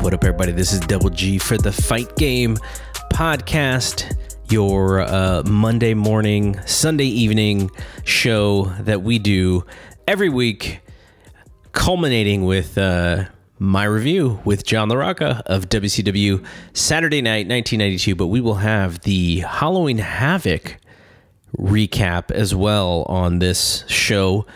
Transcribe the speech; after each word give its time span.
What 0.00 0.12
up, 0.12 0.24
everybody? 0.24 0.52
This 0.52 0.72
is 0.72 0.80
Double 0.80 1.08
G 1.08 1.38
for 1.38 1.56
the 1.56 1.72
Fight 1.72 2.14
Game 2.16 2.56
podcast, 3.10 4.14
your 4.50 5.00
uh, 5.00 5.42
Monday 5.44 5.94
morning, 5.94 6.60
Sunday 6.66 7.06
evening 7.06 7.70
show 8.04 8.64
that 8.80 9.02
we 9.02 9.18
do 9.18 9.64
every 10.06 10.28
week, 10.28 10.80
culminating 11.72 12.44
with 12.44 12.76
uh, 12.76 13.24
my 13.58 13.84
review 13.84 14.40
with 14.44 14.64
John 14.64 14.88
LaRocca 14.90 15.42
of 15.46 15.68
WCW 15.68 16.44
Saturday 16.74 17.22
night, 17.22 17.48
1992. 17.48 18.14
But 18.14 18.26
we 18.26 18.40
will 18.40 18.56
have 18.56 19.00
the 19.00 19.40
Halloween 19.40 19.98
Havoc 19.98 20.76
recap 21.58 22.30
as 22.30 22.54
well 22.54 23.04
on 23.08 23.38
this 23.38 23.84
show 23.88 24.46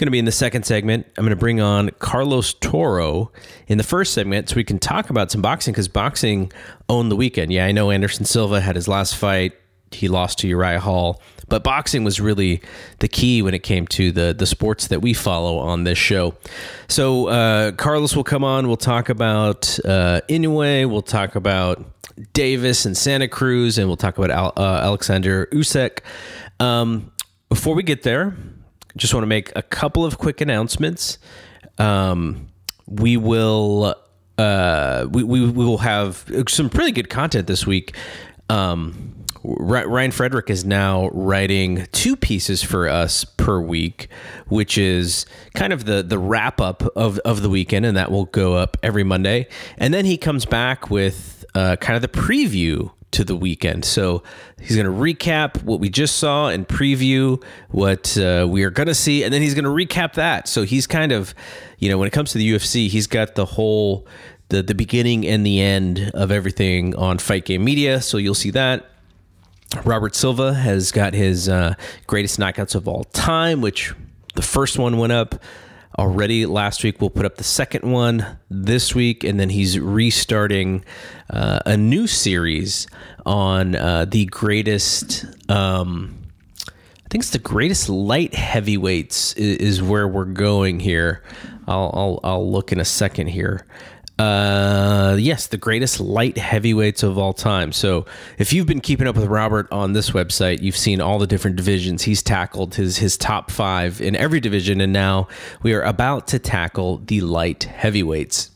going 0.00 0.06
to 0.06 0.10
be 0.10 0.18
in 0.18 0.24
the 0.24 0.32
second 0.32 0.64
segment. 0.64 1.06
I'm 1.16 1.24
going 1.24 1.30
to 1.30 1.36
bring 1.36 1.60
on 1.60 1.90
Carlos 1.98 2.54
Toro 2.54 3.30
in 3.68 3.78
the 3.78 3.84
first 3.84 4.14
segment 4.14 4.48
so 4.48 4.56
we 4.56 4.64
can 4.64 4.78
talk 4.78 5.10
about 5.10 5.30
some 5.30 5.42
boxing 5.42 5.72
because 5.72 5.88
boxing 5.88 6.50
owned 6.88 7.12
the 7.12 7.16
weekend. 7.16 7.52
Yeah, 7.52 7.66
I 7.66 7.72
know 7.72 7.90
Anderson 7.90 8.24
Silva 8.24 8.60
had 8.60 8.74
his 8.74 8.88
last 8.88 9.14
fight. 9.14 9.52
He 9.92 10.08
lost 10.08 10.38
to 10.38 10.48
Uriah 10.48 10.80
Hall, 10.80 11.20
but 11.48 11.62
boxing 11.62 12.02
was 12.02 12.20
really 12.20 12.62
the 13.00 13.08
key 13.08 13.42
when 13.42 13.54
it 13.54 13.62
came 13.62 13.86
to 13.88 14.12
the 14.12 14.32
the 14.32 14.46
sports 14.46 14.86
that 14.86 15.02
we 15.02 15.12
follow 15.12 15.58
on 15.58 15.82
this 15.84 15.98
show. 15.98 16.36
So 16.88 17.26
uh, 17.26 17.72
Carlos 17.72 18.14
will 18.14 18.24
come 18.24 18.44
on. 18.44 18.68
We'll 18.68 18.76
talk 18.76 19.08
about 19.08 19.78
uh. 19.84 20.20
We'll 20.28 21.02
talk 21.02 21.34
about 21.34 21.84
Davis 22.32 22.86
and 22.86 22.96
Santa 22.96 23.28
Cruz, 23.28 23.78
and 23.78 23.88
we'll 23.88 23.96
talk 23.96 24.16
about 24.16 24.30
Al, 24.30 24.52
uh, 24.56 24.80
Alexander 24.82 25.46
Usyk. 25.52 26.00
Um, 26.60 27.10
before 27.48 27.74
we 27.74 27.82
get 27.82 28.04
there, 28.04 28.36
just 28.96 29.14
want 29.14 29.22
to 29.22 29.28
make 29.28 29.52
a 29.56 29.62
couple 29.62 30.04
of 30.04 30.18
quick 30.18 30.40
announcements. 30.40 31.18
Um, 31.78 32.48
we 32.86 33.16
will 33.16 33.94
uh, 34.38 35.06
we, 35.10 35.22
we, 35.22 35.50
will 35.50 35.78
have 35.78 36.24
some 36.48 36.70
pretty 36.70 36.92
good 36.92 37.10
content 37.10 37.46
this 37.46 37.66
week. 37.66 37.94
Um, 38.48 39.14
Ryan 39.42 40.10
Frederick 40.10 40.50
is 40.50 40.64
now 40.64 41.08
writing 41.10 41.86
two 41.92 42.16
pieces 42.16 42.62
for 42.62 42.88
us 42.88 43.24
per 43.24 43.60
week, 43.60 44.08
which 44.48 44.76
is 44.76 45.24
kind 45.54 45.72
of 45.72 45.84
the 45.84 46.02
the 46.02 46.18
wrap 46.18 46.60
up 46.60 46.82
of, 46.96 47.18
of 47.20 47.42
the 47.42 47.48
weekend, 47.48 47.86
and 47.86 47.96
that 47.96 48.10
will 48.10 48.26
go 48.26 48.54
up 48.54 48.76
every 48.82 49.04
Monday. 49.04 49.46
And 49.78 49.94
then 49.94 50.04
he 50.04 50.16
comes 50.16 50.44
back 50.44 50.90
with 50.90 51.44
uh, 51.54 51.76
kind 51.76 51.96
of 51.96 52.02
the 52.02 52.08
preview 52.08 52.90
to 53.12 53.24
the 53.24 53.36
weekend. 53.36 53.84
So 53.84 54.22
he's 54.60 54.76
going 54.76 54.86
to 54.86 54.92
recap 54.92 55.62
what 55.62 55.80
we 55.80 55.88
just 55.88 56.16
saw 56.16 56.48
and 56.48 56.66
preview 56.66 57.42
what 57.70 58.16
uh, 58.16 58.46
we 58.48 58.62
are 58.64 58.70
going 58.70 58.86
to 58.86 58.94
see, 58.94 59.24
and 59.24 59.32
then 59.32 59.42
he's 59.42 59.54
going 59.54 59.64
to 59.64 59.70
recap 59.70 60.14
that. 60.14 60.48
So 60.48 60.62
he's 60.62 60.86
kind 60.86 61.12
of, 61.12 61.34
you 61.78 61.88
know, 61.88 61.98
when 61.98 62.06
it 62.06 62.12
comes 62.12 62.32
to 62.32 62.38
the 62.38 62.52
UFC, 62.52 62.88
he's 62.88 63.06
got 63.06 63.34
the 63.34 63.46
whole 63.46 64.06
the 64.48 64.62
the 64.62 64.74
beginning 64.74 65.26
and 65.26 65.46
the 65.46 65.60
end 65.60 66.10
of 66.14 66.30
everything 66.30 66.94
on 66.96 67.18
Fight 67.18 67.44
Game 67.44 67.64
Media. 67.64 68.00
So 68.00 68.18
you'll 68.18 68.34
see 68.34 68.50
that. 68.50 68.86
Robert 69.84 70.16
Silva 70.16 70.54
has 70.54 70.90
got 70.90 71.14
his 71.14 71.48
uh, 71.48 71.74
greatest 72.08 72.40
knockouts 72.40 72.74
of 72.74 72.88
all 72.88 73.04
time, 73.04 73.60
which 73.60 73.94
the 74.34 74.42
first 74.42 74.78
one 74.78 74.98
went 74.98 75.12
up 75.12 75.40
already 76.00 76.46
last 76.46 76.82
week. 76.82 76.98
We'll 76.98 77.10
put 77.10 77.26
up 77.26 77.36
the 77.36 77.44
second 77.44 77.90
one 77.90 78.38
this 78.48 78.94
week, 78.94 79.22
and 79.22 79.38
then 79.38 79.50
he's 79.50 79.78
restarting 79.78 80.82
uh, 81.28 81.60
a 81.66 81.76
new 81.76 82.06
series 82.06 82.86
on 83.26 83.76
uh, 83.76 84.06
the 84.06 84.24
greatest. 84.24 85.26
Um, 85.50 86.16
I 86.66 87.08
think 87.10 87.22
it's 87.22 87.30
the 87.30 87.38
greatest 87.38 87.90
light 87.90 88.34
heavyweights 88.34 89.34
is, 89.34 89.56
is 89.58 89.82
where 89.82 90.08
we're 90.08 90.24
going 90.24 90.80
here. 90.80 91.22
I'll, 91.68 91.90
I'll, 91.92 92.20
I'll 92.24 92.50
look 92.50 92.72
in 92.72 92.80
a 92.80 92.84
second 92.84 93.26
here. 93.26 93.66
Uh, 94.20 95.16
yes, 95.18 95.46
the 95.46 95.56
greatest 95.56 95.98
light 95.98 96.36
heavyweights 96.36 97.02
of 97.02 97.16
all 97.16 97.32
time. 97.32 97.72
So, 97.72 98.04
if 98.36 98.52
you've 98.52 98.66
been 98.66 98.82
keeping 98.82 99.06
up 99.06 99.16
with 99.16 99.24
Robert 99.24 99.66
on 99.72 99.94
this 99.94 100.10
website, 100.10 100.60
you've 100.60 100.76
seen 100.76 101.00
all 101.00 101.18
the 101.18 101.26
different 101.26 101.56
divisions 101.56 102.02
he's 102.02 102.22
tackled 102.22 102.74
his 102.74 102.98
his 102.98 103.16
top 103.16 103.50
five 103.50 103.98
in 104.02 104.14
every 104.14 104.38
division, 104.38 104.82
and 104.82 104.92
now 104.92 105.26
we 105.62 105.72
are 105.72 105.80
about 105.80 106.26
to 106.28 106.38
tackle 106.38 106.98
the 106.98 107.22
light 107.22 107.62
heavyweights. 107.62 108.50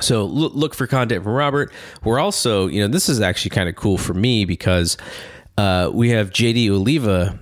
So 0.00 0.24
look, 0.24 0.54
look 0.54 0.74
for 0.74 0.86
content 0.86 1.22
from 1.22 1.34
Robert. 1.34 1.70
We're 2.02 2.18
also, 2.18 2.66
you 2.66 2.80
know, 2.80 2.88
this 2.88 3.10
is 3.10 3.20
actually 3.20 3.50
kind 3.50 3.68
of 3.68 3.76
cool 3.76 3.98
for 3.98 4.14
me 4.14 4.46
because 4.46 4.96
uh, 5.58 5.90
we 5.92 6.08
have 6.10 6.30
JD 6.30 6.70
Oliva 6.70 7.38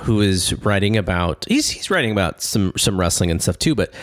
who 0.00 0.20
is 0.20 0.52
writing 0.62 0.98
about 0.98 1.46
he's 1.48 1.70
he's 1.70 1.90
writing 1.90 2.12
about 2.12 2.42
some 2.42 2.74
some 2.76 3.00
wrestling 3.00 3.30
and 3.30 3.40
stuff 3.40 3.58
too, 3.58 3.74
but 3.74 3.94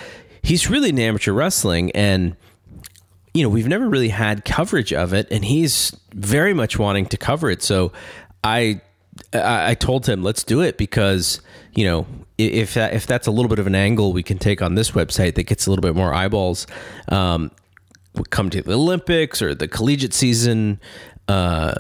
he's 0.42 0.68
really 0.68 0.90
in 0.90 0.98
amateur 0.98 1.32
wrestling 1.32 1.92
and 1.92 2.36
you 3.34 3.44
know, 3.44 3.50
we've 3.50 3.68
never 3.68 3.88
really 3.88 4.10
had 4.10 4.44
coverage 4.44 4.92
of 4.92 5.14
it, 5.14 5.28
and 5.32 5.46
he's 5.46 5.96
very 6.14 6.54
much 6.54 6.78
wanting 6.78 7.06
to 7.08 7.18
cover 7.18 7.50
it. 7.50 7.64
So 7.64 7.92
I 8.44 8.82
I 9.34 9.76
told 9.76 10.08
him 10.08 10.24
let's 10.24 10.44
do 10.44 10.62
it 10.62 10.78
because 10.78 11.42
you 11.74 11.86
know 11.86 12.06
if 12.38 12.74
that, 12.74 12.94
if 12.94 13.06
that's 13.06 13.28
a 13.28 13.32
little 13.32 13.50
bit 13.50 13.60
of 13.60 13.68
an 13.68 13.76
angle 13.76 14.14
we 14.14 14.24
can 14.24 14.38
take 14.38 14.62
on 14.62 14.76
this 14.76 14.92
website 14.92 15.36
that 15.36 15.44
gets 15.44 15.68
a 15.68 15.70
little 15.70 15.82
bit 15.82 15.96
more 15.96 16.14
eyeballs. 16.14 16.68
Um, 17.10 17.52
come 18.30 18.50
to 18.50 18.62
the 18.62 18.74
Olympics 18.74 19.42
or 19.42 19.56
the 19.56 19.68
collegiate 19.68 20.14
season. 20.14 20.80
Uh, 21.28 21.74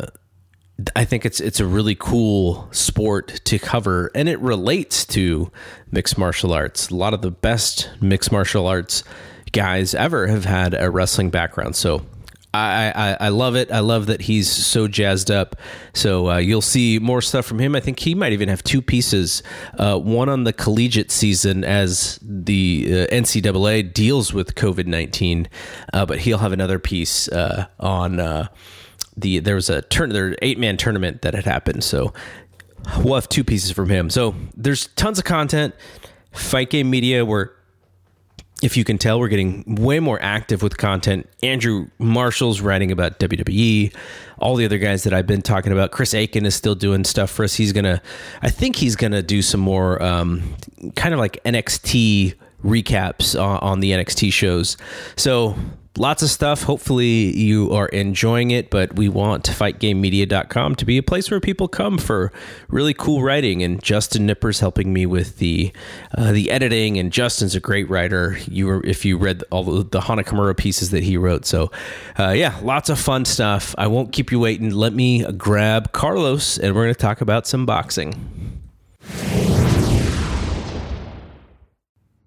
I 0.95 1.05
think 1.05 1.25
it's 1.25 1.39
it's 1.39 1.59
a 1.59 1.65
really 1.65 1.95
cool 1.95 2.67
sport 2.71 3.41
to 3.45 3.59
cover, 3.59 4.09
and 4.15 4.29
it 4.29 4.39
relates 4.39 5.05
to 5.07 5.51
mixed 5.91 6.17
martial 6.17 6.53
arts. 6.53 6.89
A 6.89 6.95
lot 6.95 7.13
of 7.13 7.21
the 7.21 7.31
best 7.31 7.89
mixed 7.99 8.31
martial 8.31 8.67
arts 8.67 9.03
guys 9.51 9.93
ever 9.93 10.27
have 10.27 10.45
had 10.45 10.73
a 10.73 10.89
wrestling 10.89 11.29
background. 11.29 11.75
So 11.75 12.05
I, 12.53 12.91
I, 12.93 13.27
I 13.27 13.29
love 13.29 13.55
it. 13.55 13.71
I 13.71 13.79
love 13.79 14.07
that 14.07 14.21
he's 14.21 14.49
so 14.49 14.87
jazzed 14.87 15.31
up. 15.31 15.55
So 15.93 16.31
uh, 16.31 16.37
you'll 16.37 16.61
see 16.61 16.99
more 16.99 17.21
stuff 17.21 17.45
from 17.45 17.59
him. 17.59 17.75
I 17.75 17.79
think 17.79 17.99
he 17.99 18.13
might 18.13 18.33
even 18.33 18.49
have 18.49 18.61
two 18.61 18.81
pieces. 18.81 19.41
Uh, 19.77 19.97
one 19.97 20.27
on 20.27 20.43
the 20.43 20.51
collegiate 20.51 21.11
season 21.11 21.63
as 21.63 22.19
the 22.21 22.85
uh, 22.87 23.07
NCAA 23.07 23.93
deals 23.93 24.33
with 24.33 24.55
COVID 24.55 24.85
nineteen, 24.85 25.47
uh, 25.93 26.05
but 26.05 26.19
he'll 26.19 26.39
have 26.39 26.51
another 26.51 26.77
piece 26.77 27.29
uh, 27.29 27.67
on 27.79 28.19
uh, 28.19 28.47
the 29.15 29.39
there 29.39 29.55
was 29.55 29.69
a 29.69 29.81
turn 29.83 30.09
there 30.09 30.35
eight 30.41 30.59
man 30.59 30.75
tournament 30.75 31.21
that 31.21 31.33
had 31.33 31.45
happened. 31.45 31.85
So 31.85 32.13
we'll 32.97 33.15
have 33.15 33.29
two 33.29 33.45
pieces 33.45 33.71
from 33.71 33.87
him. 33.87 34.09
So 34.09 34.35
there's 34.57 34.87
tons 34.87 35.19
of 35.19 35.25
content. 35.25 35.73
Fight 36.33 36.69
Game 36.69 36.89
Media, 36.89 37.25
we're 37.25 37.49
if 38.61 38.77
you 38.77 38.83
can 38.83 38.97
tell, 38.97 39.19
we're 39.19 39.27
getting 39.27 39.63
way 39.75 39.99
more 39.99 40.19
active 40.21 40.61
with 40.61 40.77
content. 40.77 41.27
Andrew 41.41 41.87
Marshall's 41.97 42.61
writing 42.61 42.91
about 42.91 43.19
WWE. 43.19 43.93
All 44.37 44.55
the 44.55 44.65
other 44.65 44.77
guys 44.77 45.03
that 45.03 45.13
I've 45.13 45.27
been 45.27 45.41
talking 45.41 45.71
about. 45.71 45.91
Chris 45.91 46.13
Aiken 46.13 46.45
is 46.45 46.55
still 46.55 46.75
doing 46.75 47.03
stuff 47.03 47.31
for 47.31 47.43
us. 47.43 47.55
He's 47.55 47.73
gonna, 47.73 48.01
I 48.41 48.49
think 48.49 48.75
he's 48.75 48.95
gonna 48.95 49.23
do 49.23 49.41
some 49.41 49.59
more 49.59 50.01
um, 50.01 50.55
kind 50.95 51.13
of 51.13 51.19
like 51.19 51.43
NXT 51.43 52.35
recaps 52.63 53.39
on, 53.41 53.57
on 53.59 53.79
the 53.79 53.91
NXT 53.91 54.31
shows. 54.31 54.77
So 55.15 55.55
lots 55.97 56.23
of 56.23 56.29
stuff. 56.29 56.63
Hopefully, 56.63 57.35
you 57.37 57.71
are 57.71 57.87
enjoying 57.87 58.51
it, 58.51 58.69
but 58.69 58.95
we 58.95 59.09
want 59.09 59.45
fightgamemedia.com 59.45 60.75
to 60.75 60.85
be 60.85 60.97
a 60.97 61.03
place 61.03 61.29
where 61.29 61.39
people 61.39 61.67
come 61.67 61.97
for 61.97 62.31
really 62.69 62.93
cool 62.93 63.21
writing. 63.21 63.61
And 63.63 63.81
Justin 63.81 64.27
Knipper's 64.27 64.59
helping 64.59 64.93
me 64.93 65.05
with 65.05 65.37
the 65.37 65.71
uh, 66.17 66.31
the 66.31 66.49
editing, 66.51 66.97
and 66.97 67.11
Justin's 67.11 67.55
a 67.55 67.59
great 67.59 67.89
writer. 67.89 68.37
You 68.47 68.67
were, 68.67 68.85
if 68.85 69.05
you 69.05 69.17
read 69.17 69.43
all 69.51 69.63
the, 69.63 69.83
the 69.83 70.01
Hana 70.01 70.23
Kimura 70.23 70.55
pieces 70.55 70.91
that 70.91 71.03
he 71.03 71.17
wrote. 71.17 71.45
So, 71.45 71.71
uh, 72.17 72.29
yeah, 72.29 72.59
lots 72.61 72.89
of 72.89 72.99
fun 72.99 73.25
stuff. 73.25 73.75
I 73.77 73.87
won't 73.87 74.11
keep 74.11 74.31
you 74.31 74.39
waiting. 74.39 74.71
Let 74.71 74.93
me 74.93 75.23
grab 75.33 75.91
Carlos, 75.91 76.57
and 76.57 76.75
we're 76.75 76.83
going 76.83 76.95
to 76.95 76.99
talk 76.99 77.21
about 77.21 77.47
some 77.47 77.65
boxing. 77.65 78.61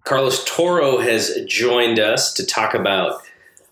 Carlos 0.04 0.44
Toro 0.44 0.98
has 0.98 1.34
joined 1.46 1.98
us 1.98 2.34
to 2.34 2.44
talk 2.44 2.74
about 2.74 3.22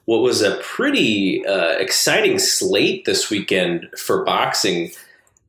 what 0.07 0.23
was 0.23 0.43
a 0.43 0.57
pretty 0.59 1.45
uh, 1.47 1.73
exciting 1.73 2.39
slate 2.39 3.05
this 3.05 3.31
weekend 3.31 3.89
for 3.97 4.25
boxing. 4.25 4.91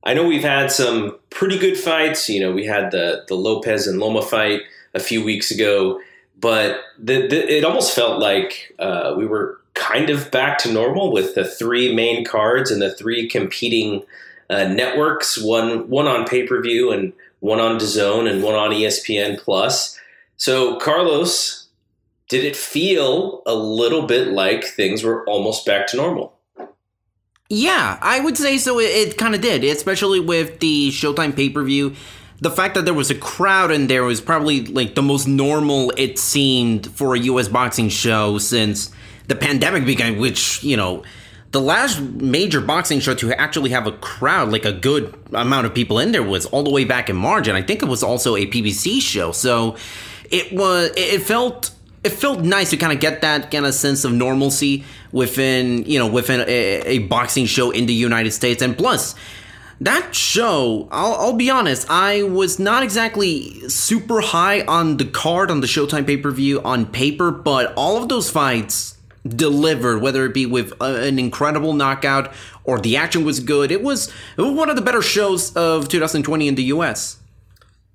I 0.03 0.13
know 0.13 0.25
we've 0.25 0.43
had 0.43 0.71
some 0.71 1.17
pretty 1.29 1.57
good 1.57 1.77
fights. 1.77 2.29
You 2.29 2.39
know, 2.39 2.51
we 2.51 2.65
had 2.65 2.91
the 2.91 3.23
the 3.27 3.35
Lopez 3.35 3.87
and 3.87 3.99
Loma 3.99 4.21
fight 4.21 4.61
a 4.93 4.99
few 4.99 5.23
weeks 5.23 5.49
ago, 5.49 5.99
but 6.39 6.81
the, 6.99 7.27
the, 7.27 7.57
it 7.57 7.65
almost 7.65 7.95
felt 7.95 8.21
like 8.21 8.75
uh, 8.79 9.15
we 9.17 9.25
were 9.25 9.59
kind 9.73 10.09
of 10.09 10.29
back 10.29 10.57
to 10.59 10.71
normal 10.71 11.11
with 11.11 11.35
the 11.35 11.45
three 11.45 11.93
main 11.95 12.23
cards 12.23 12.69
and 12.69 12.81
the 12.81 12.93
three 12.93 13.27
competing 13.27 14.03
uh, 14.49 14.67
networks 14.67 15.41
one 15.41 15.89
one 15.89 16.07
on 16.07 16.27
pay 16.27 16.45
per 16.45 16.61
view 16.61 16.91
and 16.91 17.13
one 17.39 17.59
on 17.59 17.77
DAZN 17.77 18.29
and 18.31 18.43
one 18.43 18.55
on 18.55 18.71
ESPN 18.71 19.37
Plus. 19.39 19.99
So 20.37 20.77
Carlos, 20.79 21.62
did 22.29 22.45
it 22.45 22.55
feel 22.55 23.43
a 23.45 23.53
little 23.53 24.07
bit 24.07 24.29
like 24.29 24.63
things 24.63 25.03
were 25.03 25.25
almost 25.25 25.65
back 25.65 25.87
to 25.87 25.97
normal? 25.97 26.33
Yeah, 27.49 27.99
I 28.01 28.19
would 28.19 28.37
say 28.37 28.57
so. 28.57 28.79
It, 28.79 28.85
it 28.85 29.17
kind 29.17 29.35
of 29.35 29.41
did, 29.41 29.63
especially 29.63 30.19
with 30.19 30.59
the 30.59 30.89
Showtime 30.89 31.35
pay 31.35 31.49
per 31.49 31.63
view. 31.63 31.95
The 32.39 32.49
fact 32.49 32.75
that 32.75 32.85
there 32.85 32.93
was 32.93 33.11
a 33.11 33.15
crowd 33.15 33.71
in 33.71 33.87
there 33.87 34.03
was 34.03 34.19
probably 34.19 34.65
like 34.65 34.95
the 34.95 35.01
most 35.01 35.27
normal 35.27 35.93
it 35.95 36.17
seemed 36.17 36.87
for 36.87 37.15
a 37.15 37.19
U.S. 37.19 37.47
boxing 37.47 37.89
show 37.89 38.37
since 38.37 38.91
the 39.27 39.35
pandemic 39.35 39.85
began, 39.85 40.19
which, 40.19 40.63
you 40.63 40.75
know, 40.75 41.03
the 41.51 41.61
last 41.61 42.01
major 42.01 42.59
boxing 42.59 42.99
show 42.99 43.13
to 43.13 43.39
actually 43.39 43.69
have 43.69 43.85
a 43.85 43.91
crowd, 43.91 44.51
like 44.51 44.65
a 44.65 44.73
good 44.73 45.15
amount 45.33 45.67
of 45.67 45.73
people 45.73 45.99
in 45.99 46.11
there, 46.11 46.23
was 46.23 46.47
all 46.47 46.63
the 46.63 46.71
way 46.71 46.83
back 46.83 47.09
in 47.09 47.15
March, 47.15 47.47
and 47.47 47.55
I 47.55 47.61
think 47.61 47.83
it 47.83 47.87
was 47.87 48.01
also 48.01 48.35
a 48.35 48.47
PBC 48.47 48.99
show. 48.99 49.31
So 49.31 49.77
it 50.31 50.51
was, 50.51 50.91
it 50.97 51.21
felt, 51.21 51.69
it 52.03 52.11
felt 52.11 52.41
nice 52.41 52.69
to 52.71 52.77
kind 52.77 52.91
of 52.91 52.99
get 52.99 53.21
that 53.21 53.49
kind 53.51 53.65
of 53.65 53.73
sense 53.73 54.03
of 54.03 54.13
normalcy 54.13 54.83
within, 55.11 55.83
you 55.83 55.97
know, 55.97 56.07
within 56.07 56.41
a, 56.41 56.81
a 56.81 56.99
boxing 56.99 57.45
show 57.45 57.71
in 57.71 57.85
the 57.85 57.93
United 57.93 58.31
States, 58.31 58.61
and 58.61 58.77
plus. 58.77 59.15
That 59.81 60.15
show, 60.15 60.87
I'll, 60.91 61.15
I'll 61.15 61.33
be 61.33 61.49
honest, 61.49 61.87
I 61.89 62.23
was 62.23 62.57
not 62.57 62.83
exactly 62.83 63.67
super 63.67 64.21
high 64.21 64.61
on 64.61 64.95
the 64.95 65.03
card 65.03 65.51
on 65.51 65.59
the 65.59 65.67
Showtime 65.67 66.05
pay 66.05 66.15
per 66.15 66.31
view 66.31 66.61
on 66.61 66.85
paper, 66.85 67.31
but 67.31 67.73
all 67.75 68.01
of 68.01 68.07
those 68.07 68.29
fights 68.29 68.97
delivered, 69.27 70.01
whether 70.01 70.25
it 70.25 70.33
be 70.33 70.45
with 70.45 70.71
uh, 70.79 70.85
an 70.85 71.19
incredible 71.19 71.73
knockout 71.73 72.31
or 72.63 72.79
the 72.79 72.95
action 72.95 73.25
was 73.25 73.39
good. 73.39 73.71
It 73.71 73.81
was, 73.83 74.09
it 74.37 74.41
was 74.41 74.53
one 74.53 74.69
of 74.69 74.75
the 74.77 74.81
better 74.81 75.01
shows 75.01 75.53
of 75.55 75.89
2020 75.89 76.47
in 76.47 76.55
the 76.55 76.63
US. 76.65 77.17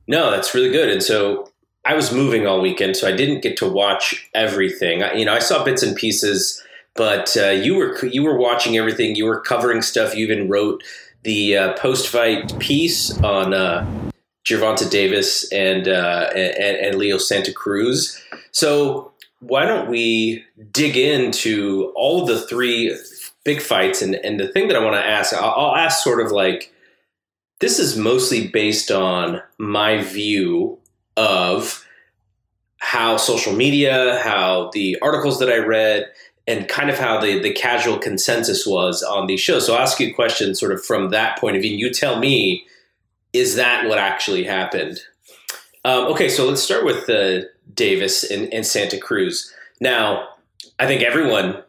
No, 0.06 0.30
that's 0.30 0.54
really 0.54 0.70
good. 0.70 0.90
And 0.90 1.02
so 1.02 1.50
I 1.88 1.94
was 1.94 2.12
moving 2.12 2.46
all 2.46 2.60
weekend, 2.60 2.98
so 2.98 3.08
I 3.08 3.16
didn't 3.16 3.40
get 3.40 3.56
to 3.56 3.68
watch 3.68 4.28
everything. 4.34 5.02
I, 5.02 5.14
you 5.14 5.24
know, 5.24 5.32
I 5.32 5.38
saw 5.38 5.64
bits 5.64 5.82
and 5.82 5.96
pieces, 5.96 6.62
but 6.94 7.34
uh, 7.34 7.48
you 7.48 7.76
were 7.76 8.04
you 8.04 8.22
were 8.22 8.36
watching 8.36 8.76
everything. 8.76 9.16
You 9.16 9.24
were 9.24 9.40
covering 9.40 9.80
stuff. 9.80 10.14
You 10.14 10.26
even 10.26 10.50
wrote 10.50 10.84
the 11.22 11.56
uh, 11.56 11.72
post 11.78 12.08
fight 12.08 12.58
piece 12.58 13.18
on 13.22 13.54
uh, 13.54 13.86
Gervonta 14.46 14.90
Davis 14.90 15.50
and, 15.50 15.88
uh, 15.88 16.28
and 16.36 16.76
and 16.76 16.98
Leo 16.98 17.16
Santa 17.16 17.54
Cruz. 17.54 18.22
So 18.52 19.12
why 19.40 19.64
don't 19.64 19.88
we 19.88 20.44
dig 20.70 20.94
into 20.98 21.90
all 21.96 22.20
of 22.20 22.28
the 22.28 22.40
three 22.42 22.94
big 23.44 23.62
fights? 23.62 24.02
And, 24.02 24.14
and 24.16 24.38
the 24.38 24.48
thing 24.48 24.68
that 24.68 24.76
I 24.76 24.84
want 24.84 24.96
to 24.96 25.06
ask, 25.06 25.32
I'll, 25.32 25.54
I'll 25.56 25.76
ask 25.76 26.04
sort 26.04 26.20
of 26.20 26.32
like 26.32 26.70
this 27.60 27.78
is 27.78 27.96
mostly 27.96 28.48
based 28.48 28.90
on 28.90 29.40
my 29.58 30.02
view 30.02 30.77
of 31.18 31.84
how 32.78 33.16
social 33.16 33.52
media, 33.52 34.20
how 34.22 34.70
the 34.72 34.96
articles 35.02 35.40
that 35.40 35.50
I 35.50 35.58
read, 35.58 36.06
and 36.46 36.68
kind 36.68 36.88
of 36.88 36.98
how 36.98 37.20
the, 37.20 37.40
the 37.40 37.52
casual 37.52 37.98
consensus 37.98 38.64
was 38.64 39.02
on 39.02 39.26
these 39.26 39.40
shows. 39.40 39.66
So 39.66 39.74
I'll 39.74 39.82
ask 39.82 39.98
you 39.98 40.08
a 40.08 40.14
question 40.14 40.54
sort 40.54 40.72
of 40.72 40.82
from 40.82 41.10
that 41.10 41.38
point 41.40 41.56
of 41.56 41.62
view. 41.62 41.76
You 41.76 41.92
tell 41.92 42.20
me, 42.20 42.64
is 43.32 43.56
that 43.56 43.88
what 43.88 43.98
actually 43.98 44.44
happened? 44.44 45.00
Um, 45.84 46.06
okay, 46.12 46.28
so 46.28 46.46
let's 46.46 46.62
start 46.62 46.84
with 46.84 47.06
the 47.06 47.50
Davis 47.74 48.24
and, 48.30 48.52
and 48.54 48.64
Santa 48.64 48.98
Cruz. 48.98 49.52
Now, 49.80 50.28
I 50.78 50.86
think 50.86 51.02
everyone 51.02 51.62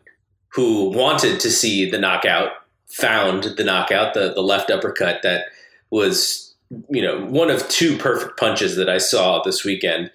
who 0.49 0.91
wanted 0.91 1.39
to 1.39 1.49
see 1.49 1.89
the 1.89 1.99
knockout 1.99 2.51
found 2.87 3.43
the 3.57 3.63
knockout, 3.63 4.13
the, 4.13 4.33
the 4.33 4.41
left 4.41 4.69
uppercut 4.69 5.21
that 5.23 5.45
was, 5.89 6.48
you 6.89 7.01
know, 7.01 7.25
one 7.25 7.49
of 7.49 7.67
two 7.69 7.97
perfect 7.97 8.39
punches 8.39 8.75
that 8.75 8.89
I 8.89 8.97
saw 8.97 9.41
this 9.41 9.63
weekend. 9.63 10.11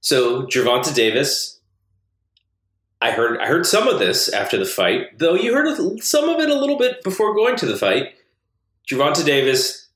So 0.00 0.42
Gervonta 0.46 0.94
Davis, 0.94 1.58
I 3.00 3.10
heard 3.10 3.40
I 3.40 3.46
heard 3.46 3.66
some 3.66 3.88
of 3.88 3.98
this 3.98 4.28
after 4.28 4.56
the 4.56 4.64
fight, 4.64 5.18
though 5.18 5.34
you 5.34 5.54
heard 5.54 6.02
some 6.02 6.28
of 6.28 6.40
it 6.40 6.50
a 6.50 6.58
little 6.58 6.78
bit 6.78 7.02
before 7.02 7.34
going 7.34 7.56
to 7.56 7.66
the 7.66 7.76
fight. 7.76 8.14
Gervonta 8.90 9.24
Davis 9.24 9.88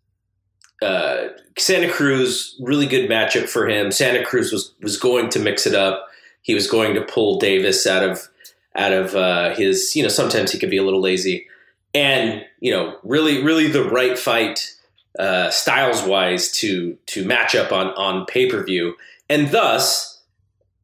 uh, 0.83 1.29
Santa 1.59 1.91
Cruz, 1.91 2.57
really 2.61 2.87
good 2.87 3.09
matchup 3.09 3.49
for 3.49 3.69
him. 3.69 3.93
Santa 3.93 4.25
Cruz 4.25 4.53
was 4.53 4.75
was 4.83 4.97
going 4.97 5.29
to 5.31 5.39
mix 5.39 5.67
it 5.67 5.75
up. 5.75 6.09
He 6.43 6.55
was 6.55 6.67
going 6.67 6.95
to 6.95 7.03
pull 7.03 7.39
Davis 7.39 7.87
out 7.87 8.03
of 8.03 8.29
out 8.75 8.93
of 8.93 9.15
uh, 9.15 9.55
his. 9.55 9.95
You 9.95 10.03
know, 10.03 10.09
sometimes 10.09 10.51
he 10.51 10.59
could 10.59 10.71
be 10.71 10.77
a 10.77 10.83
little 10.83 11.01
lazy, 11.01 11.47
and 11.95 12.45
you 12.61 12.73
know, 12.73 12.99
really, 13.05 13.43
really 13.45 13.69
the 13.69 13.85
right 13.85 14.19
fight 14.19 14.75
uh, 15.19 15.51
styles 15.51 16.03
wise 16.03 16.51
to 16.53 16.97
to 17.07 17.25
match 17.25 17.55
up 17.55 17.73
on 17.73 17.89
on 17.89 18.27
pay 18.27 18.49
per 18.49 18.63
view, 18.65 18.95
and 19.29 19.51
thus 19.51 20.23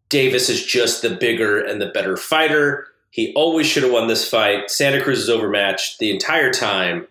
Davis 0.09 0.49
is 0.49 0.65
just 0.65 1.03
the 1.03 1.11
bigger 1.11 1.61
and 1.61 1.81
the 1.81 1.89
better 1.89 2.17
fighter. 2.17 2.87
He 3.11 3.33
always 3.35 3.67
should 3.67 3.83
have 3.83 3.93
won 3.93 4.07
this 4.07 4.29
fight. 4.29 4.71
Santa 4.71 5.03
Cruz 5.03 5.19
is 5.19 5.31
overmatched 5.31 5.99
the 5.99 6.11
entire 6.11 6.53
time 6.53 7.07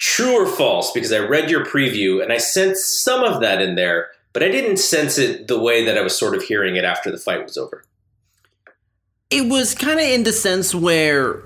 true 0.00 0.32
or 0.32 0.46
false 0.46 0.92
because 0.92 1.12
I 1.12 1.18
read 1.18 1.50
your 1.50 1.64
preview 1.64 2.22
and 2.22 2.32
I 2.32 2.38
sensed 2.38 3.04
some 3.04 3.22
of 3.22 3.40
that 3.42 3.60
in 3.60 3.74
there, 3.74 4.08
but 4.32 4.42
I 4.42 4.48
didn't 4.48 4.78
sense 4.78 5.18
it 5.18 5.46
the 5.46 5.60
way 5.60 5.84
that 5.84 5.98
I 5.98 6.00
was 6.00 6.18
sort 6.18 6.34
of 6.34 6.42
hearing 6.42 6.76
it 6.76 6.84
after 6.84 7.10
the 7.10 7.18
fight 7.18 7.44
was 7.44 7.58
over. 7.58 7.84
It 9.28 9.48
was 9.48 9.74
kind 9.74 10.00
of 10.00 10.06
in 10.06 10.24
the 10.24 10.32
sense 10.32 10.74
where 10.74 11.42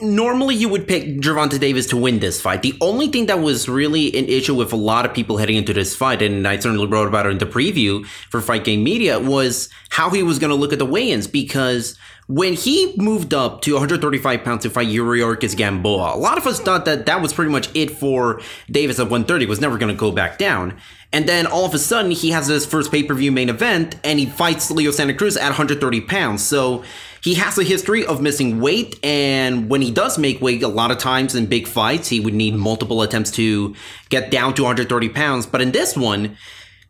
normally 0.00 0.54
you 0.54 0.68
would 0.68 0.86
pick 0.86 1.04
Gervonta 1.20 1.58
Davis 1.58 1.86
to 1.86 1.96
win 1.96 2.18
this 2.18 2.40
fight. 2.40 2.62
The 2.62 2.76
only 2.80 3.08
thing 3.08 3.26
that 3.26 3.40
was 3.40 3.68
really 3.68 4.08
an 4.16 4.26
issue 4.26 4.54
with 4.54 4.72
a 4.72 4.76
lot 4.76 5.04
of 5.04 5.14
people 5.14 5.36
heading 5.36 5.56
into 5.56 5.72
this 5.72 5.94
fight, 5.96 6.22
and 6.22 6.46
I 6.46 6.58
certainly 6.58 6.86
wrote 6.86 7.08
about 7.08 7.26
it 7.26 7.30
in 7.30 7.38
the 7.38 7.46
preview 7.46 8.06
for 8.30 8.40
Fight 8.40 8.64
Game 8.64 8.82
Media, 8.82 9.18
was 9.18 9.68
how 9.90 10.10
he 10.10 10.22
was 10.22 10.38
going 10.38 10.50
to 10.50 10.56
look 10.56 10.72
at 10.72 10.78
the 10.78 10.86
weigh-ins 10.86 11.26
because 11.26 11.98
when 12.28 12.52
he 12.52 12.94
moved 12.98 13.32
up 13.32 13.62
to 13.62 13.72
135 13.72 14.44
pounds 14.44 14.62
to 14.62 14.70
fight 14.70 14.88
Yuriorkis 14.88 15.56
Gamboa, 15.56 16.14
a 16.14 16.18
lot 16.18 16.36
of 16.36 16.46
us 16.46 16.60
thought 16.60 16.84
that 16.84 17.06
that 17.06 17.22
was 17.22 17.32
pretty 17.32 17.50
much 17.50 17.74
it 17.74 17.90
for 17.90 18.40
Davis 18.70 18.98
at 18.98 19.04
130, 19.04 19.46
was 19.46 19.60
never 19.60 19.78
going 19.78 19.94
to 19.94 19.98
go 19.98 20.12
back 20.12 20.38
down. 20.38 20.78
And 21.12 21.26
then 21.26 21.46
all 21.46 21.64
of 21.64 21.72
a 21.72 21.78
sudden, 21.78 22.10
he 22.10 22.30
has 22.30 22.48
his 22.48 22.66
first 22.66 22.90
pay 22.90 23.02
per 23.02 23.14
view 23.14 23.32
main 23.32 23.48
event 23.48 23.96
and 24.04 24.18
he 24.18 24.26
fights 24.26 24.70
Leo 24.70 24.90
Santa 24.90 25.14
Cruz 25.14 25.36
at 25.36 25.46
130 25.46 26.02
pounds. 26.02 26.42
So 26.42 26.84
he 27.22 27.34
has 27.34 27.58
a 27.58 27.64
history 27.64 28.04
of 28.04 28.20
missing 28.20 28.60
weight. 28.60 28.98
And 29.02 29.70
when 29.70 29.80
he 29.80 29.90
does 29.90 30.18
make 30.18 30.40
weight, 30.40 30.62
a 30.62 30.68
lot 30.68 30.90
of 30.90 30.98
times 30.98 31.34
in 31.34 31.46
big 31.46 31.66
fights, 31.66 32.08
he 32.08 32.20
would 32.20 32.34
need 32.34 32.54
multiple 32.54 33.00
attempts 33.02 33.30
to 33.32 33.74
get 34.10 34.30
down 34.30 34.54
to 34.54 34.62
130 34.62 35.08
pounds. 35.08 35.46
But 35.46 35.62
in 35.62 35.72
this 35.72 35.96
one, 35.96 36.36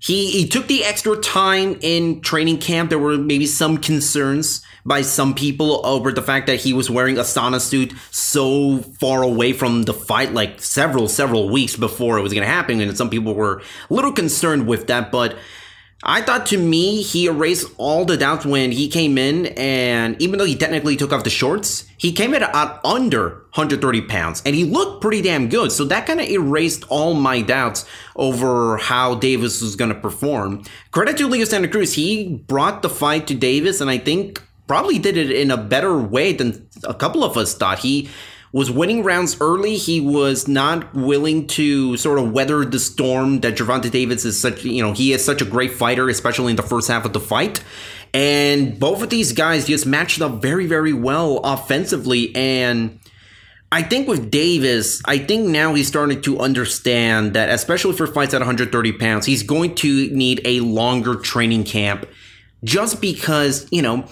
he, 0.00 0.30
he 0.30 0.48
took 0.48 0.66
the 0.66 0.84
extra 0.84 1.16
time 1.16 1.78
in 1.80 2.20
training 2.20 2.58
camp. 2.58 2.90
There 2.90 2.98
were 2.98 3.16
maybe 3.16 3.46
some 3.46 3.78
concerns 3.78 4.64
by 4.84 5.02
some 5.02 5.34
people 5.34 5.84
over 5.86 6.12
the 6.12 6.22
fact 6.22 6.46
that 6.46 6.60
he 6.60 6.72
was 6.72 6.90
wearing 6.90 7.18
a 7.18 7.22
sauna 7.22 7.60
suit 7.60 7.92
so 8.10 8.78
far 8.78 9.22
away 9.22 9.52
from 9.52 9.82
the 9.82 9.94
fight, 9.94 10.32
like 10.32 10.60
several, 10.60 11.08
several 11.08 11.48
weeks 11.48 11.76
before 11.76 12.18
it 12.18 12.22
was 12.22 12.32
going 12.32 12.46
to 12.46 12.52
happen. 12.52 12.80
And 12.80 12.96
some 12.96 13.10
people 13.10 13.34
were 13.34 13.62
a 13.90 13.94
little 13.94 14.12
concerned 14.12 14.66
with 14.66 14.86
that. 14.86 15.10
But 15.10 15.36
I 16.04 16.22
thought 16.22 16.46
to 16.46 16.58
me, 16.58 17.02
he 17.02 17.26
erased 17.26 17.66
all 17.76 18.04
the 18.04 18.16
doubts 18.16 18.46
when 18.46 18.70
he 18.70 18.88
came 18.88 19.18
in. 19.18 19.46
And 19.56 20.20
even 20.22 20.38
though 20.38 20.44
he 20.44 20.54
technically 20.54 20.96
took 20.96 21.12
off 21.12 21.24
the 21.24 21.30
shorts, 21.30 21.88
he 21.96 22.12
came 22.12 22.34
in 22.34 22.44
at 22.44 22.80
under 22.84 23.30
130 23.54 24.02
pounds 24.02 24.40
and 24.46 24.54
he 24.54 24.64
looked 24.64 25.02
pretty 25.02 25.20
damn 25.20 25.48
good. 25.48 25.72
So 25.72 25.84
that 25.86 26.06
kind 26.06 26.20
of 26.20 26.28
erased 26.28 26.84
all 26.88 27.14
my 27.14 27.42
doubts 27.42 27.84
over 28.14 28.76
how 28.76 29.16
Davis 29.16 29.60
was 29.60 29.74
going 29.74 29.92
to 29.92 30.00
perform. 30.00 30.62
Credit 30.92 31.16
to 31.18 31.26
Leo 31.26 31.44
Santa 31.44 31.66
Cruz. 31.66 31.94
He 31.94 32.28
brought 32.46 32.82
the 32.82 32.88
fight 32.88 33.26
to 33.26 33.34
Davis. 33.34 33.80
And 33.80 33.90
I 33.90 33.98
think 33.98 34.40
probably 34.68 34.98
did 34.98 35.16
it 35.16 35.30
in 35.30 35.50
a 35.50 35.56
better 35.56 35.98
way 35.98 36.32
than 36.32 36.68
a 36.84 36.94
couple 36.94 37.24
of 37.24 37.36
us 37.36 37.54
thought. 37.54 37.80
He 37.80 38.08
was 38.52 38.70
winning 38.70 39.02
rounds 39.02 39.36
early. 39.40 39.76
He 39.76 40.00
was 40.00 40.46
not 40.48 40.94
willing 40.94 41.46
to 41.48 41.96
sort 41.96 42.18
of 42.18 42.32
weather 42.32 42.64
the 42.64 42.78
storm 42.78 43.40
that 43.40 43.56
Gervonta 43.56 43.90
Davis 43.90 44.24
is 44.24 44.40
such, 44.40 44.64
you 44.64 44.82
know, 44.82 44.92
he 44.92 45.12
is 45.12 45.24
such 45.24 45.42
a 45.42 45.44
great 45.44 45.72
fighter, 45.72 46.08
especially 46.08 46.50
in 46.50 46.56
the 46.56 46.62
first 46.62 46.88
half 46.88 47.04
of 47.04 47.12
the 47.12 47.20
fight. 47.20 47.62
And 48.14 48.78
both 48.78 49.02
of 49.02 49.10
these 49.10 49.32
guys 49.32 49.66
just 49.66 49.86
matched 49.86 50.20
up 50.22 50.40
very, 50.40 50.66
very 50.66 50.92
well 50.94 51.38
offensively. 51.38 52.34
And 52.34 52.98
I 53.70 53.82
think 53.82 54.08
with 54.08 54.30
Davis, 54.30 55.02
I 55.04 55.18
think 55.18 55.48
now 55.48 55.74
he's 55.74 55.88
starting 55.88 56.22
to 56.22 56.38
understand 56.38 57.34
that, 57.34 57.50
especially 57.50 57.94
for 57.94 58.06
fights 58.06 58.32
at 58.32 58.40
130 58.40 58.92
pounds, 58.92 59.26
he's 59.26 59.42
going 59.42 59.74
to 59.76 60.08
need 60.10 60.40
a 60.46 60.60
longer 60.60 61.16
training 61.16 61.64
camp 61.64 62.06
just 62.64 63.02
because, 63.02 63.68
you 63.70 63.82
know, 63.82 64.06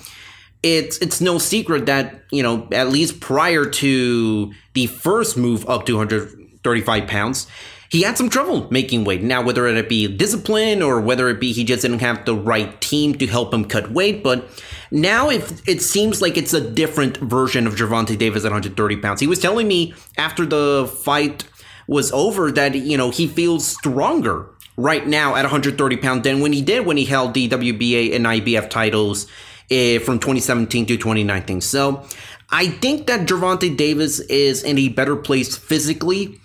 it's 0.74 0.98
it's 0.98 1.20
no 1.20 1.38
secret 1.38 1.86
that 1.86 2.24
you 2.30 2.42
know 2.42 2.68
at 2.72 2.88
least 2.88 3.20
prior 3.20 3.64
to 3.64 4.52
the 4.74 4.86
first 4.86 5.36
move 5.36 5.68
up 5.68 5.86
to 5.86 5.94
135 5.94 7.06
pounds, 7.06 7.46
he 7.88 8.02
had 8.02 8.18
some 8.18 8.28
trouble 8.28 8.68
making 8.70 9.04
weight. 9.04 9.22
Now, 9.22 9.42
whether 9.42 9.66
it 9.66 9.88
be 9.88 10.08
discipline 10.08 10.82
or 10.82 11.00
whether 11.00 11.28
it 11.28 11.40
be 11.40 11.52
he 11.52 11.64
just 11.64 11.82
didn't 11.82 12.00
have 12.00 12.24
the 12.24 12.34
right 12.34 12.80
team 12.80 13.14
to 13.18 13.26
help 13.26 13.54
him 13.54 13.64
cut 13.64 13.90
weight, 13.90 14.22
but 14.22 14.48
now 14.90 15.30
if 15.30 15.66
it 15.68 15.82
seems 15.82 16.20
like 16.20 16.36
it's 16.36 16.52
a 16.52 16.60
different 16.60 17.16
version 17.18 17.66
of 17.66 17.74
Gervonta 17.74 18.18
Davis 18.18 18.44
at 18.44 18.50
130 18.50 18.96
pounds. 18.96 19.20
He 19.20 19.26
was 19.26 19.38
telling 19.38 19.68
me 19.68 19.94
after 20.18 20.44
the 20.44 20.92
fight 21.04 21.44
was 21.86 22.10
over 22.12 22.50
that 22.50 22.74
you 22.74 22.96
know 22.96 23.10
he 23.10 23.26
feels 23.28 23.66
stronger 23.66 24.50
right 24.76 25.06
now 25.06 25.36
at 25.36 25.42
130 25.42 25.96
pounds 25.96 26.22
than 26.22 26.40
when 26.40 26.52
he 26.52 26.62
did 26.62 26.84
when 26.84 26.96
he 26.96 27.04
held 27.04 27.34
the 27.34 27.48
WBA 27.48 28.14
and 28.14 28.26
IBF 28.26 28.68
titles 28.68 29.26
uh, 29.70 29.98
from 30.00 30.18
2017 30.18 30.86
to 30.86 30.96
2019. 30.96 31.60
So 31.60 32.04
I 32.50 32.68
think 32.68 33.06
that 33.06 33.26
Gervonta 33.28 33.76
Davis 33.76 34.20
is 34.20 34.62
in 34.62 34.78
a 34.78 34.88
better 34.88 35.16
place 35.16 35.56
physically 35.56 36.40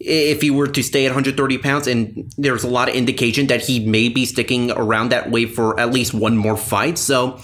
if 0.00 0.42
he 0.42 0.50
were 0.50 0.66
to 0.66 0.82
stay 0.82 1.06
at 1.06 1.10
130 1.10 1.58
pounds, 1.58 1.86
and 1.86 2.32
there's 2.36 2.64
a 2.64 2.68
lot 2.68 2.88
of 2.88 2.94
indication 2.94 3.46
that 3.46 3.62
he 3.62 3.86
may 3.86 4.08
be 4.08 4.26
sticking 4.26 4.70
around 4.72 5.10
that 5.10 5.30
weight 5.30 5.54
for 5.54 5.78
at 5.80 5.92
least 5.92 6.12
one 6.12 6.36
more 6.36 6.56
fight. 6.56 6.98
So 6.98 7.40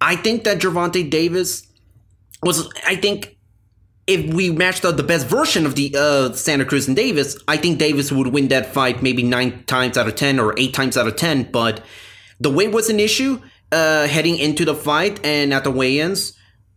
I 0.00 0.16
think 0.16 0.44
that 0.44 0.58
Gervonta 0.58 1.08
Davis 1.10 1.66
was, 2.42 2.70
I 2.86 2.96
think 2.96 3.36
if 4.06 4.32
we 4.34 4.50
matched 4.50 4.84
up 4.84 4.96
the 4.96 5.02
best 5.02 5.26
version 5.26 5.64
of 5.64 5.74
the 5.74 5.94
uh, 5.98 6.32
Santa 6.34 6.64
Cruz 6.64 6.86
and 6.86 6.94
Davis, 6.94 7.38
I 7.48 7.56
think 7.56 7.78
Davis 7.78 8.12
would 8.12 8.28
win 8.28 8.48
that 8.48 8.66
fight 8.66 9.02
maybe 9.02 9.22
nine 9.22 9.64
times 9.64 9.96
out 9.96 10.06
of 10.06 10.14
10 10.14 10.38
or 10.38 10.54
eight 10.58 10.74
times 10.74 10.96
out 10.96 11.08
of 11.08 11.16
10. 11.16 11.50
But 11.50 11.82
the 12.38 12.50
weight 12.50 12.70
was 12.70 12.90
an 12.90 13.00
issue 13.00 13.40
uh, 13.74 14.06
heading 14.06 14.38
into 14.38 14.64
the 14.64 14.74
fight 14.74 15.24
and 15.24 15.52
at 15.52 15.64
the 15.64 15.70
weigh 15.70 15.98
ins. 15.98 16.32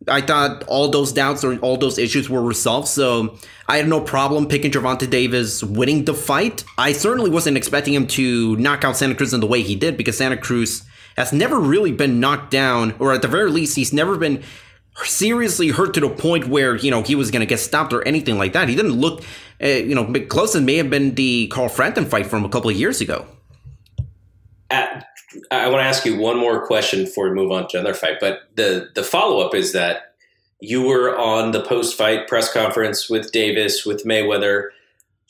I 0.08 0.22
thought 0.22 0.64
all 0.64 0.90
those 0.90 1.12
doubts 1.12 1.44
or 1.44 1.58
all 1.60 1.78
those 1.78 1.98
issues 1.98 2.30
were 2.30 2.42
resolved. 2.42 2.88
So 2.88 3.38
I 3.68 3.78
had 3.78 3.88
no 3.88 4.02
problem 4.02 4.48
picking 4.48 4.72
Gervonta 4.72 5.10
Davis 5.10 5.64
winning 5.64 6.06
the 6.06 6.14
fight. 6.14 6.64
I 6.78 6.94
certainly 6.94 7.30
wasn't 7.30 7.58
expecting 7.58 7.94
him 7.94 8.08
to 8.08 8.56
knock 8.58 8.84
out 8.84 8.98
Santa 8.98 9.16
Cruz 9.16 9.34
in 9.34 9.40
the 9.40 9.48
way 9.48 9.62
he 9.62 9.76
did 9.76 9.98
because 9.98 10.18
Santa 10.18 10.38
Cruz 10.38 10.84
has 11.18 11.34
never 11.34 11.60
really 11.60 11.92
been 11.92 12.20
knocked 12.20 12.52
down, 12.52 12.94
or 13.00 13.12
at 13.12 13.24
the 13.24 13.28
very 13.28 13.50
least, 13.50 13.76
he's 13.76 13.92
never 13.92 14.18
been 14.18 14.44
seriously 15.04 15.70
hurt 15.70 15.94
to 15.96 16.00
the 16.00 16.10
point 16.10 16.48
where 16.48 16.76
you 16.76 16.92
know 16.92 17.02
he 17.02 17.16
was 17.16 17.32
going 17.32 17.40
to 17.40 17.46
get 17.46 17.60
stopped 17.60 17.92
or 17.92 18.08
anything 18.08 18.38
like 18.38 18.54
that. 18.54 18.70
He 18.70 18.76
didn't 18.76 18.94
look, 18.94 19.24
uh, 19.62 19.68
you 19.68 19.96
know, 19.96 20.14
closest 20.30 20.64
may 20.64 20.76
have 20.76 20.92
been 20.92 21.16
the 21.16 21.48
Carl 21.48 21.70
Frampton 21.70 22.06
fight 22.06 22.28
from 22.28 22.46
a 22.46 22.50
couple 22.50 22.70
of 22.70 22.76
years 22.76 23.02
ago. 23.02 23.26
At, 24.70 25.07
I 25.52 25.70
want 25.70 25.82
to 25.82 25.86
ask 25.86 26.06
you 26.06 26.18
one 26.18 26.38
more 26.38 26.66
question 26.66 27.06
before 27.06 27.30
we 27.30 27.36
move 27.36 27.52
on 27.52 27.68
to 27.70 27.80
another 27.80 27.94
fight, 27.94 28.20
but 28.20 28.50
the 28.56 28.90
the 28.96 29.04
follow 29.04 29.46
up 29.46 29.54
is 29.56 29.74
that 29.74 30.14
you 30.60 30.82
were 30.82 31.18
on 31.18 31.52
the 31.52 31.62
post 31.62 31.98
fight 31.98 32.28
press 32.28 32.52
conference 32.52 33.10
with 33.10 33.32
Davis 33.32 33.86
with 33.86 34.06
Mayweather. 34.06 34.70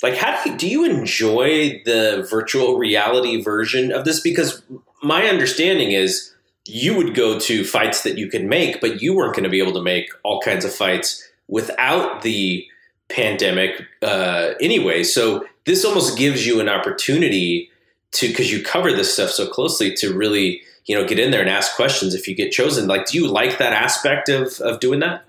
Like, 0.03 0.15
how 0.15 0.43
do 0.43 0.51
you, 0.51 0.57
do 0.57 0.67
you 0.67 0.85
enjoy 0.85 1.81
the 1.85 2.25
virtual 2.29 2.77
reality 2.77 3.41
version 3.41 3.91
of 3.91 4.05
this? 4.05 4.19
Because 4.19 4.61
my 5.01 5.23
understanding 5.25 5.91
is 5.91 6.33
you 6.67 6.95
would 6.95 7.15
go 7.15 7.39
to 7.39 7.63
fights 7.63 8.03
that 8.03 8.17
you 8.17 8.29
could 8.29 8.45
make, 8.45 8.79
but 8.79 9.01
you 9.01 9.15
weren't 9.15 9.33
going 9.33 9.43
to 9.43 9.49
be 9.49 9.61
able 9.61 9.73
to 9.73 9.81
make 9.81 10.09
all 10.23 10.39
kinds 10.41 10.65
of 10.65 10.73
fights 10.73 11.27
without 11.47 12.21
the 12.21 12.65
pandemic 13.09 13.85
uh, 14.01 14.53
anyway. 14.61 15.03
So 15.03 15.45
this 15.65 15.83
almost 15.85 16.17
gives 16.17 16.45
you 16.45 16.59
an 16.59 16.69
opportunity 16.69 17.71
to, 18.13 18.27
because 18.27 18.51
you 18.51 18.63
cover 18.63 18.91
this 18.91 19.13
stuff 19.13 19.29
so 19.29 19.47
closely, 19.47 19.93
to 19.95 20.13
really 20.13 20.61
you 20.85 20.95
know 20.95 21.07
get 21.07 21.19
in 21.19 21.31
there 21.31 21.41
and 21.41 21.49
ask 21.49 21.75
questions 21.75 22.15
if 22.15 22.27
you 22.27 22.35
get 22.35 22.51
chosen. 22.51 22.87
Like, 22.87 23.05
do 23.05 23.17
you 23.17 23.27
like 23.27 23.57
that 23.57 23.73
aspect 23.73 24.29
of 24.29 24.59
of 24.61 24.79
doing 24.79 24.99
that? 24.99 25.23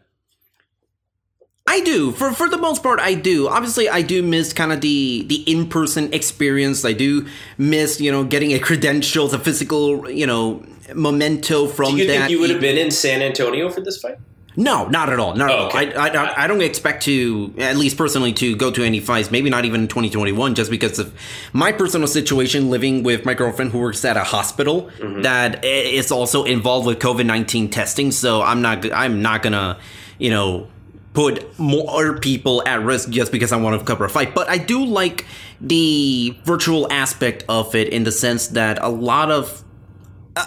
I 1.68 1.80
do. 1.80 2.12
For 2.12 2.32
for 2.32 2.48
the 2.48 2.56
most 2.56 2.82
part, 2.82 2.98
I 2.98 3.12
do. 3.12 3.46
Obviously, 3.46 3.90
I 3.90 4.00
do 4.00 4.22
miss 4.22 4.54
kind 4.54 4.72
of 4.72 4.80
the 4.80 5.24
the 5.28 5.42
in 5.50 5.68
person 5.68 6.12
experience. 6.14 6.84
I 6.84 6.94
do 6.94 7.26
miss 7.58 8.00
you 8.00 8.10
know 8.10 8.24
getting 8.24 8.52
a 8.52 8.58
credentials, 8.58 9.34
a 9.34 9.38
physical 9.38 10.10
you 10.10 10.26
know 10.26 10.64
memento 10.94 11.66
from. 11.66 11.92
Do 11.92 11.98
you 11.98 12.06
that. 12.06 12.12
think 12.12 12.30
you 12.30 12.40
would 12.40 12.50
have 12.50 12.60
been 12.60 12.78
in 12.78 12.90
San 12.90 13.20
Antonio 13.20 13.68
for 13.68 13.82
this 13.82 14.00
fight? 14.00 14.16
No, 14.58 14.88
not 14.88 15.08
at 15.08 15.20
all. 15.20 15.34
Not 15.36 15.50
Oh, 15.50 15.66
at 15.68 15.74
okay. 15.74 15.94
all. 15.94 16.00
I, 16.02 16.08
I, 16.08 16.44
I 16.44 16.46
don't 16.48 16.60
expect 16.62 17.04
to, 17.04 17.54
at 17.58 17.76
least 17.76 17.96
personally, 17.96 18.32
to 18.34 18.56
go 18.56 18.72
to 18.72 18.82
any 18.82 18.98
fights. 18.98 19.30
Maybe 19.30 19.48
not 19.50 19.64
even 19.64 19.82
in 19.82 19.88
2021, 19.88 20.56
just 20.56 20.68
because 20.70 20.98
of 20.98 21.14
my 21.52 21.70
personal 21.70 22.08
situation, 22.08 22.68
living 22.68 23.04
with 23.04 23.24
my 23.24 23.34
girlfriend 23.34 23.70
who 23.70 23.78
works 23.78 24.04
at 24.04 24.16
a 24.16 24.24
hospital 24.24 24.90
Mm-hmm. 24.98 25.22
that 25.22 25.64
is 25.64 26.10
also 26.10 26.42
involved 26.44 26.86
with 26.88 26.98
COVID 26.98 27.24
19 27.24 27.70
testing. 27.70 28.10
So 28.10 28.42
I'm 28.42 28.60
not, 28.60 28.92
I'm 28.92 29.22
not 29.22 29.42
gonna, 29.44 29.78
you 30.18 30.30
know, 30.30 30.66
put 31.14 31.56
more 31.58 32.18
people 32.18 32.62
at 32.66 32.82
risk 32.82 33.10
just 33.10 33.30
because 33.30 33.52
I 33.52 33.56
want 33.58 33.78
to 33.78 33.84
cover 33.86 34.04
a 34.06 34.08
fight. 34.10 34.34
But 34.34 34.48
I 34.48 34.58
do 34.58 34.84
like 34.84 35.24
the 35.60 36.36
virtual 36.44 36.92
aspect 36.92 37.44
of 37.48 37.74
it 37.76 37.88
in 37.88 38.02
the 38.04 38.12
sense 38.12 38.48
that 38.48 38.78
a 38.82 38.88
lot 38.88 39.30
of 39.30 39.62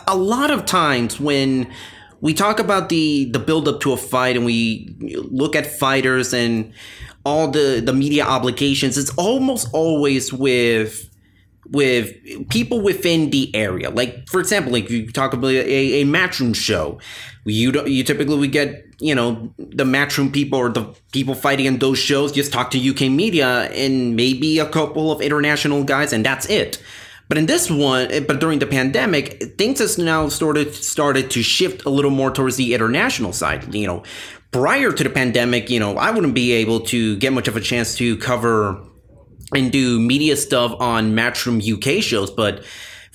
a 0.07 0.15
lot 0.17 0.51
of 0.51 0.65
times 0.65 1.19
when 1.19 1.71
we 2.21 2.33
talk 2.33 2.59
about 2.59 2.89
the 2.89 3.25
the 3.25 3.39
build 3.39 3.67
up 3.67 3.81
to 3.81 3.93
a 3.93 3.97
fight 3.97 4.35
and 4.37 4.45
we 4.45 4.95
look 4.99 5.55
at 5.55 5.67
fighters 5.67 6.33
and 6.33 6.71
all 7.25 7.49
the 7.49 7.81
the 7.83 7.93
media 7.93 8.23
obligations. 8.23 8.97
It's 8.97 9.13
almost 9.17 9.67
always 9.73 10.31
with 10.31 11.09
with 11.69 12.13
people 12.49 12.81
within 12.81 13.31
the 13.31 13.53
area. 13.55 13.89
Like 13.89 14.27
for 14.29 14.39
example 14.39 14.71
like 14.71 14.89
you 14.89 15.11
talk 15.11 15.33
about 15.33 15.51
a, 15.51 16.01
a 16.01 16.05
matchroom 16.05 16.55
show. 16.55 16.99
You 17.43 17.71
don't 17.71 17.87
you 17.87 18.03
typically 18.03 18.37
we 18.37 18.47
get 18.47 18.85
you 18.99 19.15
know 19.15 19.51
the 19.57 19.83
matchroom 19.83 20.31
people 20.31 20.59
or 20.59 20.69
the 20.69 20.93
people 21.11 21.33
fighting 21.33 21.65
in 21.65 21.79
those 21.79 21.97
shows 21.97 22.31
just 22.31 22.53
talk 22.53 22.69
to 22.69 22.89
uk 22.91 23.01
media 23.01 23.63
and 23.71 24.15
maybe 24.15 24.59
a 24.59 24.69
couple 24.69 25.11
of 25.11 25.21
international 25.21 25.83
guys 25.83 26.13
and 26.13 26.23
that's 26.23 26.45
it 26.51 26.81
but 27.31 27.37
in 27.37 27.45
this 27.45 27.71
one, 27.71 28.11
eh, 28.11 28.19
but 28.19 28.41
during 28.41 28.59
the 28.59 28.67
pandemic, 28.67 29.57
things 29.57 29.79
has 29.79 29.97
now 29.97 30.27
started 30.27 30.75
started 30.75 31.31
to 31.31 31.41
shift 31.41 31.85
a 31.85 31.89
little 31.89 32.11
more 32.11 32.29
towards 32.29 32.57
the 32.57 32.73
international 32.73 33.31
side. 33.31 33.73
You 33.73 33.87
know, 33.87 34.03
prior 34.51 34.91
to 34.91 35.01
the 35.01 35.09
pandemic, 35.09 35.69
you 35.69 35.79
know, 35.79 35.95
I 35.95 36.11
wouldn't 36.11 36.35
be 36.35 36.51
able 36.51 36.81
to 36.87 37.15
get 37.19 37.31
much 37.31 37.47
of 37.47 37.55
a 37.55 37.61
chance 37.61 37.95
to 37.99 38.17
cover 38.17 38.83
and 39.55 39.71
do 39.71 39.97
media 39.97 40.35
stuff 40.35 40.75
on 40.81 41.13
Matchroom 41.13 41.63
UK 41.63 42.03
shows, 42.03 42.29
but 42.29 42.65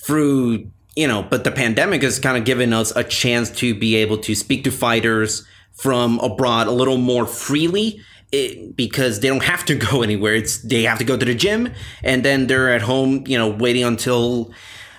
through 0.01 0.71
you 0.95 1.07
know, 1.07 1.21
but 1.21 1.43
the 1.43 1.51
pandemic 1.51 2.01
has 2.01 2.17
kind 2.17 2.37
of 2.37 2.43
given 2.43 2.73
us 2.73 2.91
a 2.95 3.03
chance 3.03 3.51
to 3.59 3.75
be 3.75 3.97
able 3.97 4.17
to 4.17 4.33
speak 4.33 4.63
to 4.63 4.71
fighters 4.71 5.45
from 5.75 6.17
abroad 6.21 6.65
a 6.65 6.71
little 6.71 6.97
more 6.97 7.27
freely 7.27 8.01
it, 8.31 8.75
because 8.75 9.19
they 9.19 9.27
don't 9.27 9.43
have 9.43 9.65
to 9.65 9.75
go 9.75 10.01
anywhere. 10.03 10.35
It's 10.35 10.59
they 10.59 10.83
have 10.83 10.97
to 10.99 11.03
go 11.03 11.17
to 11.17 11.25
the 11.25 11.35
gym 11.35 11.73
and 12.03 12.23
then 12.23 12.47
they're 12.47 12.73
at 12.73 12.81
home, 12.81 13.23
you 13.27 13.37
know, 13.37 13.49
waiting 13.49 13.83
until 13.83 14.51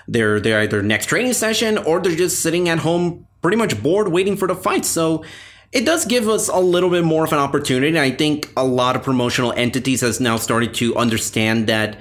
their 0.06 0.40
their 0.40 0.60
either 0.60 0.82
next 0.82 1.06
training 1.06 1.34
session 1.34 1.78
or 1.78 2.00
they're 2.00 2.16
just 2.16 2.42
sitting 2.42 2.68
at 2.68 2.78
home 2.78 3.26
pretty 3.42 3.56
much 3.56 3.80
bored 3.82 4.08
waiting 4.08 4.36
for 4.36 4.48
the 4.48 4.54
fight. 4.54 4.84
So 4.84 5.24
it 5.70 5.84
does 5.84 6.06
give 6.06 6.28
us 6.28 6.48
a 6.48 6.58
little 6.58 6.88
bit 6.88 7.04
more 7.04 7.24
of 7.24 7.32
an 7.32 7.38
opportunity. 7.38 7.98
I 7.98 8.10
think 8.10 8.50
a 8.56 8.64
lot 8.64 8.96
of 8.96 9.02
promotional 9.02 9.52
entities 9.52 10.00
has 10.00 10.18
now 10.18 10.36
started 10.36 10.74
to 10.74 10.96
understand 10.96 11.66
that 11.66 11.98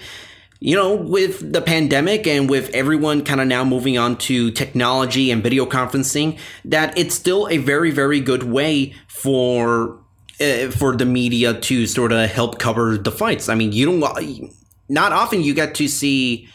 you 0.60 0.75
know, 0.75 0.96
with 0.96 1.53
the 1.53 1.62
pandemic 1.62 2.25
and 2.25 2.50
with 2.50 2.69
everyone 2.72 3.24
kind 3.24 3.39
of 3.39 3.48
now 3.48 3.63
moving 3.63 3.98
on 3.98 4.17
to 4.17 4.50
technology 4.51 5.29
and 5.29 5.43
video 5.43 5.65
conferencing, 5.65 6.39
that 6.65 6.98
it's 6.98 7.13
still 7.13 7.48
a 7.50 7.57
very, 7.57 7.91
very 7.91 8.19
good 8.19 8.43
way 8.43 8.96
for 9.07 10.00
for 10.38 10.96
the 10.96 11.06
media 11.06 11.53
to 11.53 11.88
sort 11.88 12.12
of 12.12 12.29
help 12.29 12.60
cover 12.60 12.98
the 12.98 13.12
fights. 13.12 13.50
I 13.50 13.56
mean, 13.56 13.72
you 13.72 13.86
don't 13.86 14.53
not 14.89 15.12
often 15.12 15.41
you 15.41 15.53
get 15.53 15.75
to 15.75 15.88
see 15.88 16.48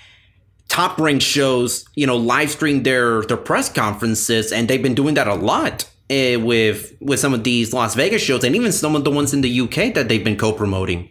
top 0.68 0.98
ranked 0.98 1.24
shows, 1.24 1.84
you 1.94 2.06
know, 2.06 2.16
live 2.16 2.50
stream 2.50 2.82
their 2.82 3.22
their 3.22 3.36
press 3.36 3.68
conferences, 3.68 4.52
and 4.52 4.68
they've 4.68 4.82
been 4.82 4.94
doing 4.94 5.14
that 5.14 5.28
a 5.28 5.34
lot 5.34 5.84
uh, 6.10 6.40
with 6.40 6.94
with 7.00 7.20
some 7.20 7.34
of 7.34 7.44
these 7.44 7.72
Las 7.72 7.94
Vegas 7.94 8.22
shows, 8.22 8.44
and 8.44 8.56
even 8.56 8.72
some 8.72 8.96
of 8.96 9.04
the 9.04 9.10
ones 9.10 9.34
in 9.34 9.40
the 9.40 9.60
UK 9.60 9.94
that 9.94 10.08
they've 10.08 10.24
been 10.24 10.38
co 10.38 10.52
promoting. 10.52 11.08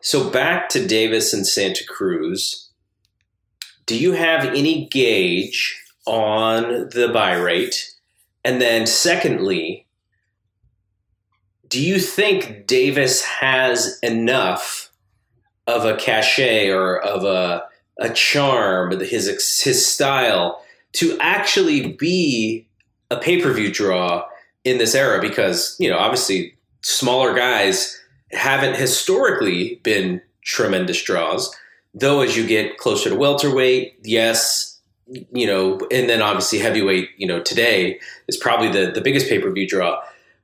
So 0.00 0.28
back 0.28 0.68
to 0.70 0.86
Davis 0.86 1.32
and 1.32 1.46
Santa 1.46 1.84
Cruz. 1.86 2.70
Do 3.86 3.98
you 3.98 4.12
have 4.12 4.44
any 4.44 4.86
gauge 4.88 5.82
on 6.06 6.88
the 6.90 7.10
buy 7.12 7.34
rate? 7.34 7.90
And 8.44 8.60
then, 8.60 8.86
secondly, 8.86 9.83
do 11.74 11.84
you 11.84 11.98
think 11.98 12.68
Davis 12.68 13.24
has 13.24 13.98
enough 14.00 14.92
of 15.66 15.84
a 15.84 15.96
cachet 15.96 16.68
or 16.70 17.00
of 17.00 17.24
a 17.24 17.64
a 17.98 18.10
charm, 18.10 19.00
his 19.00 19.26
his 19.60 19.84
style, 19.84 20.62
to 20.92 21.18
actually 21.18 21.94
be 21.94 22.64
a 23.10 23.16
pay 23.16 23.42
per 23.42 23.52
view 23.52 23.72
draw 23.72 24.24
in 24.62 24.78
this 24.78 24.94
era? 24.94 25.20
Because 25.20 25.74
you 25.80 25.90
know, 25.90 25.98
obviously, 25.98 26.56
smaller 26.82 27.34
guys 27.34 28.00
haven't 28.30 28.76
historically 28.76 29.80
been 29.82 30.22
tremendous 30.44 31.02
draws. 31.02 31.52
Though 31.92 32.20
as 32.20 32.36
you 32.36 32.46
get 32.46 32.78
closer 32.78 33.10
to 33.10 33.16
welterweight, 33.16 33.98
yes, 34.04 34.80
you 35.08 35.48
know, 35.48 35.80
and 35.90 36.08
then 36.08 36.22
obviously 36.22 36.60
heavyweight, 36.60 37.08
you 37.16 37.26
know, 37.26 37.40
today 37.40 37.98
is 38.28 38.36
probably 38.36 38.68
the 38.68 38.92
the 38.92 39.00
biggest 39.00 39.28
pay 39.28 39.40
per 39.40 39.50
view 39.50 39.66
draw. 39.66 40.00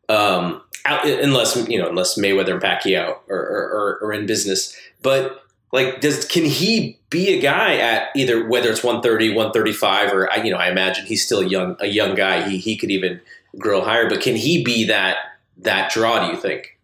Um, 0.08 0.60
out, 0.84 1.06
unless 1.06 1.56
you 1.68 1.78
know, 1.80 1.88
unless 1.88 2.18
Mayweather 2.18 2.52
and 2.52 2.62
Pacquiao 2.62 3.18
are, 3.28 3.36
are, 3.36 3.98
are, 4.02 4.06
are 4.06 4.12
in 4.12 4.26
business, 4.26 4.76
but 5.02 5.44
like, 5.72 6.00
does 6.00 6.24
can 6.24 6.44
he 6.44 6.98
be 7.10 7.28
a 7.28 7.40
guy 7.40 7.76
at 7.76 8.08
either 8.16 8.46
whether 8.46 8.70
it's 8.70 8.82
130, 8.82 9.28
135, 9.30 10.12
or 10.12 10.32
I, 10.32 10.36
you 10.36 10.50
know, 10.50 10.56
I 10.56 10.68
imagine 10.70 11.06
he's 11.06 11.24
still 11.24 11.42
young 11.42 11.76
a 11.80 11.86
young 11.86 12.14
guy. 12.14 12.48
He 12.48 12.58
he 12.58 12.76
could 12.76 12.90
even 12.90 13.20
grow 13.58 13.80
higher, 13.80 14.08
but 14.08 14.20
can 14.20 14.36
he 14.36 14.64
be 14.64 14.86
that 14.86 15.18
that 15.58 15.90
draw? 15.90 16.26
Do 16.26 16.32
you 16.32 16.40
think? 16.40 16.78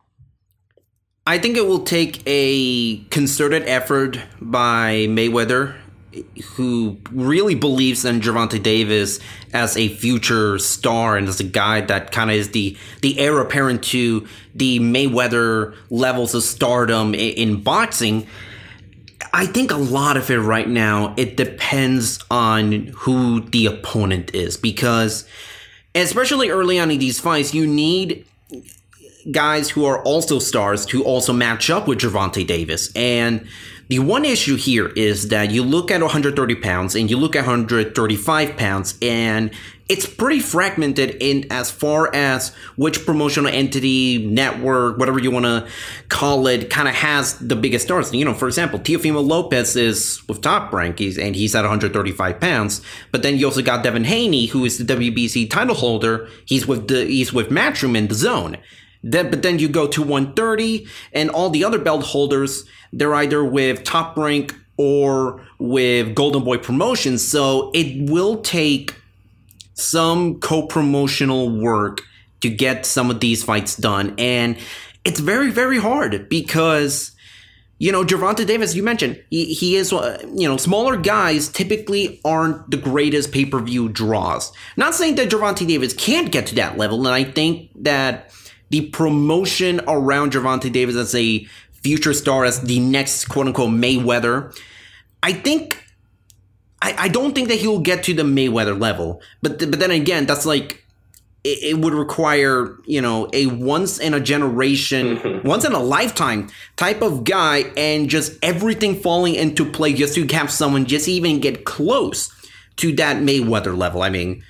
I 1.27 1.39
think 1.39 1.57
it 1.57 1.67
will 1.67 1.83
take 1.83 2.23
a 2.25 2.99
concerted 3.11 3.65
effort 3.65 4.21
by 4.41 5.07
Mayweather, 5.09 5.75
who 6.55 6.99
really 7.11 7.55
believes 7.55 8.05
in 8.05 8.21
Gervonta 8.21 8.63
Davis 8.63 9.19
as 9.53 9.77
a 9.77 9.89
future 9.89 10.59
star 10.59 11.17
and 11.17 11.29
as 11.29 11.41
a 11.41 11.45
guy 11.45 11.81
that 11.83 12.13
kind 12.13 12.31
of 12.31 12.37
is 12.37 12.51
the 12.51 12.77
the 13.03 13.19
heir 13.19 13.39
apparent 13.41 13.83
to 13.85 14.27
the 14.55 14.79
Mayweather 14.81 15.77
levels 15.91 16.35
of 16.35 16.43
stardom 16.43 17.15
in, 17.15 17.33
in 17.35 17.63
boxing. 17.63 18.27
I 19.33 19.47
think 19.47 19.71
a 19.71 19.77
lot 19.77 20.17
of 20.17 20.31
it 20.31 20.39
right 20.39 20.69
now 20.69 21.15
it 21.17 21.37
depends 21.37 22.25
on 22.31 22.87
who 22.95 23.41
the 23.41 23.67
opponent 23.67 24.35
is 24.35 24.57
because 24.57 25.29
especially 25.95 26.49
early 26.49 26.79
on 26.79 26.91
in 26.91 26.99
these 26.99 27.21
fights 27.21 27.53
you 27.53 27.67
need 27.67 28.25
guys 29.31 29.71
who 29.71 29.85
are 29.85 30.03
also 30.03 30.39
stars 30.39 30.87
to 30.87 31.05
also 31.05 31.33
match 31.33 31.71
up 31.71 31.89
with 31.89 31.99
Gervonta 31.99 32.47
Davis. 32.47 32.93
And 32.95 33.47
the 33.89 34.01
one 34.01 34.25
issue 34.25 34.57
here 34.57 34.89
is 34.89 35.29
that 35.29 35.51
you 35.51 35.63
look 35.63 35.91
at 35.91 36.01
130 36.01 36.55
pounds 36.57 36.95
and 36.95 37.11
you 37.11 37.17
look 37.17 37.37
at 37.37 37.41
135 37.41 38.57
pounds, 38.57 38.99
and 39.01 39.53
it's 39.89 40.05
pretty 40.05 40.41
fragmented 40.41 41.17
in 41.21 41.47
as 41.53 41.71
far 41.71 42.13
as 42.13 42.53
which 42.75 43.07
promotional 43.07 43.53
entity, 43.53 44.27
network, 44.27 44.99
whatever 44.99 45.21
you 45.21 45.31
want 45.31 45.45
to 45.45 45.69
call 46.09 46.49
it, 46.49 46.69
kind 46.71 46.89
of 46.89 46.95
has 46.95 47.39
the 47.39 47.55
biggest 47.55 47.85
stars. 47.85 48.13
You 48.13 48.25
know, 48.25 48.35
for 48.35 48.49
example, 48.49 48.81
Teofimo 48.81 49.25
Lopez 49.25 49.77
is 49.77 50.27
with 50.27 50.41
Top 50.41 50.73
Rank, 50.73 50.99
he's, 50.99 51.17
and 51.17 51.37
he's 51.37 51.55
at 51.55 51.61
135 51.61 52.41
pounds. 52.41 52.83
But 53.13 53.23
then 53.23 53.37
you 53.37 53.47
also 53.47 53.63
got 53.63 53.85
Devin 53.85 54.05
Haney, 54.05 54.47
who 54.47 54.65
is 54.65 54.79
the 54.79 54.97
WBC 54.97 55.49
title 55.49 55.77
holder. 55.77 56.29
He's 56.45 56.67
with 56.67 56.89
the 56.89 57.05
he's 57.05 57.33
with 57.33 57.51
Matchroom 57.51 57.97
in 57.97 58.09
DAZN. 58.09 58.59
Then, 59.03 59.31
but 59.31 59.43
then 59.43 59.59
you 59.59 59.69
go 59.69 59.87
to 59.89 60.03
130, 60.03 60.87
and 61.13 61.31
all 61.31 61.51
the 61.51 61.65
other 61.65 61.79
belt 61.79 62.05
holders, 62.05 62.65
they're 62.93 63.15
either 63.15 63.45
with 63.45 63.85
Top 63.85 64.17
Rank 64.17 64.55
or 64.77 65.41
with 65.59 66.15
Golden 66.15 66.45
Boy 66.45 66.59
Promotions. 66.59 67.27
So 67.27 67.71
it 67.75 68.11
will 68.11 68.41
take 68.43 68.95
some 69.75 70.41
co 70.41 70.67
promotional 70.67 71.49
work 71.61 72.03
to 72.41 72.49
get 72.49 72.85
some 72.85 73.11
of 73.11 73.21
these 73.21 73.43
fights 73.43 73.77
done. 73.77 74.15
And 74.19 74.59
it's 75.05 75.21
very, 75.21 75.51
very 75.51 75.79
hard 75.79 76.29
because, 76.29 77.13
you 77.79 77.93
know, 77.93 78.05
Gervonta 78.05 78.47
Davis, 78.47 78.75
you 78.75 78.83
mentioned, 78.83 79.23
he, 79.31 79.55
he 79.55 79.77
is, 79.77 79.93
uh, 79.93 80.19
you 80.35 80.49
know, 80.49 80.57
smaller 80.57 80.97
guys 80.97 81.49
typically 81.49 82.21
aren't 82.25 82.71
the 82.71 82.77
greatest 82.77 83.33
pay 83.33 83.45
per 83.47 83.61
view 83.61 83.89
draws. 83.89 84.53
Not 84.77 84.95
saying 84.95 85.15
that 85.17 85.31
Gervonta 85.31 85.67
Davis 85.67 85.95
can't 85.95 86.33
get 86.33 86.47
to 86.49 86.55
that 86.57 86.77
level. 86.77 87.07
And 87.07 87.15
I 87.15 87.25
think 87.25 87.71
that 87.77 88.33
the 88.71 88.89
promotion 88.91 89.81
around 89.87 90.33
Gervonta 90.33 90.71
Davis 90.71 90.97
as 90.97 91.15
a 91.15 91.47
future 91.73 92.13
star, 92.13 92.45
as 92.45 92.61
the 92.63 92.81
next 92.81 93.27
quote 93.27 93.47
unquote 93.47 93.71
Mayweather, 93.71 94.57
I 95.23 95.33
think 95.33 95.85
I, 96.83 96.95
I 96.99 97.09
don't 97.09 97.35
think 97.35 97.49
that 97.49 97.57
he'll 97.57 97.81
get 97.81 98.03
to 98.05 98.15
the 98.15 98.23
Mayweather 98.23 98.79
level. 98.79 99.21
But 99.43 99.59
th- 99.59 99.71
but 99.71 99.81
then 99.81 99.91
again, 99.91 100.27
that's 100.27 100.47
like 100.47 100.85
it, 101.45 101.79
would 101.79 101.95
require 101.95 102.77
you 102.87 103.01
know 103.01 103.29
a 103.33 103.47
once 103.47 103.99
in 103.99 104.15
a 104.15 104.21
generation, 104.21 105.43
once 105.45 105.65
in 105.65 105.73
a 105.73 105.79
lifetime 105.79 106.49
type 106.77 107.03
of 107.03 107.25
guy, 107.25 107.71
and 107.77 108.11
just 108.11 108.33
everything 108.43 109.01
falling 109.01 109.35
into 109.35 109.65
play 109.65 109.93
just 109.93 110.15
to 110.15 110.27
have 110.35 110.51
someone 110.51 110.87
just 110.87 111.09
even 111.09 111.41
get 111.41 111.65
close 111.65 112.33
to 112.77 112.93
that 112.97 113.19
Mayweather 113.19 113.77
level. 113.77 114.03
I 114.03 114.11
mean, 114.11 114.43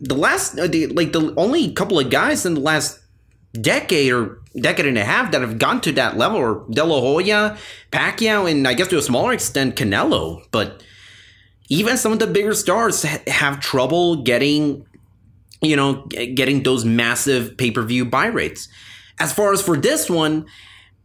the 0.00 0.14
last 0.14 0.58
uh, 0.58 0.66
the, 0.66 0.86
like 0.88 1.12
the 1.12 1.34
only 1.36 1.72
couple 1.72 1.98
of 1.98 2.10
guys 2.10 2.46
in 2.46 2.54
the 2.54 2.60
last 2.60 3.00
decade 3.60 4.12
or 4.12 4.40
decade 4.60 4.86
and 4.86 4.98
a 4.98 5.04
half 5.04 5.32
that 5.32 5.40
have 5.40 5.58
gone 5.58 5.80
to 5.80 5.92
that 5.92 6.16
level 6.16 6.38
are 6.38 6.64
De 6.70 6.84
La 6.84 7.00
Hoya, 7.00 7.56
Pacquiao, 7.90 8.50
and 8.50 8.66
I 8.66 8.74
guess 8.74 8.88
to 8.88 8.98
a 8.98 9.02
smaller 9.02 9.32
extent 9.32 9.76
Canelo. 9.76 10.44
But 10.50 10.82
even 11.68 11.96
some 11.96 12.12
of 12.12 12.18
the 12.18 12.26
bigger 12.26 12.54
stars 12.54 13.02
have 13.02 13.60
trouble 13.60 14.22
getting, 14.22 14.86
you 15.60 15.76
know, 15.76 16.06
getting 16.06 16.62
those 16.62 16.84
massive 16.84 17.56
pay 17.56 17.70
per 17.70 17.82
view 17.82 18.04
buy 18.04 18.26
rates. 18.26 18.68
As 19.18 19.32
far 19.32 19.52
as 19.52 19.60
for 19.60 19.76
this 19.76 20.08
one, 20.08 20.46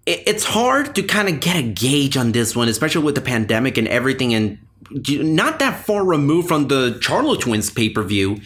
it's 0.05 0.43
hard 0.43 0.95
to 0.95 1.03
kind 1.03 1.29
of 1.29 1.39
get 1.39 1.55
a 1.55 1.63
gauge 1.63 2.17
on 2.17 2.33
this 2.33 2.55
one, 2.55 2.67
especially 2.67 3.03
with 3.03 3.15
the 3.15 3.21
pandemic 3.21 3.77
and 3.77 3.87
everything, 3.87 4.33
and 4.33 4.59
not 4.91 5.59
that 5.59 5.85
far 5.85 6.05
removed 6.05 6.47
from 6.47 6.67
the 6.67 6.99
Charlo 7.01 7.39
Twins 7.39 7.69
pay 7.69 7.89
per 7.89 8.03
view. 8.03 8.41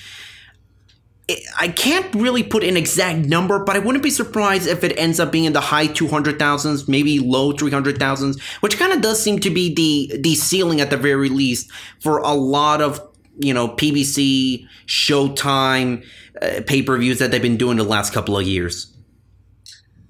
I 1.59 1.67
can't 1.67 2.13
really 2.15 2.41
put 2.41 2.63
an 2.63 2.77
exact 2.77 3.25
number, 3.25 3.61
but 3.63 3.75
I 3.75 3.79
wouldn't 3.79 4.03
be 4.03 4.09
surprised 4.09 4.65
if 4.65 4.83
it 4.85 4.97
ends 4.97 5.19
up 5.19 5.29
being 5.29 5.43
in 5.43 5.51
the 5.51 5.59
high 5.59 5.87
200,000s, 5.87 6.87
maybe 6.87 7.19
low 7.19 7.51
300,000s, 7.51 8.41
which 8.61 8.77
kind 8.77 8.93
of 8.93 9.01
does 9.01 9.21
seem 9.21 9.39
to 9.39 9.49
be 9.49 9.73
the 9.73 10.19
the 10.19 10.35
ceiling 10.35 10.79
at 10.79 10.89
the 10.89 10.95
very 10.95 11.27
least 11.27 11.69
for 11.99 12.19
a 12.19 12.31
lot 12.31 12.81
of, 12.81 13.01
you 13.39 13.53
know, 13.53 13.67
PBC, 13.67 14.65
Showtime 14.87 16.05
uh, 16.41 16.61
pay-per-views 16.65 17.19
that 17.19 17.31
they've 17.31 17.41
been 17.41 17.57
doing 17.57 17.75
the 17.77 17.83
last 17.83 18.13
couple 18.13 18.37
of 18.37 18.47
years. 18.47 18.93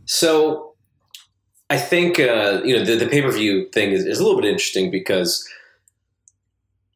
So 0.05 0.75
I 1.69 1.77
think 1.77 2.19
uh, 2.19 2.61
you 2.63 2.77
know 2.77 2.85
the, 2.85 2.95
the 2.95 3.07
pay-per-view 3.07 3.69
thing 3.69 3.91
is, 3.91 4.05
is 4.05 4.19
a 4.19 4.23
little 4.23 4.39
bit 4.39 4.49
interesting 4.49 4.91
because 4.91 5.47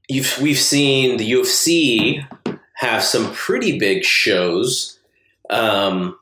you've 0.07 0.37
we've 0.39 0.59
seen 0.59 1.17
the 1.17 1.31
UFC 1.31 2.23
have 2.81 3.03
some 3.03 3.31
pretty 3.33 3.77
big 3.77 4.03
shows. 4.03 4.99
Um, 5.51 6.17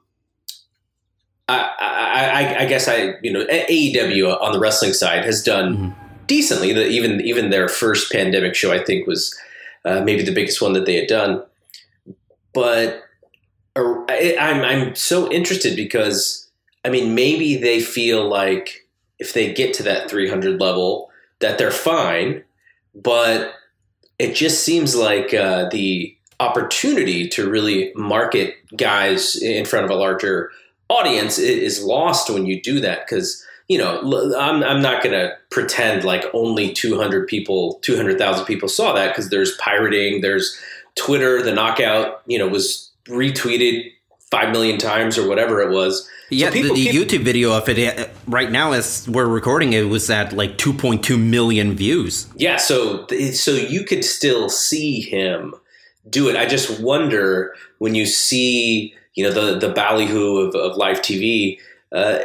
I, 1.48 1.74
I, 1.80 2.56
I, 2.60 2.65
guess 2.65 2.89
I, 2.89 3.13
you 3.24 3.32
know, 3.32 3.45
AEW 3.45 4.41
on 4.41 4.52
the 4.52 4.60
wrestling 4.60 4.91
side 4.91 5.24
has 5.24 5.41
done 5.41 5.78
mm-hmm. 5.78 6.15
decently. 6.28 6.74
The, 6.74 6.86
even 6.88 7.22
even 7.22 7.50
their 7.50 7.69
first 7.69 8.12
pandemic 8.12 8.56
show, 8.56 8.74
I 8.74 8.84
think, 8.84 9.08
was 9.08 9.34
uh, 9.86 10.02
maybe 10.02 10.22
the 10.22 10.34
biggest 10.34 10.62
one 10.62 10.74
that 10.74 10.86
they 10.86 10.95
had 10.95 11.08
done. 11.08 11.41
But 12.54 13.04
uh, 13.78 14.04
I, 14.10 14.36
I'm 14.38 14.62
I'm 14.62 14.95
so 14.95 15.32
interested 15.32 15.78
because 15.78 16.50
I 16.84 16.89
mean, 16.89 17.15
maybe 17.15 17.56
they 17.56 17.80
feel 17.80 18.28
like 18.28 18.86
if 19.17 19.34
they 19.34 19.54
get 19.54 19.74
to 19.76 19.84
that 19.84 20.10
300 20.10 20.60
level, 20.60 21.10
that 21.39 21.58
they're 21.58 21.72
fine. 21.72 22.43
But 22.93 23.54
it 24.17 24.36
just 24.36 24.65
seems 24.65 24.93
like 24.93 25.34
uh, 25.34 25.69
the 25.69 26.17
opportunity 26.39 27.28
to 27.28 27.49
really 27.49 27.91
market 27.95 28.56
guys 28.78 29.36
in 29.36 29.65
front 29.65 29.86
of 29.86 29.91
a 29.91 29.95
larger 29.95 30.52
audience 30.89 31.38
is 31.38 31.84
lost 31.84 32.30
when 32.30 32.45
you 32.45 32.62
do 32.62 32.80
that 32.80 33.06
because 33.06 33.45
you 33.67 33.78
know 33.78 33.99
I'm, 34.38 34.63
I'm 34.63 34.82
not 34.82 35.04
going 35.04 35.13
to 35.13 35.36
pretend 35.52 36.04
like 36.04 36.25
only 36.34 36.73
200 36.73 37.28
people 37.28 37.75
200,000 37.82 38.45
people 38.45 38.69
saw 38.69 38.93
that 38.93 39.10
because 39.10 39.30
there's 39.30 39.56
pirating 39.58 40.21
there's 40.21 40.60
Twitter 40.95 41.41
the 41.41 41.54
knockout 41.54 42.21
you 42.25 42.39
know 42.39 42.47
was 42.47 42.89
retweeted 43.06 43.91
5 44.32 44.52
million 44.52 44.80
times 44.80 45.17
or 45.17 45.28
whatever 45.28 45.62
it 45.62 45.71
was 45.71 46.10
yeah, 46.32 46.52
so 46.52 46.62
the, 46.62 46.73
the 46.73 46.86
YouTube 46.86 47.23
video 47.23 47.58
of 47.58 47.67
it 47.69 47.99
uh, 47.99 48.08
right 48.28 48.52
now, 48.52 48.73
as 48.73 49.10
we're 49.10 49.25
recording, 49.25 49.73
it 49.73 49.89
was 49.89 50.12
at 50.12 50.32
like 50.32 50.58
2.2 50.58 51.19
million 51.19 51.73
views. 51.73 52.28
Yeah, 52.36 52.58
so 52.58 53.08
so 53.34 53.52
you 53.52 53.84
could 53.84 54.06
still 54.06 54.47
see 54.47 55.02
him 55.02 55.56
do 56.10 56.30
it. 56.30 56.36
I 56.36 56.45
just 56.45 56.80
wonder 56.80 57.56
when 57.78 57.95
you 57.95 58.06
see, 58.06 58.93
you 59.15 59.24
know, 59.24 59.32
the 59.32 59.60
the 59.60 59.74
ballyhoo 59.74 60.38
of, 60.38 60.56
of 60.56 60.78
live 60.78 61.02
TV. 61.02 61.60
Uh, 61.91 62.19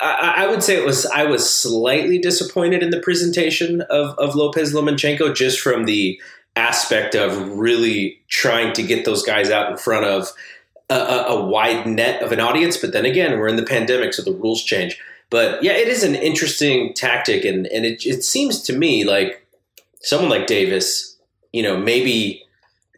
I, 0.00 0.44
I, 0.44 0.46
would 0.46 0.62
say 0.62 0.76
it 0.76 0.86
was. 0.86 1.04
I 1.06 1.24
was 1.24 1.48
slightly 1.48 2.18
disappointed 2.18 2.84
in 2.84 2.90
the 2.90 3.00
presentation 3.00 3.80
of 3.82 4.16
of 4.18 4.36
Lopez 4.36 4.72
Lomachenko, 4.72 5.34
just 5.34 5.58
from 5.58 5.86
the 5.86 6.20
aspect 6.54 7.14
of 7.14 7.50
really 7.50 8.20
trying 8.28 8.72
to 8.74 8.82
get 8.82 9.04
those 9.04 9.22
guys 9.22 9.50
out 9.50 9.70
in 9.70 9.76
front 9.76 10.04
of 10.04 10.32
a, 10.90 10.94
a, 10.94 11.44
wide 11.44 11.86
net 11.86 12.22
of 12.22 12.32
an 12.32 12.40
audience. 12.40 12.76
But 12.76 12.92
then 12.92 13.04
again, 13.04 13.38
we're 13.38 13.48
in 13.48 13.56
the 13.56 13.64
pandemic, 13.64 14.12
so 14.14 14.22
the 14.22 14.32
rules 14.32 14.62
change. 14.62 15.00
But 15.30 15.62
yeah, 15.62 15.72
it 15.72 15.88
is 15.88 16.02
an 16.02 16.14
interesting 16.14 16.94
tactic, 16.94 17.44
and 17.44 17.66
and 17.66 17.84
it 17.84 18.06
it 18.06 18.24
seems 18.24 18.62
to 18.62 18.72
me 18.72 19.04
like 19.04 19.46
someone 20.00 20.30
like 20.30 20.46
Davis, 20.46 21.16
you 21.52 21.62
know, 21.62 21.76
maybe 21.76 22.44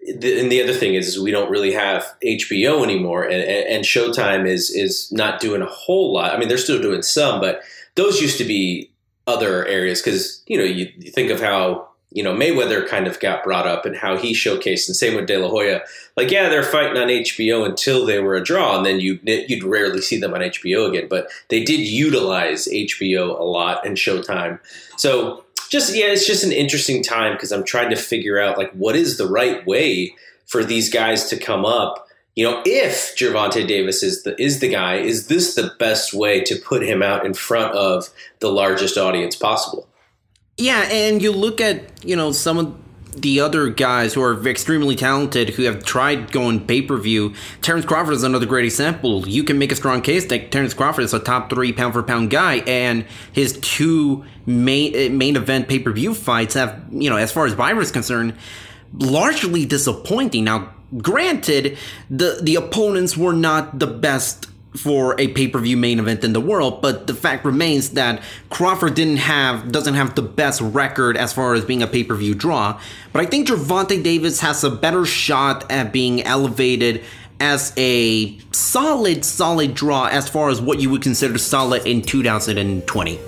and 0.06 0.50
the 0.50 0.62
other 0.62 0.72
thing 0.72 0.94
is, 0.94 1.08
is, 1.08 1.20
we 1.20 1.30
don't 1.30 1.50
really 1.50 1.72
have 1.72 2.04
HBO 2.24 2.82
anymore, 2.82 3.24
and, 3.24 3.42
and, 3.42 3.84
Showtime 3.84 4.46
is 4.46 4.70
is 4.70 5.10
not 5.12 5.40
doing 5.40 5.62
a 5.62 5.66
whole 5.66 6.12
lot. 6.12 6.34
I 6.34 6.38
mean, 6.38 6.48
they're 6.48 6.58
still 6.58 6.80
doing 6.80 7.02
some, 7.02 7.40
but 7.40 7.62
those 7.96 8.20
used 8.20 8.38
to 8.38 8.44
be 8.44 8.90
other 9.26 9.66
areas 9.66 10.00
because 10.00 10.42
you 10.46 10.56
know 10.56 10.64
you, 10.64 10.90
you, 10.98 11.10
think 11.10 11.30
of 11.30 11.40
how 11.40 11.88
you 12.10 12.22
know 12.22 12.34
Mayweather 12.34 12.88
kind 12.88 13.06
of 13.06 13.20
got 13.20 13.44
brought 13.44 13.66
up 13.66 13.84
and 13.84 13.96
how 13.96 14.16
he 14.16 14.32
showcased, 14.32 14.88
and 14.88 14.96
same 14.96 15.14
with 15.14 15.26
De 15.26 15.36
La 15.36 15.48
Hoya. 15.48 15.82
Like, 16.16 16.30
yeah, 16.30 16.48
they're 16.48 16.62
fighting 16.62 17.00
on 17.00 17.08
HBO 17.08 17.64
until 17.66 18.06
they 18.06 18.20
were 18.20 18.34
a 18.34 18.42
draw, 18.42 18.76
and 18.76 18.86
then 18.86 19.00
you 19.00 19.18
you'd 19.24 19.64
rarely 19.64 20.00
see 20.00 20.18
them 20.18 20.34
on 20.34 20.40
HBO 20.40 20.88
again. 20.88 21.08
But 21.08 21.28
they 21.48 21.62
did 21.62 21.80
utilize 21.80 22.68
HBO 22.68 23.38
a 23.38 23.44
lot 23.44 23.86
and 23.86 23.96
Showtime. 23.96 24.58
So 24.96 25.44
just 25.70 25.94
yeah, 25.94 26.06
it's 26.06 26.26
just 26.26 26.44
an 26.44 26.52
interesting 26.52 27.02
time 27.02 27.33
because 27.33 27.52
I'm 27.52 27.64
trying 27.64 27.90
to 27.90 27.96
figure 27.96 28.38
out 28.38 28.59
like 28.59 28.72
what 28.72 28.96
is 28.96 29.16
the 29.16 29.26
right 29.26 29.64
way 29.66 30.14
for 30.46 30.64
these 30.64 30.90
guys 30.90 31.28
to 31.30 31.38
come 31.38 31.64
up. 31.64 32.09
You 32.35 32.44
know, 32.44 32.62
if 32.66 33.16
Gervonta 33.16 33.66
Davis 33.66 34.02
is 34.02 34.24
the 34.24 34.40
is 34.40 34.59
the 34.59 34.68
guy, 34.68 34.96
is 34.96 35.28
this 35.28 35.54
the 35.54 35.72
best 35.78 36.12
way 36.12 36.42
to 36.42 36.56
put 36.56 36.83
him 36.83 37.02
out 37.02 37.24
in 37.24 37.35
front 37.35 37.74
of 37.74 38.11
the 38.40 38.50
largest 38.50 38.98
audience 38.98 39.37
possible? 39.37 39.87
Yeah, 40.59 40.83
and 40.90 41.22
you 41.22 41.33
look 41.33 41.61
at, 41.61 42.04
you 42.04 42.14
know, 42.16 42.33
some 42.33 42.59
of 42.59 42.74
the 43.12 43.40
other 43.40 43.68
guys 43.68 44.14
who 44.14 44.23
are 44.23 44.46
extremely 44.49 44.96
talented 44.96 45.51
who 45.51 45.64
have 45.64 45.85
tried 45.85 46.33
going 46.33 46.66
pay 46.66 46.83
per 46.83 46.96
view. 46.96 47.35
Terrence 47.62 47.85
Crawford 47.85 48.14
is 48.14 48.23
another 48.23 48.46
great 48.46 48.64
example. 48.64 49.29
You 49.29 49.44
can 49.44 49.59
make 49.59 49.73
a 49.73 49.77
strong 49.77 50.03
case 50.03 50.27
that 50.27 50.51
Terrence 50.51 50.75
Crawford 50.75 51.05
is 51.05 51.14
a 51.14 51.18
top 51.18 51.51
three 51.51 51.73
pound 51.73 51.92
for 51.92 52.03
pound 52.03 52.31
guy, 52.31 52.57
and 52.66 53.05
his 53.33 53.59
two 53.61 54.25
main 54.46 54.94
eh, 54.94 55.09
main 55.09 55.37
event 55.37 55.68
pay 55.68 55.79
per 55.79 55.92
view 55.92 56.14
fights 56.14 56.55
have, 56.55 56.83
you 56.90 57.11
know, 57.11 57.16
as 57.16 57.33
far 57.33 57.46
as 57.46 57.55
buy 57.55 57.70
rate 57.70 57.83
is 57.83 57.90
concerned, 57.90 58.35
largely 58.92 59.64
disappointing. 59.64 60.44
Now, 60.44 60.73
granted, 60.99 61.79
the 62.09 62.38
the 62.42 62.57
opponents 62.57 63.16
were 63.16 63.33
not 63.33 63.79
the 63.79 63.87
best 63.87 64.49
for 64.76 65.20
a 65.20 65.28
pay-per-view 65.28 65.76
main 65.76 65.98
event 65.98 66.22
in 66.22 66.33
the 66.33 66.40
world, 66.40 66.80
but 66.80 67.06
the 67.06 67.14
fact 67.14 67.44
remains 67.44 67.90
that 67.90 68.22
Crawford 68.50 68.94
didn't 68.94 69.16
have 69.16 69.72
doesn't 69.72 69.94
have 69.94 70.14
the 70.14 70.22
best 70.22 70.61
record 70.61 71.16
as 71.16 71.33
far 71.33 71.54
as 71.54 71.64
being 71.64 71.83
a 71.83 71.87
pay-per-view 71.87 72.35
draw. 72.35 72.80
But 73.12 73.22
I 73.22 73.26
think 73.26 73.48
Gervonta 73.48 74.02
Davis 74.02 74.40
has 74.40 74.62
a 74.62 74.70
better 74.70 75.04
shot 75.04 75.70
at 75.70 75.92
being 75.92 76.22
elevated 76.22 77.02
as 77.40 77.72
a 77.76 78.38
solid, 78.52 79.24
solid 79.24 79.74
draw 79.74 80.06
as 80.06 80.28
far 80.28 80.50
as 80.50 80.61
what 80.61 80.78
you 80.80 80.90
would 80.90 81.02
consider 81.02 81.38
solid 81.38 81.87
in 81.87 82.02
2020. 82.02 83.18
All 83.18 83.24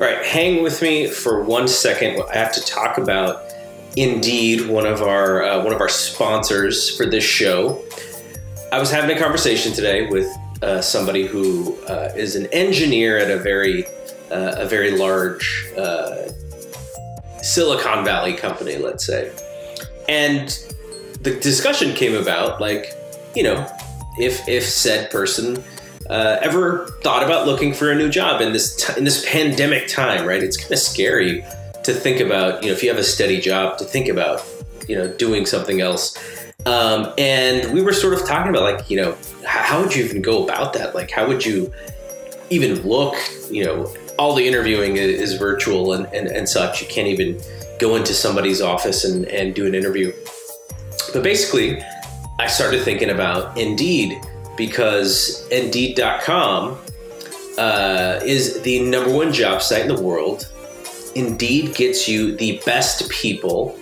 right, 0.00 0.24
hang 0.24 0.62
with 0.62 0.82
me 0.82 1.06
for 1.06 1.44
one 1.44 1.68
second. 1.68 2.20
I 2.32 2.38
have 2.38 2.52
to 2.54 2.64
talk 2.64 2.98
about 2.98 3.52
Indeed, 3.96 4.68
one 4.68 4.86
of 4.86 5.02
our 5.02 5.42
uh, 5.42 5.62
one 5.62 5.74
of 5.74 5.80
our 5.80 5.88
sponsors 5.88 6.96
for 6.96 7.04
this 7.04 7.24
show. 7.24 7.82
I 8.72 8.78
was 8.78 8.90
having 8.90 9.14
a 9.14 9.20
conversation 9.20 9.74
today 9.74 10.06
with 10.06 10.34
uh, 10.62 10.80
somebody 10.80 11.26
who 11.26 11.78
uh, 11.88 12.10
is 12.16 12.36
an 12.36 12.46
engineer 12.54 13.18
at 13.18 13.30
a 13.30 13.36
very 13.36 13.84
uh, 14.30 14.54
a 14.56 14.66
very 14.66 14.92
large 14.92 15.70
uh, 15.76 16.30
Silicon 17.42 18.02
Valley 18.02 18.32
company, 18.32 18.78
let's 18.78 19.04
say, 19.04 19.30
and 20.08 20.58
the 21.20 21.38
discussion 21.40 21.94
came 21.94 22.14
about 22.14 22.62
like, 22.62 22.94
you 23.36 23.42
know, 23.42 23.70
if 24.18 24.48
if 24.48 24.64
said 24.64 25.10
person 25.10 25.62
uh, 26.08 26.38
ever 26.40 26.86
thought 27.02 27.22
about 27.22 27.46
looking 27.46 27.74
for 27.74 27.92
a 27.92 27.94
new 27.94 28.08
job 28.08 28.40
in 28.40 28.54
this 28.54 28.74
t- 28.74 28.94
in 28.96 29.04
this 29.04 29.22
pandemic 29.28 29.86
time, 29.86 30.26
right? 30.26 30.42
It's 30.42 30.56
kind 30.56 30.72
of 30.72 30.78
scary 30.78 31.44
to 31.84 31.92
think 31.92 32.20
about, 32.20 32.62
you 32.62 32.70
know, 32.70 32.74
if 32.74 32.82
you 32.82 32.88
have 32.88 32.98
a 32.98 33.04
steady 33.04 33.38
job, 33.38 33.76
to 33.78 33.84
think 33.84 34.08
about, 34.08 34.42
you 34.88 34.96
know, 34.96 35.08
doing 35.18 35.44
something 35.44 35.82
else. 35.82 36.16
Um, 36.66 37.12
and 37.18 37.72
we 37.72 37.82
were 37.82 37.92
sort 37.92 38.14
of 38.14 38.26
talking 38.26 38.50
about 38.50 38.62
like, 38.62 38.88
you 38.90 38.96
know, 38.96 39.16
how 39.44 39.82
would 39.82 39.94
you 39.94 40.04
even 40.04 40.22
go 40.22 40.44
about 40.44 40.72
that? 40.74 40.94
Like, 40.94 41.10
how 41.10 41.26
would 41.26 41.44
you 41.44 41.72
even 42.50 42.80
look? 42.82 43.16
You 43.50 43.64
know, 43.64 43.94
all 44.18 44.34
the 44.34 44.46
interviewing 44.46 44.96
is, 44.96 45.34
virtual 45.34 45.92
and, 45.92 46.06
and, 46.14 46.28
and 46.28 46.48
such. 46.48 46.80
You 46.80 46.86
can't 46.88 47.08
even 47.08 47.40
go 47.80 47.96
into 47.96 48.14
somebody's 48.14 48.60
office 48.60 49.04
and, 49.04 49.26
and 49.26 49.54
do 49.54 49.66
an 49.66 49.74
interview. 49.74 50.12
But 51.12 51.22
basically, 51.24 51.82
I 52.38 52.46
started 52.46 52.82
thinking 52.82 53.10
about 53.10 53.58
Indeed 53.58 54.20
because 54.56 55.46
Indeed.com 55.50 56.78
uh, 57.58 58.20
is 58.24 58.62
the 58.62 58.82
number 58.88 59.12
one 59.12 59.32
job 59.32 59.62
site 59.62 59.82
in 59.82 59.94
the 59.94 60.00
world. 60.00 60.50
Indeed 61.14 61.74
gets 61.74 62.08
you 62.08 62.36
the 62.36 62.62
best 62.64 63.08
people 63.10 63.78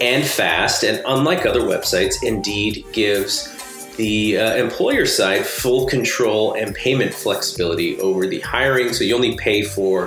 and 0.00 0.24
fast. 0.24 0.82
And 0.82 1.02
unlike 1.06 1.46
other 1.46 1.60
websites, 1.60 2.16
Indeed 2.22 2.84
gives 2.92 3.48
the 3.96 4.38
uh, 4.38 4.54
employer 4.56 5.04
side 5.04 5.44
full 5.44 5.86
control 5.86 6.54
and 6.54 6.74
payment 6.74 7.12
flexibility 7.12 7.98
over 8.00 8.26
the 8.26 8.40
hiring. 8.40 8.92
So 8.92 9.04
you 9.04 9.14
only 9.14 9.36
pay 9.36 9.62
for 9.62 10.06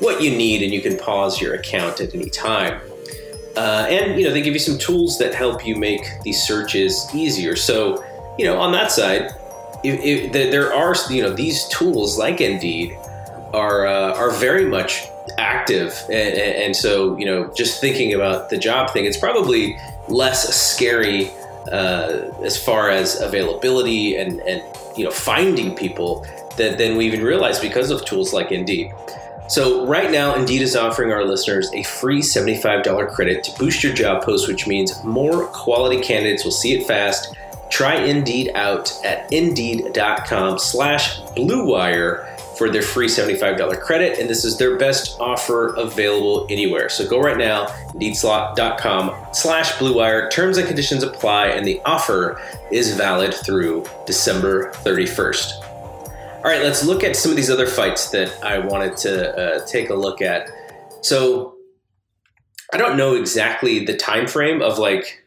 what 0.00 0.22
you 0.22 0.30
need 0.30 0.62
and 0.62 0.72
you 0.72 0.80
can 0.80 0.96
pause 0.96 1.40
your 1.40 1.54
account 1.54 2.00
at 2.00 2.14
any 2.14 2.30
time. 2.30 2.80
Uh, 3.56 3.86
and 3.88 4.18
you 4.18 4.24
know 4.24 4.32
they 4.32 4.40
give 4.40 4.54
you 4.54 4.60
some 4.60 4.78
tools 4.78 5.18
that 5.18 5.34
help 5.34 5.66
you 5.66 5.74
make 5.74 6.02
these 6.22 6.40
searches 6.42 7.06
easier. 7.12 7.56
So 7.56 8.04
you 8.38 8.44
know 8.44 8.58
on 8.58 8.72
that 8.72 8.92
side, 8.92 9.32
if, 9.82 10.00
if 10.00 10.32
there 10.32 10.72
are 10.72 10.94
you 11.10 11.22
know 11.22 11.32
these 11.32 11.66
tools 11.68 12.18
like 12.18 12.40
Indeed 12.40 12.96
are 13.54 13.86
uh, 13.86 14.14
are 14.14 14.30
very 14.30 14.66
much 14.66 15.08
active. 15.36 16.02
And, 16.06 16.36
and, 16.36 16.76
so 16.76 17.16
you 17.18 17.26
know 17.26 17.52
just 17.54 17.80
thinking 17.80 18.14
about 18.14 18.50
the 18.50 18.58
job 18.58 18.90
thing 18.90 19.04
it's 19.04 19.16
probably 19.16 19.78
less 20.08 20.54
scary 20.54 21.30
uh, 21.72 22.30
as 22.42 22.62
far 22.62 22.90
as 22.90 23.20
availability 23.20 24.16
and 24.16 24.40
and 24.40 24.62
you 24.96 25.04
know 25.04 25.10
finding 25.10 25.74
people 25.74 26.26
than, 26.56 26.76
than 26.76 26.96
we 26.96 27.06
even 27.06 27.22
realize 27.22 27.58
because 27.58 27.90
of 27.90 28.04
tools 28.04 28.32
like 28.32 28.52
indeed. 28.52 28.92
So 29.48 29.86
right 29.86 30.10
now 30.10 30.34
indeed 30.34 30.60
is 30.60 30.76
offering 30.76 31.10
our 31.10 31.24
listeners 31.24 31.70
a 31.72 31.82
free 31.82 32.20
$75 32.20 33.10
credit 33.14 33.42
to 33.44 33.58
boost 33.58 33.82
your 33.82 33.94
job 33.94 34.22
post 34.22 34.46
which 34.46 34.66
means 34.66 35.02
more 35.04 35.46
quality 35.46 36.02
candidates 36.02 36.44
will 36.44 36.52
see 36.52 36.74
it 36.74 36.86
fast. 36.86 37.34
Try 37.70 37.96
indeed 37.96 38.50
out 38.54 38.92
at 39.04 39.30
indeed.com 39.32 40.58
slash 40.58 41.20
bluewire 41.34 42.37
for 42.58 42.68
their 42.68 42.82
free 42.82 43.06
$75 43.06 43.80
credit, 43.80 44.18
and 44.18 44.28
this 44.28 44.44
is 44.44 44.58
their 44.58 44.76
best 44.76 45.16
offer 45.20 45.74
available 45.76 46.46
anywhere. 46.50 46.88
So 46.88 47.08
go 47.08 47.20
right 47.20 47.38
now, 47.38 47.66
indeedslot.com 47.94 49.32
slash 49.32 49.72
bluewire. 49.74 50.28
Terms 50.30 50.58
and 50.58 50.66
conditions 50.66 51.04
apply, 51.04 51.46
and 51.46 51.64
the 51.64 51.80
offer 51.84 52.42
is 52.72 52.94
valid 52.96 53.32
through 53.32 53.86
December 54.06 54.72
31st. 54.72 55.64
All 56.38 56.44
right, 56.44 56.62
let's 56.62 56.84
look 56.84 57.04
at 57.04 57.14
some 57.14 57.30
of 57.30 57.36
these 57.36 57.50
other 57.50 57.66
fights 57.66 58.10
that 58.10 58.36
I 58.44 58.58
wanted 58.58 58.96
to 58.98 59.36
uh, 59.36 59.66
take 59.66 59.90
a 59.90 59.94
look 59.94 60.20
at. 60.20 60.50
So 61.02 61.56
I 62.72 62.76
don't 62.76 62.96
know 62.96 63.14
exactly 63.14 63.84
the 63.84 63.96
time 63.96 64.26
frame 64.26 64.62
of 64.62 64.78
like 64.78 65.24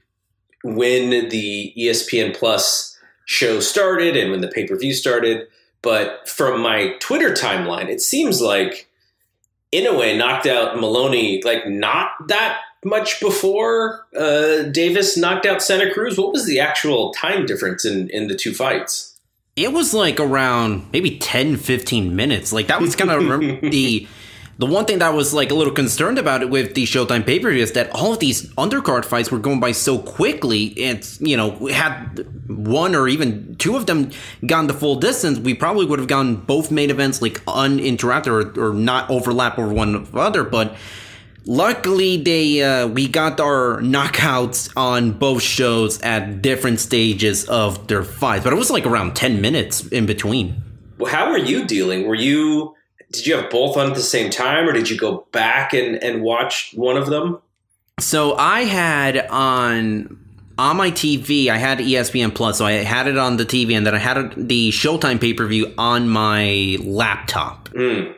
when 0.63 1.29
the 1.29 1.73
ESPN 1.77 2.35
Plus 2.35 2.97
show 3.25 3.59
started 3.59 4.17
and 4.17 4.31
when 4.31 4.41
the 4.41 4.47
pay-per-view 4.47 4.93
started 4.93 5.47
but 5.81 6.27
from 6.27 6.61
my 6.61 6.95
Twitter 6.99 7.31
timeline, 7.31 7.87
it 7.87 8.01
seems 8.01 8.41
like 8.41 8.87
Inoue 9.73 10.17
knocked 10.17 10.45
out 10.45 10.79
Moloney 10.79 11.41
like 11.43 11.67
not 11.67 12.11
that 12.27 12.59
much 12.83 13.19
before 13.19 14.05
uh, 14.17 14.63
Davis 14.63 15.17
knocked 15.17 15.45
out 15.45 15.61
Santa 15.61 15.91
Cruz. 15.91 16.17
What 16.17 16.33
was 16.33 16.45
the 16.45 16.59
actual 16.59 17.13
time 17.13 17.45
difference 17.45 17.85
in, 17.85 18.09
in 18.09 18.27
the 18.27 18.35
two 18.35 18.53
fights? 18.53 19.19
It 19.55 19.73
was 19.73 19.93
like 19.93 20.19
around 20.19 20.85
maybe 20.91 21.17
10, 21.17 21.57
15 21.57 22.15
minutes. 22.15 22.51
Like 22.53 22.67
that 22.67 22.81
was 22.81 22.95
kind 22.95 23.11
of 23.11 23.61
the 23.61 24.07
the 24.62 24.67
one 24.67 24.86
thing 24.86 25.00
that 25.00 25.08
I 25.08 25.10
was 25.10 25.34
like 25.34 25.50
a 25.50 25.56
little 25.56 25.74
concerned 25.74 26.19
about 26.19 26.43
it 26.43 26.52
with 26.52 26.76
the 26.76 26.84
Showtime 26.84 27.26
pay 27.26 27.39
per 27.39 27.50
view 27.50 27.63
is 27.63 27.71
that 27.71 27.89
all 27.95 28.13
of 28.13 28.19
these 28.19 28.45
undercard 28.52 29.06
fights 29.06 29.32
were 29.32 29.39
going 29.39 29.60
by 29.60 29.71
so 29.71 29.97
quickly. 29.97 30.76
And 30.84 31.04
you 31.19 31.36
know, 31.36 31.65
had 31.65 32.28
one 32.47 32.93
or 32.93 33.08
even 33.08 33.56
two 33.56 33.76
of 33.76 33.88
them 33.88 34.12
gone 34.45 34.67
the 34.67 34.76
full 34.76 34.97
distance, 34.97 35.39
we 35.39 35.56
probably 35.56 35.88
would 35.88 35.97
have 35.97 36.08
gotten 36.08 36.36
both 36.36 36.69
main 36.69 36.91
events 36.91 37.24
like 37.24 37.41
uninterrupted 37.47 38.32
or, 38.32 38.69
or 38.69 38.74
not 38.76 39.10
overlap 39.10 39.58
over 39.58 39.74
one 39.74 40.08
other. 40.13 40.43
But 40.43 40.76
luckily, 41.45 42.17
they 42.17 42.62
uh, 42.62 42.86
we 42.86 43.08
got 43.08 43.39
our 43.39 43.82
knockouts 43.82 44.71
on 44.78 45.13
both 45.13 45.41
shows 45.41 46.00
at 46.04 46.43
different 46.43 46.80
stages 46.80 47.45
of 47.45 47.88
their 47.88 48.04
fights. 48.04 48.43
But 48.43 48.54
it 48.54 48.58
was 48.58 48.69
like 48.69 48.86
around 48.86 49.15
ten 49.15 49.41
minutes 49.41 49.88
in 49.88 50.06
between. 50.06 50.62
Well, 51.00 51.12
how 51.12 51.32
were 51.32 51.39
you 51.39 51.65
dealing? 51.65 52.08
Were 52.08 52.13
you 52.13 52.76
did 53.12 53.28
you 53.28 53.36
have 53.36 53.50
both 53.50 53.78
on 53.78 53.89
at 53.89 53.95
the 53.95 54.02
same 54.02 54.30
time 54.30 54.67
or 54.67 54.74
did 54.74 54.89
you 54.89 54.97
go 54.97 55.28
back 55.32 55.74
and, 55.74 56.02
and 56.04 56.21
watch 56.21 56.71
one 56.76 56.97
of 56.97 57.08
them? 57.08 57.41
So 58.00 58.36
I 58.36 58.62
had 58.62 59.28
on 59.28 60.17
on 60.58 60.78
my 60.78 60.91
TV, 60.91 61.47
I 61.47 61.58
had 61.58 61.80
ESPN 61.80 62.36
Plus, 62.36 62.60
so 62.60 62.65
I 62.65 62.74
had 62.74 63.08
it 63.08 63.17
on 63.17 63.38
the 63.38 63.45
TV, 63.45 63.76
and 63.76 63.86
then 63.86 63.95
I 63.95 63.97
had 63.97 64.34
the 64.36 64.69
Showtime 64.69 65.19
pay 65.19 65.34
per 65.34 65.47
view 65.47 65.74
on 65.78 66.08
my 66.08 66.78
laptop. 66.82 67.69
Mm. 67.69 68.15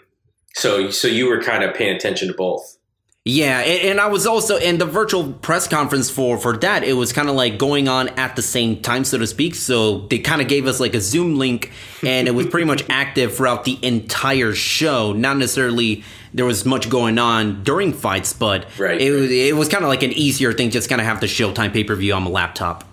So, 0.55 0.89
so 0.89 1.07
you 1.07 1.27
were 1.27 1.41
kind 1.41 1.63
of 1.63 1.73
paying 1.73 1.95
attention 1.95 2.27
to 2.27 2.33
both. 2.33 2.77
Yeah, 3.25 3.59
and, 3.59 3.91
and 3.91 4.01
I 4.01 4.07
was 4.07 4.27
also 4.27 4.57
in 4.57 4.79
the 4.79 4.85
virtual 4.85 5.31
press 5.31 5.65
conference 5.65 6.09
for 6.09 6.37
for 6.37 6.57
that. 6.57 6.83
It 6.83 6.93
was 6.93 7.13
kind 7.13 7.29
of 7.29 7.35
like 7.35 7.57
going 7.57 7.87
on 7.87 8.09
at 8.09 8.35
the 8.35 8.41
same 8.41 8.81
time, 8.81 9.05
so 9.05 9.17
to 9.17 9.25
speak. 9.25 9.55
So 9.55 9.99
they 10.07 10.19
kind 10.19 10.41
of 10.41 10.49
gave 10.49 10.67
us 10.67 10.81
like 10.81 10.93
a 10.93 10.99
Zoom 10.99 11.37
link, 11.37 11.71
and 12.03 12.27
it 12.27 12.31
was 12.31 12.47
pretty 12.47 12.65
much 12.65 12.83
active 12.89 13.33
throughout 13.33 13.63
the 13.63 13.79
entire 13.81 14.53
show. 14.53 15.13
Not 15.13 15.37
necessarily 15.37 16.03
there 16.33 16.45
was 16.45 16.65
much 16.65 16.89
going 16.89 17.17
on 17.17 17.63
during 17.63 17.93
fights, 17.93 18.33
but 18.33 18.67
Right, 18.77 18.99
it 18.99 19.11
was 19.11 19.31
it 19.31 19.55
was 19.55 19.69
kind 19.69 19.85
of 19.85 19.87
like 19.87 20.03
an 20.03 20.11
easier 20.11 20.51
thing, 20.51 20.69
just 20.69 20.89
kind 20.89 20.99
of 20.99 21.07
have 21.07 21.21
the 21.21 21.27
Showtime 21.27 21.71
pay 21.71 21.85
per 21.85 21.95
view 21.95 22.13
on 22.13 22.23
my 22.23 22.29
laptop. 22.29 22.83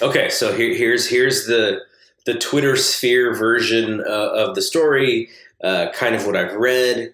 Okay, 0.00 0.30
so 0.30 0.56
here, 0.56 0.74
here's 0.74 1.06
here's 1.06 1.46
the 1.46 1.82
the 2.24 2.38
Twitter 2.38 2.76
sphere 2.76 3.34
version 3.34 4.00
uh, 4.00 4.30
of 4.32 4.54
the 4.54 4.62
story. 4.62 5.28
Uh, 5.62 5.88
kind 5.92 6.14
of 6.14 6.24
what 6.24 6.36
I've 6.36 6.54
read. 6.54 7.12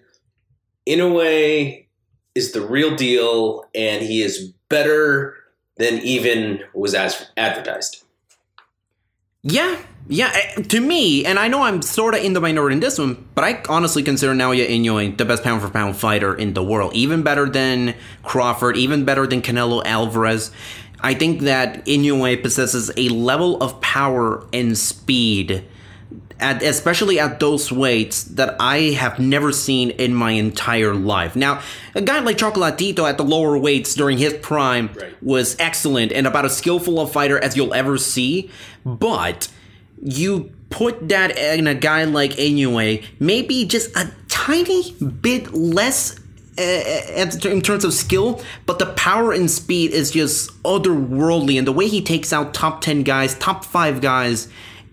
Inoue 0.87 1.80
is 2.35 2.51
the 2.51 2.61
real 2.61 2.95
deal, 2.95 3.65
and 3.75 4.01
he 4.03 4.21
is 4.21 4.53
better 4.69 5.35
than 5.77 5.99
even 5.99 6.61
was 6.73 6.93
as 6.93 7.29
advertised. 7.37 8.03
Yeah, 9.43 9.81
yeah. 10.07 10.31
eh, 10.33 10.61
To 10.61 10.79
me, 10.79 11.25
and 11.25 11.39
I 11.39 11.47
know 11.47 11.63
I'm 11.63 11.81
sort 11.81 12.13
of 12.13 12.23
in 12.23 12.33
the 12.33 12.41
minority 12.41 12.75
in 12.75 12.79
this 12.79 12.99
one, 12.99 13.27
but 13.33 13.43
I 13.43 13.63
honestly 13.67 14.03
consider 14.03 14.33
Naoya 14.33 14.69
Inoue 14.69 15.17
the 15.17 15.25
best 15.25 15.43
pound 15.43 15.61
for 15.61 15.69
pound 15.69 15.97
fighter 15.97 16.35
in 16.35 16.53
the 16.53 16.63
world. 16.63 16.93
Even 16.93 17.23
better 17.23 17.49
than 17.49 17.95
Crawford, 18.23 18.77
even 18.77 19.03
better 19.03 19.25
than 19.25 19.41
Canelo 19.41 19.83
Alvarez. 19.83 20.51
I 20.99 21.15
think 21.15 21.41
that 21.41 21.83
Inoue 21.87 22.43
possesses 22.43 22.91
a 22.95 23.09
level 23.09 23.61
of 23.63 23.81
power 23.81 24.45
and 24.53 24.77
speed, 24.77 25.65
at, 26.41 26.61
especially 26.63 27.19
at 27.19 27.39
those 27.39 27.71
weights, 27.71 28.23
that 28.23 28.55
I 28.59 28.91
have 28.91 29.19
never 29.19 29.51
seen 29.51 29.91
in 29.91 30.13
my 30.13 30.31
entire 30.31 30.93
life. 30.95 31.35
Now, 31.35 31.61
a 31.95 32.01
guy 32.01 32.19
like 32.19 32.37
Chocolatito 32.37 33.07
at 33.07 33.17
the 33.17 33.23
lower 33.23 33.57
weights 33.57 33.95
during 33.95 34.17
his 34.17 34.33
prime 34.33 34.89
Right. 34.95 35.15
was 35.21 35.55
excellent 35.59 36.11
and 36.11 36.25
about 36.27 36.45
as 36.45 36.57
skillful 36.57 36.99
a 36.99 37.07
fighter 37.07 37.37
as 37.39 37.55
you'll 37.55 37.73
ever 37.73 37.97
see, 37.97 38.49
but 38.85 39.47
you 40.03 40.51
put 40.69 41.09
that 41.09 41.37
in 41.37 41.67
a 41.67 41.75
guy 41.75 42.03
like 42.05 42.31
Inoue, 42.33 43.03
maybe 43.19 43.65
just 43.65 43.95
a 43.95 44.11
tiny 44.27 44.91
bit 44.93 45.53
less 45.53 46.17
uh, 46.57 46.61
in 47.45 47.61
terms 47.61 47.85
of 47.85 47.93
skill, 47.93 48.41
but 48.65 48.77
the 48.79 48.85
power 48.87 49.31
and 49.31 49.49
speed 49.49 49.91
is 49.91 50.11
just 50.11 50.49
otherworldly. 50.63 51.57
And 51.57 51.65
the 51.67 51.71
way 51.71 51.87
he 51.87 52.01
takes 52.01 52.33
out 52.33 52.53
top 52.53 52.81
10 52.81 53.03
guys, 53.03 53.35
top 53.37 53.63
5 53.63 54.01
guys 54.01 54.47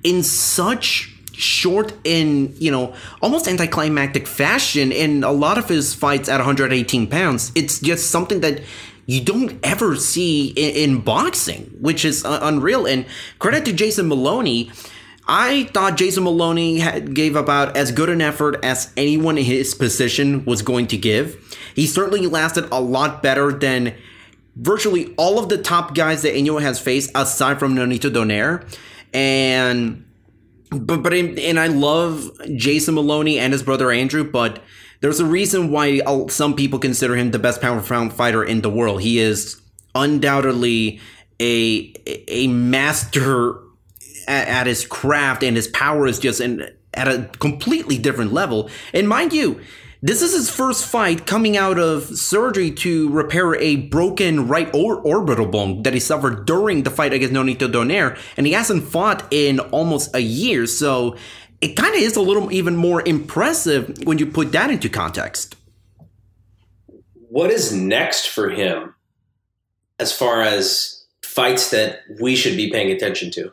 in 0.05 0.23
such 0.23 1.15
short 1.39 1.93
in 2.05 2.55
you 2.59 2.71
know, 2.71 2.95
almost 3.23 3.47
anticlimactic 3.49 4.27
fashion 4.27 4.93
in 4.93 5.23
a 5.25 5.33
lot 5.33 5.57
of 5.57 5.69
his 5.69 5.95
fights 5.95 6.29
at 6.29 6.39
118 6.39 7.07
pounds, 7.07 7.53
it's 7.55 7.81
just 7.81 8.11
something 8.11 8.41
that 8.41 8.61
you 9.07 9.23
don't 9.23 9.59
ever 9.63 9.97
see 9.97 10.49
in, 10.49 10.91
in 10.91 11.01
boxing, 11.01 11.77
which 11.81 12.05
is 12.05 12.25
uh, 12.25 12.41
unreal. 12.43 12.87
And 12.87 13.07
credit 13.39 13.65
to 13.67 13.73
Jason 13.73 14.09
Moloney. 14.09 14.71
I 15.31 15.65
thought 15.75 15.97
Jason 15.97 16.25
Moloney 16.25 16.79
had, 16.79 17.15
gave 17.15 17.37
about 17.37 17.77
as 17.77 17.93
good 17.93 18.09
an 18.09 18.23
effort 18.23 18.65
as 18.65 18.93
anyone 18.97 19.37
in 19.37 19.45
his 19.45 19.75
position 19.75 20.45
was 20.47 20.63
going 20.63 20.87
to 20.89 20.97
give. 20.97 21.37
He 21.75 21.87
certainly 21.87 22.27
lasted 22.27 22.67
a 22.73 22.81
lot 22.81 23.23
better 23.23 23.53
than 23.53 23.95
virtually 24.57 25.15
all 25.17 25.39
of 25.39 25.51
the 25.51 25.59
top 25.59 25.95
guys 25.95 26.23
that 26.23 26.35
Inoue 26.35 26.63
has 26.63 26.81
faced, 26.81 27.11
aside 27.15 27.59
from 27.59 27.75
Nonito 27.75 28.11
Donaire. 28.11 28.67
And 29.13 30.08
but 30.71 31.03
but 31.03 31.13
and 31.13 31.59
I 31.59 31.69
love 31.69 32.31
Jason 32.55 32.95
Moloney 32.95 33.39
and 33.39 33.53
his 33.53 33.63
brother 33.63 33.91
Andrew, 33.91 34.25
but 34.25 34.63
there's 35.01 35.21
a 35.21 35.27
reason 35.27 35.71
why 35.71 36.01
uh, 36.05 36.29
some 36.29 36.55
people 36.55 36.79
consider 36.79 37.17
him 37.17 37.31
the 37.31 37.39
best 37.39 37.61
pound 37.61 37.85
fighter 37.85 38.45
in 38.45 38.63
the 38.63 38.71
world. 38.71 39.03
He 39.03 39.19
is 39.19 39.61
undoubtedly 39.95 41.01
a 41.41 41.93
a 42.27 42.49
master 42.49 43.61
at, 44.27 44.49
at 44.49 44.67
his 44.67 44.87
craft, 44.87 45.43
and 45.43 45.57
his 45.57 45.69
power 45.69 46.07
is 46.07 46.19
just 46.19 46.41
in, 46.41 46.69
at 46.95 47.09
a 47.09 47.31
completely 47.39 47.99
different 47.99 48.33
level. 48.33 48.71
And 48.93 49.09
mind 49.09 49.33
you. 49.33 49.61
This 50.01 50.23
is 50.23 50.33
his 50.33 50.49
first 50.49 50.85
fight 50.85 51.27
coming 51.27 51.57
out 51.57 51.79
of 51.79 52.05
surgery 52.05 52.71
to 52.71 53.09
repair 53.11 53.57
a 53.57 53.77
broken 53.77 54.47
right 54.47 54.73
or- 54.73 55.01
orbital 55.01 55.47
bone 55.47 55.83
that 55.83 55.93
he 55.93 55.99
suffered 55.99 56.47
during 56.47 56.85
the 56.85 56.91
fight 56.91 57.13
against 57.13 57.35
Nonito 57.35 57.71
Donaire, 57.71 58.17
and 58.37 58.47
he 58.47 58.53
hasn't 58.53 58.85
fought 58.85 59.27
in 59.33 59.59
almost 59.59 60.15
a 60.15 60.21
year. 60.21 60.67
So 60.67 61.17
it 61.61 61.75
kind 61.75 61.97
of 61.97 62.01
is 62.01 62.15
a 62.15 62.21
little 62.21 62.53
even 62.53 62.77
more 62.77 63.03
impressive 63.05 63.99
when 64.05 64.19
you 64.19 64.27
put 64.27 64.53
that 64.53 64.71
into 64.71 64.89
context. 64.89 65.57
What 67.13 67.51
is 67.51 67.73
next 67.73 68.29
for 68.29 68.51
him 68.51 68.95
as 69.99 70.13
far 70.13 70.43
as 70.43 71.07
fights 71.23 71.71
that 71.71 72.03
we 72.21 72.37
should 72.37 72.57
be 72.57 72.71
paying 72.71 72.93
attention 72.93 73.33
to? 73.33 73.53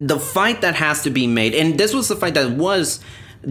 the 0.00 0.18
fight 0.18 0.60
that 0.60 0.76
has 0.76 1.02
to 1.02 1.10
be 1.10 1.26
made, 1.26 1.54
and 1.54 1.78
this 1.78 1.92
was 1.92 2.08
the 2.08 2.16
fight 2.16 2.34
that 2.34 2.52
was 2.52 3.00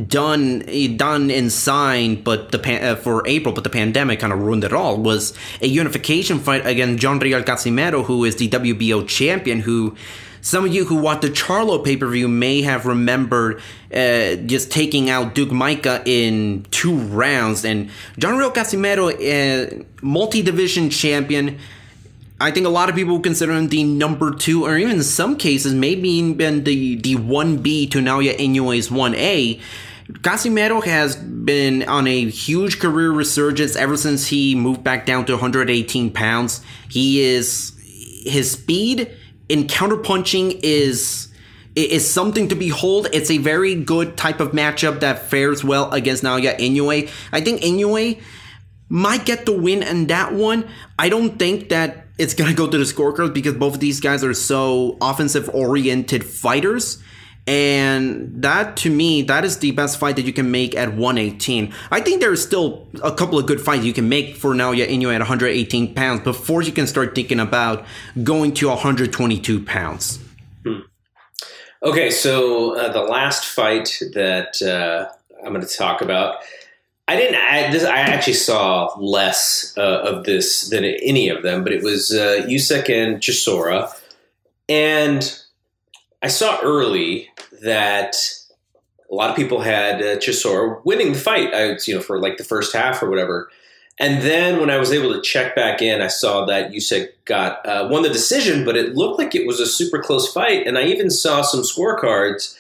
done 0.08 0.64
done 0.98 1.32
and 1.32 1.52
signed, 1.52 2.24
but 2.24 2.52
the 2.52 2.60
pan, 2.60 2.84
uh, 2.84 2.96
for 2.96 3.26
April, 3.28 3.54
but 3.54 3.64
the 3.64 3.70
pandemic 3.70 4.20
kind 4.20 4.34
of 4.34 4.40
ruined 4.40 4.64
it 4.64 4.74
all. 4.74 4.98
Was 4.98 5.34
a 5.62 5.68
unification 5.68 6.40
fight 6.40 6.66
against 6.66 7.04
Johnriel 7.04 7.44
Casimero, 7.44 8.04
who 8.06 8.26
is 8.26 8.36
the 8.36 8.50
WBO 8.50 9.08
champion, 9.08 9.62
who. 9.62 9.96
Some 10.40 10.64
of 10.64 10.74
you 10.74 10.86
who 10.86 10.96
watched 10.96 11.24
the 11.24 11.30
Charlo 11.30 11.84
pay 11.84 11.98
per 11.98 12.08
view 12.08 12.30
may 12.30 12.62
have 12.62 12.86
remembered 12.86 13.60
uh, 13.94 14.36
just 14.36 14.72
taking 14.72 15.10
out 15.10 15.36
Duke 15.36 15.52
Micah 15.52 16.02
in 16.06 16.66
two 16.72 16.96
rounds. 16.96 17.66
And 17.66 17.90
Johnriel 18.18 18.54
Casimero, 18.54 19.10
uh, 19.12 19.84
multi 20.02 20.42
division 20.42 20.90
champion, 20.90 21.58
I 22.40 22.52
think 22.52 22.68
a 22.68 22.70
lot 22.70 22.90
of 22.90 22.96
people 22.96 23.20
consider 23.20 23.54
him 23.54 23.70
the 23.70 23.84
number 23.84 24.34
two, 24.34 24.66
or 24.66 24.78
even 24.78 24.98
in 24.98 25.04
some 25.04 25.38
cases, 25.38 25.74
maybe 25.74 26.10
even 26.10 26.64
the 26.64 26.96
the 26.96 27.16
one 27.16 27.58
B 27.58 27.88
to 27.88 28.00
now 28.00 28.20
Naoya 28.20 28.38
Inoue's 28.38 28.92
one 28.92 29.16
A. 29.16 29.60
Casimero 30.22 30.84
has 30.86 31.16
been 31.16 31.84
on 31.84 32.08
a 32.08 32.30
huge 32.30 32.80
career 32.80 33.12
resurgence 33.12 33.76
ever 33.76 33.98
since 33.98 34.28
he 34.28 34.56
moved 34.56 34.84
back 34.84 35.06
down 35.06 35.26
to 35.26 35.34
118 35.34 36.14
pounds. 36.14 36.62
He 36.90 37.22
is 37.22 37.74
his 38.26 38.52
speed 38.52 39.12
in 39.50 39.66
counterpunching 39.66 40.60
is 40.62 41.30
is 41.76 42.12
something 42.12 42.48
to 42.50 42.56
behold. 42.56 43.08
It's 43.14 43.32
a 43.32 43.38
very 43.38 43.76
good 43.76 44.16
type 44.16 44.40
of 44.40 44.52
matchup 44.52 45.00
that 45.00 45.28
fares 45.30 45.64
well 45.64 45.92
against 45.92 46.24
Naoya 46.24 46.58
Inoue. 46.58 47.10
I 47.32 47.42
think 47.42 47.62
Inoue 47.62 48.22
might 48.90 49.26
get 49.26 49.46
the 49.46 49.52
win 49.52 49.84
in 49.84 50.08
that 50.08 50.34
one. 50.34 50.70
I 50.98 51.10
don't 51.10 51.38
think 51.38 51.70
that 51.70 52.07
it's 52.18 52.34
gonna 52.34 52.54
go 52.54 52.68
to 52.68 52.78
the 52.78 52.84
scorecards 52.84 53.34
because 53.34 53.54
both 53.54 53.76
of 53.76 53.80
these 53.80 54.00
guys 54.00 54.24
are 54.24 54.34
so 54.34 54.98
offensive 55.02 55.50
oriented 55.54 56.24
fighters. 56.24 57.02
And 57.48 58.42
that 58.44 58.76
to 58.78 58.90
me, 58.90 59.22
that 59.24 59.46
is 59.46 59.60
the 59.60 59.72
best 59.72 59.98
fight 59.98 60.18
that 60.18 60.26
you 60.26 60.34
can 60.34 60.52
make 60.52 60.76
at 60.76 60.94
118. 60.94 61.74
I 61.92 62.02
think 62.02 62.20
there's 62.20 62.46
still 62.46 62.88
a 63.02 63.14
couple 63.14 63.40
of 63.40 63.46
good 63.46 63.62
fights 63.62 63.86
you 63.86 63.94
can 63.94 64.10
make 64.10 64.36
for 64.36 64.54
Naoya 64.54 64.86
Inoue 64.86 65.14
at 65.14 65.22
118 65.22 65.96
pounds 65.96 66.22
before 66.22 66.62
you 66.62 66.74
can 66.74 66.88
start 66.88 67.16
thinking 67.16 67.40
about 67.40 67.86
going 68.22 68.54
to 68.56 68.68
122 68.68 69.64
pounds. 69.64 70.20
Okay, 71.84 72.10
so 72.10 72.76
uh, 72.76 72.92
the 72.92 73.04
last 73.04 73.46
fight 73.46 73.98
that 74.14 74.62
uh, 74.62 75.08
I'm 75.46 75.54
going 75.54 75.66
to 75.66 75.74
talk 75.74 76.02
about, 76.02 76.40
I 77.08 77.16
didn't. 77.16 77.36
I, 77.36 77.72
this, 77.72 77.84
I 77.86 78.00
actually 78.00 78.34
saw 78.34 78.94
less 78.98 79.74
uh, 79.78 80.02
of 80.02 80.26
this 80.26 80.70
than 80.70 80.84
any 80.84 81.30
of 81.30 81.42
them, 81.42 81.64
but 81.64 81.72
it 81.72 81.82
was 81.84 82.12
uh, 82.12 82.46
Usyk 82.48 82.90
and 82.90 83.22
Chisora, 83.22 83.94
and 84.68 85.40
I 86.22 86.28
saw 86.28 86.60
early 86.62 87.30
that 87.62 88.16
a 89.10 89.16
lot 89.16 89.30
of 89.30 89.36
people 89.36 89.62
had 89.62 90.02
uh, 90.02 90.18
Chisora 90.18 90.84
winning 90.84 91.14
the 91.14 91.20
fight. 91.20 91.54
I, 91.54 91.78
you 91.86 91.96
know, 91.96 92.02
for 92.02 92.20
like 92.20 92.38
the 92.38 92.44
first 92.44 92.76
half 92.76 93.02
or 93.02 93.10
whatever. 93.10 93.50
And 94.00 94.22
then 94.22 94.60
when 94.60 94.70
I 94.70 94.78
was 94.78 94.92
able 94.92 95.12
to 95.14 95.22
check 95.22 95.56
back 95.56 95.82
in, 95.82 96.02
I 96.02 96.08
saw 96.08 96.46
that 96.46 96.72
Usyk 96.72 97.10
got 97.26 97.66
uh, 97.66 97.88
won 97.90 98.04
the 98.04 98.10
decision, 98.10 98.64
but 98.64 98.78
it 98.78 98.96
looked 98.96 99.18
like 99.18 99.34
it 99.34 99.48
was 99.48 99.60
a 99.60 99.66
super 99.66 100.00
close 100.00 100.32
fight. 100.32 100.68
And 100.68 100.78
I 100.78 100.84
even 100.84 101.10
saw 101.10 101.42
some 101.42 101.62
scorecards 101.62 102.56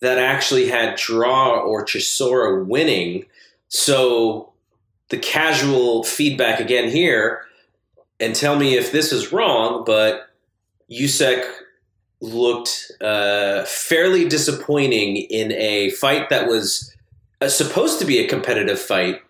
that 0.00 0.18
actually 0.18 0.68
had 0.68 0.96
draw 0.96 1.58
or 1.58 1.84
Chisora 1.84 2.64
winning. 2.64 3.24
So 3.68 4.52
the 5.08 5.18
casual 5.18 6.04
feedback 6.04 6.60
again 6.60 6.88
here, 6.88 7.42
and 8.18 8.34
tell 8.34 8.56
me 8.56 8.76
if 8.76 8.92
this 8.92 9.12
is 9.12 9.32
wrong, 9.32 9.84
but 9.84 10.30
Usyk 10.90 11.44
looked 12.20 12.90
uh, 13.00 13.64
fairly 13.64 14.28
disappointing 14.28 15.16
in 15.16 15.52
a 15.52 15.90
fight 15.90 16.30
that 16.30 16.48
was 16.48 16.94
uh, 17.40 17.48
supposed 17.48 17.98
to 17.98 18.04
be 18.04 18.18
a 18.18 18.28
competitive 18.28 18.80
fight 18.80 19.20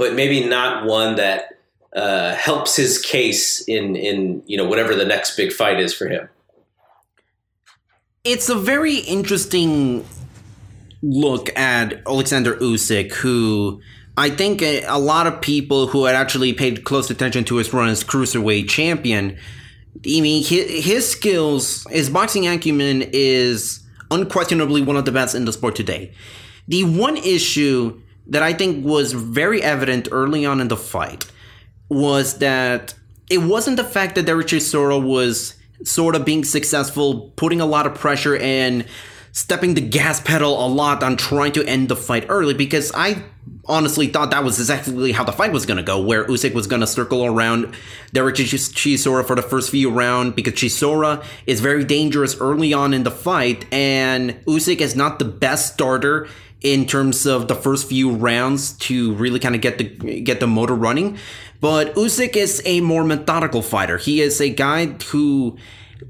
but 0.00 0.14
maybe 0.14 0.42
not 0.42 0.86
one 0.86 1.16
that 1.16 1.58
uh, 1.94 2.34
helps 2.34 2.74
his 2.74 2.98
case 2.98 3.60
in 3.68 3.96
in 3.96 4.42
you 4.46 4.56
know 4.56 4.64
whatever 4.64 4.94
the 4.94 5.04
next 5.04 5.36
big 5.36 5.52
fight 5.52 5.78
is 5.78 5.92
for 5.92 6.08
him. 6.08 6.26
It's 8.24 8.48
a 8.48 8.54
very 8.54 8.96
interesting 8.96 10.06
look 11.02 11.56
at 11.56 12.02
Alexander 12.06 12.56
Usyk, 12.56 13.12
who 13.12 13.80
I 14.16 14.30
think 14.30 14.62
a, 14.62 14.98
lot 14.98 15.26
of 15.26 15.40
people 15.40 15.86
who 15.86 16.04
had 16.04 16.14
actually 16.14 16.52
paid 16.52 16.84
close 16.84 17.10
attention 17.10 17.44
to 17.44 17.56
his 17.56 17.72
run 17.72 17.88
as 17.88 18.04
cruiserweight 18.04 18.68
champion, 18.68 19.38
I 19.96 20.20
mean, 20.20 20.44
his, 20.44 20.84
his 20.84 21.10
skills, 21.10 21.86
his 21.90 22.10
boxing 22.10 22.46
acumen 22.46 23.08
is 23.12 23.82
unquestionably 24.10 24.82
one 24.82 24.96
of 24.96 25.04
the 25.04 25.12
best 25.12 25.34
in 25.34 25.44
the 25.44 25.52
sport 25.52 25.74
today. 25.74 26.12
The 26.68 26.84
one 26.84 27.16
issue 27.16 28.00
that 28.26 28.42
I 28.42 28.52
think 28.52 28.84
was 28.84 29.12
very 29.12 29.62
evident 29.62 30.08
early 30.12 30.44
on 30.44 30.60
in 30.60 30.68
the 30.68 30.76
fight 30.76 31.30
was 31.88 32.38
that 32.38 32.94
it 33.28 33.38
wasn't 33.38 33.76
the 33.76 33.84
fact 33.84 34.14
that 34.16 34.26
Derek 34.26 34.48
Chisora 34.48 35.02
was 35.02 35.54
sort 35.82 36.14
of 36.14 36.24
being 36.24 36.44
successful, 36.44 37.32
putting 37.36 37.60
a 37.60 37.66
lot 37.66 37.86
of 37.86 37.94
pressure 37.94 38.36
and 38.36 38.84
stepping 39.32 39.74
the 39.74 39.80
gas 39.80 40.20
pedal 40.20 40.64
a 40.64 40.68
lot 40.68 41.02
on 41.02 41.16
trying 41.16 41.52
to 41.52 41.64
end 41.64 41.88
the 41.88 41.96
fight 41.96 42.26
early 42.28 42.54
because 42.54 42.90
I 42.94 43.22
honestly 43.66 44.08
thought 44.08 44.30
that 44.32 44.42
was 44.42 44.58
exactly 44.58 45.12
how 45.12 45.24
the 45.24 45.32
fight 45.32 45.52
was 45.52 45.66
going 45.66 45.76
to 45.76 45.82
go, 45.82 46.00
where 46.00 46.24
Usyk 46.26 46.54
was 46.54 46.66
going 46.66 46.80
to 46.80 46.86
circle 46.86 47.24
around 47.24 47.74
Derek 48.12 48.34
Chisora 48.34 49.24
for 49.24 49.36
the 49.36 49.42
first 49.42 49.70
few 49.70 49.90
rounds 49.90 50.34
because 50.34 50.54
Chisora 50.54 51.24
is 51.46 51.60
very 51.60 51.84
dangerous 51.84 52.38
early 52.40 52.72
on 52.72 52.92
in 52.92 53.04
the 53.04 53.10
fight, 53.10 53.66
and 53.72 54.32
Usyk 54.46 54.80
is 54.80 54.96
not 54.96 55.18
the 55.18 55.24
best 55.24 55.74
starter 55.74 56.28
in 56.60 56.86
terms 56.86 57.26
of 57.26 57.48
the 57.48 57.54
first 57.54 57.88
few 57.88 58.10
rounds 58.10 58.72
to 58.74 59.14
really 59.14 59.38
kind 59.38 59.54
of 59.54 59.60
get 59.60 59.78
the 59.78 60.20
get 60.20 60.40
the 60.40 60.46
motor 60.46 60.74
running. 60.74 61.16
But 61.60 61.94
Usyk 61.94 62.36
is 62.36 62.62
a 62.64 62.80
more 62.80 63.04
methodical 63.04 63.62
fighter. 63.62 63.98
He 63.98 64.20
is 64.20 64.40
a 64.40 64.50
guy 64.50 64.86
who 64.86 65.58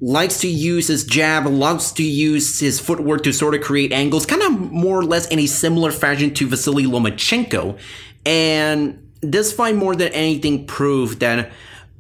likes 0.01 0.41
to 0.41 0.49
use 0.49 0.89
his 0.89 1.05
jab, 1.05 1.47
loves 1.47 1.93
to 1.93 2.03
use 2.03 2.61
his 2.61 2.81
footwork 2.81 3.23
to 3.25 3.33
sort 3.33 3.55
of 3.55 3.61
create 3.61 3.93
angles, 3.93 4.27
kind 4.27 4.43
of 4.43 4.73
more 4.73 4.99
or 4.99 5.05
less 5.05 5.27
in 5.29 5.39
a 5.39 5.47
similar 5.47 5.91
fashion 5.91 6.33
to 6.35 6.47
Vasily 6.47 6.85
Lomachenko. 6.85 7.79
And 8.25 9.11
this 9.23 9.53
fight, 9.53 9.77
more 9.77 9.97
than 9.97 10.13
anything, 10.13 10.67
proved 10.67 11.21
that 11.21 11.51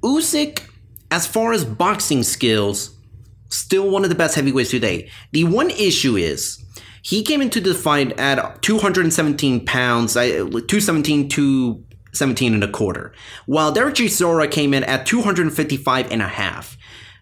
Usyk, 0.02 0.62
as 1.10 1.26
far 1.26 1.52
as 1.52 1.64
boxing 1.64 2.22
skills, 2.22 2.96
still 3.48 3.90
one 3.90 4.04
of 4.04 4.10
the 4.10 4.16
best 4.16 4.36
heavyweights 4.36 4.70
today. 4.70 5.10
The 5.32 5.44
one 5.44 5.70
issue 5.70 6.16
is 6.16 6.64
he 7.02 7.22
came 7.22 7.42
into 7.42 7.60
the 7.60 7.74
fight 7.74 8.18
at 8.18 8.62
217 8.62 9.66
pounds, 9.66 10.14
217 10.14 11.28
to 11.30 11.84
17 12.12 12.54
and 12.54 12.64
a 12.64 12.68
quarter, 12.68 13.12
while 13.46 13.72
Derek 13.72 13.94
Chisora 13.94 14.50
came 14.50 14.74
in 14.74 14.84
at 14.84 15.06
255 15.06 16.10
and 16.10 16.22
a 16.22 16.28
half. 16.28 16.76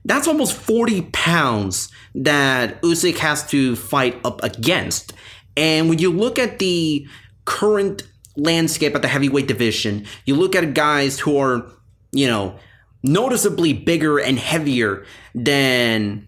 That's 0.04 0.28
almost 0.28 0.54
40 0.54 1.02
pounds 1.12 1.90
that 2.14 2.80
Usyk 2.82 3.18
has 3.18 3.46
to 3.50 3.76
fight 3.76 4.20
up 4.24 4.42
against. 4.42 5.12
And 5.56 5.88
when 5.88 5.98
you 5.98 6.12
look 6.12 6.38
at 6.38 6.58
the 6.58 7.06
current 7.44 8.04
landscape 8.36 8.94
at 8.94 9.02
the 9.02 9.08
heavyweight 9.08 9.48
division, 9.48 10.06
you 10.24 10.36
look 10.36 10.54
at 10.54 10.74
guys 10.74 11.18
who 11.18 11.38
are, 11.38 11.66
you 12.12 12.26
know, 12.28 12.56
noticeably 13.02 13.72
bigger 13.72 14.18
and 14.18 14.38
heavier 14.38 15.04
than 15.34 16.27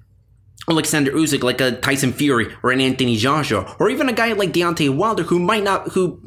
Alexander 0.70 1.11
Usyk, 1.12 1.42
like 1.42 1.61
a 1.61 1.72
Tyson 1.72 2.12
Fury 2.12 2.54
or 2.62 2.70
an 2.70 2.80
Anthony 2.80 3.16
Joshua, 3.16 3.76
or 3.78 3.90
even 3.90 4.09
a 4.09 4.12
guy 4.12 4.33
like 4.33 4.52
Deontay 4.52 4.94
Wilder, 4.94 5.24
who 5.24 5.38
might 5.38 5.64
not, 5.64 5.88
who, 5.88 6.20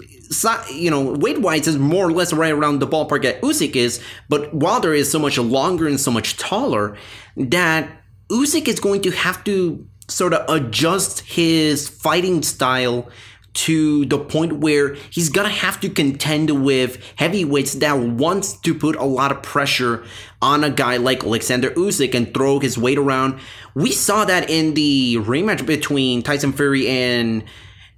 you 0.71 0.91
know, 0.91 1.13
weight 1.13 1.41
wise 1.41 1.67
is 1.67 1.77
more 1.77 2.07
or 2.07 2.11
less 2.11 2.33
right 2.33 2.51
around 2.51 2.79
the 2.79 2.87
ballpark 2.87 3.23
that 3.23 3.41
Usyk 3.41 3.75
is, 3.75 4.01
but 4.29 4.53
Wilder 4.53 4.93
is 4.93 5.09
so 5.09 5.17
much 5.17 5.37
longer 5.37 5.87
and 5.87 5.99
so 5.99 6.11
much 6.11 6.37
taller 6.37 6.97
that 7.37 7.89
Usyk 8.29 8.67
is 8.67 8.79
going 8.79 9.01
to 9.03 9.11
have 9.11 9.43
to 9.45 9.87
sort 10.09 10.33
of 10.33 10.47
adjust 10.49 11.21
his 11.21 11.87
fighting 11.87 12.43
style 12.43 13.09
to 13.53 14.05
the 14.05 14.17
point 14.17 14.53
where 14.53 14.95
he's 15.11 15.29
gonna 15.29 15.49
have 15.49 15.79
to 15.79 15.89
contend 15.89 16.63
with 16.65 16.97
heavyweights 17.15 17.75
that 17.75 17.97
wants 17.99 18.57
to 18.57 18.73
put 18.73 18.95
a 18.95 19.03
lot 19.03 19.31
of 19.31 19.43
pressure 19.43 20.03
on 20.41 20.63
a 20.63 20.69
guy 20.69 20.97
like 20.97 21.23
Alexander 21.23 21.69
Usyk 21.71 22.15
and 22.15 22.33
throw 22.33 22.59
his 22.59 22.77
weight 22.77 22.97
around. 22.97 23.39
We 23.75 23.91
saw 23.91 24.25
that 24.25 24.49
in 24.49 24.73
the 24.73 25.15
rematch 25.17 25.65
between 25.65 26.21
Tyson 26.21 26.53
Fury 26.53 26.87
and 26.87 27.43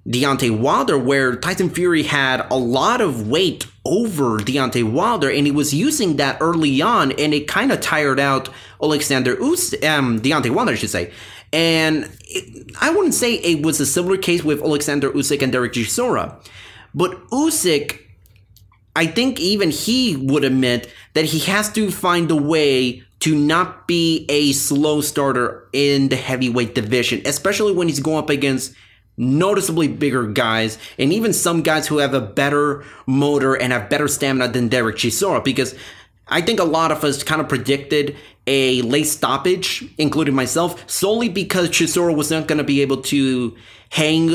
Deontay 0.07 0.57
Wilder, 0.57 0.97
where 0.97 1.35
Tyson 1.35 1.69
Fury 1.69 2.03
had 2.03 2.45
a 2.51 2.57
lot 2.57 3.01
of 3.01 3.27
weight 3.27 3.65
over 3.85 4.38
Deontay 4.38 4.89
Wilder, 4.89 5.29
and 5.29 5.45
he 5.47 5.51
was 5.51 5.73
using 5.73 6.17
that 6.17 6.38
early 6.39 6.81
on, 6.81 7.11
and 7.13 7.33
it 7.33 7.47
kind 7.47 7.71
of 7.71 7.81
tired 7.81 8.19
out 8.19 8.49
Alexander 8.81 9.35
Usyk, 9.38 9.83
um, 9.88 10.21
Deontay 10.21 10.51
Wilder, 10.51 10.73
I 10.73 10.75
should 10.75 10.91
say. 10.91 11.11
And 11.51 12.09
it, 12.21 12.71
I 12.79 12.91
wouldn't 12.91 13.15
say 13.15 13.35
it 13.35 13.65
was 13.65 13.79
a 13.79 13.85
similar 13.85 14.17
case 14.17 14.43
with 14.43 14.61
Alexander 14.61 15.11
Usyk 15.11 15.41
and 15.41 15.51
Derek 15.51 15.73
Chisora, 15.73 16.39
but 16.93 17.27
Usyk, 17.29 17.99
I 18.95 19.07
think 19.07 19.39
even 19.39 19.71
he 19.71 20.15
would 20.15 20.43
admit 20.43 20.91
that 21.13 21.25
he 21.25 21.39
has 21.51 21.71
to 21.73 21.91
find 21.91 22.29
a 22.29 22.35
way 22.35 23.05
to 23.25 23.35
not 23.35 23.88
be 23.88 24.23
a 24.29 24.51
slow 24.51 25.01
starter 25.01 25.67
in 25.73 26.09
the 26.09 26.15
heavyweight 26.15 26.75
division, 26.75 27.23
especially 27.25 27.73
when 27.73 27.88
he's 27.88 27.99
going 27.99 28.19
up 28.19 28.29
against 28.29 28.71
noticeably 29.17 29.88
bigger 29.88 30.27
guys 30.27 30.77
and 30.99 31.11
even 31.11 31.33
some 31.33 31.63
guys 31.63 31.88
who 31.88 31.97
have 31.97 32.13
a 32.13 32.21
better 32.21 32.85
motor 33.07 33.55
and 33.55 33.73
have 33.73 33.89
better 33.89 34.07
stamina 34.07 34.47
than 34.49 34.67
Derek 34.67 34.97
Chisora 34.97 35.43
because 35.43 35.73
I 36.27 36.39
think 36.39 36.59
a 36.59 36.65
lot 36.65 36.91
of 36.91 37.03
us 37.03 37.23
kind 37.23 37.41
of 37.41 37.49
predicted 37.49 38.15
a 38.45 38.83
late 38.83 39.07
stoppage, 39.07 39.83
including 39.97 40.35
myself, 40.35 40.88
solely 40.88 41.27
because 41.27 41.69
Chisora 41.69 42.15
was 42.15 42.29
not 42.29 42.47
going 42.47 42.59
to 42.59 42.63
be 42.63 42.83
able 42.83 43.01
to 43.03 43.55
hang 43.89 44.27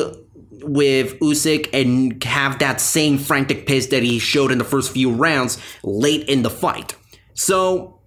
with 0.64 1.16
Usyk 1.20 1.70
and 1.72 2.20
have 2.24 2.58
that 2.58 2.80
same 2.80 3.18
frantic 3.18 3.68
pace 3.68 3.86
that 3.86 4.02
he 4.02 4.18
showed 4.18 4.50
in 4.50 4.58
the 4.58 4.64
first 4.64 4.90
few 4.90 5.12
rounds 5.12 5.58
late 5.84 6.28
in 6.28 6.42
the 6.42 6.50
fight. 6.50 6.96
So, 7.34 7.99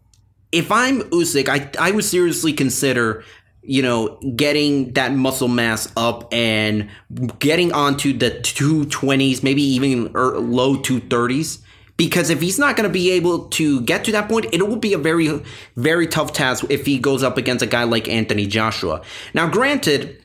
if 0.53 0.71
I'm 0.71 1.01
Usyk, 1.09 1.49
I, 1.49 1.69
I 1.79 1.91
would 1.91 2.05
seriously 2.05 2.53
consider, 2.53 3.25
you 3.63 3.81
know, 3.81 4.19
getting 4.35 4.93
that 4.93 5.13
muscle 5.13 5.47
mass 5.47 5.91
up 5.97 6.31
and 6.31 6.89
getting 7.39 7.73
onto 7.73 8.17
the 8.17 8.31
220s, 8.31 9.43
maybe 9.43 9.63
even 9.63 10.11
er, 10.15 10.39
low 10.39 10.77
230s 10.77 11.59
because 11.97 12.29
if 12.29 12.41
he's 12.41 12.57
not 12.57 12.75
going 12.75 12.87
to 12.87 12.93
be 12.93 13.11
able 13.11 13.47
to 13.49 13.81
get 13.81 14.03
to 14.05 14.11
that 14.13 14.29
point, 14.29 14.47
it 14.51 14.67
will 14.67 14.77
be 14.77 14.93
a 14.93 14.97
very, 14.97 15.41
very 15.75 16.07
tough 16.07 16.33
task 16.33 16.65
if 16.69 16.85
he 16.85 16.97
goes 16.97 17.23
up 17.23 17.37
against 17.37 17.63
a 17.63 17.67
guy 17.67 17.83
like 17.83 18.07
Anthony 18.07 18.47
Joshua. 18.47 19.01
Now, 19.33 19.47
granted, 19.47 20.23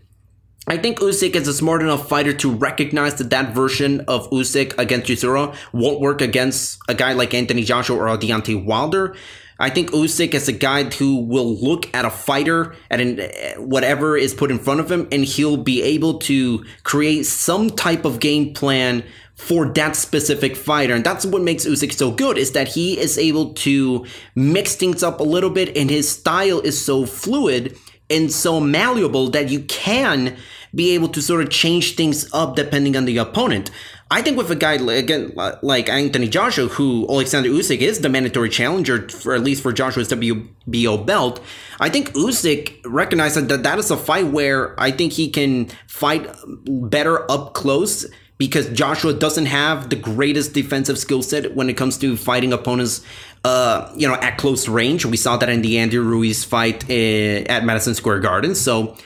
I 0.66 0.76
think 0.76 0.98
Usyk 0.98 1.34
is 1.34 1.48
a 1.48 1.54
smart 1.54 1.80
enough 1.80 2.08
fighter 2.08 2.32
to 2.34 2.52
recognize 2.52 3.14
that 3.16 3.30
that 3.30 3.54
version 3.54 4.00
of 4.02 4.30
Usyk 4.30 4.76
against 4.78 5.06
Chisora 5.06 5.56
won't 5.72 6.00
work 6.00 6.20
against 6.20 6.78
a 6.88 6.94
guy 6.94 7.12
like 7.12 7.32
Anthony 7.32 7.64
Joshua 7.64 7.96
or 7.96 8.18
Deontay 8.18 8.64
Wilder. 8.64 9.14
I 9.58 9.70
think 9.70 9.90
Usyk 9.90 10.34
is 10.34 10.46
a 10.46 10.52
guy 10.52 10.84
who 10.84 11.16
will 11.16 11.56
look 11.56 11.92
at 11.94 12.04
a 12.04 12.10
fighter 12.10 12.76
at 12.90 13.00
an, 13.00 13.18
whatever 13.56 14.16
is 14.16 14.32
put 14.32 14.50
in 14.50 14.58
front 14.58 14.80
of 14.80 14.90
him, 14.90 15.08
and 15.10 15.24
he'll 15.24 15.56
be 15.56 15.82
able 15.82 16.18
to 16.20 16.64
create 16.84 17.26
some 17.26 17.70
type 17.70 18.04
of 18.04 18.20
game 18.20 18.54
plan 18.54 19.02
for 19.34 19.68
that 19.72 19.96
specific 19.96 20.56
fighter. 20.56 20.94
And 20.94 21.04
that's 21.04 21.24
what 21.24 21.42
makes 21.42 21.64
Usyk 21.64 21.92
so 21.92 22.10
good 22.10 22.38
is 22.38 22.52
that 22.52 22.68
he 22.68 22.98
is 22.98 23.18
able 23.18 23.54
to 23.54 24.04
mix 24.34 24.74
things 24.74 25.02
up 25.02 25.20
a 25.20 25.24
little 25.24 25.50
bit 25.50 25.76
and 25.76 25.88
his 25.88 26.08
style 26.08 26.60
is 26.60 26.84
so 26.84 27.06
fluid 27.06 27.76
and 28.10 28.32
so 28.32 28.60
malleable 28.60 29.30
that 29.30 29.48
you 29.48 29.60
can 29.60 30.36
be 30.74 30.94
able 30.94 31.08
to 31.08 31.22
sort 31.22 31.40
of 31.40 31.50
change 31.50 31.94
things 31.94 32.28
up 32.32 32.56
depending 32.56 32.96
on 32.96 33.04
the 33.04 33.18
opponent. 33.18 33.70
I 34.10 34.22
think 34.22 34.38
with 34.38 34.50
a 34.50 34.56
guy 34.56 34.74
again 34.74 35.32
like 35.60 35.88
Anthony 35.88 36.28
Joshua, 36.28 36.68
who 36.68 37.06
Alexander 37.10 37.50
Usyk 37.50 37.78
is 37.78 38.00
the 38.00 38.08
mandatory 38.08 38.48
challenger 38.48 39.08
for 39.08 39.34
at 39.34 39.42
least 39.42 39.62
for 39.62 39.72
Joshua's 39.72 40.08
WBO 40.08 41.04
belt, 41.04 41.40
I 41.78 41.90
think 41.90 42.12
Usyk 42.14 42.80
recognized 42.86 43.36
that 43.36 43.62
that 43.62 43.78
is 43.78 43.90
a 43.90 43.96
fight 43.96 44.28
where 44.28 44.78
I 44.80 44.92
think 44.92 45.12
he 45.12 45.28
can 45.28 45.66
fight 45.86 46.26
better 46.46 47.30
up 47.30 47.52
close 47.52 48.06
because 48.38 48.68
Joshua 48.70 49.12
doesn't 49.12 49.46
have 49.46 49.90
the 49.90 49.96
greatest 49.96 50.54
defensive 50.54 50.98
skill 50.98 51.22
set 51.22 51.54
when 51.54 51.68
it 51.68 51.76
comes 51.76 51.98
to 51.98 52.16
fighting 52.16 52.52
opponents, 52.52 53.04
uh, 53.44 53.92
you 53.96 54.08
know, 54.08 54.14
at 54.14 54.38
close 54.38 54.68
range. 54.68 55.04
We 55.04 55.16
saw 55.16 55.36
that 55.36 55.48
in 55.48 55.60
the 55.60 55.78
Andy 55.78 55.98
Ruiz 55.98 56.44
fight 56.44 56.88
uh, 56.88 56.92
at 56.92 57.64
Madison 57.64 57.94
Square 57.94 58.20
Garden. 58.20 58.54
So 58.54 58.96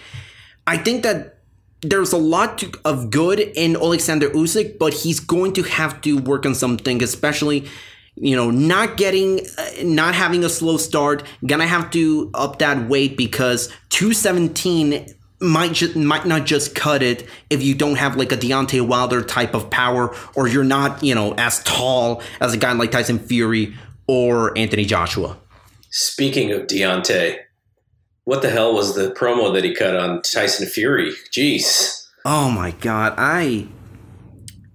I 0.67 0.77
think 0.77 1.03
that 1.03 1.39
there's 1.83 2.13
a 2.13 2.17
lot 2.17 2.59
to, 2.59 2.73
of 2.85 3.11
good 3.11 3.41
in 3.41 3.77
Alexander 3.77 4.31
Usyk, 4.31 4.79
but 4.79 4.95
he's 4.95 5.21
going 5.21 5.53
to 5.55 5.63
have 5.63 6.01
to 6.03 6.19
work 6.19 6.47
on 6.47 6.55
something, 6.55 7.03
especially 7.03 7.67
you 8.15 8.37
know, 8.37 8.51
not 8.51 8.97
getting, 8.99 9.41
uh, 9.59 9.71
not 9.83 10.15
having 10.15 10.45
a 10.45 10.49
slow 10.49 10.77
start, 10.77 11.23
gonna 11.47 11.67
have 11.67 11.91
to 11.93 12.31
up 12.35 12.59
that 12.59 12.89
weight 12.89 13.17
because 13.17 13.69
217 13.89 15.07
might 15.41 15.73
just 15.73 15.97
might 15.97 16.25
not 16.25 16.47
just 16.47 16.75
cut 16.75 17.03
it 17.03 17.27
if 17.51 17.63
you 17.63 17.75
don't 17.75 17.97
have 17.97 18.17
like 18.17 18.31
a 18.31 18.37
Deontay 18.37 18.87
Wilder 18.87 19.23
type 19.23 19.55
of 19.55 19.71
power, 19.71 20.15
or 20.35 20.47
you're 20.47 20.65
not, 20.65 21.03
you 21.03 21.15
know, 21.15 21.35
as 21.35 21.63
tall 21.65 22.23
as 22.41 22.53
a 22.55 22.57
guy 22.57 22.73
like 22.73 22.91
Tyson 22.91 23.19
Fury 23.19 23.75
or 24.07 24.57
Anthony 24.57 24.85
Joshua. 24.85 25.37
Speaking 25.91 26.53
of 26.53 26.67
Deontay, 26.67 27.39
what 28.25 28.43
the 28.43 28.51
hell 28.51 28.75
was 28.75 28.95
the 28.95 29.11
promo 29.11 29.53
that 29.55 29.65
he 29.65 29.75
cut 29.75 29.97
on 29.97 30.23
Tyson 30.23 30.67
Fury? 30.67 31.13
Jeez. 31.31 32.07
Oh 32.25 32.51
my 32.51 32.71
god, 32.73 33.15
I 33.17 33.69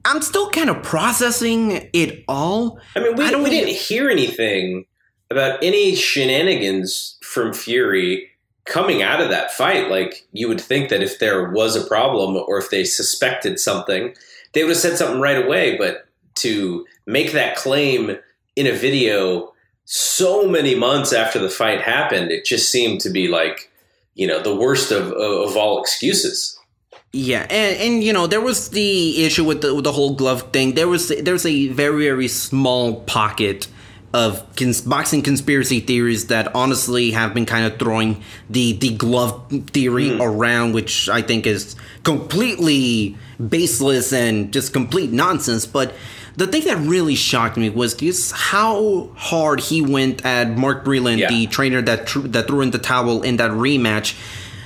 I'm 0.08 0.22
still 0.22 0.50
kind 0.52 0.70
of 0.70 0.82
processing 0.84 1.90
it 1.92 2.24
all. 2.30 2.80
I 2.96 3.02
mean, 3.02 3.16
we, 3.18 3.26
I 3.26 3.42
we 3.42 3.50
didn't 3.50 3.76
hear 3.76 4.10
anything 4.10 4.86
about 5.30 5.62
any 5.62 5.96
shenanigans 5.96 7.18
from 7.22 7.54
Fury 7.54 8.30
coming 8.64 9.02
out 9.02 9.20
of 9.20 9.30
that 9.30 9.52
fight. 9.52 9.90
Like, 9.90 10.26
you 10.32 10.48
would 10.48 10.62
think 10.62 10.90
that 10.90 11.04
if 11.04 11.20
there 11.20 11.50
was 11.50 11.76
a 11.76 11.86
problem 11.86 12.38
or 12.48 12.58
if 12.58 12.70
they 12.70 12.86
suspected 12.86 13.60
something, 13.60 14.16
they 14.54 14.64
would 14.64 14.72
have 14.72 14.78
said 14.78 14.98
something 14.98 15.20
right 15.20 15.44
away. 15.44 15.78
But 15.78 16.06
to 16.36 16.86
make 17.06 17.34
that 17.34 17.58
claim 17.58 18.18
in 18.56 18.68
a 18.68 18.72
video 18.72 19.52
so 19.90 20.46
many 20.46 20.76
months 20.76 21.14
after 21.14 21.40
the 21.40 21.50
fight 21.50 21.82
happened, 21.82 22.30
it 22.30 22.44
just 22.44 22.70
seemed 22.70 23.00
to 23.00 23.10
be 23.10 23.30
like, 23.30 23.72
you 24.16 24.28
know, 24.28 24.42
the 24.42 24.54
worst 24.54 24.92
of, 24.92 25.14
of, 25.14 25.50
of 25.50 25.56
all 25.56 25.80
excuses. 25.82 26.60
Yeah, 27.14 27.48
and, 27.50 27.78
and 27.80 28.04
you 28.04 28.12
know 28.12 28.28
there 28.28 28.42
was 28.42 28.70
the 28.70 29.26
issue 29.26 29.46
with 29.46 29.62
the 29.62 29.74
with 29.74 29.86
the 29.86 29.94
whole 29.94 30.14
glove 30.14 30.52
thing. 30.52 30.76
There 30.76 30.90
was 30.90 31.08
there's 31.08 31.46
a 31.46 31.70
very 31.70 32.04
very 32.04 32.28
small 32.28 33.02
pocket 33.02 33.70
of 34.14 34.46
cons- 34.58 34.82
boxing 34.82 35.22
conspiracy 35.22 35.80
theories 35.80 36.28
that 36.28 36.54
honestly 36.54 37.12
have 37.12 37.34
been 37.34 37.46
kind 37.46 37.66
of 37.66 37.80
throwing 37.80 38.22
the 38.50 38.74
the 38.74 38.90
glove 38.90 39.50
theory 39.68 40.10
hmm. 40.10 40.22
around, 40.22 40.74
which 40.74 41.08
I 41.08 41.22
think 41.22 41.48
is 41.48 41.78
completely 42.04 43.18
baseless 43.48 44.12
and 44.12 44.52
just 44.52 44.74
complete 44.74 45.12
nonsense. 45.12 45.66
But 45.66 45.94
the 46.38 46.48
thing 46.48 46.64
that 46.66 46.78
really 46.78 47.16
shocked 47.16 47.58
me 47.58 47.70
was 47.70 47.94
just 47.96 48.32
how 48.32 49.10
hard 49.16 49.60
he 49.60 49.82
went 49.82 50.24
at 50.26 50.56
Mark 50.58 50.86
Breland, 50.86 51.18
Yeah. 51.18 51.30
the 51.30 51.48
trainer 51.48 51.82
that 51.82 52.08
tr- 52.08 52.20
that 52.28 52.48
threw 52.48 52.62
in 52.62 52.72
the 52.72 52.78
towel 52.78 53.24
in 53.24 53.38
that 53.38 53.52
rematch. 53.52 54.16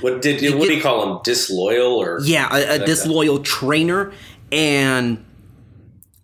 What 0.02 0.20
did 0.22 0.42
what 0.54 0.68
do 0.68 0.74
you 0.74 0.82
call 0.82 1.16
him? 1.16 1.20
Disloyal 1.24 1.92
or 2.00 2.20
Yeah, 2.22 2.48
a, 2.54 2.74
a 2.82 2.86
disloyal 2.86 3.38
trainer, 3.40 4.12
and 4.52 5.24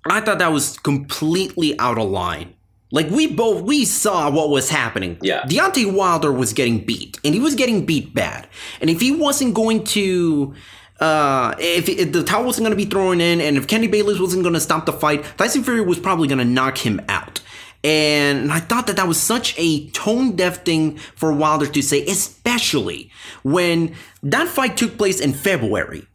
I 0.04 0.20
thought 0.20 0.38
that 0.38 0.52
was 0.52 0.78
completely 0.78 1.78
out 1.78 1.98
of 1.98 2.08
line. 2.10 2.54
Like 2.90 3.10
we 3.10 3.26
both 3.26 3.62
we 3.62 3.84
saw 3.84 4.30
what 4.30 4.48
was 4.50 4.70
happening. 4.70 5.18
Yeah. 5.22 5.42
Deontay 5.42 5.92
Wilder 5.92 6.32
was 6.32 6.52
getting 6.52 6.84
beat, 6.84 7.18
and 7.24 7.34
he 7.34 7.40
was 7.40 7.54
getting 7.54 7.84
beat 7.86 8.14
bad. 8.14 8.48
And 8.80 8.88
if 8.90 9.00
he 9.00 9.12
wasn't 9.12 9.54
going 9.54 9.84
to, 9.84 10.54
uh, 11.00 11.54
if, 11.58 11.88
if 11.88 12.12
the 12.12 12.24
towel 12.24 12.44
wasn't 12.44 12.64
going 12.64 12.76
to 12.76 12.84
be 12.84 12.90
thrown 12.90 13.20
in, 13.20 13.40
and 13.40 13.56
if 13.56 13.66
Kenny 13.66 13.86
Bayless 13.86 14.18
wasn't 14.18 14.42
going 14.42 14.54
to 14.54 14.60
stop 14.60 14.86
the 14.86 14.92
fight, 14.92 15.24
Tyson 15.36 15.62
Fury 15.62 15.80
was 15.80 15.98
probably 15.98 16.28
going 16.28 16.38
to 16.38 16.44
knock 16.44 16.78
him 16.78 17.00
out. 17.08 17.40
And 17.84 18.50
I 18.50 18.58
thought 18.58 18.88
that 18.88 18.96
that 18.96 19.06
was 19.06 19.20
such 19.20 19.54
a 19.56 19.88
tone 19.90 20.34
deaf 20.34 20.64
thing 20.64 20.98
for 20.98 21.32
Wilder 21.32 21.66
to 21.66 21.82
say, 21.82 22.04
especially 22.06 23.10
when 23.44 23.94
that 24.22 24.48
fight 24.48 24.76
took 24.76 24.98
place 24.98 25.20
in 25.20 25.32
February. 25.32 26.06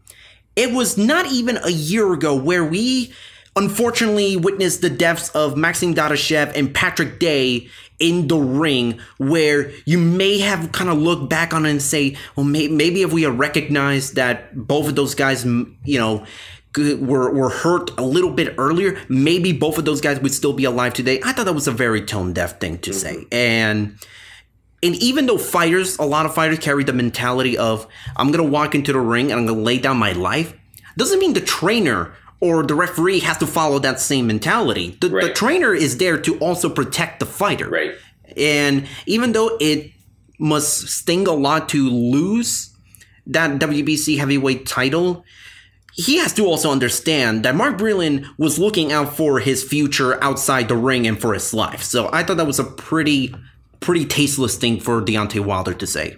It 0.56 0.74
was 0.74 0.98
not 0.98 1.32
even 1.32 1.58
a 1.64 1.72
year 1.72 2.12
ago 2.12 2.36
where 2.36 2.66
we 2.66 3.14
unfortunately 3.56 4.36
witnessed 4.36 4.82
the 4.82 4.90
deaths 4.90 5.30
of 5.30 5.56
Maxim 5.56 5.96
Dadashev 5.96 6.52
and 6.56 6.74
Patrick 6.74 7.20
Day 7.20 7.70
in 8.00 8.28
the 8.28 8.38
ring, 8.38 9.00
where 9.18 9.72
you 9.86 9.98
may 9.98 10.40
have 10.40 10.72
kind 10.72 10.90
of 10.90 10.98
looked 10.98 11.30
back 11.30 11.54
on 11.54 11.66
it 11.66 11.72
and 11.72 11.82
say, 11.82 12.18
well, 12.36 12.46
may- 12.46 12.68
maybe 12.68 13.02
if 13.02 13.14
we 13.14 13.24
had 13.24 13.38
recognized 13.38 14.16
that 14.16 14.56
both 14.56 14.88
of 14.88 14.96
those 14.96 15.16
guys, 15.16 15.46
you 15.46 16.00
know, 16.00 16.26
were, 16.76 17.32
were 17.32 17.50
hurt 17.50 17.92
a 18.00 18.04
little 18.04 18.32
bit 18.32 18.56
earlier, 18.58 19.00
maybe 19.10 19.52
both 19.52 19.78
of 19.78 19.86
those 19.86 20.02
guys 20.02 20.20
would 20.20 20.34
still 20.34 20.54
be 20.54 20.66
alive 20.66 20.94
today. 20.94 21.20
I 21.24 21.34
thought 21.34 21.46
that 21.46 21.54
was 21.54 21.68
a 21.68 21.72
very 21.72 22.02
tone 22.02 22.34
deaf 22.34 22.60
thing 22.60 22.80
to 22.80 22.94
say. 22.94 23.16
Mm-hmm. 23.16 23.34
And 23.34 23.98
and 24.82 24.96
even 24.96 25.28
though 25.28 25.38
fighters, 25.38 25.98
a 25.98 26.04
lot 26.04 26.26
of 26.26 26.36
fighters 26.36 26.60
carry 26.60 26.84
the 26.84 26.92
mentality 26.92 27.58
of 27.58 27.88
I'm 28.18 28.32
gonna 28.32 28.44
walk 28.44 28.76
into 28.76 28.92
the 28.92 29.00
ring 29.00 29.32
and 29.32 29.40
I'm 29.40 29.46
gonna 29.46 29.62
lay 29.62 29.78
down 29.78 29.98
my 29.98 30.12
life, 30.12 30.54
doesn't 30.98 31.20
mean 31.20 31.34
the 31.34 31.42
trainer 31.42 32.14
or 32.44 32.62
the 32.62 32.76
referee 32.76 33.22
has 33.22 33.38
to 33.38 33.48
follow 33.48 33.80
that 33.80 34.02
same 34.02 34.28
mentality. 34.28 34.98
The, 35.00 35.08
the 35.08 35.34
trainer 35.34 35.74
is 35.74 35.98
there 35.98 36.20
to 36.20 36.38
also 36.40 36.70
protect 36.70 37.22
the 37.22 37.26
fighter. 37.26 37.70
right. 37.70 37.96
And 38.36 38.86
even 39.06 39.32
though 39.32 39.56
it 39.62 39.92
must 40.40 40.90
sting 40.90 41.26
a 41.26 41.32
lot 41.32 41.70
to 41.70 41.90
lose 41.90 42.76
that 43.28 43.62
WBC 43.62 44.18
heavyweight 44.18 44.66
title, 44.66 45.24
he 45.94 46.18
has 46.18 46.34
to 46.34 46.46
also 46.46 46.70
understand 46.70 47.46
that 47.46 47.56
Mark 47.56 47.78
Breland 47.78 48.26
was 48.38 48.60
looking 48.60 48.92
out 48.92 49.16
for 49.16 49.40
his 49.40 49.64
future 49.64 50.22
outside 50.22 50.68
the 50.68 50.76
ring 50.76 51.08
and 51.08 51.22
for 51.22 51.34
his 51.34 51.54
life. 51.54 51.82
So 51.82 52.10
I 52.12 52.24
thought 52.24 52.36
that 52.38 52.48
was 52.48 52.60
a 52.60 52.66
pretty, 52.66 53.34
pretty 53.80 54.04
tasteless 54.04 54.58
thing 54.58 54.82
for 54.82 55.02
Deontay 55.02 55.46
Wilder 55.46 55.76
to 55.76 55.88
say. 55.88 56.18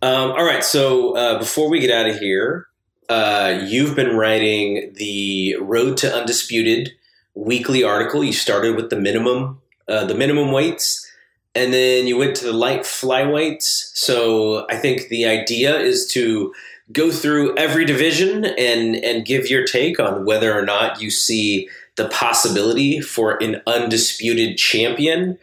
Um, 0.00 0.30
all 0.30 0.44
right. 0.44 0.64
So 0.64 1.14
uh, 1.14 1.38
before 1.38 1.68
we 1.68 1.80
get 1.80 1.90
out 1.90 2.08
of 2.08 2.18
here, 2.18 2.68
uh, 3.08 3.60
you've 3.64 3.94
been 3.94 4.16
writing 4.16 4.92
the 4.96 5.56
Road 5.60 5.96
to 5.98 6.14
Undisputed 6.14 6.92
weekly 7.34 7.82
article. 7.84 8.22
You 8.24 8.32
started 8.32 8.76
with 8.76 8.90
the 8.90 8.96
minimum, 9.00 9.60
uh, 9.88 10.04
the 10.04 10.14
minimum 10.14 10.52
weights, 10.52 11.06
and 11.54 11.72
then 11.72 12.06
you 12.06 12.16
went 12.16 12.36
to 12.36 12.44
the 12.44 12.52
light 12.52 12.82
flyweights. 12.82 13.90
So 13.94 14.66
I 14.68 14.76
think 14.76 15.08
the 15.08 15.26
idea 15.26 15.78
is 15.78 16.06
to 16.08 16.52
go 16.92 17.10
through 17.10 17.56
every 17.56 17.84
division 17.84 18.44
and 18.44 18.96
and 18.96 19.24
give 19.24 19.48
your 19.48 19.64
take 19.64 19.98
on 19.98 20.24
whether 20.24 20.56
or 20.56 20.62
not 20.64 21.00
you 21.00 21.10
see 21.10 21.68
the 21.96 22.08
possibility 22.08 23.00
for 23.00 23.42
an 23.42 23.62
undisputed 23.66 24.58
champion. 24.58 25.38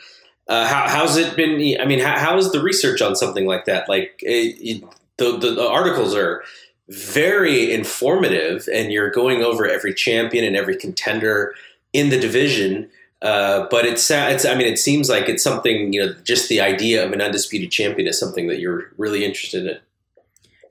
Uh, 0.48 0.68
how, 0.68 0.88
how's 0.90 1.16
it 1.18 1.36
been? 1.38 1.80
I 1.80 1.86
mean, 1.86 2.00
how, 2.00 2.18
how 2.18 2.38
is 2.38 2.52
the 2.52 2.62
research 2.62 3.02
on 3.02 3.16
something 3.16 3.46
like 3.46 3.66
that? 3.66 3.88
Like, 3.88 4.20
it, 4.24 4.58
it- 4.60 4.84
the, 5.18 5.38
the 5.38 5.52
the 5.52 5.70
articles 5.70 6.16
are 6.16 6.42
very 6.92 7.74
informative, 7.74 8.68
and 8.74 8.92
you're 8.92 9.10
going 9.10 9.44
over 9.44 9.68
every 9.68 9.94
champion 9.94 10.44
and 10.44 10.56
every 10.56 10.76
contender 10.76 11.56
in 11.94 12.10
the 12.10 12.20
division. 12.20 12.90
Uh, 13.22 13.68
but 13.70 13.86
it's, 13.86 14.10
it's, 14.12 14.46
I 14.46 14.56
mean, 14.56 14.68
it 14.68 14.78
seems 14.78 15.10
like 15.10 15.30
it's 15.30 15.44
something, 15.44 15.94
you 15.94 16.06
know, 16.06 16.14
just 16.24 16.50
the 16.50 16.60
idea 16.60 17.06
of 17.06 17.14
an 17.14 17.22
undisputed 17.22 17.72
champion 17.72 18.08
is 18.08 18.20
something 18.20 18.48
that 18.48 18.60
you're 18.60 18.92
really 18.98 19.24
interested 19.24 19.66
in. 19.66 19.78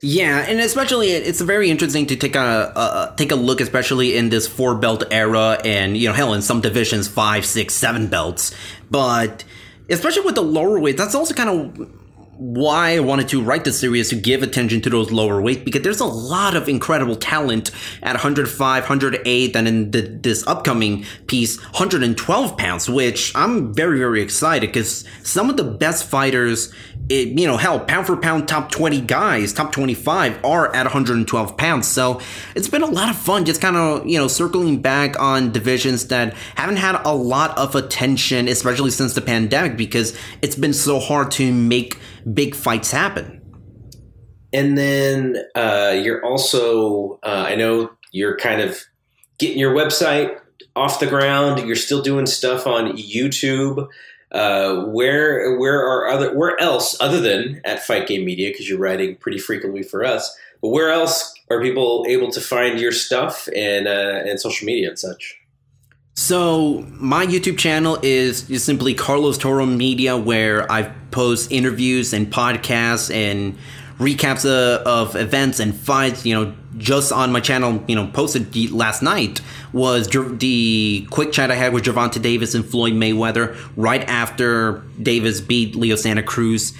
Yeah, 0.03 0.45
and 0.47 0.59
especially 0.59 1.11
it's 1.11 1.41
very 1.41 1.69
interesting 1.69 2.07
to 2.07 2.15
take 2.15 2.35
a, 2.35 2.71
a 2.75 3.13
take 3.17 3.31
a 3.31 3.35
look, 3.35 3.61
especially 3.61 4.17
in 4.17 4.29
this 4.29 4.47
four 4.47 4.73
belt 4.73 5.03
era, 5.11 5.59
and 5.63 5.95
you 5.95 6.07
know, 6.07 6.13
hell, 6.13 6.33
in 6.33 6.41
some 6.41 6.59
divisions, 6.59 7.07
five, 7.07 7.45
six, 7.45 7.75
seven 7.75 8.07
belts. 8.07 8.51
But 8.89 9.43
especially 9.89 10.23
with 10.23 10.33
the 10.33 10.41
lower 10.41 10.79
weight, 10.79 10.97
that's 10.97 11.13
also 11.13 11.35
kind 11.35 11.49
of 11.49 12.00
why 12.41 12.95
I 12.95 12.99
wanted 13.01 13.27
to 13.29 13.41
write 13.43 13.65
this 13.65 13.79
series 13.79 14.09
to 14.09 14.15
give 14.15 14.41
attention 14.41 14.81
to 14.81 14.89
those 14.89 15.11
lower 15.11 15.39
weight 15.39 15.63
because 15.63 15.83
there's 15.83 15.99
a 15.99 16.05
lot 16.05 16.55
of 16.55 16.67
incredible 16.67 17.15
talent 17.15 17.69
at 18.01 18.13
105, 18.13 18.81
108, 18.81 19.55
and 19.55 19.67
in 19.67 19.91
the, 19.91 20.01
this 20.01 20.45
upcoming 20.47 21.05
piece, 21.27 21.61
112 21.65 22.57
pounds, 22.57 22.89
which 22.89 23.31
I'm 23.35 23.71
very, 23.75 23.99
very 23.99 24.23
excited 24.23 24.69
because 24.69 25.05
some 25.21 25.51
of 25.51 25.57
the 25.57 25.63
best 25.63 26.09
fighters, 26.09 26.73
it, 27.09 27.27
you 27.27 27.45
know, 27.45 27.57
hell, 27.57 27.79
pound 27.79 28.07
for 28.07 28.17
pound, 28.17 28.47
top 28.47 28.71
20 28.71 29.01
guys, 29.01 29.53
top 29.53 29.71
25 29.71 30.43
are 30.43 30.75
at 30.75 30.85
112 30.85 31.57
pounds. 31.57 31.87
So 31.87 32.21
it's 32.55 32.67
been 32.67 32.81
a 32.81 32.87
lot 32.87 33.09
of 33.09 33.17
fun 33.17 33.45
just 33.45 33.61
kind 33.61 33.75
of, 33.75 34.07
you 34.07 34.17
know, 34.17 34.27
circling 34.27 34.81
back 34.81 35.19
on 35.19 35.51
divisions 35.51 36.07
that 36.07 36.33
haven't 36.55 36.77
had 36.77 36.99
a 37.05 37.13
lot 37.13 37.55
of 37.55 37.75
attention, 37.75 38.47
especially 38.47 38.89
since 38.89 39.13
the 39.13 39.21
pandemic, 39.21 39.77
because 39.77 40.17
it's 40.41 40.55
been 40.55 40.73
so 40.73 40.99
hard 40.99 41.29
to 41.33 41.53
make 41.53 41.99
big 42.33 42.55
fights 42.55 42.91
happen. 42.91 43.41
And 44.53 44.77
then 44.77 45.37
uh, 45.55 45.97
you're 46.01 46.23
also, 46.25 47.19
uh, 47.23 47.45
I 47.47 47.55
know 47.55 47.91
you're 48.11 48.37
kind 48.37 48.61
of 48.61 48.81
getting 49.39 49.57
your 49.57 49.73
website 49.73 50.37
off 50.75 50.99
the 50.99 51.07
ground. 51.07 51.65
You're 51.65 51.75
still 51.75 52.01
doing 52.01 52.25
stuff 52.25 52.67
on 52.67 52.97
YouTube. 52.97 53.87
Uh, 54.31 54.85
where 54.85 55.57
where 55.59 55.79
are 55.81 56.07
other 56.07 56.33
where 56.37 56.57
else 56.61 56.95
other 57.01 57.19
than 57.19 57.59
at 57.65 57.83
Fight 57.83 58.07
Game 58.07 58.23
Media 58.23 58.49
because 58.49 58.69
you're 58.69 58.79
writing 58.79 59.17
pretty 59.17 59.37
frequently 59.37 59.83
for 59.83 60.05
us. 60.05 60.33
But 60.61 60.69
where 60.69 60.89
else 60.89 61.33
are 61.49 61.61
people 61.61 62.05
able 62.07 62.31
to 62.31 62.39
find 62.39 62.79
your 62.79 62.93
stuff 62.93 63.49
and 63.53 63.87
uh, 63.87 64.21
and 64.25 64.39
social 64.39 64.65
media 64.65 64.87
and 64.87 64.97
such? 64.97 65.40
So 66.13 66.85
my 66.91 67.25
YouTube 67.25 67.57
channel 67.57 67.97
is, 68.01 68.45
simply 68.63 68.93
Carlos 68.93 69.37
Toro 69.37 69.65
Media, 69.65 70.17
where 70.17 70.69
I 70.71 70.83
post 71.11 71.51
interviews 71.51 72.13
and 72.13 72.31
podcasts 72.31 73.13
and 73.13 73.57
recaps 73.97 74.45
of 74.45 75.15
events 75.15 75.59
and 75.59 75.73
fights. 75.75 76.25
You 76.25 76.35
know, 76.35 76.53
just 76.77 77.11
on 77.11 77.31
my 77.31 77.39
channel, 77.39 77.83
you 77.87 77.95
know, 77.95 78.07
posted 78.07 78.71
last 78.71 79.01
night 79.01 79.41
was 79.71 80.09
the 80.09 81.07
quick 81.11 81.31
chat 81.31 81.49
I 81.49 81.55
had 81.55 81.73
with 81.73 81.85
Gervonta 81.85 82.21
Davis 82.21 82.55
and 82.55 82.65
Floyd 82.65 82.93
Mayweather 82.93 83.57
right 83.77 84.03
after 84.09 84.83
Davis 85.01 85.39
beat 85.39 85.75
Leo 85.75 85.95
Santa 85.95 86.23
Cruz. 86.23 86.73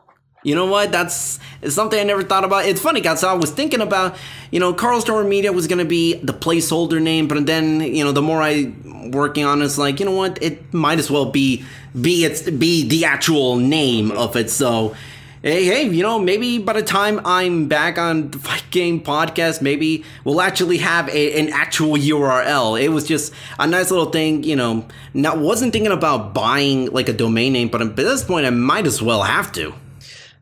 You 0.46 0.54
know 0.54 0.68
what? 0.68 0.92
That's 0.92 1.40
something 1.68 2.00
I 2.00 2.04
never 2.04 2.22
thought 2.22 2.44
about. 2.44 2.66
It's 2.66 2.80
funny 2.80 3.02
because 3.02 3.24
I 3.24 3.34
was 3.34 3.50
thinking 3.50 3.82
about, 3.82 4.16
you 4.52 4.60
know, 4.60 4.74
Carlos 4.74 5.04
Toro 5.04 5.28
Media 5.28 5.52
was 5.52 5.66
to 5.68 5.86
be 5.86 6.14
the 6.14 6.34
placeholder 6.34 7.02
name, 7.02 7.28
but 7.28 7.48
then, 7.48 7.82
you 7.82 8.04
know, 8.04 8.12
the 8.12 8.22
more 8.22 8.44
I 8.44 8.72
working 9.12 9.44
on 9.44 9.64
it, 9.64 9.66
it's 9.66 9.80
like, 9.80 10.00
you 10.00 10.06
know 10.06 10.12
what? 10.12 10.42
It 10.44 10.72
might 10.72 11.00
as 11.00 11.10
well 11.10 11.26
be 11.26 11.66
be 12.00 12.26
it's 12.26 12.48
be 12.48 12.88
the 12.88 13.06
actual 13.06 13.56
name 13.56 14.12
of 14.12 14.36
it. 14.36 14.52
So, 14.52 14.96
hey, 15.42 15.66
hey, 15.66 15.90
you 15.90 16.04
know, 16.04 16.20
maybe 16.20 16.60
by 16.60 16.74
the 16.74 16.84
time 16.84 17.22
I'm 17.26 17.68
back 17.68 17.98
on 17.98 18.30
the 18.30 18.38
Fight 18.38 18.66
Game 18.70 19.02
podcast, 19.02 19.64
maybe 19.64 20.06
we'll 20.26 20.42
actually 20.42 20.78
have 20.78 21.10
a, 21.10 21.40
an 21.40 21.50
actual 21.54 21.98
URL. 21.98 22.80
It 22.80 22.90
was 22.90 23.04
just 23.08 23.34
a 23.58 23.66
nice 23.66 23.90
little 23.90 24.12
thing, 24.12 24.44
you 24.44 24.56
know. 24.56 24.86
Not 25.16 25.40
wasn't 25.40 25.74
thinking 25.74 25.92
about 25.92 26.36
buying 26.36 26.92
like 26.92 27.10
a 27.10 27.14
domain 27.14 27.54
name, 27.54 27.70
but 27.70 27.82
at 27.82 27.96
this 27.96 28.24
point, 28.24 28.46
I 28.46 28.52
might 28.52 28.86
as 28.86 29.02
well 29.02 29.24
have 29.24 29.52
to. 29.54 29.74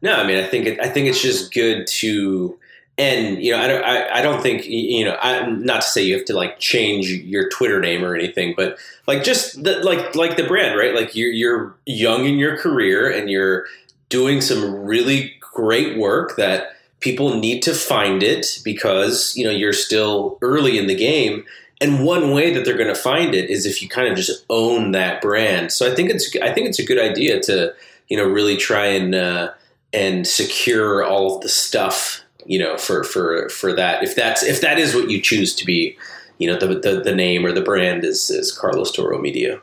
No, 0.04 0.16
I 0.16 0.28
mean, 0.28 0.38
I 0.38 0.46
think 0.46 0.68
it, 0.68 0.80
I 0.82 0.90
think 0.90 1.08
it's 1.08 1.22
just 1.22 1.54
good 1.54 1.88
to, 1.88 2.60
and 2.98 3.42
you 3.42 3.54
know, 3.54 3.60
I 3.60 3.68
don't, 3.68 3.84
I, 3.86 4.20
I 4.20 4.22
don't 4.22 4.44
think 4.44 4.68
you 4.68 5.06
know, 5.06 5.18
I, 5.22 5.50
not 5.50 5.82
to 5.82 5.88
say 5.88 6.04
you 6.04 6.16
have 6.18 6.26
to 6.26 6.36
like 6.36 6.60
change 6.60 7.10
your 7.10 7.48
Twitter 7.50 7.80
name 7.80 8.04
or 8.04 8.14
anything, 8.14 8.54
but 8.56 8.78
like 9.08 9.24
just 9.24 9.64
the, 9.64 9.80
like 9.80 10.14
like 10.14 10.36
the 10.36 10.44
brand, 10.44 10.78
right? 10.78 10.94
Like 10.94 11.16
you're 11.16 11.32
you're 11.32 11.76
young 11.86 12.26
in 12.26 12.38
your 12.38 12.58
career 12.58 13.10
and 13.10 13.30
you're 13.30 13.66
doing 14.10 14.42
some 14.42 14.76
really 14.76 15.34
great 15.40 15.98
work 15.98 16.36
that 16.36 16.76
people 17.00 17.40
need 17.40 17.62
to 17.64 17.74
find 17.74 18.22
it 18.24 18.60
because 18.64 19.34
you 19.38 19.46
know 19.46 19.52
you're 19.52 19.74
still 19.74 20.38
early 20.42 20.78
in 20.78 20.88
the 20.88 20.96
game. 20.96 21.46
And 21.80 22.06
one 22.06 22.32
way 22.32 22.54
that 22.54 22.66
they're 22.66 22.78
going 22.78 22.94
to 22.94 22.96
find 22.96 23.34
it 23.34 23.50
is 23.50 23.66
if 23.66 23.82
you 23.82 23.90
kind 23.90 24.08
of 24.08 24.16
just 24.16 24.46
own 24.50 24.92
that 24.92 25.22
brand. 25.22 25.72
So 25.72 25.90
I 25.90 25.96
think 25.96 26.10
it's 26.10 26.36
I 26.42 26.54
think 26.54 26.68
it's 26.68 26.80
a 26.80 26.86
good 26.86 27.00
idea 27.00 27.40
to 27.44 27.74
you 28.10 28.18
know 28.18 28.26
really 28.26 28.58
try 28.58 28.88
and 28.88 29.16
uh, 29.16 29.52
and 29.94 30.28
secure 30.28 31.04
all 31.04 31.36
of 31.36 31.42
the 31.42 31.50
stuff 31.50 32.22
you 32.46 32.60
know 32.60 32.78
for 32.78 33.04
for 33.04 33.48
for 33.50 33.74
that 33.74 34.04
if 34.04 34.16
that's 34.16 34.44
if 34.44 34.62
that 34.62 34.80
is 34.80 34.94
what 34.96 35.10
you 35.10 35.22
choose 35.22 35.56
to 35.56 35.66
be 35.66 35.98
you 36.38 36.48
know 36.48 36.58
the 36.58 36.68
the, 36.80 37.02
the 37.02 37.16
name 37.16 37.46
or 37.46 37.52
the 37.52 37.62
brand 37.62 38.04
is 38.04 38.30
is 38.30 38.52
Carlos 38.52 38.92
Toro 38.92 39.20
Media. 39.20 39.62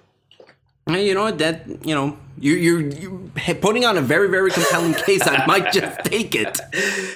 You 0.88 1.14
know? 1.14 1.30
That 1.30 1.66
you 1.86 1.94
know, 1.94 2.18
you 2.38 2.54
you're, 2.54 2.80
you're 2.80 3.54
putting 3.56 3.84
on 3.84 3.96
a 3.96 4.00
very 4.00 4.28
very 4.28 4.50
compelling 4.50 4.94
case. 4.94 5.22
I 5.26 5.44
might 5.46 5.72
just 5.72 5.98
take 6.04 6.34
it. 6.34 6.58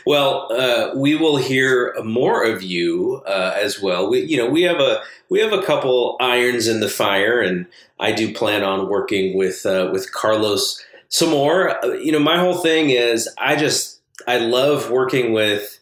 Well, 0.06 0.52
uh, 0.52 0.94
we 0.94 1.16
will 1.16 1.38
hear 1.38 1.94
more 2.04 2.44
of 2.44 2.62
you 2.62 3.22
uh, 3.26 3.54
as 3.56 3.80
well. 3.80 4.08
We 4.08 4.20
you 4.20 4.36
know 4.36 4.48
we 4.48 4.62
have 4.62 4.80
a 4.80 5.02
we 5.28 5.40
have 5.40 5.52
a 5.52 5.62
couple 5.62 6.16
irons 6.20 6.68
in 6.68 6.80
the 6.80 6.88
fire, 6.88 7.40
and 7.40 7.66
I 7.98 8.12
do 8.12 8.32
plan 8.32 8.62
on 8.62 8.88
working 8.88 9.36
with 9.36 9.64
uh, 9.66 9.88
with 9.92 10.12
Carlos 10.12 10.80
some 11.14 11.30
more. 11.30 11.78
You 11.84 12.10
know, 12.10 12.18
my 12.18 12.40
whole 12.40 12.56
thing 12.56 12.90
is 12.90 13.28
I 13.38 13.54
just 13.54 14.00
I 14.26 14.38
love 14.38 14.90
working 14.90 15.32
with 15.32 15.78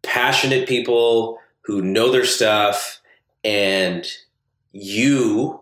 passionate 0.00 0.66
people 0.66 1.38
who 1.60 1.82
know 1.82 2.10
their 2.10 2.24
stuff 2.24 3.02
and 3.44 4.06
you 4.72 5.60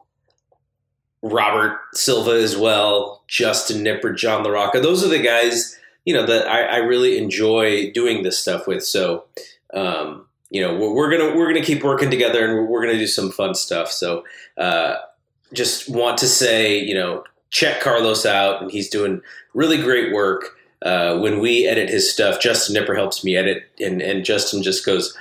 Robert 1.23 1.81
Silva 1.93 2.41
as 2.41 2.57
well, 2.57 3.25
Justin 3.27 3.83
Knipper, 3.83 4.17
John 4.17 4.45
LaRocca. 4.45 4.81
Those 4.81 5.05
are 5.05 5.09
the 5.09 5.19
guys, 5.19 5.77
you 6.05 6.15
know, 6.15 6.25
that 6.25 6.47
I, 6.47 6.63
I 6.63 6.77
really 6.77 7.19
enjoy 7.19 7.91
doing 7.91 8.23
this 8.23 8.39
stuff 8.39 8.69
with. 8.69 8.85
So, 8.85 9.25
um, 9.75 10.25
you 10.51 10.63
know, 10.63 10.79
we're, 10.79 10.95
we're, 10.95 11.11
gonna 11.11 11.37
we're 11.37 11.49
gonna 11.49 11.65
keep 11.65 11.83
working 11.83 12.11
together, 12.11 12.45
and 12.45 12.55
we're, 12.55 12.65
we're 12.65 12.87
gonna 12.87 12.97
do 12.97 13.09
some 13.09 13.33
fun 13.33 13.57
stuff. 13.57 13.91
So, 13.91 14.23
uh, 14.57 14.99
just 15.53 15.91
want 15.91 16.17
to 16.19 16.29
say, 16.29 16.79
you 16.79 16.95
know, 16.95 17.25
check 17.51 17.81
Carlos 17.81 18.25
out, 18.25 18.63
and 18.63 18.71
he's 18.71 18.89
doing 18.89 19.21
really 19.55 19.77
great 19.77 20.13
work. 20.13 20.57
Uh, 20.83 21.19
when 21.19 21.41
we 21.41 21.67
edit 21.67 21.91
his 21.91 22.11
stuff, 22.11 22.41
Justin 22.41 22.75
Knipper 22.75 22.97
helps 22.97 23.23
me 23.23 23.37
edit, 23.37 23.65
and, 23.79 24.01
and 24.01 24.25
Justin 24.25 24.63
just 24.63 24.87
goes, 24.87 25.17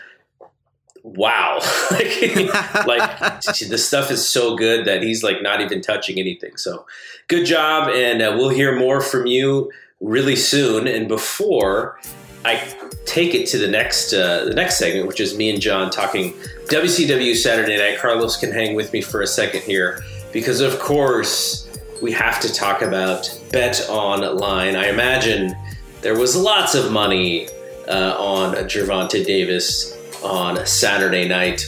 "Wow!" 1.03 1.59
like, 1.91 2.07
like 2.87 3.41
the 3.41 3.77
stuff 3.77 4.09
is 4.09 4.25
so 4.25 4.55
good 4.55 4.85
that 4.85 5.03
he's 5.03 5.21
like 5.21 5.41
not 5.41 5.59
even 5.59 5.81
touching 5.81 6.17
anything. 6.17 6.55
So, 6.55 6.85
good 7.27 7.45
job, 7.45 7.89
and 7.89 8.21
uh, 8.21 8.35
we'll 8.37 8.49
hear 8.49 8.77
more 8.77 9.01
from 9.01 9.27
you 9.27 9.69
really 9.99 10.37
soon. 10.37 10.87
And 10.87 11.09
before 11.09 11.99
I 12.45 12.73
take 13.05 13.35
it 13.35 13.45
to 13.47 13.57
the 13.57 13.67
next 13.67 14.13
uh, 14.13 14.45
the 14.45 14.53
next 14.53 14.77
segment, 14.77 15.07
which 15.07 15.19
is 15.19 15.35
me 15.35 15.49
and 15.49 15.59
John 15.59 15.89
talking 15.89 16.31
WCW 16.67 17.35
Saturday 17.35 17.77
Night, 17.77 17.99
Carlos 17.99 18.37
can 18.37 18.53
hang 18.53 18.75
with 18.75 18.93
me 18.93 19.01
for 19.01 19.21
a 19.21 19.27
second 19.27 19.63
here 19.63 20.01
because, 20.31 20.61
of 20.61 20.79
course 20.79 21.68
we 22.01 22.11
have 22.11 22.39
to 22.41 22.53
talk 22.53 22.81
about 22.81 23.29
Bet 23.51 23.87
Online. 23.89 24.75
I 24.75 24.87
imagine 24.87 25.55
there 26.01 26.17
was 26.17 26.35
lots 26.35 26.75
of 26.75 26.91
money 26.91 27.47
uh, 27.87 28.15
on 28.17 28.55
Gervonta 28.55 29.25
Davis 29.25 29.97
on 30.23 30.65
Saturday 30.65 31.27
night. 31.27 31.65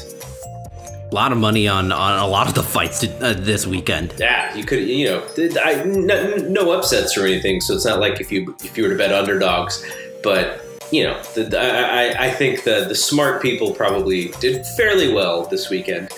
A 1.12 1.14
lot 1.14 1.34
of 1.34 1.38
money 1.38 1.68
on, 1.68 1.92
on 1.92 2.20
a 2.20 2.28
lot 2.28 2.48
of 2.48 2.54
the 2.54 2.64
fights 2.64 3.04
uh, 3.04 3.36
this 3.38 3.68
weekend. 3.68 4.14
Yeah, 4.18 4.56
you 4.56 4.64
could, 4.64 4.88
you 4.88 5.08
know, 5.08 5.28
I, 5.62 5.84
no, 5.84 6.36
no, 6.38 6.72
upsets 6.72 7.18
or 7.18 7.26
anything. 7.26 7.60
So 7.60 7.76
it's 7.76 7.86
not 7.86 8.00
like 8.00 8.22
if 8.22 8.32
you 8.32 8.56
if 8.64 8.78
you 8.78 8.84
were 8.84 8.90
to 8.90 8.96
bet 8.96 9.12
underdogs, 9.12 9.86
but 10.24 10.64
you 10.92 11.04
know, 11.04 11.22
the, 11.36 11.60
I, 11.60 12.28
I 12.28 12.32
think 12.32 12.64
the 12.64 12.86
the 12.88 12.96
smart 12.96 13.42
people 13.42 13.74
probably 13.74 14.30
did 14.40 14.66
fairly 14.78 15.14
well 15.14 15.46
this 15.46 15.70
weekend. 15.70 16.14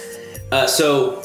Uh, 0.52 0.68
so 0.68 1.24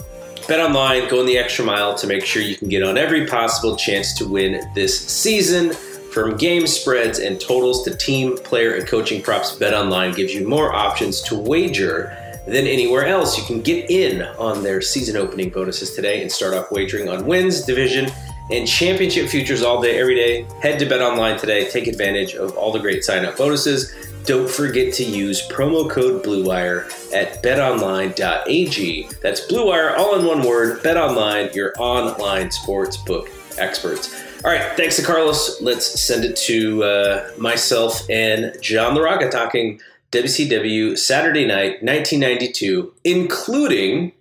Bet 0.48 0.60
online, 0.60 1.10
going 1.10 1.26
the 1.26 1.36
extra 1.36 1.62
mile 1.62 1.94
to 1.96 2.06
make 2.06 2.24
sure 2.24 2.40
you 2.40 2.56
can 2.56 2.70
get 2.70 2.82
on 2.82 2.96
every 2.96 3.26
possible 3.26 3.76
chance 3.76 4.14
to 4.14 4.26
win 4.26 4.66
this 4.74 4.98
season. 5.06 5.74
From 6.10 6.38
game 6.38 6.66
spreads 6.66 7.18
and 7.18 7.38
totals 7.38 7.84
to 7.84 7.94
team, 7.94 8.38
player, 8.38 8.74
and 8.74 8.86
coaching 8.86 9.20
props, 9.20 9.54
Bet 9.54 9.74
Online 9.74 10.14
gives 10.14 10.32
you 10.34 10.48
more 10.48 10.74
options 10.74 11.20
to 11.24 11.36
wager 11.36 12.16
than 12.46 12.66
anywhere 12.66 13.04
else. 13.04 13.36
You 13.36 13.44
can 13.44 13.60
get 13.60 13.90
in 13.90 14.22
on 14.38 14.62
their 14.62 14.80
season 14.80 15.18
opening 15.18 15.50
bonuses 15.50 15.94
today 15.94 16.22
and 16.22 16.32
start 16.32 16.54
off 16.54 16.72
wagering 16.72 17.10
on 17.10 17.26
wins, 17.26 17.60
division, 17.60 18.10
and 18.50 18.66
championship 18.66 19.28
futures 19.28 19.62
all 19.62 19.80
day, 19.80 19.98
every 19.98 20.14
day. 20.14 20.46
Head 20.62 20.78
to 20.78 20.86
Bet 20.86 21.00
Online 21.02 21.38
today. 21.38 21.68
Take 21.70 21.86
advantage 21.86 22.34
of 22.34 22.56
all 22.56 22.72
the 22.72 22.78
great 22.78 23.04
sign 23.04 23.24
up 23.24 23.36
bonuses. 23.36 23.94
Don't 24.24 24.48
forget 24.48 24.92
to 24.94 25.04
use 25.04 25.46
promo 25.48 25.88
code 25.88 26.22
BLUEWIRE 26.22 27.12
at 27.14 27.42
betonline.ag. 27.42 29.08
That's 29.22 29.40
BLUEWIRE, 29.46 29.96
all 29.96 30.18
in 30.18 30.26
one 30.26 30.42
word. 30.42 30.82
BetOnline, 30.82 31.54
your 31.54 31.72
online 31.78 32.48
sportsbook 32.48 33.30
experts. 33.58 34.24
All 34.44 34.50
right, 34.50 34.76
thanks 34.76 34.96
to 34.96 35.02
Carlos. 35.02 35.60
Let's 35.60 36.00
send 36.00 36.24
it 36.24 36.36
to 36.36 36.84
uh, 36.84 37.30
myself 37.38 38.08
and 38.08 38.54
John 38.62 38.94
LaRocca 38.94 39.30
talking 39.30 39.80
WCW 40.12 40.96
Saturday 40.96 41.44
Night 41.44 41.82
1992, 41.82 42.94
including 43.04 44.12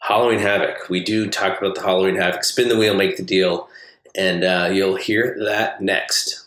Halloween 0.00 0.38
Havoc. 0.38 0.88
We 0.88 1.02
do 1.02 1.28
talk 1.28 1.58
about 1.58 1.74
the 1.76 1.82
Halloween 1.82 2.16
Havoc. 2.16 2.42
Spin 2.44 2.68
the 2.68 2.76
wheel, 2.76 2.94
make 2.94 3.16
the 3.16 3.22
deal. 3.22 3.68
and 4.14 4.42
uh, 4.44 4.70
you'll 4.72 4.96
hear 4.96 5.36
that 5.44 5.80
next. 5.80 6.46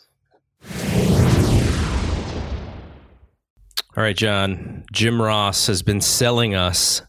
All 3.95 4.03
right, 4.03 4.17
John. 4.17 4.83
Jim 4.91 5.21
Ross 5.21 5.67
has 5.67 5.81
been 5.81 6.01
selling 6.01 6.55
us 6.55 7.01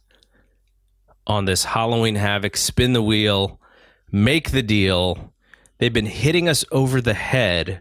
on 1.27 1.47
this 1.47 1.65
Halloween 1.65 2.17
Havoc 2.17 2.57
spin 2.57 2.93
the 2.93 3.03
wheel, 3.03 3.59
make 4.13 4.51
the 4.51 4.63
deal. 4.63 5.33
They've 5.79 5.93
been 5.93 6.07
hitting 6.07 6.49
us 6.49 6.65
over 6.71 7.01
the 7.01 7.15
head 7.15 7.81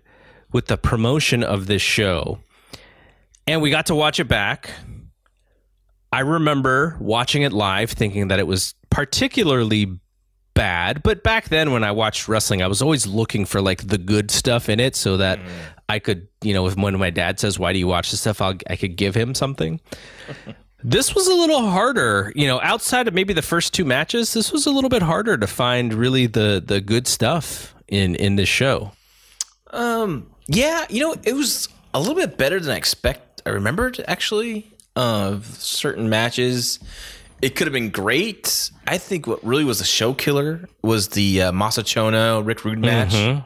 with 0.51 0.67
the 0.67 0.77
promotion 0.77 1.43
of 1.43 1.67
this 1.67 1.81
show. 1.81 2.39
And 3.45 3.61
we 3.61 3.69
got 3.69 3.87
to 3.87 3.95
watch 3.95 4.19
it 4.19 4.27
back. 4.27 4.71
I 6.13 6.19
remember 6.19 6.95
watching 6.99 7.41
it 7.41 7.51
live 7.51 7.89
thinking 7.89 8.27
that 8.27 8.37
it 8.37 8.45
was 8.45 8.75
particularly 8.91 9.99
bad, 10.53 11.01
but 11.01 11.23
back 11.23 11.49
then 11.49 11.71
when 11.71 11.83
I 11.83 11.91
watched 11.91 12.27
wrestling, 12.27 12.61
I 12.61 12.67
was 12.67 12.83
always 12.83 13.07
looking 13.07 13.45
for 13.45 13.61
like 13.61 13.87
the 13.87 13.97
good 13.97 14.29
stuff 14.29 14.69
in 14.69 14.79
it 14.79 14.95
so 14.95 15.17
that 15.17 15.39
I 15.89 15.97
could, 15.97 16.27
you 16.43 16.53
know, 16.53 16.67
if 16.67 16.77
when 16.77 16.99
my 16.99 17.09
dad 17.09 17.39
says, 17.39 17.57
"Why 17.57 17.73
do 17.73 17.79
you 17.79 17.87
watch 17.87 18.11
this 18.11 18.21
stuff?" 18.21 18.41
I'll, 18.41 18.53
I 18.69 18.75
could 18.75 18.95
give 18.95 19.15
him 19.15 19.33
something. 19.33 19.81
this 20.83 21.15
was 21.15 21.27
a 21.27 21.33
little 21.33 21.67
harder, 21.67 22.31
you 22.35 22.45
know, 22.45 22.61
outside 22.61 23.07
of 23.07 23.15
maybe 23.15 23.33
the 23.33 23.41
first 23.41 23.73
two 23.73 23.83
matches. 23.83 24.33
This 24.33 24.51
was 24.51 24.67
a 24.67 24.71
little 24.71 24.91
bit 24.91 25.01
harder 25.01 25.35
to 25.35 25.47
find 25.47 25.95
really 25.95 26.27
the 26.27 26.63
the 26.63 26.79
good 26.79 27.07
stuff 27.07 27.73
in 27.87 28.13
in 28.17 28.35
this 28.35 28.49
show. 28.49 28.91
Um, 29.71 30.29
yeah, 30.45 30.85
you 30.91 31.01
know, 31.01 31.15
it 31.23 31.33
was 31.33 31.69
a 31.91 31.99
little 31.99 32.13
bit 32.13 32.37
better 32.37 32.59
than 32.59 32.71
I 32.71 32.77
expect. 32.77 33.41
I 33.47 33.49
remembered 33.49 34.03
actually. 34.07 34.72
Uh, 34.95 35.39
certain 35.57 36.07
matches, 36.09 36.79
it 37.41 37.55
could 37.55 37.67
have 37.67 37.73
been 37.73 37.89
great. 37.89 38.69
I 38.85 38.97
think 38.97 39.25
what 39.27 39.43
really 39.43 39.63
was 39.63 39.81
a 39.81 39.85
show 39.85 40.13
killer 40.13 40.69
was 40.81 41.09
the 41.09 41.43
uh, 41.43 41.51
Masa 41.51 41.83
Chono 41.83 42.45
Rick 42.45 42.63
Rude 42.63 42.79
match. 42.79 43.43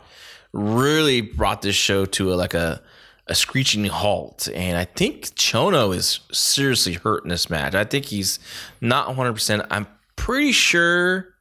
Really 0.54 1.22
brought 1.22 1.62
this 1.62 1.76
show 1.76 2.06
to 2.06 2.34
a, 2.34 2.36
like 2.36 2.54
a 2.54 2.82
a 3.30 3.36
screeching 3.36 3.84
halt, 3.86 4.48
and 4.56 4.78
I 4.78 4.86
think 4.86 5.26
Chono 5.36 5.94
is 5.94 6.22
seriously 6.32 6.94
hurt 6.94 7.24
in 7.24 7.30
this 7.30 7.50
match. 7.50 7.76
I 7.76 7.84
think 7.84 8.06
he's 8.06 8.40
not 8.80 9.08
100. 9.08 9.34
percent 9.34 9.64
I'm 9.70 9.86
pretty 10.16 10.54
sure 10.54 11.34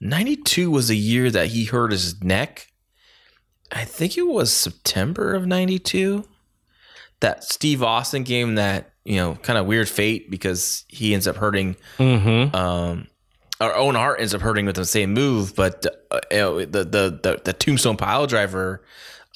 92 0.00 0.70
was 0.70 0.88
a 0.90 0.94
year 0.94 1.30
that 1.30 1.48
he 1.48 1.66
hurt 1.66 1.92
his 1.92 2.22
neck. 2.22 2.68
I 3.70 3.84
think 3.84 4.16
it 4.16 4.26
was 4.26 4.52
September 4.52 5.34
of 5.34 5.46
92 5.46 6.24
that 7.20 7.44
Steve 7.44 7.82
Austin 7.82 8.22
game 8.22 8.54
that 8.54 8.93
you 9.04 9.16
know 9.16 9.34
kind 9.36 9.58
of 9.58 9.66
weird 9.66 9.88
fate 9.88 10.30
because 10.30 10.84
he 10.88 11.12
ends 11.14 11.26
up 11.28 11.36
hurting 11.36 11.76
Mm-hmm. 11.98 12.54
um 12.56 13.06
or 13.60 13.74
Owen 13.76 13.94
Hart 13.94 14.18
ends 14.20 14.34
up 14.34 14.40
hurting 14.40 14.66
with 14.66 14.76
the 14.76 14.84
same 14.84 15.12
move 15.14 15.54
but 15.54 15.86
uh, 16.10 16.20
you 16.30 16.36
know, 16.38 16.58
the, 16.64 16.84
the 16.84 17.20
the 17.22 17.40
the 17.44 17.52
tombstone 17.52 17.96
pile 17.96 18.26
driver 18.26 18.82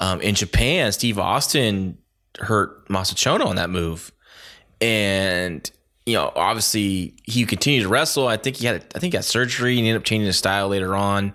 um 0.01 0.21
in 0.21 0.35
Japan 0.35 0.93
Steve 0.93 1.19
Austin 1.19 1.99
hurt 2.39 2.89
Masa 2.89 3.15
Chono 3.15 3.47
on 3.47 3.57
that 3.57 3.69
move. 3.71 4.13
And 4.81 5.71
you 6.07 6.15
know 6.15 6.33
obviously 6.35 7.15
he 7.25 7.45
continued 7.45 7.83
to 7.83 7.89
wrestle. 7.89 8.27
I 8.29 8.37
think 8.37 8.57
he 8.57 8.67
had 8.67 8.85
I 8.95 8.99
think 8.99 9.13
he 9.13 9.17
had 9.17 9.25
surgery 9.25 9.73
and 9.77 9.85
he 9.85 9.89
ended 9.91 10.01
up 10.03 10.05
changing 10.07 10.27
his 10.27 10.37
style 10.39 10.69
later 10.69 10.95
on 10.97 11.35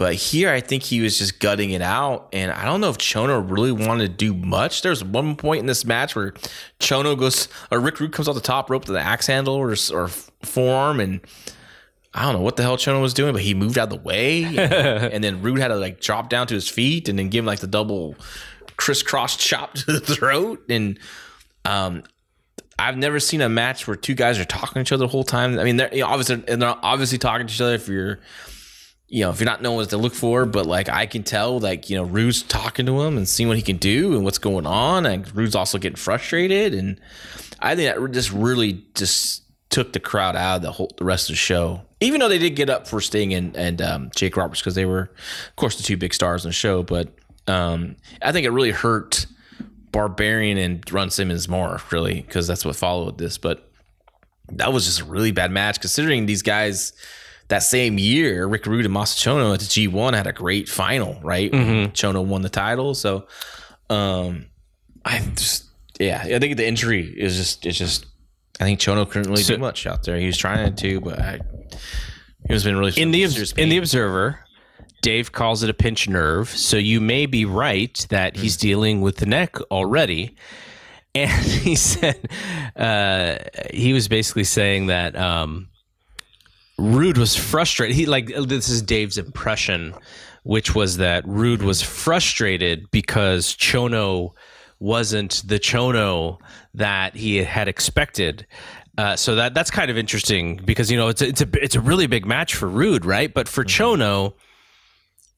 but 0.00 0.14
here, 0.14 0.48
I 0.48 0.62
think 0.62 0.82
he 0.82 1.02
was 1.02 1.18
just 1.18 1.40
gutting 1.40 1.72
it 1.72 1.82
out, 1.82 2.30
and 2.32 2.50
I 2.50 2.64
don't 2.64 2.80
know 2.80 2.88
if 2.88 2.96
Chono 2.96 3.38
really 3.46 3.70
wanted 3.70 4.06
to 4.06 4.16
do 4.16 4.32
much. 4.32 4.80
There's 4.80 5.04
one 5.04 5.36
point 5.36 5.60
in 5.60 5.66
this 5.66 5.84
match 5.84 6.16
where 6.16 6.32
Chono 6.78 7.18
goes, 7.18 7.48
or 7.70 7.80
Rick 7.80 8.00
Rude 8.00 8.10
comes 8.10 8.26
off 8.26 8.34
the 8.34 8.40
top 8.40 8.70
rope 8.70 8.86
to 8.86 8.92
the 8.92 8.98
axe 8.98 9.26
handle 9.26 9.56
or, 9.56 9.76
or 9.92 10.08
forearm, 10.08 11.00
and 11.00 11.20
I 12.14 12.22
don't 12.22 12.32
know 12.32 12.40
what 12.40 12.56
the 12.56 12.62
hell 12.62 12.78
Chono 12.78 13.02
was 13.02 13.12
doing, 13.12 13.34
but 13.34 13.42
he 13.42 13.52
moved 13.52 13.76
out 13.76 13.92
of 13.92 13.98
the 13.98 14.02
way, 14.02 14.44
and, 14.44 14.58
and 14.58 15.22
then 15.22 15.42
Rude 15.42 15.58
had 15.58 15.68
to 15.68 15.76
like 15.76 16.00
drop 16.00 16.30
down 16.30 16.46
to 16.46 16.54
his 16.54 16.66
feet 16.66 17.06
and 17.10 17.18
then 17.18 17.28
give 17.28 17.40
him 17.40 17.46
like 17.46 17.60
the 17.60 17.66
double 17.66 18.14
crisscross 18.78 19.36
chop 19.36 19.74
to 19.74 19.92
the 19.92 20.00
throat, 20.00 20.64
and 20.70 20.98
um, 21.66 22.04
I've 22.78 22.96
never 22.96 23.20
seen 23.20 23.42
a 23.42 23.50
match 23.50 23.86
where 23.86 23.96
two 23.96 24.14
guys 24.14 24.38
are 24.38 24.46
talking 24.46 24.76
to 24.76 24.80
each 24.80 24.92
other 24.92 25.04
the 25.04 25.08
whole 25.08 25.24
time. 25.24 25.58
I 25.58 25.64
mean, 25.64 25.76
they're 25.76 25.94
you 25.94 26.00
know, 26.00 26.06
obviously 26.06 26.42
and 26.48 26.62
they're 26.62 26.74
obviously 26.82 27.18
talking 27.18 27.46
to 27.46 27.52
each 27.52 27.60
other 27.60 27.74
if 27.74 27.86
you're 27.86 28.18
you 29.12 29.24
know, 29.24 29.30
if 29.30 29.40
you're 29.40 29.46
not 29.46 29.60
knowing 29.60 29.76
what 29.76 29.90
to 29.90 29.96
look 29.96 30.14
for, 30.14 30.46
but 30.46 30.66
like 30.66 30.88
I 30.88 31.04
can 31.04 31.24
tell, 31.24 31.58
like, 31.58 31.90
you 31.90 31.96
know, 31.96 32.04
Rude's 32.04 32.42
talking 32.44 32.86
to 32.86 33.00
him 33.02 33.16
and 33.16 33.28
seeing 33.28 33.48
what 33.48 33.56
he 33.56 33.62
can 33.62 33.76
do 33.76 34.14
and 34.14 34.24
what's 34.24 34.38
going 34.38 34.66
on. 34.66 35.04
And 35.04 35.36
Rude's 35.36 35.56
also 35.56 35.78
getting 35.78 35.96
frustrated. 35.96 36.74
And 36.74 37.00
I 37.58 37.74
think 37.74 37.92
that 37.92 38.12
just 38.12 38.30
really 38.30 38.84
just 38.94 39.42
took 39.68 39.92
the 39.92 40.00
crowd 40.00 40.36
out 40.36 40.56
of 40.56 40.62
the 40.62 40.70
whole 40.70 40.92
the 40.96 41.04
rest 41.04 41.28
of 41.28 41.32
the 41.32 41.38
show. 41.38 41.82
Even 42.00 42.20
though 42.20 42.28
they 42.28 42.38
did 42.38 42.54
get 42.54 42.70
up 42.70 42.86
for 42.86 43.00
Sting 43.00 43.34
and, 43.34 43.56
and 43.56 43.82
um, 43.82 44.10
Jake 44.14 44.36
Roberts 44.36 44.60
because 44.60 44.76
they 44.76 44.86
were, 44.86 45.10
of 45.48 45.56
course, 45.56 45.76
the 45.76 45.82
two 45.82 45.96
big 45.96 46.14
stars 46.14 46.44
in 46.44 46.50
the 46.50 46.52
show. 46.52 46.84
But 46.84 47.08
um, 47.48 47.96
I 48.22 48.30
think 48.30 48.46
it 48.46 48.50
really 48.50 48.70
hurt 48.70 49.26
Barbarian 49.90 50.56
and 50.56 50.92
Ron 50.92 51.10
Simmons 51.10 51.48
more, 51.48 51.80
really, 51.90 52.20
because 52.20 52.46
that's 52.46 52.64
what 52.64 52.76
followed 52.76 53.18
this. 53.18 53.38
But 53.38 53.68
that 54.52 54.72
was 54.72 54.86
just 54.86 55.00
a 55.00 55.04
really 55.04 55.32
bad 55.32 55.50
match 55.50 55.80
considering 55.80 56.26
these 56.26 56.42
guys 56.42 56.92
that 57.50 57.62
same 57.62 57.98
year, 57.98 58.46
Rick 58.48 58.66
Rude 58.66 58.86
and 58.86 58.94
Masa 58.94 59.16
Chono 59.16 59.52
at 59.54 59.60
the 59.60 59.66
G1 59.66 60.14
had 60.14 60.26
a 60.26 60.32
great 60.32 60.68
final, 60.68 61.20
right? 61.22 61.50
Chono 61.52 62.24
won 62.24 62.42
the 62.42 62.48
title. 62.48 62.94
So, 62.94 63.26
um, 63.90 64.46
I 65.04 65.20
just, 65.36 65.66
yeah, 65.98 66.22
I 66.24 66.38
think 66.38 66.56
the 66.56 66.66
injury 66.66 67.06
is 67.06 67.36
just, 67.36 67.66
it's 67.66 67.78
just, 67.78 68.06
I 68.58 68.64
think 68.64 68.80
Chono 68.80 69.08
couldn't 69.08 69.30
really 69.30 69.42
So- 69.42 69.54
do 69.54 69.60
much 69.60 69.86
out 69.86 70.02
there. 70.04 70.16
He 70.18 70.26
was 70.26 70.36
trying 70.38 70.74
to, 70.74 71.00
but 71.00 71.18
I, 71.20 71.40
he 72.46 72.52
was 72.54 72.64
been 72.64 72.76
really 72.76 73.00
in 73.00 73.10
the 73.10 73.22
in 73.58 73.68
the 73.68 73.76
observer 73.78 74.40
dave 75.02 75.30
calls 75.32 75.62
it 75.62 75.70
a 75.70 75.74
pinch 75.74 76.08
nerve 76.08 76.48
so 76.48 76.76
you 76.76 77.00
may 77.00 77.24
be 77.26 77.44
right 77.44 78.06
that 78.10 78.36
he's 78.36 78.56
dealing 78.56 79.00
with 79.02 79.16
the 79.16 79.26
neck 79.26 79.56
already 79.70 80.34
and 81.14 81.30
he 81.44 81.74
said 81.74 82.28
uh, 82.76 83.36
he 83.72 83.92
was 83.92 84.08
basically 84.08 84.44
saying 84.44 84.86
that 84.86 85.16
um, 85.16 85.68
rude 86.80 87.18
was 87.18 87.36
frustrated 87.36 87.94
he 87.94 88.06
like 88.06 88.26
this 88.46 88.68
is 88.68 88.82
dave's 88.82 89.18
impression 89.18 89.94
which 90.42 90.74
was 90.74 90.96
that 90.96 91.26
rude 91.26 91.62
was 91.62 91.82
frustrated 91.82 92.90
because 92.90 93.54
chono 93.56 94.30
wasn't 94.78 95.42
the 95.46 95.58
chono 95.58 96.38
that 96.72 97.14
he 97.14 97.36
had 97.36 97.68
expected 97.68 98.46
uh, 99.00 99.16
so 99.16 99.34
that 99.36 99.54
that's 99.54 99.70
kind 99.70 99.90
of 99.90 99.96
interesting 99.96 100.60
because 100.64 100.90
you 100.90 100.96
know 100.98 101.08
it's 101.08 101.22
a, 101.22 101.28
it's 101.28 101.40
a 101.40 101.48
it's 101.54 101.74
a 101.74 101.80
really 101.80 102.06
big 102.06 102.26
match 102.26 102.54
for 102.54 102.68
Rude, 102.68 103.06
right? 103.06 103.32
But 103.32 103.48
for 103.48 103.64
Chono, 103.64 104.34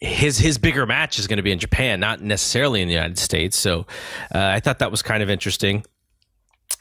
his 0.01 0.37
his 0.37 0.59
bigger 0.59 0.85
match 0.85 1.19
is 1.21 1.29
going 1.29 1.37
to 1.37 1.45
be 1.45 1.53
in 1.53 1.61
Japan, 1.61 2.01
not 2.01 2.21
necessarily 2.21 2.83
in 2.83 2.89
the 2.89 2.95
United 2.95 3.19
States. 3.19 3.57
So 3.57 3.87
uh, 4.35 4.39
I 4.39 4.59
thought 4.59 4.81
that 4.81 4.91
was 4.91 5.03
kind 5.03 5.23
of 5.23 5.31
interesting. 5.31 5.85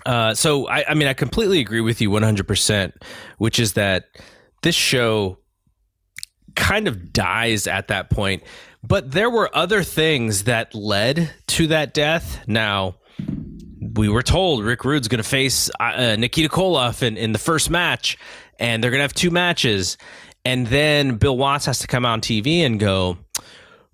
Uh, 0.07 0.33
so 0.33 0.67
I, 0.67 0.85
I 0.89 0.93
mean, 0.95 1.07
I 1.07 1.13
completely 1.13 1.59
agree 1.59 1.81
with 1.81 2.01
you 2.01 2.09
100, 2.09 2.47
percent 2.47 2.95
which 3.37 3.59
is 3.59 3.73
that 3.73 4.05
this 4.61 4.75
show 4.75 5.39
kind 6.55 6.87
of 6.87 7.13
dies 7.13 7.67
at 7.67 7.87
that 7.89 8.09
point. 8.09 8.43
But 8.83 9.11
there 9.11 9.29
were 9.29 9.49
other 9.55 9.83
things 9.83 10.45
that 10.45 10.73
led 10.73 11.31
to 11.47 11.67
that 11.67 11.93
death. 11.93 12.43
Now, 12.47 12.95
we 13.95 14.09
were 14.09 14.23
told 14.23 14.63
Rick 14.63 14.83
Rude's 14.85 15.07
going 15.07 15.21
to 15.21 15.27
face 15.27 15.69
uh, 15.79 16.15
Nikita 16.17 16.49
Koloff 16.49 17.03
in, 17.03 17.17
in 17.17 17.31
the 17.31 17.39
first 17.39 17.69
match, 17.69 18.17
and 18.59 18.83
they're 18.83 18.91
going 18.91 18.99
to 18.99 19.03
have 19.03 19.13
two 19.13 19.31
matches. 19.31 19.97
And 20.43 20.65
then 20.67 21.17
Bill 21.17 21.37
Watts 21.37 21.65
has 21.65 21.79
to 21.79 21.87
come 21.87 22.05
on 22.05 22.21
TV 22.21 22.59
and 22.59 22.79
go, 22.79 23.17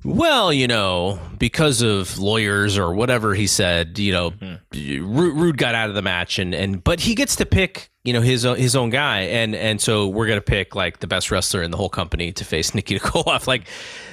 well, 0.06 0.54
you 0.54 0.68
know, 0.68 1.20
because 1.38 1.82
of 1.82 2.18
lawyers 2.18 2.78
or 2.78 2.94
whatever 2.94 3.34
he 3.34 3.48
said, 3.48 4.00
you 4.00 4.14
know, 4.14 4.34
Rude, 4.74 5.36
Rude 5.36 5.58
got 5.58 5.76
out 5.76 5.90
of 5.90 5.96
the 5.96 6.02
match, 6.02 6.40
and 6.40 6.54
and 6.54 6.84
but 6.84 7.00
he 7.02 7.16
gets 7.16 7.36
to 7.38 7.46
pick, 7.46 7.90
you 8.08 8.14
know, 8.14 8.22
his 8.22 8.44
his 8.44 8.74
own 8.74 8.90
guy, 8.90 9.20
and 9.24 9.54
and 9.54 9.82
so 9.82 10.08
we're 10.08 10.28
gonna 10.28 10.40
pick 10.40 10.76
like 10.76 11.00
the 11.00 11.08
best 11.08 11.30
wrestler 11.30 11.62
in 11.62 11.72
the 11.72 11.78
whole 11.78 11.90
company 11.90 12.32
to 12.32 12.46
face 12.46 12.74
Nikita 12.74 13.02
Koloff. 13.06 13.48
Like 13.48 13.64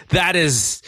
that 0.09 0.35
is 0.35 0.83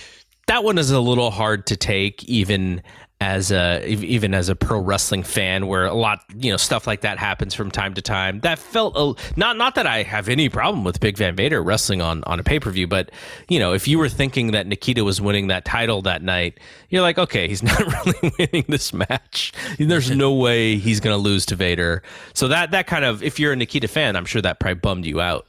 that 0.47 0.65
one 0.65 0.79
is 0.79 0.91
a 0.91 1.01
little 1.01 1.31
hard 1.31 1.67
to 1.67 1.77
take, 1.77 2.25
even 2.25 2.83
as 3.19 3.51
a 3.51 3.83
even 3.87 4.35
as 4.35 4.51
a 4.51 4.55
pro 4.55 4.79
wrestling 4.79 5.23
fan, 5.23 5.67
where 5.67 5.87
a 5.87 5.95
lot 5.95 6.23
you 6.39 6.51
know 6.51 6.57
stuff 6.59 6.87
like 6.87 7.01
that 7.01 7.19
happens 7.19 7.55
from 7.55 7.71
time 7.71 7.95
to 7.95 8.03
time. 8.03 8.41
That 8.41 8.59
felt 8.59 8.95
a, 8.97 9.15
not 9.39 9.57
not 9.57 9.75
that 9.77 9.87
I 9.87 10.03
have 10.03 10.29
any 10.29 10.49
problem 10.49 10.85
with 10.85 11.01
Big 11.01 11.17
Van 11.17 11.35
Vader 11.35 11.63
wrestling 11.63 12.03
on 12.03 12.23
on 12.25 12.39
a 12.39 12.45
pay 12.45 12.61
per 12.61 12.71
view, 12.71 12.87
but 12.87 13.11
you 13.49 13.59
know 13.59 13.73
if 13.73 13.89
you 13.89 13.99
were 13.99 14.09
thinking 14.09 14.53
that 14.53 14.67
Nikita 14.67 15.03
was 15.03 15.21
winning 15.21 15.47
that 15.49 15.65
title 15.65 16.03
that 16.03 16.23
night, 16.23 16.61
you're 16.91 17.03
like, 17.03 17.19
okay, 17.19 17.49
he's 17.49 17.63
not 17.65 17.81
really 17.81 18.33
winning 18.39 18.65
this 18.69 18.93
match. 18.93 19.53
There's 19.79 20.11
no 20.11 20.35
way 20.35 20.77
he's 20.77 21.01
going 21.01 21.15
to 21.15 21.23
lose 21.23 21.47
to 21.47 21.57
Vader. 21.57 22.03
So 22.35 22.49
that 22.49 22.71
that 22.73 22.87
kind 22.87 23.05
of 23.05 23.23
if 23.23 23.41
you're 23.41 23.53
a 23.53 23.57
Nikita 23.57 23.89
fan, 23.89 24.15
I'm 24.15 24.27
sure 24.27 24.43
that 24.43 24.61
probably 24.61 24.75
bummed 24.75 25.07
you 25.07 25.21
out. 25.21 25.47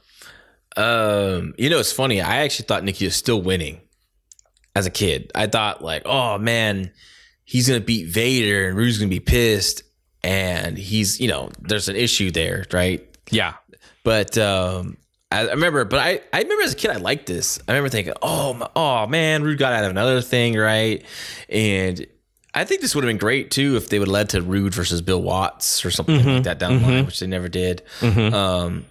Um, 0.76 1.54
you 1.58 1.68
know, 1.68 1.78
it's 1.78 1.92
funny. 1.92 2.20
I 2.20 2.38
actually 2.38 2.66
thought 2.66 2.84
Nikki 2.84 3.04
was 3.04 3.16
still 3.16 3.42
winning 3.42 3.80
as 4.78 4.86
a 4.86 4.90
kid. 4.90 5.30
I 5.34 5.46
thought 5.48 5.82
like, 5.82 6.02
oh 6.06 6.38
man, 6.38 6.92
he's 7.44 7.68
gonna 7.68 7.80
beat 7.80 8.08
Vader 8.08 8.68
and 8.68 8.76
Rude's 8.76 8.98
gonna 8.98 9.08
be 9.08 9.20
pissed, 9.20 9.82
and 10.22 10.78
he's 10.78 11.20
you 11.20 11.28
know, 11.28 11.50
there's 11.60 11.88
an 11.88 11.96
issue 11.96 12.30
there, 12.30 12.64
right? 12.72 13.04
Yeah. 13.30 13.54
But 14.04 14.38
um, 14.38 14.96
I, 15.30 15.40
I 15.40 15.50
remember, 15.50 15.84
but 15.84 15.98
I, 15.98 16.20
I 16.32 16.42
remember 16.42 16.62
as 16.62 16.72
a 16.72 16.76
kid, 16.76 16.90
I 16.90 16.96
liked 16.96 17.26
this. 17.26 17.58
I 17.68 17.72
remember 17.72 17.90
thinking, 17.90 18.14
oh, 18.22 18.54
my, 18.54 18.70
oh 18.74 19.06
man, 19.06 19.42
Rude 19.42 19.58
got 19.58 19.72
out 19.72 19.84
of 19.84 19.90
another 19.90 20.22
thing, 20.22 20.56
right? 20.56 21.04
And 21.50 22.06
I 22.54 22.64
think 22.64 22.80
this 22.80 22.94
would 22.94 23.04
have 23.04 23.08
been 23.10 23.18
great 23.18 23.50
too 23.50 23.76
if 23.76 23.88
they 23.90 23.98
would 23.98 24.08
have 24.08 24.12
led 24.12 24.28
to 24.30 24.40
Rude 24.40 24.74
versus 24.74 25.02
Bill 25.02 25.20
Watts 25.20 25.84
or 25.84 25.90
something 25.90 26.24
like 26.24 26.44
that 26.44 26.58
down 26.58 26.80
the 26.80 26.86
line, 26.88 27.06
which 27.06 27.20
they 27.20 27.26
never 27.26 27.48
did. 27.48 27.82
Um, 28.32 28.86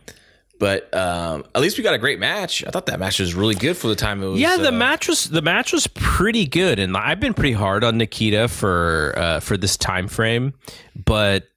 but 0.59 0.93
um, 0.95 1.45
at 1.55 1.61
least 1.61 1.77
we 1.77 1.83
got 1.83 1.93
a 1.93 1.99
great 1.99 2.19
match. 2.19 2.63
I 2.65 2.69
thought 2.71 2.87
that 2.87 2.99
match 2.99 3.19
was 3.19 3.33
really 3.33 3.55
good 3.55 3.77
for 3.77 3.87
the 3.87 3.95
time 3.95 4.23
it 4.23 4.27
was. 4.27 4.39
Yeah, 4.39 4.57
the 4.57 4.69
uh, 4.69 4.71
match 4.71 5.07
was 5.07 5.29
the 5.29 5.41
match 5.41 5.73
was 5.73 5.87
pretty 5.87 6.45
good, 6.45 6.79
and 6.79 6.95
I've 6.95 7.19
been 7.19 7.33
pretty 7.33 7.53
hard 7.53 7.83
on 7.83 7.97
Nikita 7.97 8.47
for 8.47 9.13
uh, 9.17 9.39
for 9.39 9.57
this 9.57 9.77
time 9.77 10.07
frame, 10.07 10.53
but 10.95 11.47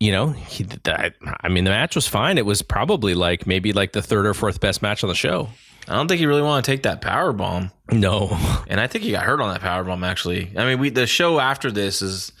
you 0.00 0.12
know, 0.12 0.28
he, 0.28 0.64
that, 0.64 1.14
I 1.40 1.48
mean, 1.48 1.64
the 1.64 1.70
match 1.70 1.94
was 1.94 2.06
fine. 2.06 2.36
It 2.36 2.44
was 2.44 2.60
probably 2.60 3.14
like 3.14 3.46
maybe 3.46 3.72
like 3.72 3.92
the 3.92 4.02
third 4.02 4.26
or 4.26 4.34
fourth 4.34 4.60
best 4.60 4.82
match 4.82 5.02
on 5.02 5.08
the 5.08 5.14
show. 5.14 5.48
I 5.88 5.94
don't 5.94 6.08
think 6.08 6.18
he 6.18 6.26
really 6.26 6.42
want 6.42 6.64
to 6.64 6.70
take 6.70 6.82
that 6.82 7.00
power 7.00 7.32
bomb. 7.32 7.70
No, 7.90 8.28
And 8.68 8.80
I 8.80 8.86
think 8.86 9.04
he 9.04 9.12
got 9.12 9.24
hurt 9.24 9.40
on 9.40 9.52
that 9.52 9.60
power 9.60 9.84
bomb. 9.84 10.02
Actually, 10.04 10.52
I 10.56 10.64
mean, 10.66 10.78
we 10.78 10.90
the 10.90 11.06
show 11.06 11.38
after 11.38 11.70
this 11.70 12.02
is 12.02 12.32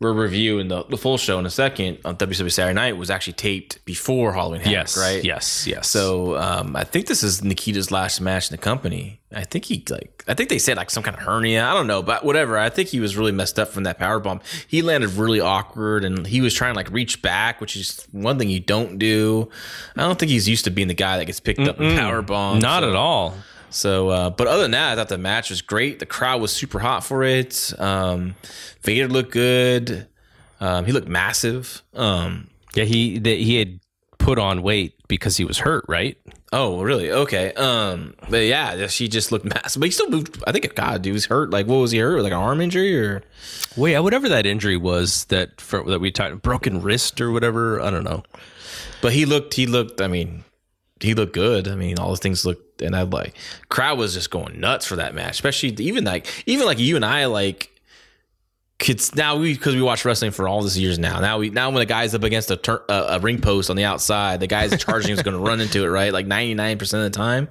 we're 0.00 0.12
reviewing 0.12 0.68
the, 0.68 0.84
the 0.84 0.96
full 0.96 1.18
show 1.18 1.38
in 1.40 1.46
a 1.46 1.50
second 1.50 1.98
on 2.04 2.16
WCW 2.16 2.52
Saturday 2.52 2.74
Night 2.74 2.96
was 2.96 3.10
actually 3.10 3.32
taped 3.32 3.84
before 3.84 4.32
Halloween 4.32 4.60
Havoc, 4.60 4.72
yes, 4.72 4.96
right? 4.96 5.24
Yes, 5.24 5.66
yes. 5.66 5.90
So 5.90 6.36
um, 6.36 6.76
I 6.76 6.84
think 6.84 7.06
this 7.06 7.24
is 7.24 7.42
Nikita's 7.42 7.90
last 7.90 8.20
match 8.20 8.48
in 8.50 8.54
the 8.56 8.62
company. 8.62 9.20
I 9.34 9.42
think 9.44 9.64
he 9.66 9.84
like 9.90 10.24
I 10.28 10.34
think 10.34 10.48
they 10.50 10.58
said 10.58 10.76
like 10.76 10.90
some 10.90 11.02
kind 11.02 11.16
of 11.16 11.22
hernia. 11.22 11.64
I 11.64 11.74
don't 11.74 11.86
know, 11.88 12.02
but 12.02 12.24
whatever. 12.24 12.56
I 12.56 12.70
think 12.70 12.88
he 12.88 13.00
was 13.00 13.16
really 13.16 13.32
messed 13.32 13.58
up 13.58 13.68
from 13.68 13.82
that 13.84 13.98
power 13.98 14.20
bomb. 14.20 14.40
He 14.68 14.82
landed 14.82 15.10
really 15.14 15.40
awkward, 15.40 16.04
and 16.04 16.26
he 16.26 16.40
was 16.40 16.54
trying 16.54 16.74
to 16.74 16.76
like 16.76 16.90
reach 16.90 17.20
back, 17.20 17.60
which 17.60 17.76
is 17.76 18.06
one 18.12 18.38
thing 18.38 18.48
you 18.48 18.60
don't 18.60 18.98
do. 18.98 19.50
I 19.96 20.02
don't 20.02 20.18
think 20.18 20.30
he's 20.30 20.48
used 20.48 20.64
to 20.64 20.70
being 20.70 20.88
the 20.88 20.94
guy 20.94 21.18
that 21.18 21.24
gets 21.24 21.40
picked 21.40 21.60
up 21.60 21.80
in 21.80 21.98
power 21.98 22.22
bomb. 22.22 22.60
not 22.60 22.84
at 22.84 22.94
all. 22.94 23.34
So, 23.70 24.08
uh, 24.08 24.30
but 24.30 24.46
other 24.46 24.62
than 24.62 24.70
that, 24.72 24.92
I 24.92 24.96
thought 24.96 25.08
the 25.08 25.18
match 25.18 25.50
was 25.50 25.62
great. 25.62 25.98
The 25.98 26.06
crowd 26.06 26.40
was 26.40 26.52
super 26.52 26.78
hot 26.78 27.04
for 27.04 27.22
it. 27.22 27.72
Um, 27.78 28.34
Vader 28.82 29.08
looked 29.08 29.32
good. 29.32 30.06
Um, 30.60 30.84
he 30.86 30.92
looked 30.92 31.08
massive. 31.08 31.82
Um, 31.94 32.48
Yeah, 32.74 32.84
he 32.84 33.18
the, 33.18 33.36
he 33.42 33.56
had 33.58 33.80
put 34.18 34.38
on 34.38 34.62
weight 34.62 34.94
because 35.08 35.36
he 35.36 35.44
was 35.44 35.58
hurt, 35.58 35.84
right? 35.88 36.16
oh, 36.52 36.80
really? 36.80 37.10
Okay. 37.10 37.52
Um, 37.52 38.14
but 38.30 38.44
yeah, 38.44 38.86
she 38.86 39.06
just 39.06 39.30
looked 39.30 39.44
massive. 39.44 39.80
But 39.80 39.86
he 39.86 39.90
still 39.92 40.08
moved. 40.08 40.42
I 40.46 40.52
think 40.52 40.74
God, 40.74 41.04
he 41.04 41.12
was 41.12 41.26
hurt. 41.26 41.50
Like, 41.50 41.66
what 41.66 41.76
was 41.76 41.90
he 41.90 41.98
hurt? 41.98 42.22
Like 42.22 42.32
an 42.32 42.38
arm 42.38 42.60
injury 42.60 42.98
or? 42.98 43.22
Well, 43.76 43.92
yeah, 43.92 43.98
whatever 44.00 44.28
that 44.30 44.46
injury 44.46 44.76
was 44.76 45.26
that 45.26 45.60
for, 45.60 45.82
that 45.84 46.00
we 46.00 46.10
talked 46.10 46.42
broken 46.42 46.80
wrist 46.80 47.20
or 47.20 47.30
whatever. 47.30 47.80
I 47.80 47.90
don't 47.90 48.04
know. 48.04 48.22
But 49.02 49.12
he 49.12 49.26
looked. 49.26 49.54
He 49.54 49.66
looked. 49.66 50.00
I 50.00 50.08
mean, 50.08 50.44
he 51.00 51.14
looked 51.14 51.34
good. 51.34 51.68
I 51.68 51.74
mean, 51.74 51.98
all 51.98 52.10
the 52.10 52.16
things 52.16 52.44
looked. 52.44 52.64
And 52.82 52.94
I 52.94 53.02
like 53.02 53.34
crowd 53.68 53.98
was 53.98 54.14
just 54.14 54.30
going 54.30 54.60
nuts 54.60 54.86
for 54.86 54.96
that 54.96 55.14
match, 55.14 55.30
especially 55.32 55.70
even 55.78 56.04
like 56.04 56.26
even 56.46 56.66
like 56.66 56.78
you 56.78 56.96
and 56.96 57.04
I 57.04 57.26
like 57.26 57.70
kids 58.78 59.12
now 59.16 59.36
we 59.36 59.54
because 59.54 59.74
we 59.74 59.82
watch 59.82 60.04
wrestling 60.04 60.30
for 60.30 60.46
all 60.46 60.62
these 60.62 60.78
years 60.78 60.98
now. 60.98 61.20
Now 61.20 61.38
we 61.38 61.50
now 61.50 61.68
when 61.70 61.80
the 61.80 61.86
guy's 61.86 62.14
up 62.14 62.22
against 62.22 62.50
a, 62.50 62.56
tur- 62.56 62.84
a, 62.88 62.92
a 62.92 63.18
ring 63.18 63.40
post 63.40 63.70
on 63.70 63.76
the 63.76 63.84
outside, 63.84 64.38
the 64.40 64.46
guy's 64.46 64.78
charging 64.82 65.10
is 65.10 65.22
going 65.22 65.36
to 65.36 65.42
run 65.42 65.60
into 65.60 65.84
it 65.84 65.88
right 65.88 66.12
like 66.12 66.26
ninety 66.26 66.54
nine 66.54 66.78
percent 66.78 67.04
of 67.04 67.10
the 67.12 67.16
time. 67.16 67.48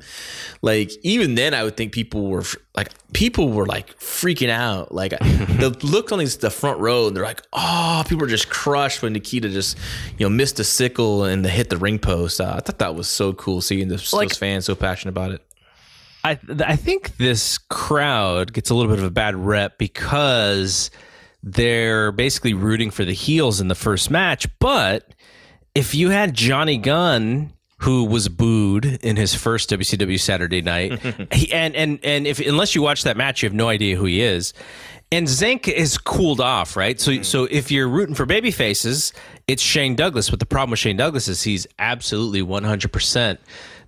Like 0.61 0.91
even 1.03 1.36
then, 1.36 1.53
I 1.53 1.63
would 1.63 1.75
think 1.75 1.91
people 1.91 2.28
were 2.28 2.43
like 2.75 2.91
people 3.13 3.49
were 3.51 3.65
like 3.65 3.99
freaking 3.99 4.49
out. 4.49 4.93
Like 4.93 5.11
the 5.19 5.78
look 5.84 6.11
on 6.11 6.19
these 6.19 6.38
the 6.38 6.49
front 6.49 6.80
row, 6.80 7.07
and 7.07 7.15
they're 7.15 7.23
like, 7.25 7.41
oh, 7.51 8.03
people 8.07 8.23
are 8.23 8.30
just 8.30 8.49
crushed 8.49 9.01
when 9.01 9.11
Nikita 9.13 9.49
just 9.49 9.78
you 10.17 10.25
know 10.25 10.30
missed 10.30 10.59
a 10.59 10.63
sickle 10.63 11.25
and 11.25 11.43
the 11.43 11.49
hit 11.49 11.69
the 11.69 11.78
ring 11.78 11.99
post. 11.99 12.39
Uh, 12.39 12.53
I 12.55 12.61
thought 12.61 12.80
that 12.80 12.95
was 12.95 13.07
so 13.07 13.34
cool 13.34 13.59
seeing 13.61 13.89
those, 13.89 14.13
Like- 14.13 14.30
those 14.30 14.38
fans 14.38 14.65
so 14.65 14.75
passionate 14.75 15.11
about 15.11 15.32
it. 15.32 15.41
I 16.23 16.39
I 16.65 16.75
think 16.78 17.17
this 17.17 17.57
crowd 17.57 18.51
gets 18.53 18.69
a 18.69 18.75
little 18.75 18.89
bit 18.91 18.99
of 18.99 19.05
a 19.05 19.11
bad 19.11 19.36
rep 19.36 19.78
because 19.78 20.89
they're 21.54 22.12
basically 22.12 22.54
rooting 22.54 22.91
for 22.91 23.06
the 23.06 23.14
heels 23.14 23.62
in 23.62 23.68
the 23.68 23.76
first 23.76 24.10
match. 24.10 24.48
But 24.60 25.14
if 25.76 25.93
you 25.95 26.10
had 26.10 26.34
Johnny 26.34 26.78
Gunn, 26.78 27.54
who 27.80 28.06
was 28.06 28.28
booed 28.28 28.86
in 28.86 29.16
his 29.16 29.36
first 29.36 29.70
WCW 29.70 30.20
Saturday 30.20 30.62
night, 30.62 31.00
he, 31.34 31.52
and 31.52 31.76
and 31.76 32.00
and 32.04 32.28
if 32.28 32.39
unless 32.39 32.76
you 32.76 32.82
watch 32.82 33.04
that 33.04 33.18
match, 33.18 33.41
you 33.43 33.48
have 33.50 33.56
no 33.56 33.70
idea 33.70 33.95
who 33.95 34.06
he 34.06 34.22
is. 34.22 34.54
And 35.10 35.26
Zenk 35.26 35.70
is 35.70 35.98
cooled 35.98 36.41
off, 36.41 36.76
right? 36.76 37.00
So, 37.00 37.22
so 37.22 37.45
if 37.45 37.72
you're 37.72 37.88
rooting 37.88 38.14
for 38.14 38.26
baby 38.26 38.52
faces, 38.52 39.14
it's 39.48 39.64
Shane 39.64 39.95
Douglas. 39.95 40.30
But 40.30 40.41
the 40.41 40.45
problem 40.45 40.72
with 40.72 40.80
Shane 40.80 40.98
Douglas 40.98 41.30
is 41.30 41.43
he's 41.43 41.66
absolutely 41.80 42.41
100% 42.41 43.38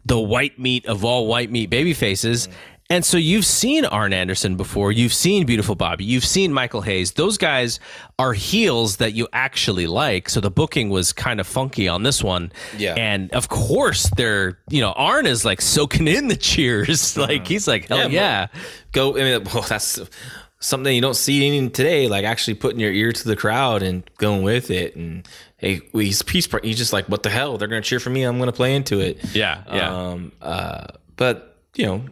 the 0.06 0.20
white 0.20 0.58
meat 0.58 0.86
of 0.86 1.04
all 1.04 1.28
white 1.28 1.52
meat 1.52 1.70
baby 1.70 1.94
faces. 1.94 2.48
And 2.92 3.06
so 3.06 3.18
you've 3.18 3.46
seen 3.46 3.86
Arn 3.86 4.14
Anderson 4.14 4.56
before. 4.56 4.92
You've 4.92 5.14
seen 5.14 5.46
Beautiful 5.46 5.76
Bobby. 5.76 6.06
You've 6.06 6.26
seen 6.26 6.52
Michael 6.52 6.82
Hayes. 6.82 7.12
Those 7.12 7.38
guys 7.38 7.80
are 8.18 8.34
heels 8.34 8.98
that 8.98 9.14
you 9.14 9.28
actually 9.32 9.86
like. 9.86 10.28
So 10.28 10.40
the 10.40 10.50
booking 10.50 10.90
was 10.90 11.14
kind 11.14 11.40
of 11.40 11.46
funky 11.46 11.88
on 11.88 12.02
this 12.02 12.24
one. 12.24 12.52
Yeah. 12.76 12.96
And 12.96 13.32
of 13.32 13.48
course, 13.48 14.10
they're, 14.18 14.58
you 14.70 14.82
know, 14.82 14.94
Arn 14.94 15.28
is 15.28 15.46
like 15.46 15.62
soaking 15.62 16.08
in 16.08 16.30
the 16.30 16.36
cheers. 16.36 16.90
Like 17.20 17.48
he's 17.48 17.68
like, 17.68 17.90
hell 17.90 18.10
yeah. 18.10 18.48
go. 18.92 19.18
I 19.18 19.24
mean, 19.24 19.44
well, 19.54 19.64
that's 19.64 20.00
something 20.60 20.94
you 20.94 21.02
don't 21.02 21.16
see 21.16 21.70
today. 21.70 22.08
Like 22.08 22.24
actually 22.24 22.54
putting 22.54 22.80
your 22.80 22.92
ear 22.92 23.12
to 23.12 23.28
the 23.28 23.36
crowd 23.36 23.84
and 23.84 24.10
going 24.18 24.42
with 24.42 24.72
it. 24.72 24.96
And 24.96 25.28
hey, 25.58 25.82
he's 25.92 26.22
peace. 26.22 26.48
He's 26.64 26.78
just 26.78 26.94
like, 26.94 27.08
what 27.08 27.24
the 27.24 27.30
hell? 27.30 27.58
They're 27.58 27.68
gonna 27.68 27.82
cheer 27.82 28.00
for 28.00 28.10
me. 28.10 28.24
I'm 28.24 28.40
gonna 28.40 28.52
play 28.52 28.74
into 28.74 29.00
it. 29.00 29.36
Yeah. 29.36 29.64
Yeah. 29.68 29.96
Um. 29.96 30.32
Uh. 30.42 30.88
But 31.18 31.58
you 31.76 31.86
know, 31.86 32.06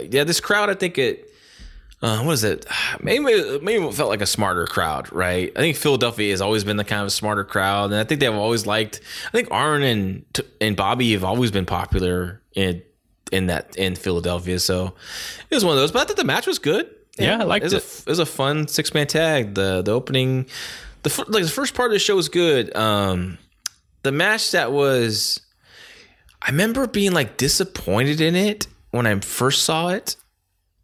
yeah, 0.00 0.24
this 0.24 0.40
crowd. 0.40 0.70
I 0.70 0.74
think 0.74 0.98
it. 0.98 1.28
Uh, 2.00 2.22
what 2.24 2.32
is 2.32 2.44
it? 2.44 2.66
Maybe 3.00 3.24
maybe 3.60 3.84
it 3.84 3.94
felt 3.94 4.08
like 4.08 4.20
a 4.20 4.26
smarter 4.26 4.66
crowd, 4.66 5.12
right? 5.12 5.52
I 5.54 5.58
think 5.60 5.76
Philadelphia 5.76 6.30
has 6.30 6.40
always 6.40 6.64
been 6.64 6.76
the 6.76 6.84
kind 6.84 7.02
of 7.02 7.12
smarter 7.12 7.44
crowd, 7.44 7.92
and 7.92 8.00
I 8.00 8.04
think 8.04 8.20
they've 8.20 8.32
always 8.32 8.66
liked. 8.66 9.00
I 9.28 9.30
think 9.30 9.48
Arn 9.50 9.82
and 9.82 10.24
and 10.60 10.76
Bobby 10.76 11.12
have 11.12 11.24
always 11.24 11.50
been 11.50 11.66
popular 11.66 12.42
in 12.54 12.82
in 13.30 13.46
that 13.46 13.76
in 13.76 13.94
Philadelphia. 13.96 14.58
So 14.58 14.94
it 15.48 15.54
was 15.54 15.64
one 15.64 15.74
of 15.74 15.80
those. 15.80 15.92
But 15.92 16.02
I 16.02 16.04
thought 16.06 16.16
the 16.16 16.24
match 16.24 16.46
was 16.46 16.58
good. 16.58 16.90
Yeah, 17.18 17.40
I 17.40 17.44
liked 17.44 17.64
it. 17.64 17.72
Was 17.72 17.74
it. 17.74 18.06
A, 18.06 18.08
it 18.08 18.10
was 18.10 18.18
a 18.18 18.26
fun 18.26 18.68
six 18.68 18.94
man 18.94 19.06
tag. 19.06 19.54
The 19.54 19.82
the 19.82 19.92
opening, 19.92 20.46
the 21.02 21.24
like 21.28 21.44
the 21.44 21.50
first 21.50 21.74
part 21.74 21.90
of 21.90 21.92
the 21.92 21.98
show 21.98 22.16
was 22.16 22.28
good. 22.28 22.74
Um, 22.76 23.38
the 24.02 24.12
match 24.12 24.50
that 24.52 24.72
was, 24.72 25.40
I 26.40 26.50
remember 26.50 26.86
being 26.86 27.12
like 27.12 27.36
disappointed 27.36 28.20
in 28.20 28.34
it 28.34 28.66
when 28.92 29.06
I 29.06 29.18
first 29.20 29.64
saw 29.64 29.88
it. 29.88 30.16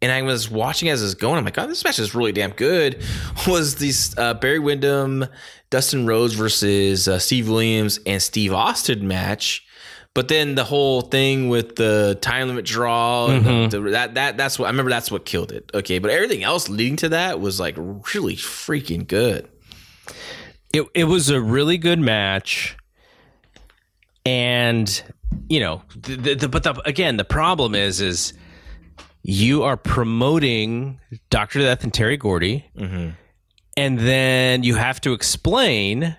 And 0.01 0.13
I 0.13 0.21
was 0.21 0.49
watching 0.49 0.87
as 0.87 1.01
it 1.01 1.05
was 1.05 1.15
going. 1.15 1.37
I'm 1.39 1.43
like, 1.43 1.57
oh, 1.57 1.67
this 1.67 1.83
match 1.83 1.99
is 1.99 2.15
really 2.15 2.31
damn 2.31 2.51
good. 2.51 3.03
Was 3.47 3.75
these 3.75 4.17
uh, 4.17 4.33
Barry 4.33 4.57
Windham, 4.59 5.25
Dustin 5.71 6.05
Rhodes 6.05 6.35
versus 6.35 7.09
uh, 7.09 7.19
Steve 7.19 7.49
Williams 7.49 7.99
and 8.05 8.21
Steve 8.21 8.53
Austin 8.53 9.09
match? 9.09 9.65
But 10.13 10.29
then 10.29 10.55
the 10.55 10.63
whole 10.63 11.01
thing 11.01 11.49
with 11.49 11.75
the 11.75 12.17
time 12.21 12.47
limit 12.47 12.63
draw, 12.63 13.27
and 13.27 13.45
Mm-hmm. 13.45 13.69
the, 13.71 13.79
the, 13.81 13.89
that 13.91 14.13
that 14.13 14.37
that's 14.37 14.57
what 14.57 14.67
I 14.67 14.69
remember. 14.69 14.89
That's 14.89 15.11
what 15.11 15.25
killed 15.25 15.51
it. 15.51 15.69
Okay, 15.73 15.99
but 15.99 16.11
everything 16.11 16.43
else 16.43 16.69
leading 16.69 16.95
to 16.97 17.09
that 17.09 17.41
was 17.41 17.59
like 17.59 17.75
really 17.77 18.37
freaking 18.37 19.05
good. 19.05 19.49
it 20.73 20.85
it 20.95 21.03
was 21.03 21.29
a 21.29 21.41
really 21.41 21.77
good 21.77 21.99
match, 21.99 22.77
and 24.25 25.03
you 25.47 25.59
know, 25.59 25.81
the, 25.95 26.15
the, 26.15 26.35
the, 26.35 26.49
but 26.49 26.63
the, 26.63 26.79
again, 26.85 27.17
the 27.17 27.25
problem 27.25 27.75
is 27.75 28.01
is 28.01 28.33
you 29.23 29.63
are 29.63 29.77
promoting 29.77 30.99
Doctor 31.29 31.59
Death 31.59 31.83
and 31.83 31.93
Terry 31.93 32.17
Gordy, 32.17 32.65
mm-hmm. 32.77 33.09
and 33.77 33.99
then 33.99 34.63
you 34.63 34.75
have 34.75 35.01
to 35.01 35.13
explain 35.13 36.17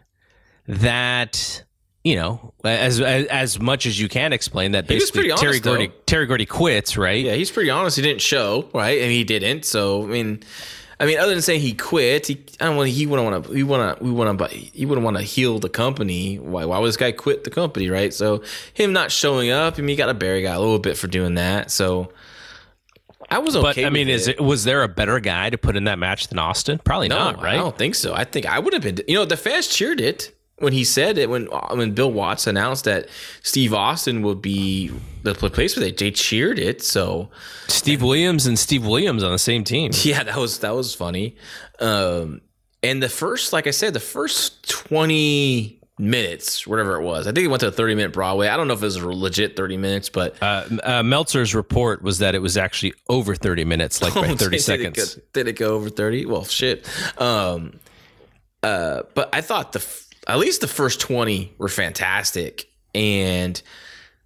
that. 0.67 1.65
You 2.03 2.17
know, 2.17 2.55
as, 2.65 2.99
as 2.99 3.27
as 3.27 3.61
much 3.61 3.85
as 3.85 4.01
you 4.01 4.09
can 4.09 4.33
explain 4.33 4.73
that 4.73 4.87
basically 4.87 5.29
pretty 5.29 5.39
Terry 5.39 5.61
Gordy 5.61 5.89
though. 5.89 5.93
Terry 6.07 6.25
Gordy 6.25 6.47
quits, 6.47 6.97
right? 6.97 7.23
Yeah, 7.23 7.35
he's 7.35 7.51
pretty 7.51 7.69
honest. 7.69 7.97
He 7.97 8.01
didn't 8.03 8.23
show, 8.23 8.71
right? 8.73 9.03
And 9.03 9.11
he 9.11 9.23
didn't. 9.23 9.67
So 9.67 10.05
I 10.05 10.07
mean, 10.07 10.43
I 11.01 11.07
mean, 11.07 11.19
other 11.19 11.33
than 11.33 11.41
saying 11.41 11.63
he 11.63 11.73
quit, 11.73 12.27
he 12.27 12.45
I 12.61 12.67
don't 12.67 12.77
want. 12.77 12.91
He 12.91 13.07
wouldn't 13.07 13.31
want 13.31 13.47
to. 13.47 13.53
He 13.55 13.63
want 13.63 13.99
to. 13.99 14.05
We 14.05 14.11
want 14.11 14.39
to. 14.39 14.47
He 14.49 14.85
wouldn't 14.85 15.03
want 15.03 15.17
to 15.17 15.23
heal 15.23 15.59
the 15.59 15.71
company. 15.71 16.39
Why? 16.39 16.67
Why 16.67 16.79
would 16.79 16.89
this 16.89 16.99
guy 16.99 17.11
quit 17.11 17.45
the 17.45 17.51
company, 17.51 17.89
right? 17.89 18.13
So 18.13 18.43
him 18.75 18.93
not 18.93 19.11
showing 19.11 19.51
up. 19.51 19.79
I 19.79 19.81
mean, 19.81 19.89
he 19.89 19.97
got 19.97 20.11
a 20.11 20.15
Barry 20.15 20.43
guy 20.43 20.53
a 20.53 20.61
little 20.61 20.79
bit 20.79 20.99
for 20.99 21.07
doing 21.09 21.37
that. 21.37 21.71
So 21.71 22.13
I 23.31 23.39
was 23.39 23.57
okay. 23.57 23.83
But 23.83 23.87
I 23.87 23.89
mean, 23.89 24.09
with 24.09 24.17
is 24.17 24.29
it 24.29 24.41
was 24.43 24.65
there 24.65 24.83
a 24.83 24.89
better 24.89 25.21
guy 25.21 25.49
to 25.49 25.57
put 25.57 25.75
in 25.75 25.85
that 25.85 25.99
match 25.99 26.29
than 26.29 26.39
Austin? 26.39 26.79
Probably 26.85 27.09
No, 27.09 27.17
not, 27.17 27.43
right? 27.43 27.55
I 27.55 27.59
don't 27.59 27.79
think 27.79 27.95
so. 27.95 28.15
I 28.15 28.25
think 28.25 28.45
I 28.45 28.59
would 28.59 28.75
have 28.75 28.83
been. 28.83 28.99
You 29.09 29.15
know, 29.15 29.25
the 29.25 29.39
fans 29.39 29.69
cheered 29.69 30.03
it 30.03 30.37
when 30.61 30.73
he 30.73 30.85
said 30.85 31.19
it. 31.19 31.29
When 31.29 31.47
when 31.73 31.93
Bill 31.93 32.13
Watts 32.13 32.47
announced 32.47 32.85
that 32.85 33.09
Steve 33.43 33.75
Austin 33.75 34.23
would 34.23 34.41
be 34.41 34.93
the 35.23 35.35
replacement, 35.35 35.99
they 35.99 36.05
they 36.07 36.11
cheered 36.13 36.59
it. 36.59 36.83
So 36.83 37.31
Steve 37.67 38.03
Williams 38.03 38.47
and 38.47 38.59
Steve 38.59 38.87
Williams 38.87 39.23
on 39.25 39.33
the 39.33 39.39
same 39.39 39.65
team. 39.65 39.91
yeah, 40.03 40.23
that 40.23 40.37
was 40.37 40.61
that 40.61 40.75
was 40.75 40.95
funny. 40.95 41.37
Um, 41.81 42.41
and 42.83 43.03
the 43.03 43.09
first, 43.09 43.53
like 43.53 43.67
I 43.67 43.73
said, 43.73 43.93
the 43.95 44.01
first 44.01 44.69
twenty 44.69 45.81
minutes, 45.99 46.67
whatever 46.67 46.97
it 46.97 47.03
was. 47.03 47.27
I 47.27 47.33
think 47.33 47.45
it 47.45 47.49
went 47.49 47.61
to 47.61 47.69
a 47.69 47.71
30 47.71 47.95
minute 47.95 48.15
Broadway. 48.15 48.49
I 48.49 48.57
don't 48.57 48.67
know 48.69 48.73
if 48.73 48.81
it 48.81 48.87
was 48.87 48.97
a 48.97 49.07
legit 49.07 49.55
30 49.55 49.77
minutes, 49.77 50.09
but 50.09 50.35
Uh, 50.43 50.65
uh, 50.83 51.03
Meltzer's 51.03 51.55
report 51.55 52.01
was 52.01 52.21
that 52.21 52.35
it 52.35 52.39
was 52.39 52.57
actually 52.57 52.95
over 53.11 53.35
30 53.35 53.67
minutes, 53.67 54.01
like 54.01 54.15
by 54.15 54.29
30 54.35 54.57
did 54.57 54.63
seconds. 54.63 54.99
It 54.99 55.17
go, 55.17 55.23
did 55.35 55.49
it 55.49 55.59
go 55.59 55.75
over 55.75 55.91
30? 55.91 56.25
Well, 56.25 56.45
shit. 56.45 56.89
Um, 57.19 57.79
uh, 58.63 59.03
but 59.15 59.29
I 59.35 59.43
thought 59.43 59.73
the 59.73 59.81
at 60.31 60.39
least 60.39 60.61
the 60.61 60.69
first 60.69 61.01
20 61.01 61.55
were 61.59 61.69
fantastic, 61.69 62.71
and 62.95 63.61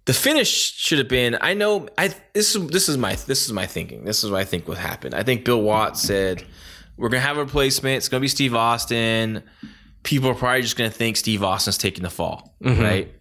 the 0.05 0.13
finish 0.13 0.49
should 0.49 0.99
have 0.99 1.07
been. 1.07 1.37
I 1.41 1.53
know. 1.53 1.87
I 1.97 2.13
this 2.33 2.55
is 2.55 2.67
this 2.67 2.89
is 2.89 2.97
my 2.97 3.15
this 3.15 3.45
is 3.45 3.53
my 3.53 3.65
thinking. 3.65 4.05
This 4.05 4.23
is 4.23 4.31
what 4.31 4.39
I 4.39 4.45
think 4.45 4.67
would 4.67 4.77
happen. 4.77 5.13
I 5.13 5.23
think 5.23 5.45
Bill 5.45 5.61
Watts 5.61 6.01
said 6.01 6.43
we're 6.97 7.09
gonna 7.09 7.21
have 7.21 7.37
a 7.37 7.43
replacement. 7.43 7.97
It's 7.97 8.09
gonna 8.09 8.21
be 8.21 8.27
Steve 8.27 8.55
Austin. 8.55 9.43
People 10.03 10.29
are 10.29 10.35
probably 10.35 10.61
just 10.61 10.77
gonna 10.77 10.91
think 10.91 11.17
Steve 11.17 11.43
Austin's 11.43 11.77
taking 11.77 12.03
the 12.03 12.09
fall, 12.09 12.55
mm-hmm. 12.63 12.81
right? 12.81 13.13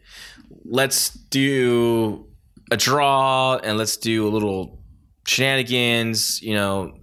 Let's 0.65 1.11
do 1.11 2.27
a 2.71 2.77
draw 2.77 3.57
and 3.57 3.79
let's 3.79 3.97
do 3.97 4.27
a 4.27 4.31
little 4.31 4.83
shenanigans, 5.27 6.43
you 6.43 6.55
know, 6.55 6.99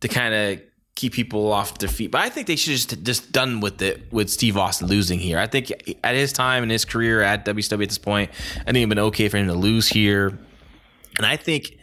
to 0.00 0.08
kind 0.08 0.34
of 0.34 0.60
keep 0.98 1.12
people 1.12 1.52
off 1.52 1.78
their 1.78 1.88
feet. 1.88 2.10
But 2.10 2.22
I 2.22 2.28
think 2.28 2.48
they 2.48 2.56
should 2.56 2.72
just 2.72 3.02
just 3.04 3.30
done 3.30 3.60
with 3.60 3.80
it 3.80 4.12
with 4.12 4.28
Steve 4.28 4.56
Austin 4.56 4.88
losing 4.88 5.20
here. 5.20 5.38
I 5.38 5.46
think 5.46 5.72
at 6.02 6.16
his 6.16 6.32
time 6.32 6.64
in 6.64 6.70
his 6.70 6.84
career 6.84 7.22
at 7.22 7.44
WWE 7.44 7.72
at 7.72 7.88
this 7.88 7.98
point, 7.98 8.30
I 8.60 8.64
think 8.64 8.78
it'd 8.78 8.88
been 8.88 8.98
okay 8.98 9.28
for 9.28 9.36
him 9.36 9.46
to 9.46 9.54
lose 9.54 9.88
here. 9.88 10.36
And 11.16 11.24
I 11.24 11.36
think 11.36 11.78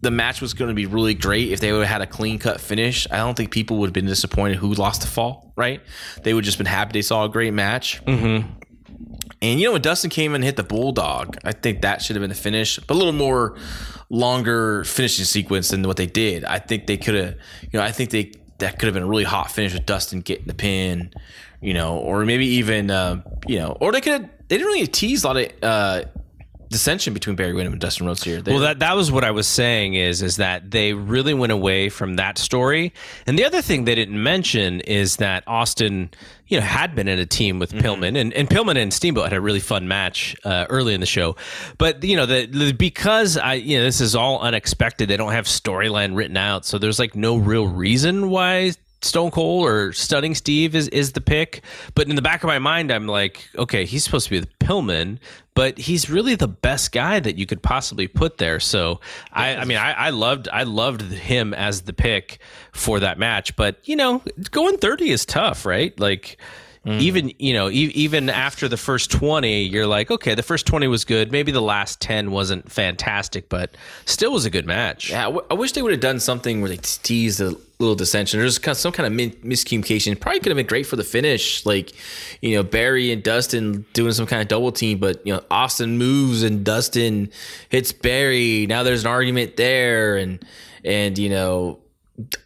the 0.00 0.12
match 0.12 0.40
was 0.40 0.54
going 0.54 0.68
to 0.68 0.74
be 0.74 0.86
really 0.86 1.14
great 1.14 1.50
if 1.50 1.58
they 1.58 1.72
would 1.72 1.80
have 1.80 1.88
had 1.88 2.02
a 2.02 2.06
clean 2.06 2.38
cut 2.38 2.60
finish. 2.60 3.08
I 3.10 3.16
don't 3.16 3.36
think 3.36 3.50
people 3.50 3.78
would 3.78 3.88
have 3.88 3.94
been 3.94 4.06
disappointed 4.06 4.58
who 4.58 4.72
lost 4.74 5.00
the 5.00 5.08
fall, 5.08 5.52
right? 5.56 5.80
They 6.22 6.32
would 6.32 6.44
just 6.44 6.58
been 6.58 6.66
happy 6.66 6.92
they 6.92 7.02
saw 7.02 7.24
a 7.24 7.28
great 7.28 7.52
match. 7.52 8.04
Mm-hmm. 8.04 8.48
And 9.42 9.60
you 9.60 9.66
know 9.66 9.72
when 9.72 9.82
Dustin 9.82 10.10
came 10.10 10.34
and 10.34 10.44
hit 10.44 10.56
the 10.56 10.62
bulldog, 10.62 11.38
I 11.44 11.52
think 11.52 11.82
that 11.82 12.02
should 12.02 12.14
have 12.16 12.22
been 12.22 12.30
the 12.30 12.36
finish, 12.36 12.78
but 12.78 12.94
a 12.94 12.98
little 12.98 13.12
more 13.12 13.58
longer 14.10 14.84
finishing 14.84 15.24
sequence 15.24 15.68
than 15.70 15.82
what 15.82 15.96
they 15.96 16.06
did. 16.06 16.44
I 16.44 16.60
think 16.60 16.86
they 16.86 16.96
could 16.96 17.14
have, 17.14 17.34
you 17.62 17.78
know, 17.78 17.82
I 17.82 17.90
think 17.90 18.10
they 18.10 18.32
that 18.58 18.78
could 18.78 18.86
have 18.86 18.94
been 18.94 19.02
a 19.02 19.06
really 19.06 19.24
hot 19.24 19.50
finish 19.50 19.72
with 19.72 19.86
Dustin 19.86 20.20
getting 20.20 20.46
the 20.46 20.54
pin, 20.54 21.12
you 21.60 21.74
know, 21.74 21.98
or 21.98 22.24
maybe 22.24 22.46
even, 22.46 22.90
uh, 22.90 23.22
you 23.46 23.58
know, 23.58 23.76
or 23.80 23.92
they 23.92 24.00
could 24.00 24.12
have. 24.12 24.30
They 24.48 24.58
didn't 24.58 24.66
really 24.66 24.86
tease 24.86 25.24
a 25.24 25.28
lot 25.28 25.36
of 25.38 25.52
uh, 25.62 26.04
dissension 26.74 27.14
between 27.14 27.36
Barry 27.36 27.52
Windham 27.52 27.72
and 27.72 27.80
Dustin 27.80 28.06
Rhodes 28.06 28.24
here. 28.24 28.42
They, 28.42 28.50
Well, 28.50 28.60
that 28.62 28.80
that 28.80 28.96
was 28.96 29.12
what 29.12 29.22
I 29.22 29.30
was 29.30 29.46
saying 29.46 29.94
is 29.94 30.22
is 30.22 30.38
that 30.38 30.72
they 30.72 30.92
really 30.92 31.32
went 31.32 31.52
away 31.52 31.88
from 31.88 32.16
that 32.16 32.36
story. 32.36 32.92
And 33.28 33.38
the 33.38 33.44
other 33.44 33.62
thing 33.62 33.84
they 33.84 33.94
didn't 33.94 34.20
mention 34.20 34.80
is 34.80 35.16
that 35.16 35.44
Austin, 35.46 36.10
you 36.48 36.58
know, 36.58 36.66
had 36.66 36.96
been 36.96 37.06
in 37.06 37.20
a 37.20 37.26
team 37.26 37.60
with 37.60 37.72
Pillman, 37.72 38.20
and, 38.20 38.32
and 38.32 38.50
Pillman 38.50 38.76
and 38.76 38.92
Steamboat 38.92 39.24
had 39.24 39.34
a 39.34 39.40
really 39.40 39.60
fun 39.60 39.86
match 39.86 40.34
uh, 40.44 40.66
early 40.68 40.94
in 40.94 41.00
the 41.00 41.06
show. 41.06 41.36
But 41.78 42.02
you 42.02 42.16
know, 42.16 42.26
the, 42.26 42.46
the 42.46 42.72
because 42.72 43.36
I 43.36 43.54
you 43.54 43.78
know 43.78 43.84
this 43.84 44.00
is 44.00 44.16
all 44.16 44.40
unexpected. 44.40 45.08
They 45.08 45.16
don't 45.16 45.32
have 45.32 45.46
storyline 45.46 46.16
written 46.16 46.36
out, 46.36 46.64
so 46.64 46.78
there's 46.78 46.98
like 46.98 47.14
no 47.14 47.36
real 47.36 47.68
reason 47.68 48.30
why 48.30 48.72
Stone 49.04 49.30
Cold 49.30 49.66
or 49.68 49.92
Stunning 49.92 50.34
Steve 50.34 50.74
is, 50.74 50.88
is 50.88 51.12
the 51.12 51.20
pick. 51.20 51.62
But 51.94 52.08
in 52.08 52.16
the 52.16 52.22
back 52.22 52.42
of 52.42 52.48
my 52.48 52.58
mind, 52.58 52.90
I'm 52.90 53.06
like, 53.06 53.48
okay, 53.56 53.84
he's 53.84 54.04
supposed 54.04 54.26
to 54.26 54.30
be 54.30 54.40
the 54.40 54.48
Pillman, 54.60 55.18
but 55.54 55.78
he's 55.78 56.10
really 56.10 56.34
the 56.34 56.48
best 56.48 56.92
guy 56.92 57.20
that 57.20 57.36
you 57.36 57.46
could 57.46 57.62
possibly 57.62 58.08
put 58.08 58.38
there. 58.38 58.58
So 58.58 59.00
I, 59.32 59.56
I 59.56 59.64
mean, 59.64 59.78
I, 59.78 59.92
I 59.92 60.10
loved 60.10 60.48
I 60.52 60.64
loved 60.64 61.02
him 61.02 61.54
as 61.54 61.82
the 61.82 61.92
pick 61.92 62.38
for 62.72 63.00
that 63.00 63.18
match. 63.18 63.54
But 63.56 63.76
you 63.86 63.96
know, 63.96 64.22
going 64.50 64.78
30 64.78 65.10
is 65.10 65.24
tough, 65.24 65.66
right? 65.66 65.98
Like. 65.98 66.38
Mm-hmm. 66.84 67.00
Even 67.00 67.32
you 67.38 67.54
know, 67.54 67.70
e- 67.70 67.92
even 67.94 68.28
after 68.28 68.68
the 68.68 68.76
first 68.76 69.10
twenty, 69.10 69.62
you're 69.62 69.86
like, 69.86 70.10
okay, 70.10 70.34
the 70.34 70.42
first 70.42 70.66
twenty 70.66 70.86
was 70.86 71.04
good. 71.06 71.32
Maybe 71.32 71.50
the 71.50 71.62
last 71.62 71.98
ten 72.00 72.30
wasn't 72.30 72.70
fantastic, 72.70 73.48
but 73.48 73.74
still 74.04 74.32
was 74.32 74.44
a 74.44 74.50
good 74.50 74.66
match. 74.66 75.08
Yeah, 75.10 75.22
I, 75.22 75.24
w- 75.24 75.46
I 75.50 75.54
wish 75.54 75.72
they 75.72 75.80
would 75.80 75.92
have 75.92 76.00
done 76.00 76.20
something 76.20 76.60
where 76.60 76.68
they 76.68 76.76
teased 76.76 77.40
a 77.40 77.54
little 77.78 77.94
dissension. 77.94 78.38
There's 78.38 78.58
kind 78.58 78.72
of 78.74 78.78
some 78.78 78.92
kind 78.92 79.06
of 79.06 79.14
min- 79.14 79.30
miscommunication. 79.42 80.20
Probably 80.20 80.40
could 80.40 80.50
have 80.50 80.56
been 80.56 80.66
great 80.66 80.86
for 80.86 80.96
the 80.96 81.04
finish, 81.04 81.64
like 81.64 81.92
you 82.42 82.54
know 82.54 82.62
Barry 82.62 83.12
and 83.12 83.22
Dustin 83.22 83.86
doing 83.94 84.12
some 84.12 84.26
kind 84.26 84.42
of 84.42 84.48
double 84.48 84.70
team. 84.70 84.98
But 84.98 85.26
you 85.26 85.32
know 85.32 85.42
Austin 85.50 85.96
moves 85.96 86.42
and 86.42 86.64
Dustin 86.64 87.30
hits 87.70 87.92
Barry. 87.92 88.66
Now 88.66 88.82
there's 88.82 89.04
an 89.04 89.10
argument 89.10 89.56
there, 89.56 90.18
and 90.18 90.44
and 90.84 91.16
you 91.16 91.30
know 91.30 91.78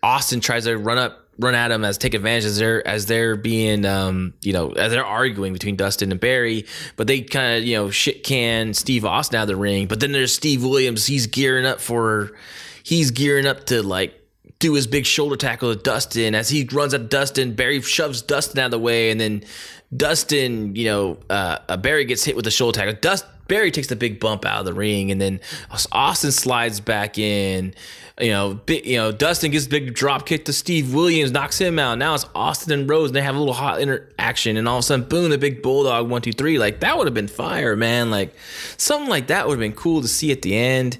Austin 0.00 0.38
tries 0.38 0.64
to 0.64 0.78
run 0.78 0.98
up. 0.98 1.24
Run 1.38 1.54
at 1.54 1.70
him 1.70 1.84
as 1.84 1.98
take 1.98 2.14
advantage 2.14 2.44
as 2.44 2.58
they're 2.58 2.86
as 2.86 3.06
they're 3.06 3.36
being 3.36 3.84
um 3.84 4.34
you 4.42 4.52
know 4.52 4.72
as 4.72 4.90
they're 4.90 5.04
arguing 5.04 5.52
between 5.52 5.76
Dustin 5.76 6.10
and 6.10 6.20
Barry, 6.20 6.66
but 6.96 7.06
they 7.06 7.20
kind 7.20 7.58
of 7.58 7.64
you 7.64 7.76
know 7.76 7.90
shit 7.90 8.24
can 8.24 8.74
Steve 8.74 9.04
Austin 9.04 9.38
out 9.38 9.42
of 9.42 9.48
the 9.48 9.56
ring. 9.56 9.86
But 9.86 10.00
then 10.00 10.12
there's 10.12 10.34
Steve 10.34 10.64
Williams. 10.64 11.06
He's 11.06 11.26
gearing 11.26 11.64
up 11.64 11.80
for 11.80 12.36
he's 12.82 13.10
gearing 13.10 13.46
up 13.46 13.66
to 13.66 13.82
like 13.82 14.14
do 14.58 14.74
his 14.74 14.86
big 14.86 15.06
shoulder 15.06 15.36
tackle 15.36 15.74
to 15.74 15.80
Dustin. 15.80 16.34
As 16.34 16.48
he 16.48 16.68
runs 16.72 16.94
at 16.94 17.08
Dustin, 17.08 17.54
Barry 17.54 17.80
shoves 17.80 18.22
Dustin 18.22 18.58
out 18.60 18.66
of 18.66 18.70
the 18.72 18.78
way, 18.78 19.10
and 19.10 19.20
then 19.20 19.44
Dustin, 19.96 20.76
you 20.76 20.84
know, 20.84 21.18
uh, 21.30 21.58
uh, 21.68 21.76
Barry 21.76 22.04
gets 22.04 22.24
hit 22.24 22.36
with 22.36 22.46
a 22.46 22.50
shoulder 22.50 22.80
tackle. 22.80 22.94
Dust 23.00 23.24
Barry 23.48 23.70
takes 23.70 23.88
the 23.88 23.96
big 23.96 24.20
bump 24.20 24.44
out 24.44 24.60
of 24.60 24.66
the 24.66 24.74
ring, 24.74 25.10
and 25.10 25.20
then 25.20 25.40
Austin 25.90 26.30
slides 26.30 26.80
back 26.80 27.18
in. 27.18 27.74
You 28.20 28.30
know, 28.30 28.54
big, 28.54 28.84
you 28.84 28.96
know, 28.96 29.12
Dustin 29.12 29.50
gets 29.50 29.66
a 29.66 29.70
big 29.70 29.94
drop 29.94 30.26
kick 30.26 30.44
to 30.46 30.52
Steve 30.52 30.92
Williams, 30.92 31.30
knocks 31.30 31.58
him 31.58 31.78
out. 31.78 31.96
Now 31.96 32.14
it's 32.14 32.26
Austin 32.34 32.72
and 32.72 32.90
Rhodes, 32.90 33.10
and 33.10 33.16
they 33.16 33.22
have 33.22 33.36
a 33.36 33.38
little 33.38 33.54
hot 33.54 33.80
interaction, 33.80 34.58
and 34.58 34.68
all 34.68 34.76
of 34.76 34.80
a 34.80 34.82
sudden, 34.82 35.08
boom, 35.08 35.30
the 35.30 35.38
big 35.38 35.62
bulldog 35.62 36.10
one, 36.10 36.20
two, 36.20 36.32
three. 36.32 36.58
Like 36.58 36.80
that 36.80 36.98
would 36.98 37.06
have 37.06 37.14
been 37.14 37.28
fire, 37.28 37.74
man. 37.74 38.10
Like 38.10 38.34
something 38.76 39.08
like 39.08 39.28
that 39.28 39.46
would 39.46 39.54
have 39.54 39.60
been 39.60 39.72
cool 39.72 40.02
to 40.02 40.08
see 40.08 40.30
at 40.30 40.42
the 40.42 40.54
end. 40.54 40.98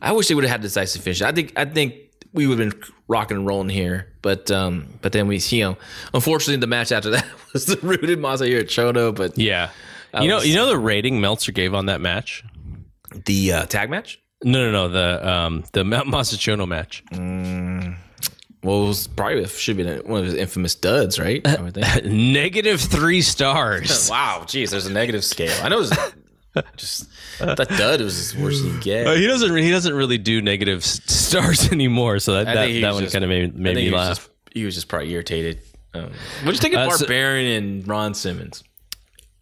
I 0.00 0.12
wish 0.12 0.28
they 0.28 0.34
would 0.34 0.44
have 0.44 0.52
had 0.52 0.62
this 0.62 0.72
decisive 0.72 1.02
finish. 1.02 1.20
I 1.20 1.32
think 1.32 1.52
I 1.56 1.66
think 1.66 2.09
we 2.32 2.46
would 2.46 2.58
have 2.58 2.70
been 2.70 2.82
rocking 3.08 3.38
and 3.38 3.46
rolling 3.46 3.68
here, 3.70 4.12
but 4.22 4.50
um, 4.50 4.86
but 5.02 5.12
then 5.12 5.26
we, 5.26 5.38
you 5.38 5.64
know, 5.64 5.76
unfortunately, 6.14 6.60
the 6.60 6.66
match 6.66 6.92
after 6.92 7.10
that 7.16 7.26
was 7.52 7.66
the 7.66 7.76
Rude 7.82 8.00
Masahiro 8.18 8.62
Chono. 8.62 9.14
But 9.14 9.36
Yeah. 9.38 9.70
You 10.20 10.28
know, 10.28 10.36
was- 10.36 10.48
you 10.48 10.54
know 10.56 10.66
the 10.66 10.78
rating 10.78 11.20
Meltzer 11.20 11.52
gave 11.52 11.74
on 11.74 11.86
that 11.86 12.00
match. 12.00 12.44
the 13.26 13.52
uh, 13.52 13.66
tag 13.66 13.90
match, 13.90 14.20
No, 14.44 14.70
no, 14.70 14.72
no. 14.72 14.88
The 14.88 15.28
um 15.28 15.64
the 15.72 15.84
Mount 15.84 16.08
Masa 16.08 16.34
Chono 16.36 16.66
match. 16.68 17.02
well, 18.62 18.84
it 18.84 18.88
was 18.88 19.06
probably 19.08 19.44
should 19.46 19.78
have 19.78 19.86
been 19.86 20.10
one 20.10 20.20
of 20.20 20.26
his 20.26 20.34
infamous 20.34 20.74
duds, 20.74 21.18
right? 21.18 21.44
Negative 22.04 22.80
three 22.80 23.22
stars. 23.22 24.08
wow, 24.10 24.44
geez, 24.46 24.70
there's 24.70 24.86
a 24.86 24.92
negative 24.92 25.24
scale. 25.24 25.56
I 25.62 25.68
know. 25.68 25.84
just 26.76 27.08
that 27.38 27.68
dud 27.68 28.00
was 28.00 28.18
as 28.18 28.36
worse 28.36 28.56
as 28.60 28.64
you 28.66 28.80
get. 28.80 29.06
Uh, 29.06 29.12
he 29.12 29.26
doesn't. 29.26 29.56
He 29.56 29.70
doesn't 29.70 29.94
really 29.94 30.18
do 30.18 30.42
negative 30.42 30.84
stars 30.84 31.70
anymore. 31.72 32.18
So 32.18 32.34
that 32.34 32.46
that, 32.54 32.80
that 32.80 32.94
one 32.94 33.06
kind 33.08 33.24
of 33.24 33.30
made, 33.30 33.54
made 33.56 33.76
me 33.76 33.84
he 33.84 33.90
laugh. 33.90 34.16
Just, 34.16 34.30
he 34.52 34.64
was 34.64 34.74
just 34.74 34.88
probably 34.88 35.10
irritated. 35.12 35.60
Um, 35.94 36.04
what 36.42 36.46
do 36.46 36.50
you 36.52 36.58
think 36.58 36.74
of 36.74 36.80
Uh, 36.80 36.90
so- 36.90 36.98
Barbarian 37.04 37.62
and 37.62 37.88
Ron 37.88 38.14
Simmons? 38.14 38.64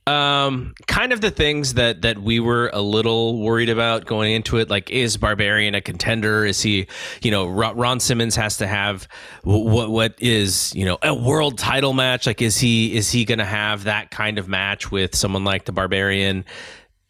Um, 0.07 0.73
kind 0.87 1.13
of 1.13 1.21
the 1.21 1.31
things 1.31 1.75
that 1.75 2.01
that 2.01 2.19
we 2.19 2.41
were 2.41 2.71
a 2.73 2.81
little 2.81 3.39
worried 3.43 3.69
about 3.69 4.07
going 4.07 4.33
into 4.33 4.57
it. 4.57 4.71
Like, 4.71 4.91
is 4.91 5.19
Barbarian 5.19 5.75
a 5.75 5.83
contender? 5.83 6.47
Is 6.47 6.63
he, 6.63 6.87
you 7.21 7.31
know, 7.31 7.47
Ron, 7.47 7.77
Ron 7.77 8.01
Simmons 8.01 8.35
has 8.37 8.57
to 8.57 8.67
have 8.67 9.07
wh- 9.43 9.49
what 9.67 9.91
what 9.91 10.15
is 10.19 10.73
you 10.75 10.87
know 10.87 10.97
a 11.03 11.15
world 11.15 11.59
title 11.59 11.93
match? 11.93 12.27
Like, 12.27 12.41
is 12.41 12.57
he 12.57 12.97
is 12.97 13.11
he 13.11 13.27
going 13.27 13.39
to 13.39 13.45
have 13.45 13.85
that 13.85 14.11
kind 14.11 14.39
of 14.39 14.49
match 14.49 14.91
with 14.91 15.15
someone 15.15 15.45
like 15.45 15.67
the 15.67 15.73
Barbarian? 15.73 16.47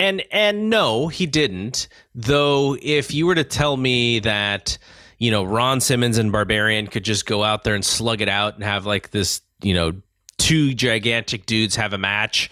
And 0.00 0.22
and 0.30 0.70
no, 0.70 1.08
he 1.08 1.26
didn't. 1.26 1.88
Though, 2.14 2.76
if 2.80 3.12
you 3.12 3.26
were 3.26 3.34
to 3.34 3.44
tell 3.44 3.76
me 3.76 4.20
that 4.20 4.78
you 5.18 5.30
know 5.30 5.44
Ron 5.44 5.80
Simmons 5.80 6.18
and 6.18 6.30
Barbarian 6.30 6.86
could 6.86 7.04
just 7.04 7.26
go 7.26 7.42
out 7.42 7.64
there 7.64 7.74
and 7.74 7.84
slug 7.84 8.20
it 8.20 8.28
out 8.28 8.54
and 8.54 8.62
have 8.62 8.86
like 8.86 9.10
this, 9.10 9.40
you 9.62 9.74
know, 9.74 9.92
two 10.38 10.74
gigantic 10.74 11.46
dudes 11.46 11.76
have 11.76 11.92
a 11.92 11.98
match 11.98 12.50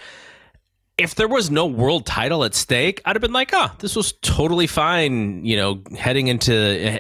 if 0.99 1.15
there 1.15 1.29
was 1.29 1.51
no 1.51 1.67
world 1.67 2.07
title 2.07 2.43
at 2.45 2.55
stake, 2.55 3.03
I'd 3.05 3.17
have 3.17 3.21
been 3.21 3.33
like, 3.33 3.51
oh, 3.53 3.71
this 3.81 3.95
was 3.95 4.13
totally 4.23 4.67
fine, 4.67 5.45
you 5.45 5.57
know, 5.57 5.83
heading 5.97 6.29
into 6.29 6.55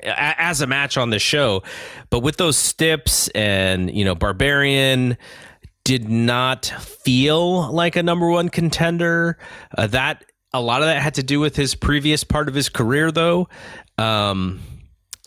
as 0.04 0.60
a 0.60 0.66
match 0.66 0.98
on 0.98 1.10
the 1.10 1.18
show. 1.18 1.62
But 2.10 2.20
with 2.20 2.36
those 2.36 2.58
stips 2.58 3.28
and, 3.28 3.90
you 3.94 4.04
know, 4.04 4.14
Barbarian 4.14 5.16
did 5.84 6.08
not 6.10 6.66
feel 6.66 7.72
like 7.72 7.96
a 7.96 8.02
number 8.02 8.28
one 8.28 8.50
contender. 8.50 9.38
Uh, 9.78 9.86
that 9.86 10.24
a 10.58 10.62
lot 10.62 10.82
of 10.82 10.88
that 10.88 11.00
had 11.02 11.14
to 11.14 11.22
do 11.22 11.40
with 11.40 11.56
his 11.56 11.74
previous 11.74 12.24
part 12.24 12.48
of 12.48 12.54
his 12.54 12.68
career, 12.68 13.10
though. 13.10 13.48
Um, 13.98 14.60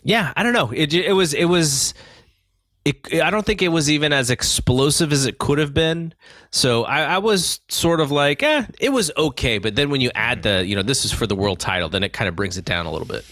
yeah, 0.02 0.32
I 0.36 0.42
don't 0.42 0.52
know. 0.52 0.70
It, 0.74 0.92
it 0.94 1.12
was, 1.12 1.34
it 1.34 1.44
was, 1.46 1.94
it, 2.84 3.22
I 3.22 3.30
don't 3.30 3.44
think 3.44 3.62
it 3.62 3.68
was 3.68 3.90
even 3.90 4.12
as 4.12 4.30
explosive 4.30 5.12
as 5.12 5.26
it 5.26 5.38
could 5.38 5.58
have 5.58 5.74
been. 5.74 6.14
So 6.50 6.84
I, 6.84 7.02
I 7.02 7.18
was 7.18 7.60
sort 7.68 8.00
of 8.00 8.10
like, 8.10 8.42
eh, 8.42 8.64
it 8.80 8.90
was 8.90 9.10
okay. 9.16 9.58
But 9.58 9.76
then 9.76 9.90
when 9.90 10.00
you 10.00 10.10
add 10.14 10.42
the, 10.42 10.64
you 10.66 10.74
know, 10.74 10.82
this 10.82 11.04
is 11.04 11.12
for 11.12 11.26
the 11.26 11.36
world 11.36 11.60
title, 11.60 11.88
then 11.88 12.02
it 12.02 12.12
kind 12.12 12.28
of 12.28 12.36
brings 12.36 12.56
it 12.56 12.64
down 12.64 12.86
a 12.86 12.90
little 12.90 13.06
bit. 13.06 13.24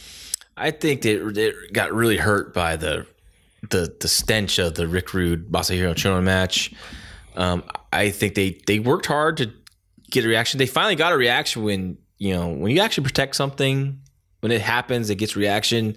I 0.58 0.70
think 0.72 1.02
that 1.02 1.38
it 1.38 1.72
got 1.72 1.92
really 1.92 2.16
hurt 2.16 2.52
by 2.52 2.76
the 2.76 3.06
the 3.70 3.94
the 4.00 4.08
stench 4.08 4.58
of 4.58 4.74
the 4.74 4.86
Rick 4.86 5.14
Rude 5.14 5.50
Masahiro 5.50 5.94
Chono 5.94 6.22
match. 6.22 6.72
Um, 7.36 7.64
I 7.92 8.10
think 8.10 8.34
they 8.34 8.60
they 8.66 8.78
worked 8.78 9.06
hard 9.06 9.36
to 9.38 9.50
get 10.10 10.24
a 10.24 10.28
reaction. 10.28 10.58
They 10.58 10.66
finally 10.66 10.96
got 10.96 11.12
a 11.12 11.16
reaction 11.16 11.62
when 11.62 11.98
you 12.18 12.34
know 12.34 12.48
when 12.48 12.74
you 12.74 12.80
actually 12.80 13.04
protect 13.04 13.36
something. 13.36 14.00
When 14.40 14.52
it 14.52 14.60
happens, 14.60 15.10
it 15.10 15.16
gets 15.16 15.34
reaction. 15.34 15.96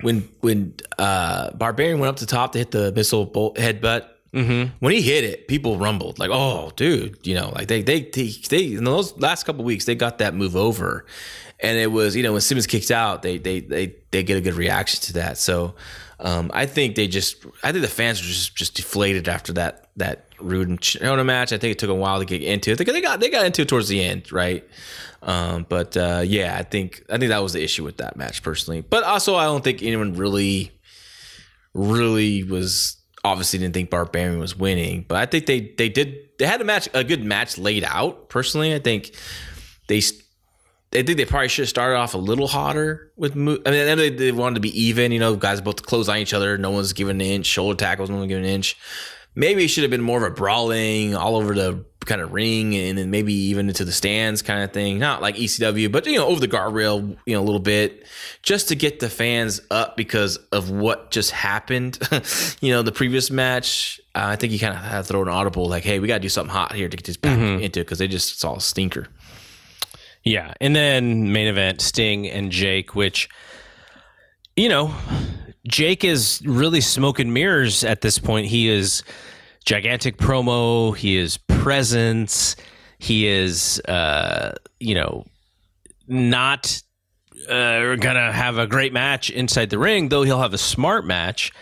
When 0.00 0.28
when 0.40 0.74
uh, 0.98 1.50
Barbarian 1.52 1.98
went 1.98 2.08
up 2.08 2.16
to 2.16 2.26
top 2.26 2.52
to 2.52 2.58
hit 2.58 2.70
the 2.70 2.90
missile 2.92 3.26
bolt 3.26 3.56
headbutt, 3.56 4.08
Mm-hmm. 4.32 4.72
when 4.78 4.94
he 4.94 5.02
hit 5.02 5.24
it, 5.24 5.46
people 5.46 5.76
rumbled 5.76 6.18
like, 6.18 6.30
"Oh, 6.32 6.72
dude!" 6.74 7.18
You 7.26 7.34
know, 7.34 7.50
like 7.54 7.68
they 7.68 7.82
they 7.82 8.00
they, 8.00 8.28
they 8.48 8.72
in 8.72 8.84
those 8.84 9.14
last 9.18 9.44
couple 9.44 9.62
weeks 9.62 9.84
they 9.84 9.94
got 9.94 10.16
that 10.18 10.34
move 10.34 10.56
over, 10.56 11.04
and 11.60 11.76
it 11.76 11.88
was 11.92 12.16
you 12.16 12.22
know 12.22 12.32
when 12.32 12.40
Simmons 12.40 12.66
kicked 12.66 12.90
out, 12.90 13.20
they 13.20 13.36
they 13.36 13.60
they 13.60 13.94
they 14.10 14.22
get 14.22 14.38
a 14.38 14.40
good 14.40 14.54
reaction 14.54 15.00
to 15.02 15.12
that. 15.20 15.36
So 15.36 15.74
um, 16.18 16.50
I 16.54 16.64
think 16.64 16.96
they 16.96 17.08
just 17.08 17.44
I 17.62 17.72
think 17.72 17.82
the 17.82 17.88
fans 17.88 18.22
were 18.22 18.26
just 18.28 18.56
just 18.56 18.74
deflated 18.74 19.28
after 19.28 19.52
that 19.52 19.90
that 19.96 20.28
Rude 20.42 20.68
and 20.68 20.80
Chono 20.80 21.24
match. 21.24 21.52
I 21.52 21.58
think 21.58 21.72
it 21.72 21.78
took 21.78 21.90
a 21.90 21.94
while 21.94 22.18
to 22.18 22.24
get 22.24 22.42
into 22.42 22.72
it. 22.72 22.78
They 22.78 22.84
they 22.84 23.00
got 23.00 23.20
they 23.20 23.30
got 23.30 23.46
into 23.46 23.62
it 23.62 23.68
towards 23.68 23.88
the 23.88 24.02
end, 24.02 24.32
right? 24.32 24.66
Um, 25.22 25.66
but 25.68 25.96
uh, 25.96 26.22
yeah, 26.24 26.56
I 26.58 26.62
think 26.62 27.04
I 27.08 27.18
think 27.18 27.30
that 27.30 27.42
was 27.42 27.52
the 27.52 27.62
issue 27.62 27.84
with 27.84 27.98
that 27.98 28.16
match 28.16 28.42
personally. 28.42 28.80
But 28.80 29.04
also, 29.04 29.36
I 29.36 29.44
don't 29.44 29.62
think 29.62 29.82
anyone 29.82 30.14
really 30.14 30.72
really 31.74 32.42
was 32.42 32.96
obviously 33.24 33.58
didn't 33.60 33.74
think 33.74 33.90
Barbarian 33.90 34.38
was 34.38 34.56
winning, 34.56 35.04
but 35.06 35.16
I 35.16 35.26
think 35.26 35.46
they 35.46 35.72
they 35.78 35.88
did 35.88 36.16
they 36.38 36.46
had 36.46 36.60
a 36.60 36.64
match 36.64 36.88
a 36.94 37.04
good 37.04 37.24
match 37.24 37.58
laid 37.58 37.84
out. 37.84 38.28
Personally, 38.28 38.74
I 38.74 38.78
think 38.78 39.14
they 39.86 40.00
I 40.94 41.02
think 41.02 41.16
they 41.16 41.24
probably 41.24 41.48
should 41.48 41.62
have 41.62 41.70
started 41.70 41.96
off 41.96 42.14
a 42.14 42.18
little 42.18 42.46
hotter 42.46 43.12
with. 43.16 43.34
Mo- 43.34 43.58
I 43.64 43.70
mean, 43.70 43.96
they, 43.96 44.10
they 44.10 44.32
wanted 44.32 44.56
to 44.56 44.60
be 44.60 44.78
even. 44.78 45.10
You 45.10 45.20
know, 45.20 45.36
guys 45.36 45.60
both 45.62 45.82
close 45.82 46.08
on 46.08 46.18
each 46.18 46.34
other. 46.34 46.58
No 46.58 46.70
one's 46.70 46.92
giving 46.92 47.16
an 47.16 47.20
inch. 47.22 47.46
Shoulder 47.46 47.76
tackles, 47.76 48.10
no 48.10 48.16
one 48.16 48.28
giving 48.28 48.44
an 48.44 48.50
inch. 48.50 48.76
Maybe 49.34 49.64
it 49.64 49.68
should 49.68 49.82
have 49.82 49.90
been 49.90 50.02
more 50.02 50.18
of 50.18 50.30
a 50.30 50.34
brawling 50.34 51.14
all 51.14 51.36
over 51.36 51.54
the 51.54 51.84
kind 52.04 52.20
of 52.20 52.32
ring 52.32 52.74
and 52.74 52.98
then 52.98 53.10
maybe 53.10 53.32
even 53.32 53.68
into 53.68 53.84
the 53.84 53.92
stands 53.92 54.42
kind 54.42 54.62
of 54.62 54.72
thing. 54.72 54.98
Not 54.98 55.22
like 55.22 55.36
ECW, 55.36 55.90
but 55.90 56.04
you 56.06 56.16
know, 56.16 56.26
over 56.26 56.40
the 56.40 56.48
guardrail, 56.48 57.16
you 57.24 57.34
know, 57.34 57.40
a 57.40 57.44
little 57.44 57.60
bit 57.60 58.06
just 58.42 58.68
to 58.68 58.76
get 58.76 59.00
the 59.00 59.08
fans 59.08 59.60
up 59.70 59.96
because 59.96 60.36
of 60.52 60.70
what 60.70 61.10
just 61.10 61.30
happened. 61.30 61.98
you 62.60 62.72
know, 62.72 62.82
the 62.82 62.92
previous 62.92 63.30
match, 63.30 64.00
uh, 64.14 64.24
I 64.26 64.36
think 64.36 64.52
you 64.52 64.58
kind 64.58 64.74
of 64.74 64.80
had 64.80 64.98
to 64.98 65.04
throw 65.04 65.22
an 65.22 65.28
audible 65.28 65.66
like, 65.66 65.84
hey, 65.84 65.98
we 65.98 66.08
got 66.08 66.14
to 66.14 66.20
do 66.20 66.28
something 66.28 66.52
hot 66.52 66.74
here 66.74 66.88
to 66.88 66.96
get 66.96 67.06
this 67.06 67.16
back 67.16 67.38
into 67.38 67.80
it 67.80 67.84
because 67.84 67.98
they 67.98 68.08
just 68.08 68.38
saw 68.38 68.56
a 68.56 68.60
stinker. 68.60 69.06
Yeah, 70.24 70.54
and 70.60 70.76
then 70.76 71.32
main 71.32 71.48
event 71.48 71.80
Sting 71.80 72.28
and 72.28 72.52
Jake, 72.52 72.94
which 72.94 73.28
you 74.56 74.68
know, 74.68 74.94
Jake 75.66 76.04
is 76.04 76.42
really 76.44 76.80
smoke 76.80 77.18
and 77.18 77.32
mirrors 77.32 77.84
at 77.84 78.00
this 78.00 78.18
point. 78.18 78.46
He 78.46 78.68
is 78.68 79.02
gigantic 79.64 80.16
promo. 80.16 80.96
He 80.96 81.16
is 81.16 81.36
presence. 81.36 82.56
He 82.98 83.26
is, 83.26 83.80
uh, 83.88 84.54
you 84.80 84.94
know, 84.94 85.24
not 86.08 86.82
uh, 87.48 87.96
gonna 87.96 88.32
have 88.32 88.58
a 88.58 88.66
great 88.66 88.92
match 88.92 89.30
inside 89.30 89.70
the 89.70 89.78
ring, 89.78 90.08
though 90.08 90.22
he'll 90.22 90.40
have 90.40 90.54
a 90.54 90.58
smart 90.58 91.04
match. 91.04 91.52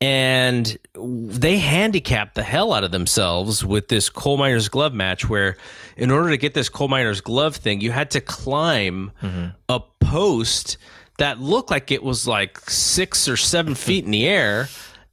And 0.00 0.78
they 0.94 1.58
handicapped 1.58 2.36
the 2.36 2.44
hell 2.44 2.72
out 2.72 2.84
of 2.84 2.92
themselves 2.92 3.64
with 3.64 3.88
this 3.88 4.08
coal 4.08 4.36
miner's 4.36 4.68
glove 4.68 4.94
match, 4.94 5.28
where 5.28 5.56
in 5.96 6.12
order 6.12 6.30
to 6.30 6.36
get 6.36 6.54
this 6.54 6.68
coal 6.68 6.86
miner's 6.86 7.20
glove 7.20 7.56
thing, 7.56 7.80
you 7.80 7.90
had 7.90 8.10
to 8.12 8.20
climb 8.20 9.10
a 9.68 9.80
post 10.00 10.76
that 11.18 11.40
looked 11.40 11.70
like 11.70 11.90
it 11.90 12.02
was 12.02 12.26
like 12.26 12.58
six 12.68 13.28
or 13.28 13.36
seven 13.36 13.74
feet 13.76 14.04
in 14.04 14.10
the 14.10 14.26
air. 14.26 14.68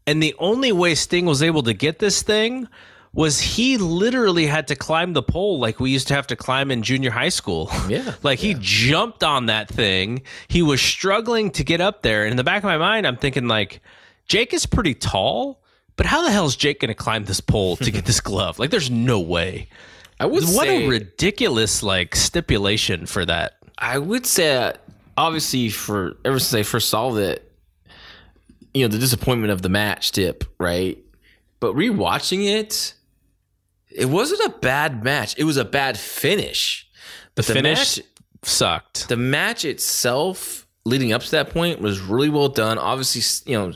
And 0.07 0.21
the 0.21 0.35
only 0.39 0.71
way 0.71 0.95
Sting 0.95 1.25
was 1.25 1.43
able 1.43 1.63
to 1.63 1.73
get 1.73 1.99
this 1.99 2.21
thing 2.21 2.67
was 3.15 3.39
he 3.39 3.77
literally 3.77 4.45
had 4.45 4.67
to 4.67 4.75
climb 4.75 5.13
the 5.13 5.23
pole 5.23 5.57
like 5.57 5.79
we 5.79 5.89
used 5.89 6.09
to 6.09 6.13
have 6.13 6.27
to 6.27 6.35
climb 6.35 6.69
in 6.69 6.83
junior 6.83 7.11
high 7.11 7.29
school. 7.29 7.71
Yeah. 7.89 8.13
like 8.23 8.39
he 8.39 8.55
jumped 8.59 9.23
on 9.23 9.45
that 9.45 9.69
thing. 9.69 10.23
He 10.47 10.61
was 10.61 10.81
struggling 10.81 11.51
to 11.51 11.63
get 11.63 11.81
up 11.81 12.01
there. 12.01 12.23
And 12.23 12.31
in 12.31 12.37
the 12.37 12.43
back 12.43 12.57
of 12.57 12.65
my 12.65 12.77
mind, 12.77 13.07
I'm 13.07 13.15
thinking 13.15 13.47
like, 13.47 13.79
Jake 14.27 14.53
is 14.53 14.65
pretty 14.65 14.95
tall, 14.95 15.61
but 15.97 16.05
how 16.07 16.23
the 16.23 16.31
hell 16.31 16.45
is 16.45 16.55
Jake 16.55 16.81
going 16.81 16.89
to 16.89 16.95
climb 16.95 17.25
this 17.25 17.39
pole 17.39 17.77
to 17.77 17.91
get 17.91 18.05
this 18.05 18.19
glove? 18.19 18.57
Like, 18.59 18.71
there's 18.71 18.89
no 18.89 19.19
way. 19.19 19.69
I 20.19 20.25
would 20.25 20.43
What 20.43 20.67
say, 20.67 20.85
a 20.85 20.89
ridiculous 20.89 21.83
like 21.83 22.15
stipulation 22.15 23.05
for 23.05 23.23
that. 23.25 23.57
I 23.77 23.97
would 23.99 24.25
say, 24.25 24.47
that 24.47 24.84
obviously, 25.17 25.69
for 25.69 26.17
ever 26.25 26.39
since 26.39 26.53
I 26.53 26.63
first 26.63 26.89
saw 26.89 27.11
that, 27.11 27.41
you 28.73 28.83
know, 28.83 28.91
the 28.91 28.99
disappointment 28.99 29.51
of 29.51 29.61
the 29.61 29.69
match 29.69 30.11
tip, 30.11 30.43
right? 30.59 30.97
But 31.59 31.75
rewatching 31.75 32.45
it, 32.45 32.93
it 33.89 34.05
wasn't 34.05 34.41
a 34.41 34.57
bad 34.59 35.03
match. 35.03 35.35
It 35.37 35.45
was 35.45 35.57
a 35.57 35.65
bad 35.65 35.97
finish. 35.97 36.89
But 37.35 37.45
the, 37.45 37.53
Finish 37.53 37.97
match, 37.97 38.07
sucked. 38.43 39.09
the 39.09 39.17
match 39.17 39.65
itself, 39.65 40.67
leading 40.85 41.11
up 41.11 41.21
to 41.23 41.31
that 41.31 41.49
point, 41.49 41.81
was 41.81 41.99
really 41.99 42.29
well 42.29 42.49
done. 42.49 42.77
Obviously, 42.77 43.51
you 43.51 43.57
know, 43.57 43.73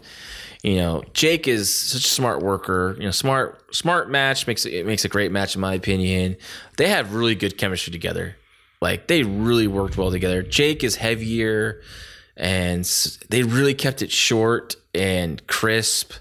you 0.64 0.76
know, 0.76 1.04
Jake 1.14 1.48
is 1.48 1.74
such 1.78 2.06
a 2.06 2.10
smart 2.10 2.42
worker. 2.42 2.96
You 2.98 3.06
know, 3.06 3.12
smart 3.12 3.74
smart 3.74 4.10
match 4.10 4.48
makes 4.48 4.66
it, 4.66 4.74
it 4.74 4.86
makes 4.86 5.06
a 5.06 5.10
great 5.10 5.32
match 5.32 5.56
in 5.56 5.62
my 5.62 5.74
opinion. 5.74 6.38
They 6.78 6.90
have 6.90 7.14
really 7.14 7.36
good 7.36 7.58
chemistry 7.58 7.92
together. 7.92 8.36
Like 8.82 9.08
they 9.08 9.24
really 9.24 9.68
worked 9.68 9.98
well 9.98 10.12
together. 10.12 10.42
Jake 10.42 10.84
is 10.84 10.96
heavier, 10.96 11.82
and 12.38 12.86
they 13.30 13.44
really 13.44 13.74
kept 13.74 14.02
it 14.02 14.12
short 14.12 14.76
and 14.94 15.46
crisp. 15.48 16.14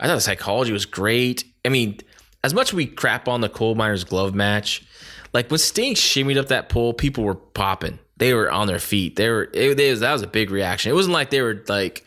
I 0.00 0.06
thought 0.06 0.16
the 0.16 0.20
psychology 0.20 0.72
was 0.72 0.84
great. 0.84 1.44
I 1.64 1.68
mean, 1.68 2.00
as 2.42 2.54
much 2.54 2.70
as 2.70 2.74
we 2.74 2.86
crap 2.86 3.28
on 3.28 3.40
the 3.40 3.48
coal 3.48 3.76
miner's 3.76 4.04
glove 4.04 4.34
match, 4.34 4.84
like 5.32 5.50
when 5.50 5.58
Sting 5.58 5.94
shimmied 5.94 6.38
up 6.38 6.48
that 6.48 6.68
pole, 6.68 6.92
people 6.92 7.24
were 7.24 7.36
popping. 7.36 8.00
They 8.16 8.34
were 8.34 8.50
on 8.50 8.66
their 8.66 8.78
feet. 8.78 9.16
They 9.16 9.28
were. 9.28 9.48
It, 9.52 9.76
they 9.76 9.90
was, 9.90 10.00
that 10.00 10.12
was 10.12 10.22
a 10.22 10.26
big 10.26 10.50
reaction. 10.50 10.90
It 10.90 10.94
wasn't 10.94 11.14
like 11.14 11.30
they 11.30 11.40
were 11.40 11.62
like 11.68 12.04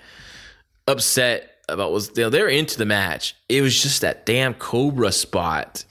upset 0.87 1.51
about 1.67 1.91
was 1.91 2.09
they 2.09 2.29
they 2.29 2.41
were 2.41 2.49
into 2.49 2.77
the 2.77 2.85
match. 2.85 3.35
It 3.49 3.61
was 3.61 3.81
just 3.81 4.01
that 4.01 4.25
damn 4.25 4.53
Cobra 4.53 5.11
spot 5.11 5.85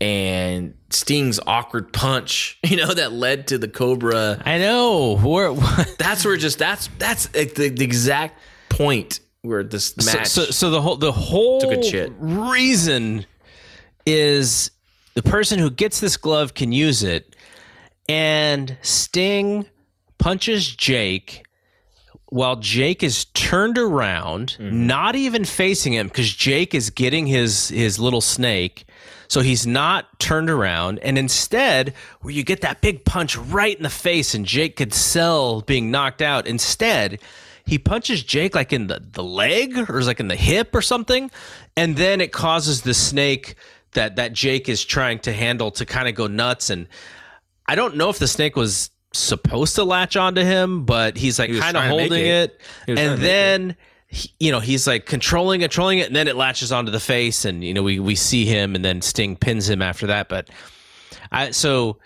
and 0.00 0.74
Sting's 0.90 1.40
awkward 1.46 1.92
punch, 1.92 2.58
you 2.64 2.76
know, 2.76 2.92
that 2.92 3.12
led 3.12 3.48
to 3.48 3.58
the 3.58 3.68
Cobra. 3.68 4.42
I 4.44 4.58
know. 4.58 5.16
Where, 5.18 5.52
That's 5.98 6.24
where 6.24 6.36
just 6.36 6.58
that's 6.58 6.88
that's 6.98 7.26
the, 7.28 7.44
the 7.70 7.84
exact 7.84 8.38
point 8.68 9.20
where 9.42 9.62
this 9.62 9.94
so, 9.98 10.18
match. 10.18 10.26
so, 10.28 10.44
so 10.46 10.70
the 10.70 10.80
whole 10.80 10.96
the 10.96 11.12
whole 11.12 11.60
Took 11.60 11.94
a 11.94 12.10
reason 12.18 13.26
is 14.06 14.70
the 15.14 15.22
person 15.22 15.58
who 15.58 15.70
gets 15.70 16.00
this 16.00 16.16
glove 16.16 16.54
can 16.54 16.72
use 16.72 17.02
it, 17.02 17.36
and 18.08 18.76
Sting 18.82 19.66
punches 20.18 20.74
Jake 20.74 21.44
while 22.30 22.56
Jake 22.56 23.02
is 23.04 23.26
turned 23.26 23.78
around, 23.78 24.56
Mm-hmm. 24.58 24.86
not 24.86 25.14
even 25.14 25.44
facing 25.44 25.92
him 25.92 26.08
because 26.08 26.32
Jake 26.32 26.74
is 26.74 26.90
getting 26.90 27.26
his 27.26 27.68
his 27.68 27.98
little 27.98 28.20
snake. 28.20 28.86
So 29.34 29.40
he's 29.40 29.66
not 29.66 30.20
turned 30.20 30.48
around, 30.48 31.00
and 31.00 31.18
instead, 31.18 31.92
where 32.20 32.32
you 32.32 32.44
get 32.44 32.60
that 32.60 32.80
big 32.80 33.04
punch 33.04 33.36
right 33.36 33.76
in 33.76 33.82
the 33.82 33.90
face, 33.90 34.32
and 34.32 34.46
Jake 34.46 34.76
could 34.76 34.94
sell 34.94 35.60
being 35.62 35.90
knocked 35.90 36.22
out. 36.22 36.46
Instead, 36.46 37.18
he 37.66 37.76
punches 37.76 38.22
Jake 38.22 38.54
like 38.54 38.72
in 38.72 38.86
the, 38.86 39.02
the 39.04 39.24
leg 39.24 39.90
or 39.90 39.98
is 39.98 40.06
like 40.06 40.20
in 40.20 40.28
the 40.28 40.36
hip 40.36 40.72
or 40.72 40.80
something, 40.80 41.32
and 41.76 41.96
then 41.96 42.20
it 42.20 42.30
causes 42.30 42.82
the 42.82 42.94
snake 42.94 43.56
that 43.94 44.14
that 44.14 44.34
Jake 44.34 44.68
is 44.68 44.84
trying 44.84 45.18
to 45.18 45.32
handle 45.32 45.72
to 45.72 45.84
kind 45.84 46.06
of 46.06 46.14
go 46.14 46.28
nuts. 46.28 46.70
And 46.70 46.86
I 47.66 47.74
don't 47.74 47.96
know 47.96 48.10
if 48.10 48.20
the 48.20 48.28
snake 48.28 48.54
was 48.54 48.88
supposed 49.12 49.74
to 49.74 49.82
latch 49.82 50.16
onto 50.16 50.42
him, 50.42 50.84
but 50.84 51.16
he's 51.16 51.40
like 51.40 51.50
kind 51.50 51.76
of 51.76 51.82
trying 51.82 51.90
to 51.90 51.96
make 51.96 52.00
holding 52.02 52.24
it. 52.26 52.50
it, 52.50 52.60
He 52.86 52.92
was 52.92 53.00
trying 53.00 53.08
to 53.08 53.12
and 53.14 53.22
then 53.22 53.70
he- 53.70 53.76
you 54.38 54.52
know 54.52 54.60
he's 54.60 54.86
like 54.86 55.06
controlling 55.06 55.60
it, 55.60 55.64
controlling 55.64 55.98
it 55.98 56.06
and 56.06 56.16
then 56.16 56.28
it 56.28 56.36
latches 56.36 56.72
onto 56.72 56.90
the 56.90 57.00
face 57.00 57.44
and 57.44 57.64
you 57.64 57.74
know 57.74 57.82
we 57.82 57.98
we 57.98 58.14
see 58.14 58.44
him 58.44 58.74
and 58.74 58.84
then 58.84 59.00
sting 59.02 59.36
pins 59.36 59.68
him 59.68 59.82
after 59.82 60.06
that 60.06 60.28
but 60.28 60.48
i 61.32 61.50
so 61.50 61.98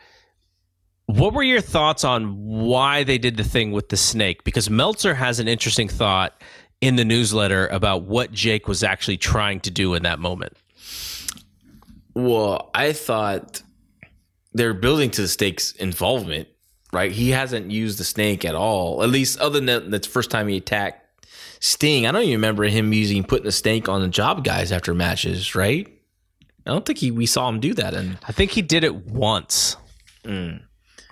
what 1.06 1.32
were 1.32 1.42
your 1.42 1.60
thoughts 1.60 2.04
on 2.04 2.44
why 2.44 3.02
they 3.04 3.18
did 3.18 3.36
the 3.36 3.44
thing 3.44 3.72
with 3.72 3.88
the 3.88 3.96
snake 3.96 4.44
because 4.44 4.70
meltzer 4.70 5.14
has 5.14 5.40
an 5.40 5.48
interesting 5.48 5.88
thought 5.88 6.40
in 6.80 6.96
the 6.96 7.04
newsletter 7.04 7.66
about 7.68 8.02
what 8.02 8.32
jake 8.32 8.68
was 8.68 8.82
actually 8.82 9.16
trying 9.16 9.60
to 9.60 9.70
do 9.70 9.94
in 9.94 10.02
that 10.02 10.18
moment 10.18 10.54
Well, 12.14 12.70
I 12.74 12.92
thought 12.94 13.62
they're 14.52 14.74
building 14.74 15.10
to 15.12 15.22
the 15.22 15.28
snake's 15.28 15.70
involvement, 15.72 16.48
right? 16.92 17.12
He 17.12 17.30
hasn't 17.30 17.70
used 17.70 17.98
the 17.98 18.04
snake 18.04 18.44
at 18.44 18.56
all, 18.56 19.04
at 19.04 19.08
least 19.08 19.38
other 19.38 19.60
than 19.60 19.90
the 19.90 20.00
first 20.00 20.28
time 20.28 20.48
he 20.48 20.56
attacked 20.56 21.07
Sting. 21.60 22.06
I 22.06 22.12
don't 22.12 22.22
even 22.22 22.34
remember 22.34 22.64
him 22.64 22.92
using 22.92 23.24
putting 23.24 23.44
the 23.44 23.52
snake 23.52 23.88
on 23.88 24.00
the 24.02 24.08
job 24.08 24.44
guys 24.44 24.70
after 24.72 24.94
matches, 24.94 25.54
right? 25.54 25.86
I 26.66 26.70
don't 26.70 26.84
think 26.84 26.98
he 26.98 27.10
we 27.10 27.26
saw 27.26 27.48
him 27.48 27.60
do 27.60 27.72
that. 27.74 27.94
And 27.94 28.18
i 28.28 28.32
think 28.32 28.50
he 28.50 28.60
did 28.62 28.84
it 28.84 28.94
once 29.06 29.76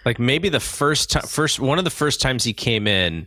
like 0.05 0.19
maybe 0.19 0.49
the 0.51 0.61
first 0.61 1.11
time 1.13 1.23
first 1.23 1.59
one 1.59 1.79
of 1.79 1.85
the 1.85 1.91
first 1.91 2.21
times 2.21 2.45
he 2.45 2.53
came 2.53 2.87
in 2.87 3.27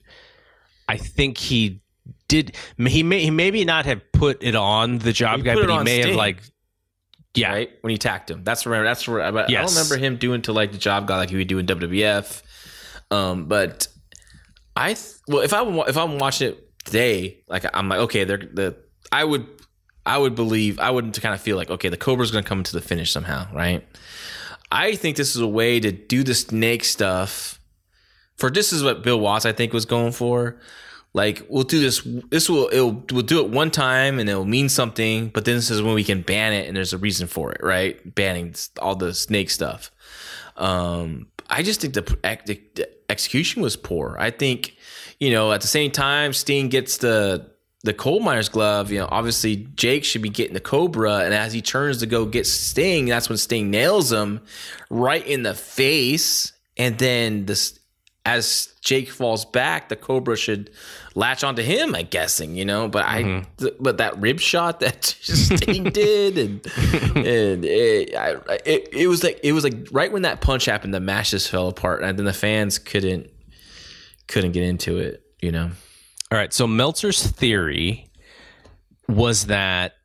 i 0.87 0.97
think 0.97 1.37
he 1.39 1.81
did 2.27 2.55
he 2.77 3.01
may 3.01 3.19
he 3.23 3.31
maybe 3.31 3.65
not 3.65 3.85
have 3.87 4.01
put 4.13 4.43
it 4.43 4.53
on 4.55 4.99
the 4.99 5.11
job 5.11 5.37
He 5.37 5.43
guy 5.43 5.55
but 5.55 5.69
he 5.69 5.83
may 5.83 5.97
have 6.07 6.15
like 6.15 6.43
Yeah. 7.33 7.51
right 7.53 7.69
when 7.81 7.89
he 7.89 7.95
attacked 7.95 8.29
him. 8.29 8.43
That's 8.43 8.65
where 8.65 8.83
that's 8.83 9.07
where 9.07 9.21
I, 9.21 9.29
I 9.29 9.47
don't 9.47 9.69
remember 9.69 9.97
him 9.97 10.17
doing 10.17 10.43
to 10.43 10.53
like 10.53 10.71
the 10.71 10.77
job 10.77 11.07
guy 11.07 11.17
like 11.17 11.29
he 11.31 11.37
would 11.37 11.47
do 11.47 11.57
in 11.57 11.65
WWF. 11.65 12.43
Um, 13.09 13.45
but 13.47 13.87
I 14.75 14.93
th- 14.93 15.15
well 15.27 15.41
if 15.41 15.53
I 15.53 15.63
if 15.87 15.97
I'm 15.97 16.19
watching 16.19 16.49
it 16.49 16.68
today, 16.89 17.43
like 17.47 17.65
I'm 17.73 17.89
like 17.89 17.99
okay, 17.99 18.23
they're 18.23 18.37
the 18.37 18.75
I 19.11 19.23
would 19.23 19.47
I 20.05 20.17
would 20.17 20.35
believe 20.35 20.79
I 20.79 20.89
would 20.89 21.19
kind 21.21 21.35
of 21.35 21.41
feel 21.41 21.57
like 21.57 21.69
okay, 21.69 21.89
the 21.89 21.97
Cobra's 21.97 22.31
to 22.31 22.43
come 22.43 22.63
to 22.63 22.73
the 22.73 22.81
finish 22.81 23.11
somehow, 23.11 23.47
right? 23.53 23.85
I 24.71 24.95
think 24.95 25.17
this 25.17 25.35
is 25.35 25.41
a 25.41 25.47
way 25.47 25.79
to 25.79 25.91
do 25.91 26.23
the 26.23 26.35
snake 26.35 26.83
stuff. 26.83 27.59
For 28.37 28.49
this 28.49 28.71
is 28.71 28.83
what 28.83 29.03
Bill 29.03 29.19
Watts 29.19 29.45
I 29.45 29.51
think 29.51 29.73
was 29.73 29.85
going 29.85 30.11
for. 30.11 30.59
Like 31.13 31.45
we'll 31.49 31.63
do 31.63 31.79
this. 31.79 32.01
This 32.29 32.49
will 32.49 32.69
it'll 32.71 33.03
we'll 33.11 33.23
do 33.23 33.43
it 33.43 33.49
one 33.49 33.71
time 33.71 34.19
and 34.19 34.29
it'll 34.29 34.45
mean 34.45 34.69
something. 34.69 35.29
But 35.29 35.45
then 35.45 35.55
this 35.55 35.71
is 35.71 35.81
when 35.81 35.95
we 35.95 36.03
can 36.03 36.21
ban 36.21 36.53
it 36.53 36.67
and 36.67 36.77
there's 36.77 36.93
a 36.93 36.97
reason 36.97 37.27
for 37.27 37.51
it, 37.51 37.61
right? 37.63 38.15
Banning 38.15 38.55
all 38.79 38.95
the 38.95 39.13
snake 39.13 39.49
stuff. 39.49 39.91
Um, 40.55 41.27
I 41.49 41.63
just 41.63 41.81
think 41.81 41.95
the, 41.95 42.01
the 42.45 42.89
execution 43.09 43.61
was 43.61 43.75
poor. 43.75 44.15
I 44.19 44.29
think 44.29 44.75
you 45.19 45.31
know 45.31 45.51
at 45.51 45.61
the 45.61 45.67
same 45.67 45.91
time 45.91 46.33
Sting 46.33 46.69
gets 46.69 46.97
the 46.97 47.49
the 47.83 47.93
coal 47.93 48.19
miner's 48.19 48.49
glove. 48.49 48.91
You 48.91 48.99
know, 48.99 49.07
obviously 49.09 49.67
Jake 49.75 50.03
should 50.03 50.21
be 50.21 50.29
getting 50.29 50.53
the 50.53 50.59
Cobra, 50.59 51.19
and 51.19 51.33
as 51.33 51.53
he 51.53 51.61
turns 51.61 51.99
to 51.99 52.05
go 52.05 52.25
get 52.25 52.45
Sting, 52.45 53.05
that's 53.05 53.29
when 53.29 53.37
Sting 53.37 53.71
nails 53.71 54.11
him 54.11 54.41
right 54.89 55.25
in 55.25 55.43
the 55.43 55.53
face, 55.53 56.53
and 56.77 56.97
then 56.97 57.45
this. 57.45 57.75
As 58.25 58.75
Jake 58.81 59.09
falls 59.09 59.45
back, 59.45 59.89
the 59.89 59.95
Cobra 59.95 60.35
should 60.35 60.69
latch 61.15 61.43
onto 61.43 61.63
him. 61.63 61.95
I'm 61.95 62.05
guessing, 62.05 62.53
you 62.53 62.65
know. 62.65 62.87
But 62.87 63.05
I, 63.05 63.23
mm-hmm. 63.23 63.49
th- 63.57 63.75
but 63.79 63.97
that 63.97 64.19
rib 64.19 64.39
shot 64.39 64.81
that 64.81 65.05
Sting 65.21 65.85
did, 65.85 66.37
and 66.37 66.67
and 67.15 67.65
it, 67.65 68.15
I, 68.15 68.35
it, 68.65 68.89
it 68.91 69.07
was 69.07 69.23
like 69.23 69.39
it 69.41 69.53
was 69.53 69.63
like 69.63 69.87
right 69.91 70.11
when 70.11 70.23
that 70.23 70.41
punch 70.41 70.65
happened, 70.65 70.93
the 70.93 70.99
match 70.99 71.31
just 71.31 71.49
fell 71.49 71.69
apart, 71.69 72.03
and 72.03 72.19
then 72.19 72.25
the 72.25 72.33
fans 72.33 72.77
couldn't 72.77 73.31
couldn't 74.29 74.53
get 74.53 74.63
into 74.63 74.97
it, 74.97 75.21
you 75.41 75.51
know. 75.51 75.69
All 76.31 76.37
right. 76.37 76.53
So 76.53 76.67
Meltzer's 76.67 77.25
theory 77.25 78.09
was 79.07 79.47
that, 79.47 79.95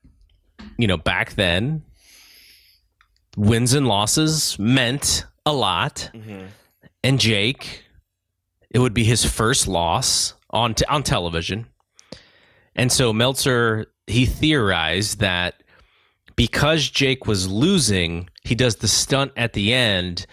you 0.78 0.88
know, 0.88 0.96
back 0.96 1.34
then, 1.34 1.84
wins 3.36 3.74
and 3.74 3.86
losses 3.86 4.58
meant 4.58 5.26
a 5.46 5.52
lot. 5.52 6.10
Mm-hmm. 6.14 6.46
And 7.02 7.20
Jake, 7.20 7.84
it 8.70 8.78
would 8.78 8.94
be 8.94 9.04
his 9.04 9.24
first 9.24 9.68
loss 9.68 10.34
on 10.50 10.74
t- 10.74 10.86
on 10.86 11.02
television. 11.02 11.66
And 12.74 12.90
so 12.90 13.12
Meltzer, 13.12 13.86
he 14.06 14.24
theorized 14.24 15.20
that 15.20 15.62
because 16.34 16.88
Jake 16.88 17.26
was 17.26 17.46
losing, 17.46 18.30
he 18.42 18.54
does 18.54 18.76
the 18.76 18.88
stunt 18.88 19.32
at 19.36 19.52
the 19.52 19.72
end, 19.72 20.26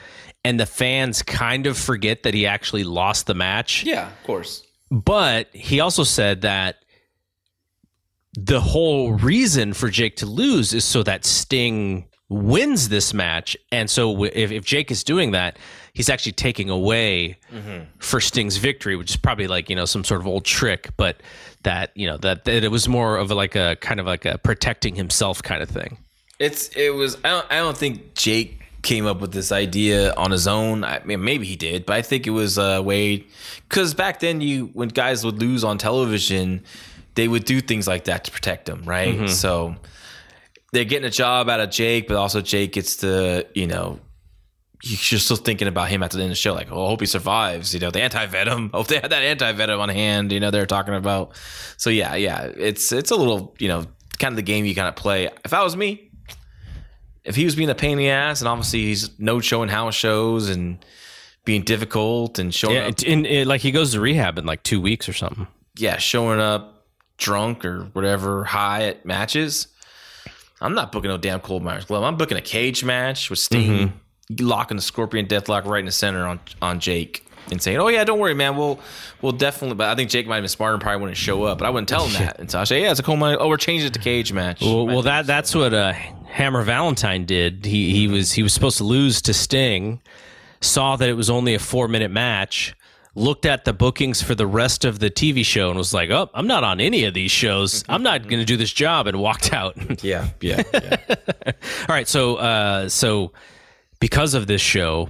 and 0.44 0.60
the 0.60 0.66
fans 0.66 1.22
kind 1.22 1.68
of 1.68 1.78
forget 1.78 2.24
that 2.24 2.34
he 2.34 2.46
actually 2.46 2.84
lost 2.84 3.28
the 3.28 3.34
match. 3.34 3.84
Yeah, 3.84 4.08
of 4.08 4.24
course. 4.24 4.66
But 4.90 5.48
he 5.54 5.80
also 5.80 6.04
said 6.04 6.42
that 6.42 6.78
the 8.34 8.62
whole 8.62 9.14
reason 9.14 9.74
for 9.74 9.90
Jake 9.90 10.18
to 10.18 10.26
lose 10.26 10.74
is 10.74 10.84
so 10.84 11.04
that 11.04 11.26
Sting 11.26 12.08
wins 12.30 12.90
this 12.90 13.14
match. 13.14 13.58
And 13.72 13.90
so 13.90 14.24
if, 14.24 14.52
if 14.52 14.64
Jake 14.64 14.90
is 14.90 15.04
doing 15.04 15.32
that, 15.32 15.60
he's 15.94 16.10
actually 16.10 16.32
taking 16.32 16.70
away 16.70 17.38
mm-hmm. 17.54 17.84
for 18.00 18.22
Sting's 18.22 18.58
victory, 18.58 18.96
which 18.96 19.12
is 19.12 19.18
probably 19.18 19.48
like, 19.48 19.70
you 19.70 19.76
know, 19.76 19.86
some 19.86 20.04
sort 20.04 20.22
of 20.22 20.28
old 20.28 20.46
trick, 20.46 20.90
but 20.96 21.22
that, 21.64 21.92
you 21.94 22.08
know, 22.08 22.18
that, 22.18 22.46
that 22.46 22.64
it 22.64 22.72
was 22.72 22.88
more 22.88 23.18
of 23.18 23.32
a, 23.32 23.36
like 23.36 23.56
a 23.56 23.76
kind 23.82 24.00
of 24.00 24.06
like 24.06 24.26
a 24.26 24.38
protecting 24.38 24.96
himself 24.96 25.44
kind 25.44 25.62
of 25.62 25.70
thing. 25.70 25.98
It's 26.40 26.70
it 26.70 26.96
was. 26.96 27.18
I 27.24 27.30
don't, 27.30 27.46
I 27.52 27.58
don't 27.58 27.78
think 27.78 28.16
Jake 28.16 28.61
came 28.82 29.06
up 29.06 29.20
with 29.20 29.32
this 29.32 29.52
idea 29.52 30.14
on 30.16 30.32
his 30.32 30.48
own. 30.48 30.84
I 30.84 31.02
mean, 31.04 31.24
maybe 31.24 31.46
he 31.46 31.56
did, 31.56 31.86
but 31.86 31.96
I 31.96 32.02
think 32.02 32.28
it 32.28 32.32
was 32.32 32.58
a 32.58 32.82
way 32.82 33.26
because 33.70 33.94
back 33.94 34.20
then, 34.20 34.42
you 34.42 34.70
when 34.74 34.90
guys 34.90 35.24
would 35.24 35.40
lose 35.40 35.64
on 35.64 35.78
television, 35.78 36.64
they 37.16 37.28
would 37.28 37.46
do 37.46 37.62
things 37.62 37.88
like 37.88 38.06
that 38.06 38.24
to 38.26 38.32
protect 38.32 38.66
them, 38.66 38.84
right? 38.84 39.16
Mm-hmm. 39.16 39.28
So 39.28 39.76
they're 40.72 40.86
getting 40.86 41.08
a 41.08 41.12
job 41.12 41.50
out 41.50 41.60
of 41.60 41.70
Jake, 41.70 42.08
but 42.08 42.18
also 42.18 42.42
Jake 42.42 42.74
gets 42.74 42.98
to 42.98 43.46
you 43.54 43.68
know. 43.68 44.00
You're 44.84 45.20
still 45.20 45.38
thinking 45.38 45.68
about 45.68 45.90
him 45.90 46.02
at 46.02 46.10
the 46.10 46.18
end 46.18 46.24
of 46.24 46.30
the 46.30 46.36
show, 46.36 46.56
like, 46.56 46.72
oh, 46.72 46.86
I 46.86 46.90
hope 46.90 47.02
he 47.02 47.06
survives. 47.06 47.72
You 47.72 47.80
know, 47.80 47.92
the 47.92 48.02
anti 48.02 48.26
venom. 48.26 48.72
Hope 48.74 48.88
they 48.88 48.96
had 48.96 49.12
that 49.12 49.22
anti 49.22 49.52
venom 49.52 49.80
on 49.80 49.90
hand. 49.90 50.32
You 50.32 50.40
know, 50.40 50.50
they're 50.50 50.66
talking 50.66 50.96
about. 50.96 51.36
So 51.78 51.92
yeah, 51.92 52.16
yeah, 52.16 52.46
it's 52.58 52.92
it's 52.92 53.12
a 53.12 53.16
little, 53.16 53.54
you 53.60 53.68
know, 53.68 53.86
kind 54.18 54.32
of 54.32 54.38
the 54.38 54.42
game 54.42 54.66
you 54.66 54.74
kind 54.74 54.88
of 54.88 54.96
play. 54.96 55.30
If 55.46 55.54
I 55.54 55.64
was 55.64 55.78
me, 55.78 56.11
if 57.24 57.36
he 57.36 57.46
was 57.46 57.56
being 57.56 57.70
a 57.70 57.76
pain 57.76 57.94
in 57.94 57.98
the 58.00 58.10
ass, 58.10 58.42
and 58.42 58.48
obviously 58.48 58.82
he's 58.82 59.18
no 59.20 59.40
showing 59.40 59.70
house 59.70 59.96
shows 59.96 60.50
and 60.50 60.84
being 61.46 61.64
difficult 61.64 62.40
and 62.40 62.54
showing 62.54 62.76
Yeah. 62.76 62.88
up, 62.88 62.96
And, 63.06 63.26
and, 63.26 63.48
like 63.48 63.62
he 63.62 63.72
goes 63.72 63.92
to 63.94 64.00
rehab 64.00 64.38
in 64.38 64.46
like 64.46 64.64
two 64.64 64.80
weeks 64.82 65.08
or 65.10 65.14
something. 65.14 65.48
yeah, 65.78 65.98
showing 65.98 66.40
up 66.40 66.86
drunk 67.18 67.64
or 67.66 67.84
whatever, 67.94 68.44
high 68.44 68.84
at 68.88 69.06
matches. 69.06 69.68
I'm 70.60 70.76
not 70.76 70.92
booking 70.92 71.10
no 71.10 71.18
damn 71.18 71.40
coal 71.40 71.60
miner's 71.60 71.86
glove. 71.86 72.04
I'm 72.04 72.18
booking 72.18 72.38
a 72.38 72.42
cage 72.42 72.84
match 72.84 73.30
with 73.30 73.40
Sting 73.40 73.90
mm-hmm. 74.30 74.46
locking 74.46 74.78
the 74.78 74.84
Scorpion 74.84 75.26
Deathlock 75.26 75.66
right 75.66 75.80
in 75.80 75.86
the 75.88 75.92
center 75.92 76.28
on 76.28 76.40
on 76.62 76.80
Jake 76.80 77.26
and 77.50 77.62
saying, 77.62 77.78
"Oh 77.78 77.88
yeah, 77.88 78.04
don't 78.04 78.20
worry, 78.20 78.34
man. 78.34 78.58
We'll 78.58 78.80
we'll 79.22 79.32
definitely." 79.32 79.76
But 79.76 79.90
I 79.90 79.96
think 79.96 80.10
Jake 80.10 80.28
might 80.28 80.36
have 80.36 80.44
been 80.44 80.50
smarter 80.50 80.74
and 80.74 80.82
probably 80.82 81.02
wouldn't 81.02 81.18
show 81.18 81.44
up. 81.44 81.58
But 81.58 81.66
I 81.66 81.70
wouldn't 81.70 81.90
tell 81.90 82.06
him 82.06 82.14
that. 82.14 82.40
And 82.40 82.52
so 82.52 82.60
I 82.60 82.64
say, 82.64 82.82
"Yeah, 82.82 82.92
it's 82.92 83.00
a 83.00 83.04
coal 83.04 83.18
miner's. 83.18 83.38
Oh, 83.42 83.48
we're 83.48 83.58
changing 83.58 83.88
it 83.88 83.94
to 83.94 84.00
cage 84.00 84.32
match." 84.34 84.62
Well, 84.62 84.86
well, 84.86 85.02
that 85.04 85.26
that's 85.28 85.56
what 85.56 85.74
uh, 85.74 85.94
Hammer 86.28 86.64
Valentine 86.64 87.26
did. 87.26 87.66
He 87.66 87.92
he 87.92 88.08
was 88.08 88.34
he 88.34 88.44
was 88.44 88.54
supposed 88.54 88.78
to 88.78 88.84
lose 88.84 89.22
to 89.24 89.34
Sting, 89.34 90.02
saw 90.62 90.96
that 90.96 91.10
it 91.10 91.14
was 91.14 91.30
only 91.30 91.54
a 91.54 91.60
four 91.60 91.88
minute 91.88 92.12
match, 92.12 92.76
looked 93.16 93.46
at 93.46 93.66
the 93.66 93.74
bookings 93.74 94.22
for 94.22 94.36
the 94.36 94.48
rest 94.48 94.86
of 94.86 95.00
the 95.00 95.10
TV 95.10 95.44
show, 95.44 95.70
and 95.70 95.78
was 95.78 95.94
like, 95.94 96.10
"Oh, 96.10 96.30
I'm 96.34 96.48
not 96.48 96.64
on 96.64 96.80
any 96.80 97.06
of 97.06 97.14
these 97.14 97.32
shows. 97.32 97.84
I'm 97.90 98.04
not 98.04 98.24
going 98.24 98.40
to 98.40 98.46
do 98.46 98.58
this 98.58 98.72
job," 98.72 99.08
and 99.08 99.20
walked 99.20 99.54
out. 99.54 99.76
yeah, 100.04 100.30
yeah, 100.40 100.64
yeah. 100.74 100.98
All 101.46 101.96
right, 101.96 102.08
so 102.08 102.36
uh, 102.38 102.90
so 102.90 103.34
because 104.00 104.34
of 104.34 104.48
this 104.48 104.62
show, 104.62 105.10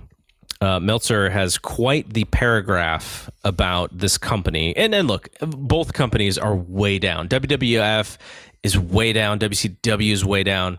uh, 0.62 0.80
Meltzer 0.80 1.30
has 1.30 1.58
quite 1.58 2.14
the 2.14 2.24
paragraph 2.26 3.30
about 3.44 3.98
this 3.98 4.18
company. 4.18 4.76
And 4.78 4.94
then 4.94 5.08
look, 5.08 5.30
both 5.40 5.94
companies 5.94 6.38
are 6.38 6.56
way 6.56 7.00
down. 7.00 7.28
WWF 7.28 8.18
is 8.62 8.78
way 8.78 9.12
down. 9.12 9.40
WCW 9.40 10.12
is 10.12 10.24
way 10.24 10.44
down. 10.44 10.78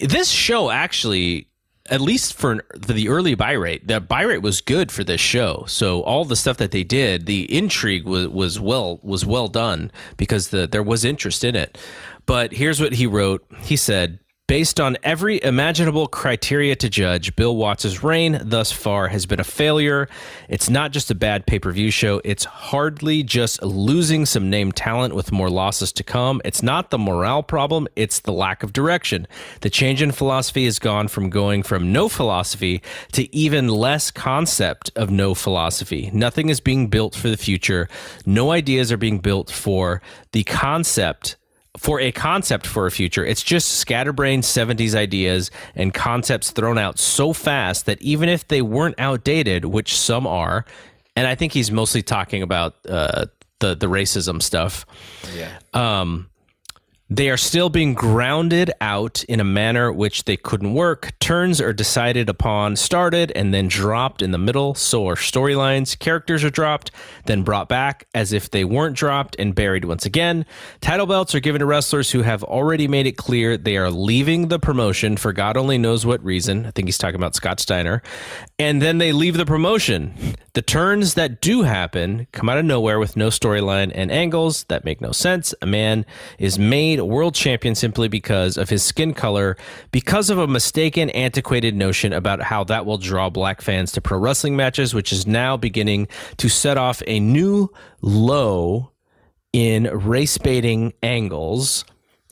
This 0.00 0.28
show 0.30 0.70
actually. 0.70 1.48
At 1.88 2.00
least 2.00 2.34
for, 2.34 2.64
for 2.82 2.92
the 2.92 3.08
early 3.08 3.36
buy 3.36 3.52
rate, 3.52 3.86
the 3.86 4.00
buy 4.00 4.22
rate 4.22 4.42
was 4.42 4.60
good 4.60 4.90
for 4.90 5.04
this 5.04 5.20
show. 5.20 5.62
So 5.68 6.02
all 6.02 6.24
the 6.24 6.34
stuff 6.34 6.56
that 6.56 6.72
they 6.72 6.82
did, 6.82 7.26
the 7.26 7.44
intrigue 7.56 8.04
was, 8.06 8.26
was 8.26 8.58
well 8.58 8.98
was 9.04 9.24
well 9.24 9.46
done 9.46 9.92
because 10.16 10.48
the 10.48 10.66
there 10.66 10.82
was 10.82 11.04
interest 11.04 11.44
in 11.44 11.54
it. 11.54 11.78
But 12.26 12.52
here's 12.52 12.80
what 12.80 12.94
he 12.94 13.06
wrote. 13.06 13.46
He 13.60 13.76
said, 13.76 14.18
Based 14.48 14.78
on 14.78 14.96
every 15.02 15.42
imaginable 15.42 16.06
criteria 16.06 16.76
to 16.76 16.88
judge, 16.88 17.34
Bill 17.34 17.56
Watts' 17.56 18.04
reign 18.04 18.40
thus 18.44 18.70
far 18.70 19.08
has 19.08 19.26
been 19.26 19.40
a 19.40 19.44
failure. 19.44 20.08
It's 20.48 20.70
not 20.70 20.92
just 20.92 21.10
a 21.10 21.16
bad 21.16 21.46
pay 21.46 21.58
per 21.58 21.72
view 21.72 21.90
show, 21.90 22.20
it's 22.24 22.44
hardly 22.44 23.24
just 23.24 23.60
losing 23.60 24.24
some 24.24 24.48
name 24.48 24.70
talent 24.70 25.16
with 25.16 25.32
more 25.32 25.50
losses 25.50 25.92
to 25.94 26.04
come. 26.04 26.40
It's 26.44 26.62
not 26.62 26.90
the 26.90 26.98
morale 26.98 27.42
problem, 27.42 27.88
it's 27.96 28.20
the 28.20 28.32
lack 28.32 28.62
of 28.62 28.72
direction. 28.72 29.26
The 29.62 29.70
change 29.70 30.00
in 30.00 30.12
philosophy 30.12 30.64
has 30.66 30.78
gone 30.78 31.08
from 31.08 31.28
going 31.28 31.64
from 31.64 31.92
no 31.92 32.08
philosophy 32.08 32.82
to 33.12 33.34
even 33.34 33.66
less 33.66 34.12
concept 34.12 34.92
of 34.94 35.10
no 35.10 35.34
philosophy. 35.34 36.08
Nothing 36.14 36.50
is 36.50 36.60
being 36.60 36.86
built 36.86 37.16
for 37.16 37.28
the 37.28 37.36
future, 37.36 37.88
no 38.24 38.52
ideas 38.52 38.92
are 38.92 38.96
being 38.96 39.18
built 39.18 39.50
for 39.50 40.00
the 40.30 40.44
concept 40.44 41.34
for 41.76 42.00
a 42.00 42.12
concept 42.12 42.66
for 42.66 42.86
a 42.86 42.90
future. 42.90 43.24
It's 43.24 43.42
just 43.42 43.72
scatterbrained 43.72 44.42
70s 44.42 44.94
ideas 44.94 45.50
and 45.74 45.92
concepts 45.92 46.50
thrown 46.50 46.78
out 46.78 46.98
so 46.98 47.32
fast 47.32 47.86
that 47.86 48.00
even 48.02 48.28
if 48.28 48.48
they 48.48 48.62
weren't 48.62 48.96
outdated, 48.98 49.64
which 49.66 49.96
some 49.96 50.26
are, 50.26 50.64
and 51.14 51.26
I 51.26 51.34
think 51.34 51.52
he's 51.52 51.70
mostly 51.70 52.02
talking 52.02 52.42
about 52.42 52.74
uh, 52.88 53.26
the 53.60 53.74
the 53.74 53.86
racism 53.86 54.42
stuff. 54.42 54.84
Yeah. 55.34 55.58
Um, 55.72 56.28
they 57.08 57.30
are 57.30 57.36
still 57.36 57.68
being 57.68 57.94
grounded 57.94 58.72
out 58.80 59.22
in 59.24 59.38
a 59.38 59.44
manner 59.44 59.92
which 59.92 60.24
they 60.24 60.36
couldn't 60.36 60.74
work. 60.74 61.12
Turns 61.20 61.60
are 61.60 61.72
decided 61.72 62.28
upon, 62.28 62.74
started, 62.74 63.30
and 63.36 63.54
then 63.54 63.68
dropped 63.68 64.22
in 64.22 64.32
the 64.32 64.38
middle. 64.38 64.74
So 64.74 65.06
are 65.08 65.14
storylines. 65.14 65.96
Characters 65.96 66.42
are 66.42 66.50
dropped, 66.50 66.90
then 67.26 67.44
brought 67.44 67.68
back 67.68 68.08
as 68.12 68.32
if 68.32 68.50
they 68.50 68.64
weren't 68.64 68.96
dropped 68.96 69.36
and 69.38 69.54
buried 69.54 69.84
once 69.84 70.04
again. 70.04 70.46
Title 70.80 71.06
belts 71.06 71.32
are 71.34 71.40
given 71.40 71.60
to 71.60 71.66
wrestlers 71.66 72.10
who 72.10 72.22
have 72.22 72.42
already 72.42 72.88
made 72.88 73.06
it 73.06 73.16
clear 73.16 73.56
they 73.56 73.76
are 73.76 73.90
leaving 73.90 74.48
the 74.48 74.58
promotion 74.58 75.16
for 75.16 75.32
God 75.32 75.56
only 75.56 75.78
knows 75.78 76.04
what 76.04 76.24
reason. 76.24 76.66
I 76.66 76.72
think 76.72 76.88
he's 76.88 76.98
talking 76.98 77.16
about 77.16 77.36
Scott 77.36 77.60
Steiner. 77.60 78.02
And 78.58 78.82
then 78.82 78.98
they 78.98 79.12
leave 79.12 79.36
the 79.36 79.46
promotion. 79.46 80.14
The 80.56 80.62
turns 80.62 81.12
that 81.14 81.42
do 81.42 81.64
happen 81.64 82.28
come 82.32 82.48
out 82.48 82.56
of 82.56 82.64
nowhere 82.64 82.98
with 82.98 83.14
no 83.14 83.28
storyline 83.28 83.92
and 83.94 84.10
angles 84.10 84.64
that 84.68 84.86
make 84.86 85.02
no 85.02 85.12
sense. 85.12 85.54
A 85.60 85.66
man 85.66 86.06
is 86.38 86.58
made 86.58 86.98
world 87.02 87.34
champion 87.34 87.74
simply 87.74 88.08
because 88.08 88.56
of 88.56 88.70
his 88.70 88.82
skin 88.82 89.12
color, 89.12 89.58
because 89.92 90.30
of 90.30 90.38
a 90.38 90.46
mistaken, 90.46 91.10
antiquated 91.10 91.76
notion 91.76 92.14
about 92.14 92.40
how 92.40 92.64
that 92.64 92.86
will 92.86 92.96
draw 92.96 93.28
black 93.28 93.60
fans 93.60 93.92
to 93.92 94.00
pro 94.00 94.16
wrestling 94.16 94.56
matches, 94.56 94.94
which 94.94 95.12
is 95.12 95.26
now 95.26 95.58
beginning 95.58 96.08
to 96.38 96.48
set 96.48 96.78
off 96.78 97.02
a 97.06 97.20
new 97.20 97.68
low 98.00 98.92
in 99.52 99.84
race 99.92 100.38
baiting 100.38 100.94
angles. 101.02 101.84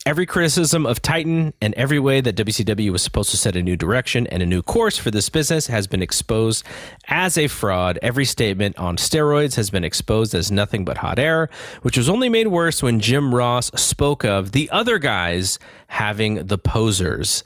Every 0.06 0.26
criticism 0.26 0.84
of 0.84 1.00
Titan 1.00 1.54
and 1.62 1.72
every 1.76 1.98
way 1.98 2.20
that 2.20 2.36
WCW 2.36 2.90
was 2.90 3.00
supposed 3.00 3.30
to 3.30 3.38
set 3.38 3.56
a 3.56 3.62
new 3.62 3.74
direction 3.74 4.26
and 4.26 4.42
a 4.42 4.46
new 4.46 4.60
course 4.60 4.98
for 4.98 5.10
this 5.10 5.30
business 5.30 5.68
has 5.68 5.86
been 5.86 6.02
exposed 6.02 6.62
as 7.08 7.38
a 7.38 7.48
fraud. 7.48 7.98
Every 8.02 8.26
statement 8.26 8.78
on 8.78 8.98
steroids 8.98 9.54
has 9.54 9.70
been 9.70 9.82
exposed 9.82 10.34
as 10.34 10.52
nothing 10.52 10.84
but 10.84 10.98
hot 10.98 11.18
air, 11.18 11.48
which 11.80 11.96
was 11.96 12.10
only 12.10 12.28
made 12.28 12.48
worse 12.48 12.82
when 12.82 13.00
Jim 13.00 13.34
Ross 13.34 13.70
spoke 13.80 14.26
of 14.26 14.52
the 14.52 14.68
other 14.70 14.98
guys 14.98 15.58
having 15.86 16.48
the 16.48 16.58
posers. 16.58 17.42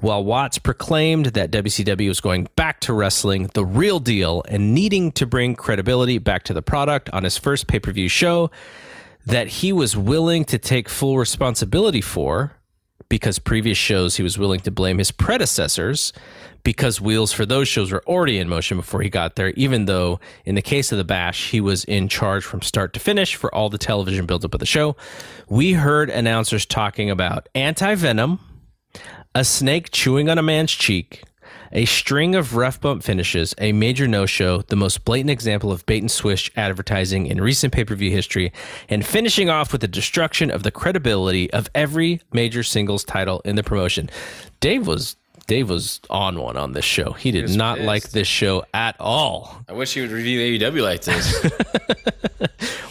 While 0.00 0.22
Watts 0.22 0.58
proclaimed 0.58 1.26
that 1.26 1.50
WCW 1.50 2.08
was 2.08 2.20
going 2.20 2.46
back 2.56 2.80
to 2.80 2.92
wrestling, 2.92 3.48
the 3.54 3.64
real 3.64 4.00
deal, 4.00 4.42
and 4.50 4.74
needing 4.74 5.12
to 5.12 5.24
bring 5.24 5.54
credibility 5.54 6.18
back 6.18 6.42
to 6.42 6.52
the 6.52 6.60
product 6.60 7.08
on 7.14 7.24
his 7.24 7.38
first 7.38 7.68
pay 7.68 7.78
per 7.78 7.90
view 7.90 8.08
show, 8.08 8.50
that 9.26 9.48
he 9.48 9.72
was 9.72 9.96
willing 9.96 10.44
to 10.46 10.58
take 10.58 10.88
full 10.88 11.18
responsibility 11.18 12.00
for 12.00 12.56
because 13.08 13.38
previous 13.38 13.76
shows 13.76 14.16
he 14.16 14.22
was 14.22 14.38
willing 14.38 14.60
to 14.60 14.70
blame 14.70 14.98
his 14.98 15.10
predecessors 15.10 16.12
because 16.62 17.00
wheels 17.00 17.32
for 17.32 17.44
those 17.44 17.68
shows 17.68 17.92
were 17.92 18.02
already 18.06 18.38
in 18.38 18.48
motion 18.48 18.76
before 18.76 19.02
he 19.02 19.10
got 19.10 19.36
there 19.36 19.50
even 19.50 19.84
though 19.84 20.18
in 20.44 20.54
the 20.54 20.62
case 20.62 20.92
of 20.92 20.98
the 20.98 21.04
bash 21.04 21.50
he 21.50 21.60
was 21.60 21.84
in 21.84 22.08
charge 22.08 22.44
from 22.44 22.62
start 22.62 22.92
to 22.94 23.00
finish 23.00 23.34
for 23.34 23.54
all 23.54 23.68
the 23.68 23.78
television 23.78 24.24
buildup 24.24 24.54
of 24.54 24.60
the 24.60 24.66
show. 24.66 24.96
We 25.48 25.72
heard 25.72 26.08
announcers 26.08 26.64
talking 26.64 27.10
about 27.10 27.48
anti-venom 27.54 28.40
a 29.34 29.44
snake 29.44 29.90
chewing 29.90 30.28
on 30.28 30.38
a 30.38 30.42
man's 30.42 30.72
cheek 30.72 31.22
a 31.72 31.84
string 31.84 32.34
of 32.34 32.54
ref 32.56 32.80
bump 32.80 33.02
finishes, 33.02 33.54
a 33.58 33.72
major 33.72 34.06
no 34.06 34.26
show, 34.26 34.62
the 34.62 34.76
most 34.76 35.04
blatant 35.04 35.30
example 35.30 35.72
of 35.72 35.84
bait 35.86 36.02
and 36.02 36.10
switch 36.10 36.52
advertising 36.56 37.26
in 37.26 37.40
recent 37.40 37.72
pay 37.72 37.84
per 37.84 37.94
view 37.94 38.10
history, 38.10 38.52
and 38.88 39.04
finishing 39.06 39.48
off 39.50 39.72
with 39.72 39.80
the 39.80 39.88
destruction 39.88 40.50
of 40.50 40.62
the 40.62 40.70
credibility 40.70 41.52
of 41.52 41.68
every 41.74 42.20
major 42.32 42.62
singles 42.62 43.04
title 43.04 43.40
in 43.44 43.56
the 43.56 43.62
promotion. 43.62 44.08
Dave 44.60 44.86
was. 44.86 45.16
Dave 45.48 45.68
was 45.68 46.00
on 46.08 46.38
one 46.38 46.56
on 46.56 46.72
this 46.72 46.84
show. 46.84 47.12
He 47.12 47.32
did 47.32 47.42
was 47.42 47.56
not 47.56 47.78
pissed. 47.78 47.86
like 47.86 48.10
this 48.10 48.28
show 48.28 48.64
at 48.72 48.94
all. 49.00 49.56
I 49.68 49.72
wish 49.72 49.92
he 49.92 50.00
would 50.00 50.12
review 50.12 50.38
AEW 50.58 50.82
like 50.84 51.02
this. 51.02 51.50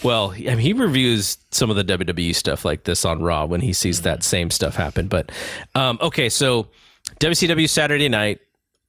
Well, 0.04 0.32
I 0.32 0.56
mean, 0.56 0.58
he 0.58 0.74
reviews 0.74 1.38
some 1.52 1.70
of 1.70 1.76
the 1.76 1.84
WWE 1.84 2.34
stuff 2.36 2.66
like 2.66 2.84
this 2.86 3.06
on 3.06 3.22
Raw 3.22 3.46
when 3.46 3.62
he 3.62 3.72
sees 3.74 4.02
that 4.02 4.24
same 4.24 4.50
stuff 4.50 4.76
happen. 4.76 5.08
But 5.08 5.32
um, 5.76 6.00
okay, 6.02 6.28
so 6.30 6.68
WCW 7.20 7.70
Saturday 7.70 8.10
night, 8.10 8.40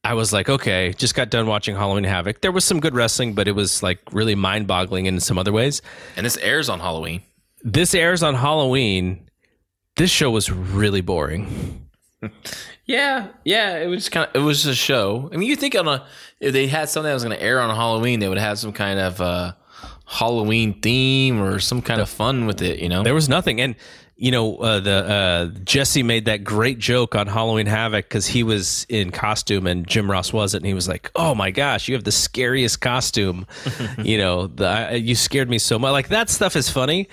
I 0.05 0.15
was 0.15 0.33
like, 0.33 0.49
okay, 0.49 0.93
just 0.97 1.15
got 1.15 1.31
done 1.31 1.47
watching 1.47 1.77
Halloween 1.77 2.05
Havoc. 2.05 2.41
There 2.41 2.51
was 2.53 2.65
some 2.65 2.81
good 2.81 2.95
wrestling, 2.95 3.35
but 3.35 3.47
it 3.47 3.53
was 3.53 3.83
like 3.83 4.01
really 4.12 4.35
mind 4.35 4.66
boggling 4.66 5.07
in 5.07 5.20
some 5.20 5.39
other 5.39 5.53
ways. 5.53 5.81
and 6.16 6.27
this 6.27 6.37
airs 6.39 6.69
on 6.69 6.81
Halloween. 6.81 7.23
This 7.62 7.95
airs 7.95 8.23
on 8.23 8.35
Halloween. 8.35 9.29
This 9.97 10.11
show 10.11 10.31
was 10.31 10.51
really 10.51 11.01
boring. 11.01 11.89
Yeah, 12.85 13.29
yeah. 13.45 13.77
It 13.79 13.87
was 13.87 14.09
kind 14.09 14.29
of 14.29 14.35
it 14.35 14.45
was 14.45 14.66
a 14.66 14.74
show. 14.74 15.31
I 15.33 15.37
mean, 15.37 15.49
you 15.49 15.55
think 15.55 15.77
on 15.77 15.87
a 15.87 16.05
if 16.41 16.53
they 16.53 16.66
had 16.66 16.89
something 16.89 17.09
that 17.09 17.15
was 17.15 17.23
going 17.23 17.37
to 17.37 17.43
air 17.43 17.61
on 17.61 17.74
Halloween, 17.74 18.19
they 18.19 18.29
would 18.29 18.39
have 18.39 18.59
some 18.59 18.73
kind 18.73 18.99
of 18.99 19.20
uh, 19.20 19.53
Halloween 20.05 20.81
theme 20.81 21.41
or 21.41 21.61
some 21.61 21.81
kind 21.81 22.01
of 22.01 22.09
fun 22.09 22.45
with 22.47 22.61
it. 22.61 22.81
You 22.81 22.89
know, 22.89 23.05
There 23.05 23.15
was 23.15 23.29
nothing, 23.29 23.61
and 23.61 23.77
you 24.16 24.30
know 24.30 24.56
uh, 24.56 24.80
the 24.80 24.90
uh, 24.93 25.47
Jesse 25.64 26.02
made 26.02 26.26
that 26.26 26.44
great 26.44 26.78
joke 26.78 27.14
on 27.14 27.26
Halloween 27.26 27.66
Havoc 27.66 28.05
because 28.05 28.26
he 28.26 28.43
was 28.43 28.86
in 28.89 29.10
costume 29.10 29.66
and 29.66 29.86
Jim 29.86 30.10
Ross 30.10 30.32
wasn't, 30.32 30.62
and 30.62 30.68
he 30.68 30.74
was 30.74 30.89
like, 30.89 31.10
"Oh 31.14 31.34
my 31.34 31.51
gosh, 31.51 31.89
you 31.89 31.94
have 31.94 32.05
the 32.05 32.12
scariest 32.12 32.80
costume." 32.80 33.47
you 33.98 34.18
know, 34.18 34.47
the, 34.47 34.66
I, 34.66 34.93
you 34.93 35.14
scared 35.14 35.48
me 35.51 35.59
so 35.59 35.78
much. 35.78 35.93
Like 35.93 36.09
that 36.09 36.30
stuff 36.30 36.56
is 36.56 36.70
funny. 36.70 37.09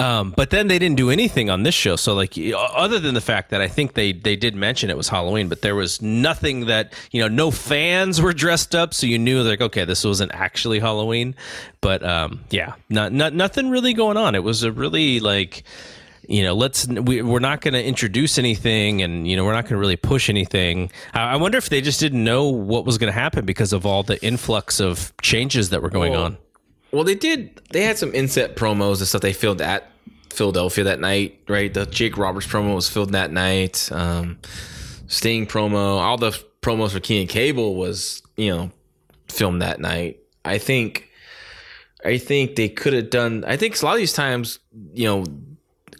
Um, 0.00 0.32
but 0.34 0.48
then 0.48 0.68
they 0.68 0.78
didn't 0.78 0.96
do 0.96 1.10
anything 1.10 1.50
on 1.50 1.62
this 1.62 1.74
show. 1.74 1.94
So 1.94 2.14
like, 2.14 2.32
other 2.56 2.98
than 2.98 3.12
the 3.12 3.20
fact 3.20 3.50
that 3.50 3.60
I 3.60 3.68
think 3.68 3.92
they 3.92 4.12
they 4.12 4.34
did 4.34 4.54
mention 4.54 4.88
it 4.88 4.96
was 4.96 5.10
Halloween, 5.10 5.50
but 5.50 5.60
there 5.60 5.74
was 5.74 6.00
nothing 6.00 6.66
that 6.66 6.94
you 7.10 7.20
know, 7.20 7.28
no 7.28 7.50
fans 7.50 8.20
were 8.20 8.32
dressed 8.32 8.74
up, 8.74 8.94
so 8.94 9.06
you 9.06 9.18
knew 9.18 9.42
like, 9.42 9.60
okay, 9.60 9.84
this 9.84 10.02
wasn't 10.02 10.32
actually 10.32 10.78
Halloween. 10.78 11.34
But 11.82 12.02
um, 12.02 12.40
yeah, 12.48 12.74
not 12.88 13.12
not 13.12 13.34
nothing 13.34 13.68
really 13.68 13.92
going 13.92 14.16
on. 14.16 14.34
It 14.34 14.42
was 14.42 14.62
a 14.62 14.72
really 14.72 15.20
like 15.20 15.64
you 16.30 16.44
know, 16.44 16.54
let's 16.54 16.86
we, 16.86 17.22
we're 17.22 17.40
not 17.40 17.60
going 17.60 17.74
to 17.74 17.84
introduce 17.84 18.38
anything, 18.38 19.02
and 19.02 19.26
you 19.26 19.36
know, 19.36 19.44
we're 19.44 19.52
not 19.52 19.64
going 19.64 19.74
to 19.74 19.78
really 19.78 19.96
push 19.96 20.30
anything. 20.30 20.92
I, 21.12 21.32
I 21.32 21.36
wonder 21.36 21.58
if 21.58 21.68
they 21.68 21.80
just 21.80 21.98
didn't 21.98 22.22
know 22.22 22.48
what 22.48 22.86
was 22.86 22.98
going 22.98 23.12
to 23.12 23.18
happen 23.18 23.44
because 23.44 23.72
of 23.72 23.84
all 23.84 24.04
the 24.04 24.22
influx 24.24 24.80
of 24.80 25.12
changes 25.20 25.70
that 25.70 25.82
were 25.82 25.90
going 25.90 26.12
Well, 26.12 26.24
on. 26.24 26.38
Well, 26.92 27.04
they 27.04 27.16
did. 27.16 27.60
They 27.70 27.82
had 27.82 27.98
some 27.98 28.14
inset 28.14 28.54
promos 28.54 28.98
and 28.98 29.08
stuff 29.08 29.22
they 29.22 29.32
filmed 29.32 29.60
at 29.60 29.90
Philadelphia 30.32 30.84
that 30.84 31.00
night, 31.00 31.40
right? 31.48 31.74
The 31.74 31.86
Jake 31.86 32.16
Roberts 32.16 32.46
promo 32.46 32.76
was 32.76 32.88
filmed 32.88 33.14
that 33.14 33.32
night. 33.32 33.90
Um, 33.90 34.38
Sting 35.08 35.46
promo, 35.46 35.98
all 35.98 36.16
the 36.16 36.30
promos 36.62 36.92
for 36.92 37.00
King 37.00 37.24
of 37.24 37.28
Cable 37.28 37.74
was, 37.74 38.22
you 38.36 38.50
know, 38.54 38.70
filmed 39.28 39.62
that 39.62 39.80
night. 39.80 40.20
I 40.44 40.58
think, 40.58 41.08
I 42.04 42.18
think 42.18 42.54
they 42.54 42.68
could 42.68 42.92
have 42.92 43.10
done. 43.10 43.44
I 43.44 43.56
think 43.56 43.80
a 43.82 43.84
lot 43.84 43.94
of 43.94 43.98
these 43.98 44.12
times, 44.12 44.60
you 44.94 45.06
know, 45.06 45.24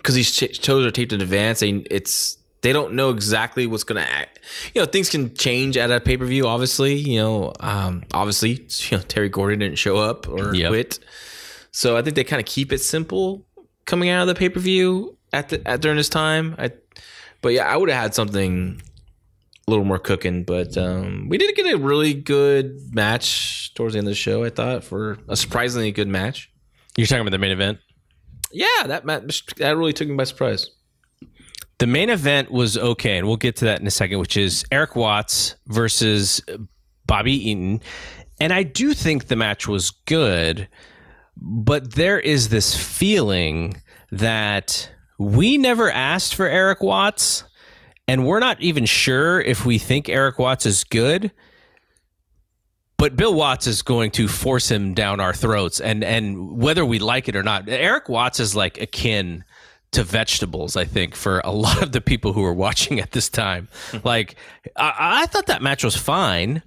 because 0.00 0.14
these 0.14 0.32
shows 0.32 0.86
are 0.86 0.90
taped 0.90 1.12
in 1.12 1.20
advance, 1.20 1.62
and 1.62 1.86
it's 1.90 2.38
they 2.62 2.72
don't 2.72 2.94
know 2.94 3.10
exactly 3.10 3.66
what's 3.66 3.84
gonna 3.84 4.00
act. 4.00 4.40
You 4.74 4.80
know, 4.82 4.86
things 4.86 5.08
can 5.10 5.34
change 5.34 5.76
at 5.76 5.90
a 5.90 6.00
pay 6.00 6.16
per 6.16 6.24
view. 6.24 6.46
Obviously, 6.46 6.94
you 6.94 7.18
know, 7.20 7.52
um, 7.60 8.04
obviously, 8.12 8.50
you 8.90 8.96
know, 8.98 9.02
Terry 9.02 9.28
Gordy 9.28 9.56
didn't 9.56 9.78
show 9.78 9.96
up 9.96 10.28
or 10.28 10.54
Yep. 10.54 10.68
quit, 10.68 10.98
so 11.70 11.96
I 11.96 12.02
think 12.02 12.16
they 12.16 12.24
kind 12.24 12.40
of 12.40 12.46
keep 12.46 12.72
it 12.72 12.78
simple 12.78 13.46
coming 13.84 14.08
out 14.08 14.22
of 14.22 14.28
the 14.28 14.34
pay 14.34 14.48
per 14.48 14.60
view 14.60 15.16
at 15.32 15.48
the 15.50 15.66
at 15.68 15.80
during 15.80 15.96
this 15.96 16.08
time. 16.08 16.54
I, 16.58 16.72
but 17.42 17.52
yeah, 17.52 17.64
I 17.66 17.76
would 17.76 17.88
have 17.88 18.02
had 18.02 18.14
something 18.14 18.80
a 19.66 19.70
little 19.70 19.84
more 19.84 19.98
cooking. 19.98 20.44
But 20.44 20.76
um, 20.76 21.28
we 21.28 21.38
did 21.38 21.54
get 21.54 21.72
a 21.72 21.78
really 21.78 22.12
good 22.14 22.94
match 22.94 23.72
towards 23.74 23.94
the 23.94 23.98
end 23.98 24.08
of 24.08 24.10
the 24.12 24.16
show. 24.16 24.44
I 24.44 24.50
thought 24.50 24.84
for 24.84 25.18
a 25.28 25.36
surprisingly 25.36 25.92
good 25.92 26.08
match. 26.08 26.50
You're 26.96 27.06
talking 27.06 27.22
about 27.22 27.30
the 27.30 27.38
main 27.38 27.52
event. 27.52 27.78
Yeah, 28.52 28.86
that 28.86 29.04
that 29.56 29.76
really 29.76 29.92
took 29.92 30.08
me 30.08 30.16
by 30.16 30.24
surprise. 30.24 30.70
The 31.78 31.86
main 31.86 32.10
event 32.10 32.50
was 32.50 32.76
okay, 32.76 33.16
and 33.16 33.26
we'll 33.26 33.36
get 33.36 33.56
to 33.56 33.64
that 33.66 33.80
in 33.80 33.86
a 33.86 33.90
second, 33.90 34.18
which 34.18 34.36
is 34.36 34.64
Eric 34.70 34.96
Watts 34.96 35.56
versus 35.66 36.42
Bobby 37.06 37.50
Eaton. 37.50 37.80
And 38.38 38.52
I 38.52 38.62
do 38.64 38.92
think 38.92 39.26
the 39.26 39.36
match 39.36 39.66
was 39.66 39.90
good, 39.90 40.68
but 41.36 41.94
there 41.94 42.20
is 42.20 42.50
this 42.50 42.76
feeling 42.76 43.80
that 44.10 44.90
we 45.18 45.56
never 45.56 45.90
asked 45.90 46.34
for 46.34 46.46
Eric 46.46 46.82
Watts, 46.82 47.44
and 48.08 48.26
we're 48.26 48.40
not 48.40 48.60
even 48.60 48.84
sure 48.84 49.40
if 49.40 49.64
we 49.64 49.78
think 49.78 50.08
Eric 50.08 50.38
Watts 50.38 50.66
is 50.66 50.84
good. 50.84 51.32
But 53.00 53.16
Bill 53.16 53.32
Watts 53.32 53.66
is 53.66 53.80
going 53.80 54.10
to 54.12 54.28
force 54.28 54.70
him 54.70 54.92
down 54.92 55.20
our 55.20 55.32
throats, 55.32 55.80
and 55.80 56.04
and 56.04 56.58
whether 56.58 56.84
we 56.84 56.98
like 56.98 57.28
it 57.28 57.34
or 57.34 57.42
not, 57.42 57.66
Eric 57.66 58.10
Watts 58.10 58.38
is 58.40 58.54
like 58.54 58.78
akin 58.78 59.42
to 59.92 60.04
vegetables. 60.04 60.76
I 60.76 60.84
think 60.84 61.14
for 61.14 61.40
a 61.42 61.50
lot 61.66 61.82
of 61.82 61.92
the 61.92 62.02
people 62.02 62.34
who 62.34 62.44
are 62.44 62.52
watching 62.52 63.00
at 63.00 63.12
this 63.12 63.30
time, 63.30 63.68
like 64.04 64.36
I, 64.76 65.22
I 65.22 65.26
thought 65.26 65.46
that 65.46 65.62
match 65.62 65.82
was 65.82 65.96
fine. 65.96 66.62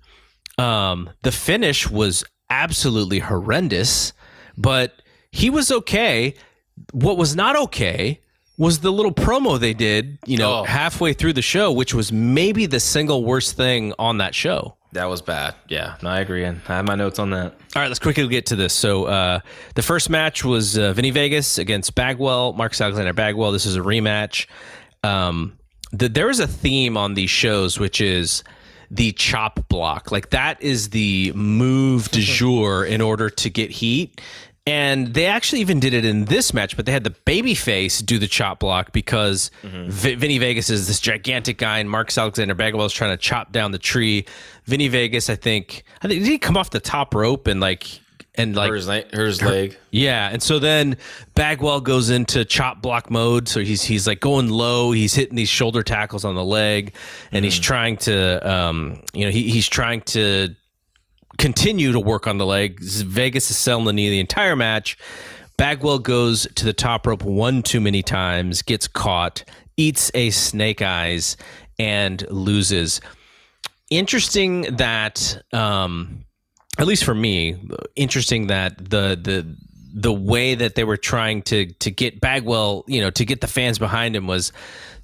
Um, 0.58 1.12
the 1.22 1.32
finish 1.32 1.88
was 1.88 2.24
absolutely 2.50 3.20
horrendous, 3.20 4.12
but 4.58 5.04
he 5.32 5.52
was 5.52 5.72
okay. 5.72 6.34
What 6.94 7.18
was 7.18 7.36
not 7.36 7.56
okay 7.56 8.20
was 8.58 8.80
the 8.80 8.92
little 8.92 9.14
promo 9.14 9.60
they 9.60 9.74
did, 9.76 10.18
you 10.26 10.38
know, 10.38 10.62
Oh. 10.62 10.64
halfway 10.64 11.14
through 11.14 11.34
the 11.34 11.42
show, 11.44 11.72
which 11.72 11.94
was 11.94 12.12
maybe 12.12 12.66
the 12.66 12.80
single 12.80 13.24
worst 13.24 13.56
thing 13.56 13.94
on 14.00 14.18
that 14.18 14.34
show. 14.34 14.78
That 14.94 15.06
was 15.06 15.22
bad. 15.22 15.56
Yeah, 15.68 15.96
no, 16.04 16.10
I 16.10 16.20
agree. 16.20 16.44
And 16.44 16.62
I 16.68 16.76
have 16.76 16.86
my 16.86 16.96
notes 16.96 17.18
on 17.18 17.32
that. 17.32 17.54
All 17.76 17.82
right, 17.82 17.88
let's 17.88 18.00
quickly 18.00 18.28
get 18.28 18.46
to 18.48 18.56
this. 18.56 18.74
So, 18.74 19.06
uh, 19.06 19.40
the 19.74 19.82
first 19.82 20.10
match 20.10 20.46
was 20.46 20.78
uh, 20.78 20.94
Vinny 20.94 21.10
Vegas 21.10 21.58
against 21.58 21.96
Bagwell, 21.96 22.54
Marcus 22.54 22.80
Alexander 22.80 23.14
Bagwell. 23.14 23.52
This 23.52 23.66
is 23.66 23.76
a 23.76 23.80
rematch. 23.80 24.46
Um, 25.04 25.58
the, 25.92 26.10
there 26.10 26.30
is 26.30 26.40
a 26.40 26.48
theme 26.48 26.96
on 26.96 27.16
these 27.16 27.32
shows, 27.32 27.80
which 27.80 28.02
is 28.02 28.44
the 28.92 29.12
chop 29.14 29.68
block. 29.68 30.12
Like, 30.12 30.30
that 30.30 30.62
is 30.62 30.90
the 30.90 31.32
move 31.34 32.10
du 32.12 32.22
jour 32.22 32.86
in 32.86 33.02
order 33.02 33.30
to 33.32 33.50
get 33.50 33.72
heat. 33.72 34.22
And 34.66 35.14
they 35.14 35.26
actually 35.26 35.60
even 35.60 35.82
did 35.82 35.94
it 35.94 36.06
in 36.06 36.24
this 36.26 36.54
match, 36.54 36.78
but 36.78 36.86
they 36.86 36.94
had 36.94 37.04
the 37.04 37.10
babyface 37.26 38.06
do 38.06 38.18
the 38.18 38.28
chop 38.30 38.60
block 38.60 38.94
because 38.94 39.52
V- 39.64 40.16
Vinny 40.16 40.38
Vegas 40.38 40.70
is 40.70 40.88
this 40.88 41.02
gigantic 41.02 41.58
guy, 41.58 41.80
and 41.80 41.90
Marcus 41.90 42.18
Alexander 42.18 42.56
Bagwell 42.56 42.86
is 42.86 42.94
trying 42.94 43.12
to 43.12 43.18
chop 43.18 43.52
down 43.52 43.72
the 43.72 43.78
tree. 43.78 44.26
Vinny 44.64 44.88
Vegas, 44.88 45.30
I 45.30 45.36
think, 45.36 45.84
I 46.02 46.08
think 46.08 46.22
did 46.24 46.30
he 46.32 46.38
come 46.38 46.56
off 46.56 46.70
the 46.70 46.80
top 46.80 47.14
rope 47.14 47.48
and 47.48 47.60
like 47.60 48.00
and 48.36 48.56
like 48.56 48.70
Her 48.70 48.76
his, 48.78 48.88
her 48.88 49.26
his 49.26 49.42
leg. 49.42 49.78
yeah, 49.92 50.30
and 50.32 50.42
so 50.42 50.60
then 50.60 50.96
Bagwell 51.36 51.82
goes 51.82 52.10
into 52.10 52.46
chop 52.46 52.82
block 52.82 53.12
mode. 53.12 53.50
So 53.50 53.60
he's 53.60 53.84
he's 53.84 54.08
like 54.08 54.22
going 54.22 54.48
low. 54.50 54.94
He's 54.94 55.14
hitting 55.14 55.36
these 55.36 55.50
shoulder 55.50 55.84
tackles 55.84 56.24
on 56.24 56.36
the 56.36 56.44
leg, 56.46 56.96
and 57.34 57.44
he's 57.44 57.60
trying 57.60 57.98
to, 57.98 58.50
um, 58.50 59.02
you 59.14 59.26
know, 59.26 59.32
he, 59.32 59.50
he's 59.50 59.68
trying 59.68 60.02
to 60.02 60.56
continue 61.38 61.92
to 61.92 62.00
work 62.00 62.28
on 62.28 62.38
the 62.38 62.46
leg. 62.46 62.80
Vegas 62.82 63.50
is 63.50 63.58
selling 63.58 63.86
the 63.86 63.94
knee 63.94 64.10
the 64.10 64.20
entire 64.20 64.56
match. 64.56 64.98
Bagwell 65.58 66.00
goes 66.00 66.48
to 66.56 66.66
the 66.66 66.74
top 66.74 67.06
rope 67.06 67.24
one 67.24 67.62
too 67.64 67.80
many 67.80 68.02
times, 68.02 68.62
gets 68.62 68.88
caught, 68.88 69.44
eats 69.78 70.12
a 70.14 70.30
snake 70.32 70.82
eyes, 70.82 71.38
and 71.78 72.26
loses. 72.30 73.02
Interesting 73.90 74.62
that, 74.78 75.42
um, 75.54 76.26
at 76.80 76.88
least 76.88 77.04
for 77.04 77.14
me, 77.14 77.58
interesting 77.96 78.48
that 78.48 78.78
the 78.78 79.20
the 79.22 79.56
the 79.96 80.12
way 80.12 80.56
that 80.56 80.74
they 80.74 80.84
were 80.84 80.98
trying 80.98 81.44
to 81.44 81.68
to 81.74 81.92
get 81.92 82.20
Bagwell, 82.20 82.84
you 82.88 83.00
know, 83.00 83.12
to 83.12 83.26
get 83.26 83.42
the 83.42 83.48
fans 83.48 83.78
behind 83.78 84.16
him 84.16 84.26
was 84.26 84.52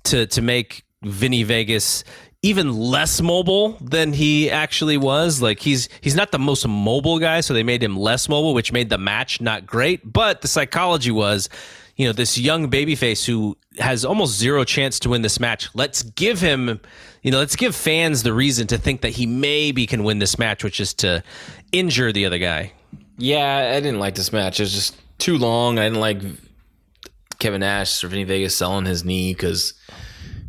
to 0.05 0.25
to 0.27 0.41
make 0.41 0.83
Vinny 1.03 1.43
Vegas 1.43 2.03
even 2.41 2.73
less 2.73 3.21
mobile 3.21 3.77
than 3.81 4.13
he 4.13 4.49
actually 4.49 4.97
was. 4.97 5.41
Like 5.41 5.59
he's 5.59 5.89
he's 6.01 6.15
not 6.15 6.31
the 6.31 6.39
most 6.39 6.67
mobile 6.67 7.19
guy, 7.19 7.41
so 7.41 7.53
they 7.53 7.63
made 7.63 7.83
him 7.83 7.97
less 7.97 8.29
mobile, 8.29 8.53
which 8.53 8.71
made 8.71 8.89
the 8.89 8.97
match 8.97 9.41
not 9.41 9.65
great. 9.65 10.11
But 10.11 10.41
the 10.41 10.47
psychology 10.47 11.11
was, 11.11 11.49
you 11.95 12.07
know, 12.07 12.13
this 12.13 12.37
young 12.37 12.69
babyface 12.69 13.25
who 13.25 13.57
has 13.79 14.05
almost 14.05 14.37
zero 14.37 14.63
chance 14.63 14.99
to 14.99 15.09
win 15.09 15.21
this 15.21 15.39
match. 15.39 15.69
Let's 15.73 16.03
give 16.03 16.39
him, 16.39 16.79
you 17.23 17.31
know, 17.31 17.39
let's 17.39 17.55
give 17.55 17.75
fans 17.75 18.23
the 18.23 18.33
reason 18.33 18.67
to 18.67 18.77
think 18.77 19.01
that 19.01 19.11
he 19.11 19.25
maybe 19.25 19.85
can 19.85 20.03
win 20.03 20.19
this 20.19 20.39
match, 20.39 20.63
which 20.63 20.79
is 20.79 20.93
to 20.95 21.23
injure 21.71 22.11
the 22.11 22.25
other 22.25 22.39
guy. 22.39 22.71
Yeah, 23.17 23.73
I 23.75 23.81
didn't 23.81 23.99
like 23.99 24.15
this 24.15 24.31
match. 24.31 24.59
It 24.59 24.63
was 24.63 24.73
just 24.73 24.95
too 25.17 25.37
long. 25.37 25.77
I 25.77 25.83
didn't 25.83 25.99
like 25.99 26.21
Kevin 27.39 27.59
Nash 27.59 28.01
or 28.01 28.07
Vinny 28.07 28.23
Vegas 28.23 28.55
selling 28.55 28.85
his 28.85 29.03
knee 29.03 29.33
because 29.33 29.73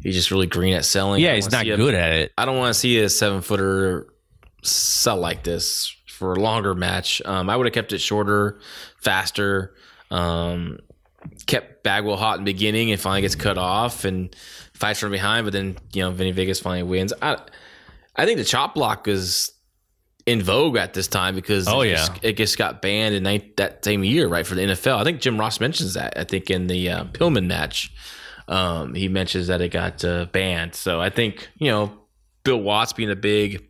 he's 0.03 0.15
just 0.15 0.31
really 0.31 0.47
green 0.47 0.75
at 0.75 0.85
selling. 0.85 1.23
Yeah, 1.23 1.35
he's 1.35 1.51
not 1.51 1.63
see 1.65 1.71
a- 1.71 1.77
good 1.77 1.95
at 1.95 2.13
it. 2.13 2.33
I 2.39 2.45
don't 2.45 2.57
want 2.59 2.73
to 2.75 2.79
see 2.79 2.99
a 2.99 3.09
seven 3.09 3.41
footer 3.43 4.07
sell 4.63 5.17
like 5.17 5.43
this 5.45 5.95
for 6.09 6.35
a 6.35 6.41
longer 6.41 6.75
match. 6.75 7.23
Um, 7.25 7.49
I 7.49 7.57
would 7.57 7.67
have 7.67 7.73
kept 7.73 7.93
it 7.93 7.99
shorter, 8.01 8.61
faster. 8.99 9.75
Um, 10.11 10.79
kept 11.47 11.83
Bagwell 11.83 12.17
hot 12.17 12.39
in 12.39 12.45
the 12.45 12.53
beginning 12.53 12.91
and 12.91 13.01
finally 13.01 13.21
gets 13.23 13.35
cut 13.35 13.59
off 13.59 14.05
and 14.05 14.35
fights 14.75 15.01
from 15.01 15.13
behind, 15.13 15.45
but 15.47 15.53
then 15.53 15.77
you 15.93 16.03
know 16.03 16.11
Vinny 16.11 16.33
Vegas 16.33 16.61
finally 16.61 16.83
wins. 16.83 17.13
I 17.23 17.37
I 18.17 18.25
think 18.27 18.39
the 18.39 18.45
chop 18.45 18.75
block 18.75 19.07
is 19.09 19.53
in 20.27 20.43
vogue 20.43 20.77
at 20.77 20.93
this 20.95 21.09
time 21.09 21.35
because 21.35 21.67
Oh, 21.69 21.81
it 21.81 21.89
yeah. 21.91 21.95
just, 21.97 22.13
it 22.23 22.37
just 22.37 22.59
got 22.59 22.83
banned 22.83 23.15
in 23.15 23.23
that 23.57 23.85
same 23.85 24.05
year, 24.05 24.29
right 24.29 24.47
for 24.47 24.55
the 24.55 24.63
NFL. 24.63 24.97
I 24.99 25.05
think 25.05 25.21
Jim 25.21 25.39
Ross 25.39 25.61
mentions 25.61 25.95
that. 25.95 26.15
I 26.19 26.25
think 26.25 26.51
in 26.51 26.67
the 26.67 26.91
uh, 26.91 27.05
Pillman 27.05 27.47
match, 27.47 27.91
um, 28.51 28.95
he 28.95 29.09
mentions 29.09 29.47
that 29.47 29.63
it 29.63 29.71
got 29.71 30.05
uh, 30.05 30.27
banned. 30.27 30.75
So 30.75 31.01
I 31.01 31.09
think 31.09 31.49
you 31.57 31.71
know 31.71 31.99
Bill 32.45 32.61
Watts 32.61 32.93
being 32.93 33.11
a 33.11 33.17
big 33.17 33.65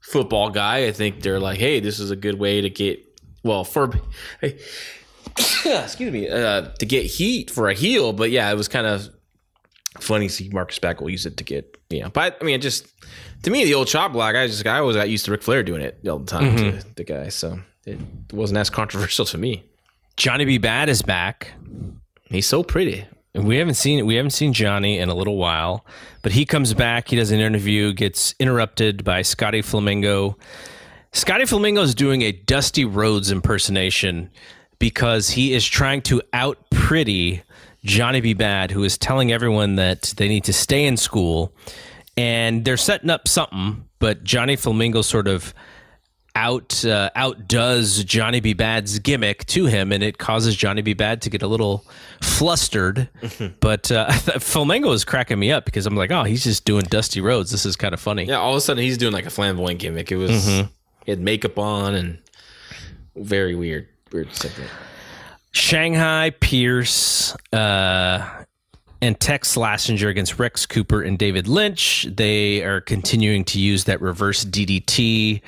football 0.00 0.50
guy, 0.50 0.86
I 0.86 0.92
think 0.92 1.22
they're 1.22 1.40
like, 1.40 1.58
hey, 1.58 1.80
this 1.80 1.98
is 1.98 2.10
a 2.10 2.16
good 2.16 2.38
way 2.38 2.60
to 2.60 2.68
get 2.68 3.02
well 3.42 3.64
for. 3.64 3.92
excuse 4.42 6.12
me, 6.12 6.28
uh, 6.28 6.68
to 6.78 6.86
get 6.86 7.06
heat 7.06 7.50
for 7.50 7.68
a 7.68 7.74
heel. 7.74 8.12
But 8.12 8.30
yeah, 8.30 8.50
it 8.50 8.56
was 8.56 8.68
kind 8.68 8.86
of 8.86 9.08
funny 10.00 10.28
to 10.28 10.32
see 10.32 10.48
Marcus 10.48 10.78
Bagwell 10.78 11.08
use 11.08 11.24
it 11.24 11.36
to 11.36 11.44
get, 11.44 11.78
you 11.88 12.02
know. 12.02 12.10
But 12.10 12.36
I 12.40 12.44
mean, 12.44 12.60
just 12.60 12.86
to 13.44 13.50
me, 13.50 13.64
the 13.64 13.74
old 13.74 13.86
chop 13.86 14.12
block, 14.12 14.34
I 14.34 14.48
just 14.48 14.66
I 14.66 14.78
always 14.78 14.96
got 14.96 15.08
used 15.08 15.24
to 15.26 15.30
Ric 15.30 15.42
Flair 15.42 15.62
doing 15.62 15.82
it 15.82 16.00
all 16.08 16.18
the 16.18 16.26
time 16.26 16.56
to 16.56 16.84
the 16.96 17.04
guy, 17.04 17.28
so 17.28 17.60
it 17.84 17.98
wasn't 18.32 18.58
as 18.58 18.70
controversial 18.80 19.24
to 19.26 19.38
me. 19.38 19.64
Johnny 20.16 20.44
B. 20.44 20.58
Bad 20.58 20.88
is 20.88 21.02
back. 21.02 21.52
He's 22.24 22.46
so 22.46 22.62
pretty. 22.62 23.04
We 23.36 23.58
haven't 23.58 23.74
seen 23.74 24.06
we 24.06 24.14
haven't 24.14 24.30
seen 24.30 24.54
Johnny 24.54 24.98
in 24.98 25.10
a 25.10 25.14
little 25.14 25.36
while, 25.36 25.84
but 26.22 26.32
he 26.32 26.46
comes 26.46 26.72
back. 26.72 27.08
He 27.08 27.16
does 27.16 27.30
an 27.30 27.40
interview, 27.40 27.92
gets 27.92 28.34
interrupted 28.38 29.04
by 29.04 29.22
Scotty 29.22 29.60
Flamingo. 29.60 30.38
Scotty 31.12 31.44
Flamingo 31.44 31.82
is 31.82 31.94
doing 31.94 32.22
a 32.22 32.32
Dusty 32.32 32.84
Rhodes 32.84 33.30
impersonation 33.30 34.30
because 34.78 35.30
he 35.30 35.52
is 35.52 35.66
trying 35.66 36.02
to 36.02 36.22
out 36.32 36.58
pretty 36.70 37.42
Johnny 37.84 38.20
B. 38.20 38.32
Bad, 38.32 38.70
who 38.70 38.82
is 38.84 38.96
telling 38.96 39.32
everyone 39.32 39.76
that 39.76 40.14
they 40.16 40.28
need 40.28 40.44
to 40.44 40.52
stay 40.52 40.86
in 40.86 40.96
school, 40.96 41.52
and 42.16 42.64
they're 42.64 42.76
setting 42.76 43.10
up 43.10 43.28
something. 43.28 43.84
But 43.98 44.24
Johnny 44.24 44.56
Flamingo 44.56 45.02
sort 45.02 45.28
of 45.28 45.54
out 46.36 46.84
uh, 46.84 47.10
outdoes 47.16 48.04
Johnny 48.04 48.40
B. 48.40 48.52
Bad's 48.52 48.98
gimmick 48.98 49.46
to 49.46 49.64
him, 49.66 49.90
and 49.90 50.04
it 50.04 50.18
causes 50.18 50.54
Johnny 50.54 50.82
B. 50.82 50.92
Bad 50.92 51.22
to 51.22 51.30
get 51.30 51.42
a 51.42 51.46
little 51.48 51.84
flustered. 52.20 53.08
but 53.60 53.90
uh, 53.90 54.12
Flamingo 54.38 54.92
is 54.92 55.04
cracking 55.04 55.38
me 55.38 55.50
up 55.50 55.64
because 55.64 55.86
I'm 55.86 55.96
like, 55.96 56.10
oh, 56.12 56.24
he's 56.24 56.44
just 56.44 56.64
doing 56.64 56.84
Dusty 56.84 57.20
Rhodes. 57.20 57.50
This 57.50 57.64
is 57.64 57.74
kind 57.74 57.94
of 57.94 58.00
funny. 58.00 58.24
Yeah, 58.24 58.36
all 58.36 58.52
of 58.52 58.58
a 58.58 58.60
sudden 58.60 58.84
he's 58.84 58.98
doing 58.98 59.14
like 59.14 59.26
a 59.26 59.30
flamboyant 59.30 59.80
gimmick. 59.80 60.12
It 60.12 60.16
was 60.16 60.46
he 60.46 60.68
had 61.06 61.20
makeup 61.20 61.58
on 61.58 61.94
and 61.94 62.18
very 63.16 63.54
weird, 63.54 63.88
weird 64.12 64.32
segment. 64.34 64.70
Shanghai 65.52 66.30
Pierce 66.38 67.34
uh, 67.54 68.28
and 69.00 69.18
Tex 69.18 69.56
Slazenger 69.56 70.10
against 70.10 70.38
Rex 70.38 70.66
Cooper 70.66 71.00
and 71.00 71.18
David 71.18 71.48
Lynch. 71.48 72.06
They 72.14 72.62
are 72.62 72.82
continuing 72.82 73.42
to 73.46 73.58
use 73.58 73.84
that 73.84 74.02
reverse 74.02 74.44
DDT 74.44 75.40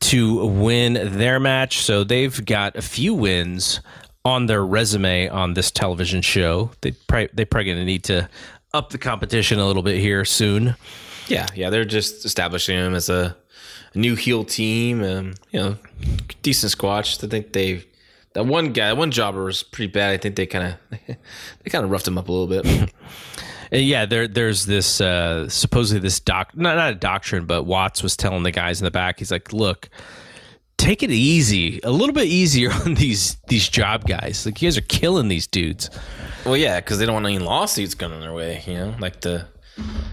to 0.00 0.46
win 0.46 1.18
their 1.18 1.40
match. 1.40 1.78
So 1.78 2.04
they've 2.04 2.44
got 2.44 2.76
a 2.76 2.82
few 2.82 3.14
wins 3.14 3.80
on 4.24 4.46
their 4.46 4.64
resume 4.64 5.28
on 5.28 5.54
this 5.54 5.70
television 5.70 6.22
show. 6.22 6.70
They 6.80 6.92
probably, 6.92 7.28
they 7.32 7.44
probably 7.44 7.66
going 7.66 7.78
to 7.78 7.84
need 7.84 8.04
to 8.04 8.28
up 8.72 8.90
the 8.90 8.98
competition 8.98 9.58
a 9.58 9.66
little 9.66 9.82
bit 9.82 9.98
here 10.00 10.24
soon. 10.24 10.76
Yeah, 11.28 11.46
yeah, 11.54 11.70
they're 11.70 11.84
just 11.84 12.24
establishing 12.24 12.76
them 12.76 12.94
as 12.94 13.08
a, 13.08 13.36
new 13.94 14.14
heel 14.14 14.44
team. 14.44 15.02
Um, 15.02 15.34
you 15.50 15.60
know, 15.60 15.76
decent 16.42 16.72
squash. 16.72 17.22
I 17.22 17.28
think 17.28 17.52
they 17.52 17.84
that 18.34 18.46
one 18.46 18.72
guy, 18.72 18.88
that 18.88 18.96
one 18.96 19.10
jobber 19.10 19.44
was 19.44 19.62
pretty 19.62 19.92
bad. 19.92 20.12
I 20.12 20.16
think 20.16 20.36
they 20.36 20.46
kind 20.46 20.74
of 20.74 20.98
they 21.06 21.70
kind 21.70 21.84
of 21.84 21.90
roughed 21.90 22.08
him 22.08 22.18
up 22.18 22.28
a 22.28 22.32
little 22.32 22.46
bit. 22.46 22.92
Uh, 23.74 23.78
Yeah, 23.78 24.06
there, 24.06 24.28
there's 24.28 24.66
this 24.66 25.00
uh, 25.00 25.48
supposedly 25.48 26.00
this 26.00 26.20
doc, 26.20 26.56
not 26.56 26.76
not 26.76 26.92
a 26.92 26.94
doctrine, 26.94 27.44
but 27.46 27.64
Watts 27.64 28.02
was 28.02 28.16
telling 28.16 28.42
the 28.44 28.50
guys 28.52 28.80
in 28.80 28.84
the 28.84 28.90
back. 28.90 29.18
He's 29.18 29.30
like, 29.32 29.52
"Look, 29.52 29.88
take 30.76 31.02
it 31.02 31.10
easy, 31.10 31.80
a 31.82 31.90
little 31.90 32.14
bit 32.14 32.26
easier 32.26 32.70
on 32.84 32.94
these 32.94 33.36
these 33.48 33.68
job 33.68 34.06
guys. 34.06 34.46
Like 34.46 34.60
you 34.62 34.66
guys 34.68 34.78
are 34.78 34.82
killing 34.82 35.28
these 35.28 35.46
dudes." 35.46 35.90
well, 36.44 36.56
yeah, 36.56 36.78
because 36.80 36.98
they 36.98 37.06
don't 37.06 37.14
want 37.14 37.26
any 37.26 37.38
lawsuits 37.38 37.94
coming 37.94 38.20
their 38.20 38.32
way. 38.32 38.62
You 38.66 38.74
know, 38.74 38.94
like 39.00 39.20
the 39.22 39.46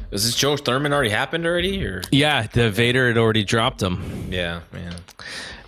was 0.09 0.25
this 0.25 0.35
Joe 0.35 0.57
Thurman 0.57 0.91
already 0.91 1.09
happened 1.11 1.45
already, 1.45 1.85
or 1.85 2.01
Yeah, 2.11 2.47
the 2.47 2.71
Vader 2.71 3.07
had 3.07 3.17
already 3.17 3.43
dropped 3.43 3.81
him. 3.81 4.27
yeah, 4.31 4.61
man. 4.73 4.95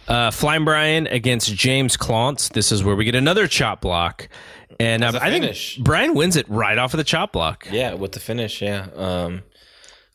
Uh, 0.08 0.32
Flying 0.32 0.66
Brian 0.66 1.08
against 1.08 1.54
James 1.56 1.96
Clontz. 1.96 2.50
This 2.52 2.72
is 2.74 2.84
where 2.84 2.96
we 2.96 3.06
get 3.06 3.16
another 3.16 3.48
chop 3.48 3.80
block, 3.82 4.28
and 4.80 5.04
the 5.04 5.22
I 5.22 5.30
finish? 5.30 5.76
think 5.76 5.86
Brian 5.86 6.14
wins 6.14 6.36
it 6.36 6.48
right 6.50 6.78
off 6.78 6.94
of 6.94 6.98
the 6.98 7.04
chop 7.04 7.34
block. 7.34 7.68
Yeah, 7.72 7.94
with 7.94 8.14
the 8.14 8.20
finish, 8.20 8.62
yeah. 8.62 8.88
Um, 8.96 9.44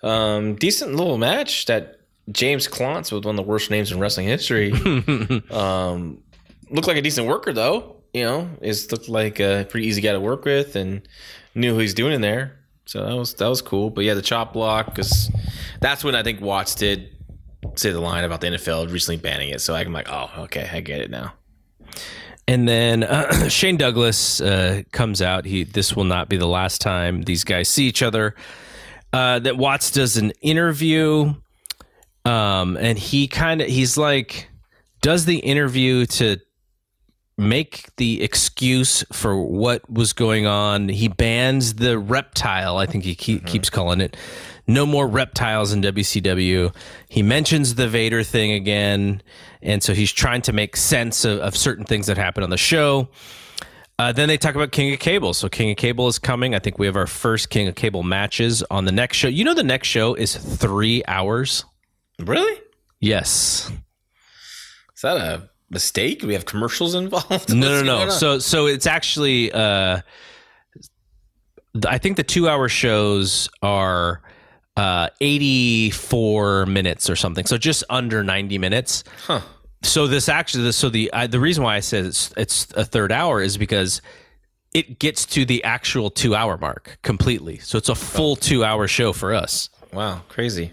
um, 0.02 0.54
decent 0.56 0.94
little 0.94 1.18
match 1.18 1.66
that 1.66 2.00
James 2.30 2.68
Klontz 2.68 3.10
with 3.10 3.24
one 3.24 3.38
of 3.38 3.44
the 3.44 3.48
worst 3.48 3.70
names 3.70 3.90
in 3.92 3.98
wrestling 3.98 4.26
history. 4.26 4.72
um, 5.50 6.22
looked 6.70 6.88
like 6.88 6.96
a 6.96 7.02
decent 7.02 7.26
worker 7.26 7.52
though. 7.52 7.96
You 8.14 8.24
know, 8.24 8.50
is 8.62 8.90
looked 8.90 9.08
like 9.08 9.38
a 9.38 9.66
pretty 9.68 9.86
easy 9.86 10.00
guy 10.00 10.12
to 10.12 10.20
work 10.20 10.44
with 10.44 10.76
and 10.76 11.06
knew 11.54 11.74
who 11.74 11.80
he's 11.80 11.94
doing 11.94 12.14
in 12.14 12.20
there. 12.20 12.58
So 12.86 13.04
that 13.04 13.14
was 13.14 13.34
that 13.34 13.48
was 13.48 13.60
cool. 13.60 13.90
But 13.90 14.04
yeah, 14.04 14.14
the 14.14 14.22
chop 14.22 14.52
block 14.54 14.86
because 14.86 15.30
that's 15.80 16.02
when 16.02 16.14
I 16.14 16.22
think 16.22 16.40
Watts 16.40 16.74
did 16.74 17.10
say 17.76 17.90
the 17.90 18.00
line 18.00 18.24
about 18.24 18.40
the 18.40 18.48
NFL 18.48 18.90
recently 18.90 19.18
banning 19.18 19.50
it. 19.50 19.60
So 19.60 19.74
I'm 19.74 19.92
like, 19.92 20.08
oh, 20.10 20.30
okay, 20.44 20.68
I 20.72 20.80
get 20.80 21.00
it 21.00 21.10
now. 21.10 21.34
And 22.48 22.66
then 22.66 23.04
uh, 23.04 23.48
Shane 23.48 23.76
Douglas 23.76 24.40
uh, 24.40 24.82
comes 24.90 25.20
out. 25.22 25.44
He 25.44 25.62
this 25.64 25.94
will 25.94 26.04
not 26.04 26.28
be 26.28 26.38
the 26.38 26.48
last 26.48 26.80
time 26.80 27.22
these 27.22 27.44
guys 27.44 27.68
see 27.68 27.86
each 27.86 28.02
other. 28.02 28.34
Uh, 29.12 29.38
that 29.38 29.56
Watts 29.56 29.90
does 29.90 30.16
an 30.16 30.32
interview, 30.42 31.34
um, 32.24 32.76
and 32.78 32.98
he 32.98 33.28
kind 33.28 33.60
of 33.60 33.68
he's 33.68 33.96
like 33.96 34.50
does 35.02 35.26
the 35.26 35.38
interview 35.38 36.06
to 36.06 36.38
make 37.36 37.94
the 37.96 38.22
excuse 38.22 39.04
for 39.12 39.40
what 39.40 39.88
was 39.88 40.12
going 40.12 40.46
on. 40.46 40.88
He 40.88 41.08
bans 41.08 41.74
the 41.74 41.98
reptile. 41.98 42.78
I 42.78 42.86
think 42.86 43.04
he 43.04 43.14
keep, 43.14 43.46
keeps 43.46 43.70
calling 43.70 44.00
it. 44.00 44.16
No 44.68 44.84
more 44.84 45.08
reptiles 45.08 45.72
in 45.72 45.80
WCW. 45.82 46.74
He 47.08 47.22
mentions 47.22 47.74
the 47.74 47.88
Vader 47.88 48.22
thing 48.22 48.52
again, 48.52 49.22
and 49.62 49.82
so 49.82 49.94
he's 49.94 50.12
trying 50.12 50.42
to 50.42 50.52
make 50.52 50.76
sense 50.76 51.24
of, 51.24 51.38
of 51.40 51.56
certain 51.56 51.86
things 51.86 52.06
that 52.06 52.18
happen 52.18 52.44
on 52.44 52.50
the 52.50 52.58
show. 52.58 53.08
Uh, 53.98 54.12
then 54.12 54.28
they 54.28 54.36
talk 54.36 54.54
about 54.54 54.70
King 54.70 54.92
of 54.92 55.00
Cable. 55.00 55.34
So 55.34 55.48
King 55.48 55.70
of 55.72 55.76
Cable 55.78 56.06
is 56.06 56.18
coming. 56.18 56.54
I 56.54 56.58
think 56.60 56.78
we 56.78 56.86
have 56.86 56.96
our 56.96 57.06
first 57.06 57.50
King 57.50 57.66
of 57.66 57.74
Cable 57.74 58.02
matches 58.04 58.62
on 58.70 58.84
the 58.84 58.92
next 58.92 59.16
show. 59.16 59.26
You 59.26 59.42
know, 59.42 59.54
the 59.54 59.64
next 59.64 59.88
show 59.88 60.14
is 60.14 60.36
three 60.36 61.02
hours. 61.08 61.64
Really? 62.20 62.60
Yes. 63.00 63.72
Is 64.94 65.02
that 65.02 65.16
a 65.16 65.48
mistake? 65.70 66.22
We 66.22 66.34
have 66.34 66.44
commercials 66.44 66.94
involved? 66.94 67.52
No, 67.54 67.82
no, 67.82 68.04
no. 68.04 68.10
So, 68.10 68.38
so 68.38 68.66
it's 68.66 68.86
actually. 68.86 69.50
Uh, 69.50 70.00
I 71.86 71.98
think 71.98 72.16
the 72.16 72.22
two-hour 72.22 72.68
shows 72.68 73.48
are 73.62 74.22
uh, 74.78 75.08
eighty-four 75.20 76.66
minutes 76.66 77.10
or 77.10 77.16
something. 77.16 77.44
So 77.46 77.58
just 77.58 77.84
under 77.90 78.22
ninety 78.22 78.58
minutes. 78.58 79.04
Huh. 79.26 79.40
So 79.82 80.06
this 80.06 80.28
actually, 80.28 80.64
this, 80.64 80.76
so 80.76 80.88
the 80.88 81.10
uh, 81.12 81.26
the 81.26 81.40
reason 81.40 81.62
why 81.64 81.76
I 81.76 81.80
said 81.80 82.04
it's 82.04 82.32
it's 82.36 82.68
a 82.74 82.84
third 82.84 83.12
hour 83.12 83.40
is 83.42 83.56
because 83.58 84.00
it 84.74 84.98
gets 84.98 85.24
to 85.26 85.44
the 85.44 85.64
actual 85.64 86.10
two-hour 86.10 86.58
mark 86.58 86.98
completely. 87.02 87.58
So 87.58 87.78
it's 87.78 87.88
a 87.88 87.94
full 87.94 88.36
two-hour 88.36 88.86
show 88.88 89.12
for 89.12 89.34
us. 89.34 89.70
Wow, 89.92 90.22
crazy. 90.28 90.72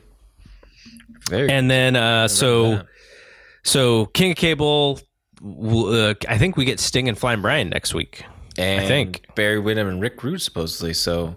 Very 1.30 1.50
And 1.50 1.72
then, 1.72 1.96
uh, 1.96 2.28
so 2.28 2.76
that. 2.78 2.88
so 3.64 4.06
King 4.08 4.32
of 4.32 4.38
Cable. 4.38 5.00
Uh, 5.44 6.14
I 6.28 6.38
think 6.38 6.58
we 6.58 6.66
get 6.66 6.80
Sting 6.80 7.08
and 7.10 7.18
Flying 7.18 7.42
Brian 7.42 7.70
next 7.70 7.94
week. 7.94 8.26
and 8.58 8.82
I 8.82 8.88
think. 8.88 9.26
Barry 9.36 9.60
Windham 9.60 9.88
and 9.88 10.02
Rick 10.02 10.24
Rude 10.24 10.42
supposedly. 10.42 10.94
So 10.94 11.36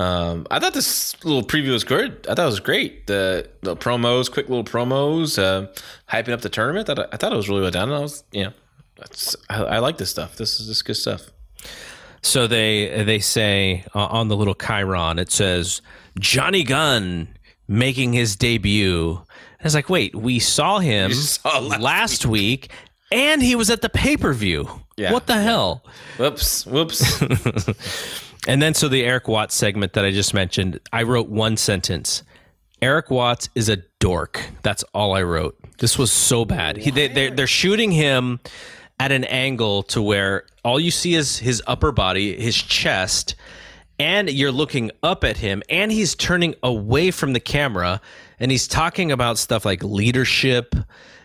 um, 0.00 0.46
I 0.50 0.58
thought 0.58 0.72
this 0.72 1.22
little 1.24 1.42
preview 1.42 1.72
was 1.72 1.84
good. 1.84 2.26
I 2.26 2.34
thought 2.34 2.44
it 2.44 2.46
was 2.46 2.60
great. 2.60 3.06
The 3.06 3.50
the 3.60 3.76
promos, 3.76 4.32
quick 4.32 4.48
little 4.48 4.64
promos, 4.64 5.38
uh, 5.38 5.66
hyping 6.10 6.32
up 6.32 6.40
the 6.40 6.48
tournament. 6.48 6.88
I, 6.88 7.06
I 7.12 7.18
thought 7.18 7.34
it 7.34 7.36
was 7.36 7.50
really 7.50 7.60
well 7.60 7.70
done. 7.70 7.92
I 7.92 7.98
was, 7.98 8.24
you 8.32 8.44
know, 8.44 8.52
that's, 8.96 9.36
I, 9.50 9.62
I 9.62 9.78
like 9.80 9.98
this 9.98 10.08
stuff. 10.08 10.36
This 10.36 10.58
is 10.58 10.68
this 10.68 10.76
is 10.78 10.82
good 10.82 10.96
stuff. 10.96 11.30
So 12.22 12.46
they 12.46 13.04
they 13.04 13.18
say 13.18 13.84
uh, 13.94 14.06
on 14.06 14.28
the 14.28 14.36
little 14.36 14.54
chyron, 14.54 15.20
it 15.20 15.30
says 15.30 15.82
Johnny 16.18 16.62
Gunn 16.62 17.28
making 17.68 18.14
his 18.14 18.36
debut. 18.36 19.10
And 19.58 19.64
was 19.64 19.74
like, 19.74 19.90
wait, 19.90 20.16
we 20.16 20.38
saw 20.38 20.78
him 20.78 21.12
saw 21.12 21.58
last 21.58 21.80
last, 21.82 22.26
week. 22.26 22.70
and 23.12 23.42
he 23.42 23.54
was 23.54 23.68
at 23.68 23.82
the 23.82 23.90
pay 23.90 24.16
per 24.16 24.32
view. 24.32 24.66
Yeah. 24.96 25.12
What 25.12 25.26
the 25.26 25.38
hell? 25.38 25.84
Whoops, 26.16 26.64
whoops. 26.64 27.20
And 28.48 28.60
then 28.62 28.74
so 28.74 28.88
the 28.88 29.04
Eric 29.04 29.28
Watts 29.28 29.54
segment 29.54 29.92
that 29.92 30.04
I 30.04 30.10
just 30.10 30.32
mentioned, 30.32 30.80
I 30.92 31.02
wrote 31.02 31.28
one 31.28 31.56
sentence. 31.56 32.22
Eric 32.80 33.10
Watts 33.10 33.50
is 33.54 33.68
a 33.68 33.76
dork. 33.98 34.42
That's 34.62 34.82
all 34.94 35.14
I 35.14 35.22
wrote. 35.22 35.58
This 35.78 35.98
was 35.98 36.10
so 36.10 36.44
bad. 36.44 36.78
He, 36.78 36.90
they, 36.90 37.08
they're, 37.08 37.30
they're 37.30 37.46
shooting 37.46 37.92
him 37.92 38.40
at 38.98 39.12
an 39.12 39.24
angle 39.24 39.82
to 39.84 40.00
where 40.02 40.44
all 40.64 40.80
you 40.80 40.90
see 40.90 41.14
is 41.14 41.38
his 41.38 41.62
upper 41.66 41.92
body, 41.92 42.38
his 42.40 42.56
chest, 42.56 43.34
and 43.98 44.30
you're 44.30 44.52
looking 44.52 44.90
up 45.02 45.24
at 45.24 45.36
him, 45.36 45.62
and 45.68 45.92
he's 45.92 46.14
turning 46.14 46.54
away 46.62 47.10
from 47.10 47.34
the 47.34 47.40
camera, 47.40 48.00
and 48.38 48.50
he's 48.50 48.66
talking 48.66 49.12
about 49.12 49.36
stuff 49.38 49.64
like 49.64 49.82
leadership 49.82 50.74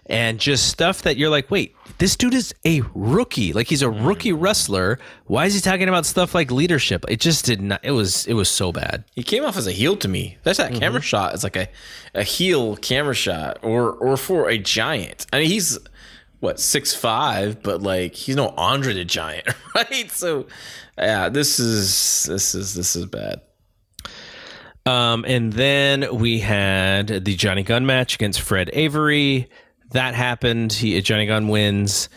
and 0.07 0.39
just 0.39 0.69
stuff 0.69 1.01
that 1.01 1.17
you're 1.17 1.29
like, 1.29 1.49
wait, 1.49 1.75
this 1.97 2.15
dude 2.15 2.33
is 2.33 2.53
a 2.65 2.81
rookie. 2.93 3.53
Like 3.53 3.67
he's 3.67 3.81
a 3.81 3.89
rookie 3.89 4.33
wrestler. 4.33 4.99
Why 5.25 5.45
is 5.45 5.55
he 5.55 5.61
talking 5.61 5.89
about 5.89 6.05
stuff 6.05 6.35
like 6.35 6.51
leadership? 6.51 7.05
It 7.07 7.19
just 7.19 7.45
did 7.45 7.61
not. 7.61 7.79
It 7.83 7.91
was 7.91 8.27
it 8.27 8.33
was 8.33 8.49
so 8.49 8.71
bad. 8.71 9.03
he 9.15 9.23
came 9.23 9.43
off 9.43 9.57
as 9.57 9.67
a 9.67 9.71
heel 9.71 9.95
to 9.97 10.07
me. 10.07 10.37
That's 10.43 10.57
that 10.57 10.73
camera 10.73 11.01
shot. 11.01 11.33
It's 11.33 11.43
like 11.43 11.55
a, 11.55 11.67
a 12.13 12.23
heel 12.23 12.75
camera 12.77 13.15
shot, 13.15 13.59
or 13.63 13.91
or 13.93 14.17
for 14.17 14.49
a 14.49 14.57
giant. 14.57 15.25
I 15.33 15.39
mean, 15.39 15.49
he's 15.49 15.79
what 16.39 16.59
six 16.59 16.93
five, 16.93 17.63
but 17.63 17.81
like 17.81 18.13
he's 18.13 18.35
no 18.35 18.49
Andre 18.49 18.93
the 18.93 19.05
Giant, 19.05 19.47
right? 19.75 20.11
So, 20.11 20.45
yeah, 20.97 21.29
this 21.29 21.59
is 21.59 22.23
this 22.23 22.53
is 22.53 22.75
this 22.75 22.95
is 22.95 23.05
bad. 23.05 23.41
Um, 24.85 25.25
and 25.27 25.51
then 25.51 26.15
we 26.15 26.39
had 26.39 27.07
the 27.07 27.35
Johnny 27.35 27.63
Gunn 27.63 27.87
match 27.87 28.13
against 28.13 28.41
Fred 28.41 28.69
Avery. 28.73 29.49
That 29.95 30.13
happened. 30.13 30.73
He, 30.73 31.01
Johnny 31.01 31.25
Gunn 31.25 31.47
wins. 31.47 32.09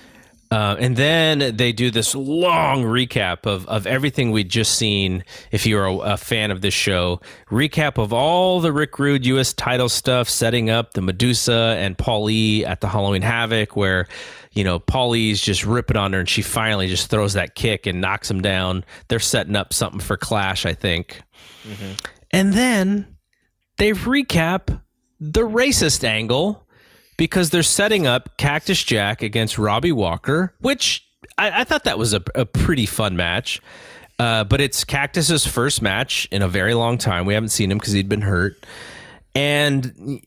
Uh, 0.50 0.74
and 0.80 0.96
then 0.96 1.56
they 1.56 1.72
do 1.72 1.92
this 1.92 2.12
long 2.12 2.82
recap 2.82 3.46
of, 3.46 3.68
of 3.68 3.86
everything 3.86 4.32
we'd 4.32 4.48
just 4.48 4.74
seen. 4.76 5.22
If 5.52 5.64
you're 5.64 5.84
a, 5.84 5.94
a 5.96 6.16
fan 6.16 6.50
of 6.50 6.60
this 6.60 6.74
show, 6.74 7.20
recap 7.50 7.96
of 7.96 8.12
all 8.12 8.60
the 8.60 8.72
Rick 8.72 8.98
Rude 8.98 9.26
U.S. 9.26 9.52
title 9.52 9.88
stuff, 9.88 10.28
setting 10.28 10.70
up 10.70 10.94
the 10.94 11.02
Medusa 11.02 11.76
and 11.78 11.96
Paulie 11.96 12.64
at 12.64 12.80
the 12.80 12.88
Halloween 12.88 13.22
Havoc, 13.22 13.76
where 13.76 14.09
you 14.52 14.64
know 14.64 14.80
Paulie's 14.80 15.40
just 15.40 15.64
ripping 15.64 15.96
on 15.98 16.14
her, 16.14 16.20
and 16.20 16.28
she 16.28 16.42
finally 16.42 16.88
just 16.88 17.10
throws 17.10 17.34
that 17.34 17.55
kick 17.55 17.86
and 17.86 18.00
knocks 18.00 18.28
him 18.28 18.40
down. 18.40 18.84
They're 19.06 19.20
setting 19.20 19.55
up 19.55 19.72
something 19.72 20.00
for 20.00 20.16
Clash, 20.16 20.66
I 20.66 20.72
think. 20.72 21.20
And 22.32 22.55
then 22.55 23.16
they 23.76 23.92
recap 23.92 24.80
the 25.20 25.42
racist 25.42 26.02
angle 26.05 26.66
because 27.19 27.51
they're 27.51 27.62
setting 27.62 28.07
up 28.07 28.39
Cactus 28.39 28.82
Jack 28.82 29.23
against 29.23 29.59
Robbie 29.59 29.93
Walker, 29.93 30.55
which 30.61 31.07
I, 31.36 31.61
I 31.61 31.65
thought 31.65 31.85
that 31.85 31.99
was 31.99 32.15
a, 32.15 32.23
a 32.35 32.47
pretty 32.47 32.86
fun 32.86 33.16
match. 33.16 33.61
Uh, 34.19 34.45
but 34.45 34.61
it's 34.61 34.82
Cactus's 34.85 35.47
first 35.47 35.82
match 35.82 36.27
in 36.32 36.43
a 36.43 36.49
very 36.49 36.74
long 36.74 36.99
time. 36.99 37.27
We 37.27 37.35
haven't 37.35 37.51
seen 37.51 37.70
him 37.70 37.78
because 37.78 37.93
he'd 37.93 38.09
been 38.09 38.23
hurt. 38.23 38.65
And 39.35 40.20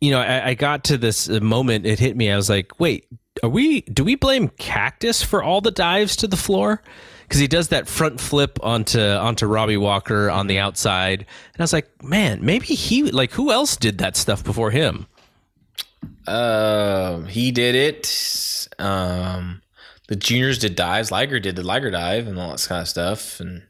you 0.00 0.10
know, 0.10 0.20
I, 0.20 0.48
I 0.48 0.54
got 0.54 0.84
to 0.84 0.98
this 0.98 1.28
moment. 1.28 1.86
It 1.86 1.98
hit 1.98 2.16
me. 2.16 2.30
I 2.30 2.36
was 2.36 2.50
like, 2.50 2.80
"Wait, 2.80 3.06
are 3.42 3.48
we? 3.48 3.82
Do 3.82 4.02
we 4.02 4.16
blame 4.16 4.48
Cactus 4.48 5.22
for 5.22 5.42
all 5.42 5.60
the 5.60 5.70
dives 5.70 6.16
to 6.16 6.26
the 6.26 6.36
floor? 6.36 6.82
Because 7.22 7.40
he 7.40 7.46
does 7.46 7.68
that 7.68 7.86
front 7.86 8.20
flip 8.20 8.58
onto 8.62 9.00
onto 9.00 9.46
Robbie 9.46 9.76
Walker 9.76 10.28
on 10.28 10.48
the 10.48 10.58
outside." 10.58 11.20
And 11.20 11.60
I 11.60 11.62
was 11.62 11.72
like, 11.72 11.88
"Man, 12.02 12.44
maybe 12.44 12.66
he 12.66 13.04
like 13.12 13.30
who 13.32 13.52
else 13.52 13.76
did 13.76 13.98
that 13.98 14.16
stuff 14.16 14.42
before 14.42 14.72
him?" 14.72 15.06
Um, 16.28 17.26
he 17.26 17.52
did 17.52 17.74
it. 17.74 18.68
Um, 18.78 19.62
the 20.08 20.16
juniors 20.16 20.58
did 20.58 20.76
dives. 20.76 21.10
Liger 21.10 21.40
did 21.40 21.56
the 21.56 21.62
Liger 21.62 21.90
dive 21.90 22.26
and 22.28 22.38
all 22.38 22.52
that 22.52 22.66
kind 22.68 22.82
of 22.82 22.88
stuff. 22.88 23.40
And 23.40 23.62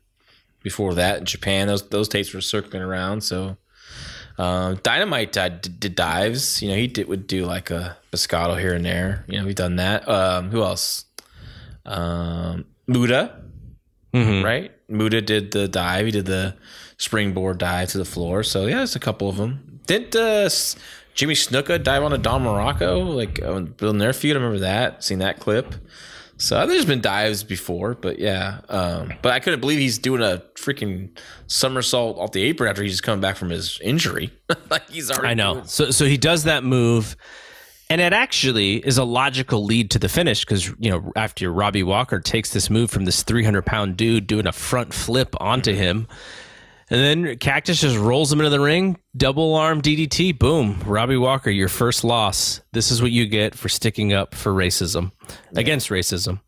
before 0.62 0.95
that, 0.95 1.19
in 1.19 1.24
Japan, 1.24 1.69
those 1.69 1.89
those 1.89 2.09
tapes 2.09 2.33
were 2.35 2.41
circling 2.41 2.83
around. 2.83 3.23
So, 3.23 3.57
um, 4.39 4.78
Dynamite 4.83 5.37
uh, 5.37 5.49
did, 5.49 5.81
did 5.81 5.95
dives. 5.95 6.61
You 6.62 6.70
know, 6.70 6.77
he 6.77 6.87
did 6.87 7.09
would 7.09 7.27
do 7.27 7.45
like 7.47 7.70
a 7.70 7.97
Biscotto 8.12 8.59
here 8.61 8.74
and 8.74 8.85
there. 8.85 9.24
You 9.28 9.39
know, 9.39 9.47
we've 9.47 9.55
done 9.55 9.77
that. 9.77 10.09
Um, 10.09 10.51
who 10.51 10.62
else? 10.62 11.05
Um, 11.85 12.65
Muta, 12.87 13.43
right? 14.45 14.73
Muta 14.89 15.20
did 15.20 15.53
the 15.53 15.69
dive. 15.69 16.07
He 16.07 16.12
did 16.12 16.27
the 16.27 16.55
springboard 16.99 17.59
dive 17.59 17.91
to 17.91 17.99
the 17.99 18.05
floor. 18.05 18.43
So 18.43 18.66
yeah, 18.66 18.78
there's 18.78 18.97
a 18.97 19.01
couple 19.01 19.28
of 19.28 19.37
them. 19.37 19.81
Did 19.87 20.16
uh, 20.16 20.47
S- 20.47 20.77
Jimmy 21.16 21.34
Snuka 21.34 21.82
dive 21.82 22.02
on 22.05 22.12
a 22.12 22.18
Don 22.18 22.44
Muraco 22.44 23.12
like 23.14 23.43
uh, 23.43 23.60
building 23.60 23.98
their 23.98 24.12
feud? 24.12 24.36
I 24.36 24.38
remember 24.40 24.60
that. 24.60 25.02
Seen 25.02 25.18
that 25.18 25.40
clip. 25.40 25.74
So 26.38 26.66
there's 26.66 26.84
been 26.84 27.01
dives 27.01 27.43
before, 27.43 27.94
but 27.94 28.18
yeah. 28.18 28.60
Um, 28.68 29.14
but 29.22 29.32
I 29.32 29.40
couldn't 29.40 29.60
believe 29.60 29.78
he's 29.78 29.97
doing 29.98 30.20
a 30.22 30.43
freaking 30.55 31.09
somersault 31.47 32.18
off 32.18 32.32
the 32.32 32.43
apron 32.43 32.68
after 32.68 32.82
he's 32.82 32.93
just 32.93 33.02
coming 33.02 33.22
back 33.22 33.36
from 33.36 33.48
his 33.48 33.80
injury. 33.82 34.30
like 34.70 34.88
he's 34.90 35.10
already. 35.10 35.28
I 35.28 35.34
know. 35.34 35.55
doing- 35.55 35.66
So 35.66 35.90
so 35.90 36.05
he 36.05 36.18
does 36.18 36.44
that 36.44 36.62
move, 36.62 37.16
and 37.88 38.02
it 38.02 38.12
actually 38.12 38.86
is 38.86 38.98
a 38.98 39.05
logical 39.05 39.64
lead 39.64 39.90
to 39.93 39.98
the 39.98 40.10
finish 40.10 40.44
because 40.44 40.66
you 40.78 40.90
know 40.90 41.10
after 41.16 41.51
Robbie 41.51 41.82
Walker 41.82 42.20
takes 42.20 42.51
this 42.51 42.68
move 42.68 42.90
from 42.90 43.06
this 43.06 43.22
300 43.22 43.64
pound 43.64 43.97
dude 43.97 44.26
doing 44.26 44.47
a 44.47 44.52
front 44.52 44.93
flip 44.93 45.34
onto 45.40 45.72
him, 45.72 46.06
and 46.90 47.00
then 47.26 47.36
Cactus 47.38 47.80
just 47.80 47.96
rolls 47.96 48.32
him 48.32 48.40
into 48.40 48.50
the 48.50 48.60
ring, 48.60 48.96
double 49.16 49.54
arm 49.54 49.82
DDT, 49.82 50.38
boom, 50.38 50.80
Robbie 50.86 51.16
Walker, 51.16 51.50
your 51.50 51.68
first 51.68 52.04
loss. 52.04 52.60
This 52.72 52.90
is 52.90 53.02
what 53.02 53.10
you 53.10 53.26
get 53.26 53.54
for 53.54 53.68
sticking 53.68 54.12
up 54.12 54.34
for 54.34 54.52
racism 54.52 55.12
against 55.54 55.88
racism. 55.90 56.40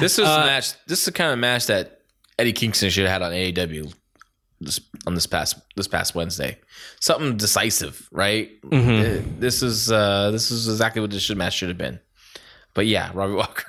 This 0.00 0.18
is 0.18 0.26
a 0.26 0.38
match. 0.46 0.72
This 0.86 1.00
is 1.00 1.04
the 1.06 1.12
kind 1.12 1.32
of 1.32 1.38
match 1.38 1.66
that 1.66 2.00
Eddie 2.38 2.52
Kingston 2.52 2.90
should 2.90 3.04
have 3.06 3.12
had 3.12 3.22
on 3.22 3.32
AEW 3.32 3.92
this, 4.60 4.80
on 5.06 5.14
this 5.14 5.26
past 5.26 5.56
this 5.76 5.88
past 5.88 6.14
Wednesday. 6.14 6.58
Something 7.00 7.36
decisive, 7.36 8.08
right? 8.12 8.50
Uh, 8.64 9.20
This 9.38 9.62
is 9.62 9.90
uh, 9.90 10.30
this 10.30 10.50
is 10.50 10.68
exactly 10.68 11.00
what 11.02 11.10
this 11.10 11.22
should, 11.22 11.36
match 11.36 11.54
should 11.54 11.68
have 11.68 11.78
been. 11.78 12.00
But 12.74 12.86
yeah, 12.86 13.10
Robbie 13.14 13.34
Walker. 13.42 13.64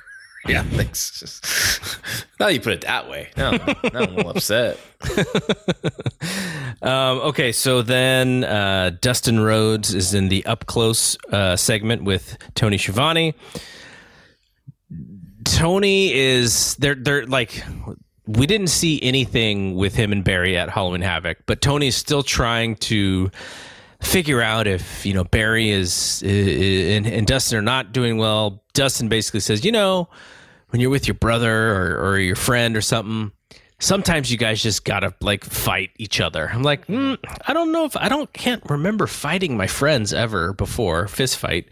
Yeah, 0.47 0.63
thanks. 0.63 2.01
now 2.39 2.47
you 2.47 2.59
put 2.59 2.73
it 2.73 2.81
that 2.81 3.09
way, 3.09 3.29
now, 3.35 3.51
now 3.51 3.75
I'm 3.83 3.95
a 3.95 4.11
little 4.11 4.31
upset. 4.31 4.79
Um, 6.81 7.19
okay, 7.19 7.51
so 7.51 7.81
then 7.81 8.45
uh, 8.45 8.91
Dustin 9.01 9.39
Rhodes 9.39 9.93
is 9.93 10.13
in 10.13 10.29
the 10.29 10.45
up 10.45 10.65
close 10.65 11.17
uh, 11.31 11.55
segment 11.55 12.03
with 12.03 12.37
Tony 12.55 12.77
Schiavone. 12.77 13.33
Tony 15.43 16.13
is 16.13 16.75
they're 16.75 16.95
they're 16.95 17.25
like 17.25 17.63
we 18.27 18.45
didn't 18.45 18.67
see 18.67 19.01
anything 19.01 19.75
with 19.75 19.95
him 19.95 20.11
and 20.11 20.23
Barry 20.23 20.55
at 20.57 20.69
Halloween 20.69 21.01
Havoc, 21.01 21.39
but 21.45 21.61
Tony's 21.61 21.95
still 21.95 22.23
trying 22.23 22.75
to 22.75 23.31
figure 24.01 24.41
out 24.41 24.65
if 24.67 25.05
you 25.05 25.13
know 25.13 25.25
Barry 25.25 25.71
is, 25.71 26.21
is 26.23 26.95
and, 26.95 27.05
and 27.05 27.27
Dustin 27.27 27.57
are 27.57 27.63
not 27.63 27.91
doing 27.91 28.17
well. 28.17 28.63
Dustin 28.79 29.09
basically 29.09 29.41
says, 29.41 29.65
you 29.65 29.73
know, 29.73 30.07
when 30.69 30.79
you're 30.79 30.89
with 30.89 31.05
your 31.05 31.15
brother 31.15 31.73
or, 31.73 32.11
or 32.11 32.17
your 32.17 32.37
friend 32.37 32.77
or 32.77 32.81
something, 32.81 33.33
sometimes 33.79 34.31
you 34.31 34.37
guys 34.37 34.63
just 34.63 34.85
gotta 34.85 35.13
like 35.19 35.43
fight 35.43 35.89
each 35.97 36.21
other. 36.21 36.49
I'm 36.49 36.63
like, 36.63 36.87
mm, 36.87 37.17
I 37.45 37.51
don't 37.51 37.73
know 37.73 37.83
if 37.83 37.97
I 37.97 38.07
don't 38.07 38.31
can't 38.31 38.63
remember 38.69 39.05
fighting 39.05 39.57
my 39.57 39.67
friends 39.67 40.13
ever 40.13 40.53
before 40.53 41.09
fist 41.09 41.35
fight. 41.35 41.67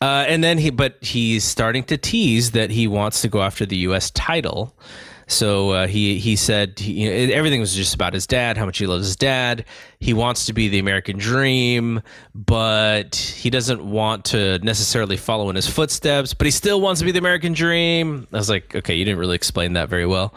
Uh, 0.00 0.24
and 0.26 0.42
then 0.42 0.58
he, 0.58 0.70
but 0.70 0.96
he's 1.00 1.44
starting 1.44 1.84
to 1.84 1.96
tease 1.96 2.50
that 2.50 2.70
he 2.70 2.88
wants 2.88 3.22
to 3.22 3.28
go 3.28 3.42
after 3.42 3.64
the 3.64 3.76
U.S. 3.76 4.10
title. 4.10 4.74
So 5.30 5.70
uh, 5.70 5.86
he 5.86 6.18
he 6.18 6.34
said 6.34 6.78
he, 6.78 7.04
you 7.04 7.08
know, 7.28 7.34
everything 7.34 7.60
was 7.60 7.74
just 7.74 7.94
about 7.94 8.14
his 8.14 8.26
dad, 8.26 8.56
how 8.56 8.66
much 8.66 8.78
he 8.78 8.86
loves 8.86 9.06
his 9.06 9.14
dad. 9.14 9.64
He 10.00 10.12
wants 10.12 10.46
to 10.46 10.52
be 10.52 10.68
the 10.68 10.80
American 10.80 11.18
dream, 11.18 12.02
but 12.34 13.14
he 13.14 13.48
doesn't 13.48 13.84
want 13.84 14.24
to 14.26 14.58
necessarily 14.58 15.16
follow 15.16 15.48
in 15.48 15.54
his 15.54 15.68
footsteps. 15.68 16.34
But 16.34 16.46
he 16.46 16.50
still 16.50 16.80
wants 16.80 17.00
to 17.00 17.04
be 17.04 17.12
the 17.12 17.20
American 17.20 17.52
dream. 17.52 18.26
I 18.32 18.38
was 18.38 18.50
like, 18.50 18.74
okay, 18.74 18.96
you 18.96 19.04
didn't 19.04 19.20
really 19.20 19.36
explain 19.36 19.74
that 19.74 19.88
very 19.88 20.06
well. 20.06 20.34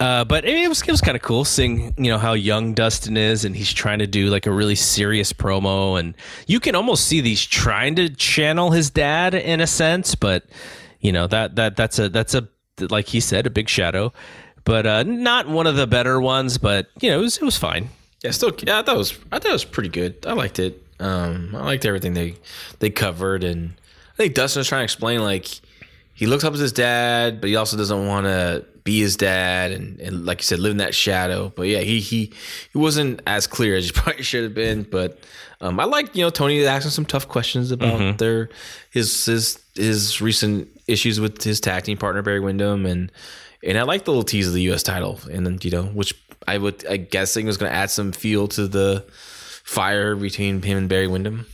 Uh, 0.00 0.24
but 0.24 0.44
it 0.44 0.68
was 0.68 0.82
it 0.82 0.90
was 0.90 1.00
kind 1.00 1.14
of 1.14 1.22
cool 1.22 1.44
seeing 1.44 1.94
you 1.96 2.10
know 2.10 2.18
how 2.18 2.32
young 2.32 2.74
Dustin 2.74 3.16
is, 3.16 3.44
and 3.44 3.54
he's 3.54 3.72
trying 3.72 4.00
to 4.00 4.06
do 4.06 4.30
like 4.30 4.46
a 4.46 4.52
really 4.52 4.74
serious 4.74 5.32
promo, 5.32 5.98
and 5.98 6.16
you 6.48 6.58
can 6.58 6.74
almost 6.74 7.06
see 7.06 7.20
these 7.20 7.44
trying 7.46 7.94
to 7.94 8.08
channel 8.08 8.72
his 8.72 8.90
dad 8.90 9.34
in 9.34 9.60
a 9.60 9.66
sense, 9.68 10.16
but 10.16 10.44
you 11.00 11.12
know 11.12 11.28
that 11.28 11.54
that 11.54 11.76
that's 11.76 12.00
a 12.00 12.08
that's 12.08 12.34
a 12.34 12.48
like 12.78 13.08
he 13.08 13.20
said, 13.20 13.46
a 13.46 13.50
big 13.50 13.68
shadow, 13.68 14.12
but 14.64 14.86
uh, 14.86 15.02
not 15.02 15.48
one 15.48 15.66
of 15.66 15.76
the 15.76 15.86
better 15.86 16.20
ones. 16.20 16.58
But 16.58 16.88
you 17.00 17.10
know, 17.10 17.18
it 17.18 17.22
was 17.22 17.36
it 17.38 17.44
was 17.44 17.56
fine. 17.58 17.88
Yeah, 18.22 18.30
still, 18.30 18.52
yeah, 18.62 18.78
I 18.78 18.82
thought 18.82 18.94
it 18.94 18.98
was, 18.98 19.18
I 19.32 19.38
thought 19.38 19.50
it 19.50 19.52
was 19.52 19.64
pretty 19.64 19.90
good. 19.90 20.24
I 20.26 20.32
liked 20.32 20.58
it. 20.58 20.82
Um, 20.98 21.54
I 21.54 21.64
liked 21.64 21.84
everything 21.84 22.14
they 22.14 22.36
they 22.78 22.90
covered, 22.90 23.44
and 23.44 23.74
I 24.14 24.16
think 24.16 24.34
Dustin 24.34 24.60
was 24.60 24.68
trying 24.68 24.80
to 24.80 24.84
explain 24.84 25.22
like 25.22 25.60
he 26.14 26.26
looks 26.26 26.44
up 26.44 26.54
to 26.54 26.58
his 26.60 26.72
dad, 26.72 27.40
but 27.40 27.48
he 27.50 27.56
also 27.56 27.76
doesn't 27.76 28.06
want 28.06 28.26
to 28.26 28.64
be 28.84 29.00
his 29.00 29.16
dad, 29.16 29.72
and, 29.72 29.98
and 30.00 30.24
like 30.26 30.38
you 30.40 30.44
said, 30.44 30.58
live 30.60 30.70
in 30.72 30.76
that 30.76 30.94
shadow. 30.94 31.52
But 31.54 31.64
yeah, 31.68 31.80
he 31.80 32.00
he 32.00 32.32
he 32.72 32.78
wasn't 32.78 33.20
as 33.26 33.46
clear 33.46 33.76
as 33.76 33.86
he 33.86 33.92
probably 33.94 34.22
should 34.22 34.44
have 34.44 34.54
been. 34.54 34.82
But 34.84 35.18
um, 35.60 35.80
I 35.80 35.84
like 35.84 36.14
you 36.14 36.22
know 36.24 36.30
Tony 36.30 36.64
asking 36.66 36.90
some 36.92 37.04
tough 37.06 37.28
questions 37.28 37.70
about 37.70 37.98
Mm-hmm. 38.00 38.16
their 38.18 38.48
his 38.90 39.24
his 39.26 39.62
his 39.74 40.20
recent 40.20 40.68
issues 40.86 41.18
with 41.20 41.42
his 41.42 41.60
tag 41.60 41.84
team 41.84 41.96
partner 41.98 42.22
Barry 42.22 42.40
Windham, 42.40 42.86
and 42.86 43.10
and 43.62 43.78
I 43.78 43.82
like 43.82 44.04
the 44.04 44.10
little 44.10 44.22
tease 44.24 44.46
of 44.46 44.54
the 44.54 44.62
U.S. 44.62 44.82
title, 44.82 45.18
and 45.32 45.46
then 45.46 45.58
you 45.62 45.70
know 45.70 45.84
which 45.84 46.14
I 46.46 46.58
would 46.58 46.86
I 46.86 46.98
guessing 46.98 47.46
was 47.46 47.56
going 47.56 47.72
to 47.72 47.76
add 47.76 47.90
some 47.90 48.12
feel 48.12 48.46
to 48.48 48.68
the 48.68 49.04
fire 49.64 50.14
between 50.14 50.60
him 50.62 50.76
and 50.76 50.88
Barry 50.88 51.06
Windham. 51.06 51.46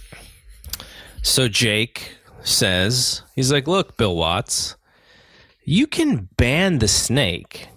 So 1.22 1.46
Jake 1.48 2.16
says 2.42 3.22
he's 3.34 3.52
like, 3.52 3.66
look, 3.66 3.96
Bill 3.96 4.16
Watts, 4.16 4.76
you 5.64 5.86
can 5.86 6.28
ban 6.36 6.78
the 6.78 6.88
snake 6.88 7.68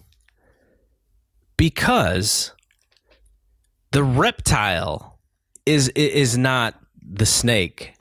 because 1.57 2.51
the 3.91 4.03
reptile 4.03 5.19
is 5.65 5.89
is 5.89 6.37
not 6.37 6.75
the 7.01 7.25
snake. 7.25 7.93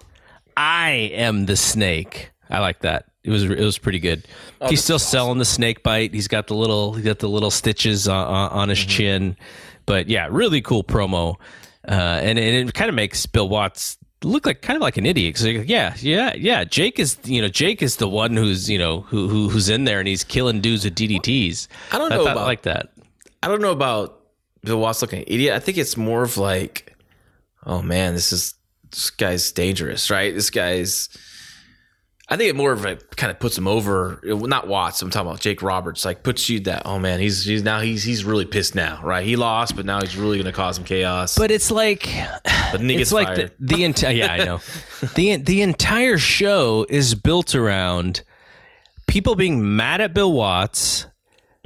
I 0.57 0.91
am 1.15 1.47
the 1.47 1.57
snake. 1.57 2.31
I 2.51 2.59
like 2.59 2.81
that. 2.81 3.07
It 3.25 3.31
was 3.31 3.45
it 3.45 3.61
was 3.61 3.79
pretty 3.79 4.01
good. 4.01 4.27
he's 4.69 4.83
still 4.83 4.99
selling 4.99 5.39
the 5.39 5.45
snake 5.45 5.83
bite. 5.83 6.13
He's 6.13 6.29
got 6.29 6.49
the 6.49 6.55
little 6.55 6.95
he 6.95 7.03
got 7.03 7.21
the 7.21 7.29
little 7.29 7.51
stitches 7.51 8.09
on, 8.09 8.27
on, 8.27 8.69
his 8.69 8.85
chin. 8.85 9.37
But 9.87 10.09
yeah, 10.09 10.29
really 10.31 10.61
cool 10.61 10.83
promo. 10.83 11.37
Uh, 11.87 12.21
and, 12.23 12.39
and 12.39 12.69
it 12.69 12.75
kind 12.75 12.89
of 12.89 12.95
makes 12.95 13.27
Bill 13.27 13.49
Watts 13.49 13.97
look 14.24 14.47
like 14.47 14.62
kind 14.62 14.77
of 14.77 14.82
like 14.82 14.97
an 14.97 15.07
idiot. 15.07 15.35
'Cause, 15.35 15.47
like, 15.47 15.69
yeah, 15.69 15.94
yeah, 16.01 16.32
yeah. 16.36 16.65
Jake 16.65 16.99
is 16.99 17.16
you 17.24 17.40
know 17.43 17.49
Jake 17.49 17.82
is 17.82 17.97
the 17.97 18.09
one 18.09 18.36
who's 18.36 18.69
you 18.70 18.78
know 18.78 19.01
who, 19.03 19.28
who 19.28 19.49
who's 19.49 19.69
in 19.69 19.85
there 19.85 19.99
and 19.99 20.09
he's 20.09 20.24
killing 20.24 20.61
dudes 20.61 20.85
with 20.85 20.94
DDTs. 20.94 21.69
I 21.93 21.99
don't 21.99 22.11
know 22.11 22.24
thought- 22.24 22.32
about- 22.32 22.47
like 22.47 22.62
that. 22.62 22.90
I 23.43 23.49
don't 23.49 23.61
know 23.61 23.73
about 23.73 24.20
Bill 24.62 24.78
Watts 24.78 25.03
looking 25.03 25.24
idiot. 25.27 25.55
I 25.55 25.59
think 25.59 25.77
it's 25.78 25.97
more 25.97 26.23
of 26.23 26.36
like, 26.39 26.94
oh 27.66 27.82
man, 27.82 28.15
this 28.15 28.32
is 28.32 28.55
this 28.90 29.11
guy's 29.11 29.51
dangerous, 29.53 30.11
right? 30.11 30.35
This 30.35 30.51
guy's. 30.51 31.09
I 32.33 32.37
think 32.39 32.49
it 32.49 32.57
more 32.57 32.73
of 32.73 32.87
a 32.87 32.97
kind 33.17 33.31
of 33.31 33.39
puts 33.39 33.59
him 33.59 33.69
over. 33.69 34.19
Not 34.25 34.67
Watts. 34.67 35.03
I'm 35.03 35.11
talking 35.11 35.29
about 35.29 35.41
Jake 35.41 35.61
Roberts. 35.61 36.07
Like 36.07 36.23
puts 36.23 36.49
you 36.49 36.61
that. 36.61 36.87
Oh 36.87 36.99
man, 36.99 37.21
he's 37.21 37.45
he's 37.45 37.63
now 37.63 37.81
he's 37.81 38.05
he's 38.05 38.25
really 38.25 38.47
pissed 38.47 38.75
now, 38.75 39.01
right? 39.05 39.23
He 39.23 39.37
lost, 39.37 39.77
but 39.77 39.85
now 39.85 40.01
he's 40.01 40.17
really 40.17 40.39
going 40.39 40.47
to 40.47 40.53
cause 40.53 40.77
some 40.77 40.85
chaos. 40.87 41.37
But 41.37 41.51
it's 41.51 41.71
like 41.71 42.09
But 42.73 42.81
it's 42.81 43.13
like 43.13 43.27
fired. 43.27 43.53
the, 43.61 43.77
the 43.77 43.85
entire 43.85 44.13
yeah 44.13 44.33
I 44.33 44.45
know 44.47 44.61
the 45.15 45.37
the 45.37 45.61
entire 45.61 46.17
show 46.17 46.87
is 46.89 47.15
built 47.15 47.55
around 47.55 48.23
people 49.07 49.35
being 49.35 49.77
mad 49.77 50.01
at 50.01 50.15
Bill 50.15 50.33
Watts. 50.33 51.05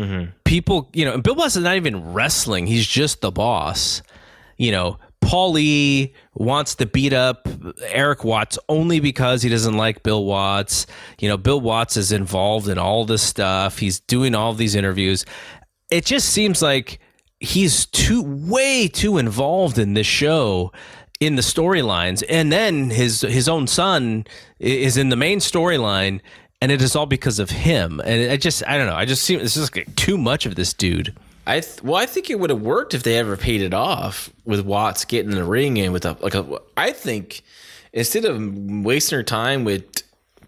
Mm-hmm. 0.01 0.33
People, 0.45 0.91
you 0.93 1.05
know, 1.05 1.15
and 1.15 1.23
Bill 1.23 1.37
Watts 1.37 1.55
is 1.55 1.63
not 1.63 1.77
even 1.77 2.13
wrestling; 2.13 2.67
he's 2.67 2.89
just 2.89 3.21
the 3.21 3.31
boss. 3.31 4.03
You 4.57 4.73
know, 4.73 4.99
Paulie 5.21 6.13
wants 6.35 6.75
to 6.77 6.87
beat 6.87 7.13
up 7.13 7.49
Eric 7.83 8.25
Watts 8.25 8.59
only 8.69 9.01
because 9.01 9.43
he 9.43 9.49
doesn't 9.49 9.77
like 9.77 10.03
Bill 10.03 10.25
Watts. 10.25 10.87
You 11.19 11.29
know, 11.29 11.37
Bill 11.37 11.61
Watts 11.61 11.97
is 11.97 12.13
involved 12.13 12.69
in 12.69 12.79
all 12.79 13.05
this 13.05 13.23
stuff. 13.23 13.79
He's 13.79 14.01
doing 14.01 14.35
all 14.35 14.53
these 14.53 14.75
interviews. 14.75 15.25
It 15.91 16.05
just 16.05 16.29
seems 16.29 16.63
like 16.63 17.01
he's 17.41 17.87
too 17.87 18.23
way 18.23 18.89
too 18.89 19.19
involved 19.19 19.79
in 19.79 19.95
this 19.95 20.07
show 20.07 20.73
in 21.21 21.37
the 21.37 21.43
storylines 21.43 22.23
and 22.29 22.53
then 22.53 22.91
his 22.91 23.23
his 23.23 23.49
own 23.49 23.67
son 23.67 24.25
is 24.59 24.97
in 24.97 25.09
the 25.09 25.17
main 25.17 25.39
storyline 25.39 26.21
and 26.61 26.71
it 26.71 26.83
is 26.83 26.95
all 26.95 27.07
because 27.07 27.39
of 27.39 27.51
him 27.51 28.01
and 28.05 28.31
I 28.31 28.37
just 28.37 28.67
I 28.67 28.77
don't 28.77 28.87
know 28.87 28.95
I 28.95 29.07
just 29.07 29.23
see 29.23 29.35
it's 29.35 29.55
just 29.55 29.75
like 29.75 29.95
too 29.97 30.19
much 30.19 30.45
of 30.45 30.57
this 30.57 30.75
dude 30.75 31.15
I 31.47 31.61
th- 31.61 31.83
well, 31.83 31.95
I 31.95 32.07
think 32.07 32.29
it 32.29 32.41
would 32.41 32.51
have 32.51 32.61
worked 32.61 32.93
if 32.93 33.05
they 33.05 33.17
ever 33.19 33.37
paid 33.37 33.63
it 33.63 33.73
off 33.73 34.31
with 34.45 34.61
Watts 34.61 35.05
getting 35.05 35.31
the 35.31 35.45
ring 35.45 35.79
and 35.79 35.93
with 35.93 36.05
a 36.05 36.17
like 36.21 36.35
a. 36.35 36.61
I 36.77 36.91
think 36.91 37.43
instead 37.93 38.25
of 38.25 38.37
wasting 38.85 39.17
her 39.17 39.23
time 39.23 39.65
with 39.65 40.03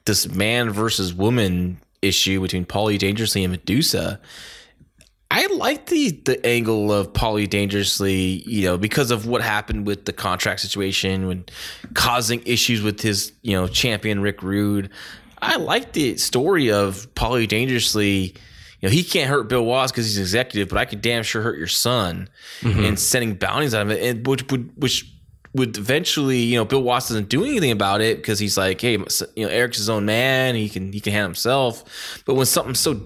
this 0.06 0.28
man 0.28 0.70
versus 0.70 1.14
woman 1.14 1.78
issue 2.02 2.40
between 2.40 2.64
Paulie 2.64 2.98
Dangerously 2.98 3.44
and 3.44 3.52
Medusa, 3.52 4.20
I 5.30 5.46
like 5.46 5.86
the 5.86 6.10
the 6.24 6.44
angle 6.44 6.92
of 6.92 7.12
Paulie 7.12 7.48
Dangerously, 7.48 8.42
you 8.46 8.64
know, 8.64 8.76
because 8.76 9.10
of 9.10 9.26
what 9.26 9.40
happened 9.40 9.86
with 9.86 10.04
the 10.04 10.12
contract 10.12 10.60
situation 10.60 11.28
when 11.28 11.44
causing 11.94 12.42
issues 12.44 12.82
with 12.82 13.00
his, 13.00 13.32
you 13.42 13.52
know, 13.52 13.68
champion 13.68 14.20
Rick 14.20 14.42
Rude. 14.42 14.90
I 15.40 15.56
like 15.56 15.92
the 15.92 16.16
story 16.16 16.72
of 16.72 17.06
Paulie 17.14 17.46
Dangerously. 17.46 18.34
You 18.80 18.88
know, 18.88 18.92
he 18.92 19.02
can't 19.02 19.28
hurt 19.28 19.48
Bill 19.48 19.64
Watts 19.64 19.90
because 19.90 20.06
he's 20.06 20.18
executive, 20.18 20.68
but 20.68 20.78
I 20.78 20.84
could 20.84 21.02
damn 21.02 21.22
sure 21.22 21.42
hurt 21.42 21.58
your 21.58 21.66
son 21.66 22.28
mm-hmm. 22.60 22.84
and 22.84 22.98
sending 22.98 23.34
bounties 23.34 23.74
on 23.74 23.90
him, 23.90 23.98
and 24.00 24.26
which 24.26 24.48
would 24.50 24.70
which 24.76 25.12
would 25.54 25.76
eventually, 25.76 26.38
you 26.38 26.56
know, 26.56 26.64
Bill 26.64 26.82
Watts 26.82 27.08
doesn't 27.08 27.28
do 27.28 27.44
anything 27.44 27.72
about 27.72 28.00
it 28.00 28.18
because 28.18 28.38
he's 28.38 28.56
like, 28.56 28.80
hey, 28.80 28.92
you 28.92 29.46
know, 29.46 29.48
Eric's 29.48 29.78
his 29.78 29.88
own 29.88 30.04
man, 30.04 30.54
he 30.54 30.68
can 30.68 30.92
he 30.92 31.00
can 31.00 31.12
handle 31.12 31.28
himself. 31.28 32.22
But 32.24 32.34
when 32.34 32.46
something 32.46 32.74
so 32.74 33.00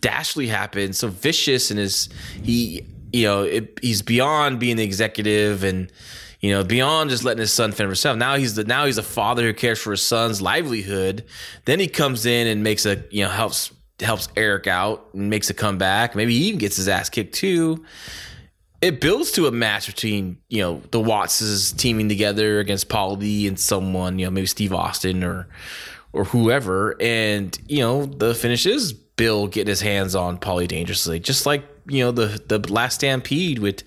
dashly 0.00 0.48
happens, 0.48 0.98
so 0.98 1.08
vicious, 1.08 1.70
and 1.70 1.78
is 1.78 2.08
he, 2.42 2.86
you 3.12 3.24
know, 3.24 3.42
it, 3.42 3.78
he's 3.82 4.00
beyond 4.00 4.58
being 4.60 4.76
the 4.76 4.84
executive 4.84 5.64
and 5.64 5.92
you 6.40 6.52
know, 6.52 6.62
beyond 6.62 7.10
just 7.10 7.24
letting 7.24 7.40
his 7.40 7.52
son 7.52 7.72
fend 7.72 7.78
for 7.78 7.90
himself. 7.90 8.16
Now 8.16 8.36
he's 8.36 8.54
the 8.54 8.64
now 8.64 8.86
he's 8.86 8.98
a 8.98 9.02
father 9.02 9.42
who 9.42 9.54
cares 9.54 9.78
for 9.78 9.90
his 9.90 10.02
son's 10.02 10.40
livelihood. 10.40 11.24
Then 11.64 11.80
he 11.80 11.88
comes 11.88 12.26
in 12.26 12.46
and 12.46 12.62
makes 12.62 12.86
a 12.86 13.02
you 13.10 13.24
know 13.24 13.30
helps 13.30 13.72
helps 14.00 14.28
Eric 14.36 14.66
out 14.66 15.08
and 15.12 15.30
makes 15.30 15.50
a 15.50 15.54
comeback. 15.54 16.14
Maybe 16.14 16.36
he 16.36 16.44
even 16.46 16.58
gets 16.58 16.76
his 16.76 16.88
ass 16.88 17.08
kicked 17.08 17.34
too. 17.34 17.84
It 18.80 19.00
builds 19.00 19.32
to 19.32 19.46
a 19.46 19.52
match 19.52 19.86
between 19.86 20.38
you 20.48 20.62
know 20.62 20.82
the 20.90 21.00
Wattses 21.00 21.72
teaming 21.72 22.08
together 22.08 22.60
against 22.60 22.88
Paulie 22.88 23.48
and 23.48 23.58
someone 23.58 24.18
you 24.18 24.26
know 24.26 24.30
maybe 24.30 24.46
Steve 24.46 24.72
Austin 24.72 25.24
or 25.24 25.48
or 26.12 26.24
whoever, 26.24 26.96
and 27.00 27.58
you 27.68 27.80
know 27.80 28.06
the 28.06 28.34
finish 28.34 28.66
is 28.66 28.92
Bill 28.92 29.48
getting 29.48 29.68
his 29.68 29.80
hands 29.80 30.14
on 30.14 30.38
Paulie 30.38 30.68
dangerously, 30.68 31.18
just 31.18 31.44
like 31.44 31.64
you 31.88 32.04
know 32.04 32.12
the 32.12 32.40
the 32.46 32.72
last 32.72 32.96
Stampede 32.96 33.58
with 33.58 33.82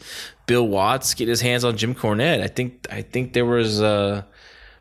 Bill 0.46 0.68
Watts 0.68 1.14
getting 1.14 1.30
his 1.30 1.42
hands 1.42 1.64
on 1.64 1.78
Jim 1.78 1.96
Cornette. 1.96 2.42
I 2.42 2.48
think 2.48 2.86
I 2.92 3.02
think 3.02 3.32
there 3.32 3.46
was 3.46 3.82
uh, 3.82 4.24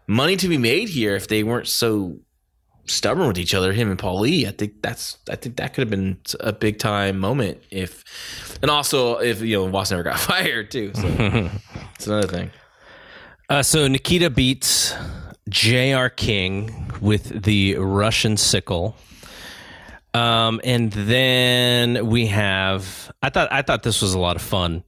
money 0.08 0.36
to 0.36 0.48
be 0.48 0.58
made 0.58 0.88
here 0.88 1.14
if 1.14 1.28
they 1.28 1.44
weren't 1.44 1.68
so 1.68 2.18
stubborn 2.86 3.28
with 3.28 3.38
each 3.38 3.54
other, 3.54 3.72
him 3.72 3.90
and 3.90 3.98
Paulie. 3.98 4.46
I 4.46 4.50
think 4.52 4.82
that's 4.82 5.18
I 5.30 5.36
think 5.36 5.56
that 5.56 5.74
could 5.74 5.82
have 5.82 5.90
been 5.90 6.18
a 6.40 6.52
big 6.52 6.78
time 6.78 7.18
moment 7.18 7.58
if, 7.70 8.04
and 8.62 8.70
also 8.70 9.18
if 9.18 9.40
you 9.40 9.56
know 9.56 9.64
Watts 9.66 9.90
never 9.90 10.02
got 10.02 10.18
fired 10.30 10.70
too. 10.70 10.92
So 10.94 11.02
it's 11.94 12.06
another 12.06 12.26
thing. 12.28 12.50
uh, 13.48 13.62
so 13.62 13.86
Nikita 13.88 14.30
beats 14.30 14.94
J.R. 15.48 16.10
King 16.10 16.90
with 17.00 17.42
the 17.44 17.76
Russian 17.76 18.36
sickle 18.36 18.96
Um, 20.14 20.60
and 20.64 20.92
then 20.92 22.06
we 22.06 22.26
have. 22.26 23.12
I 23.22 23.30
thought 23.30 23.52
I 23.52 23.62
thought 23.62 23.82
this 23.84 24.02
was 24.02 24.14
a 24.14 24.18
lot 24.18 24.36
of 24.36 24.42
fun. 24.42 24.82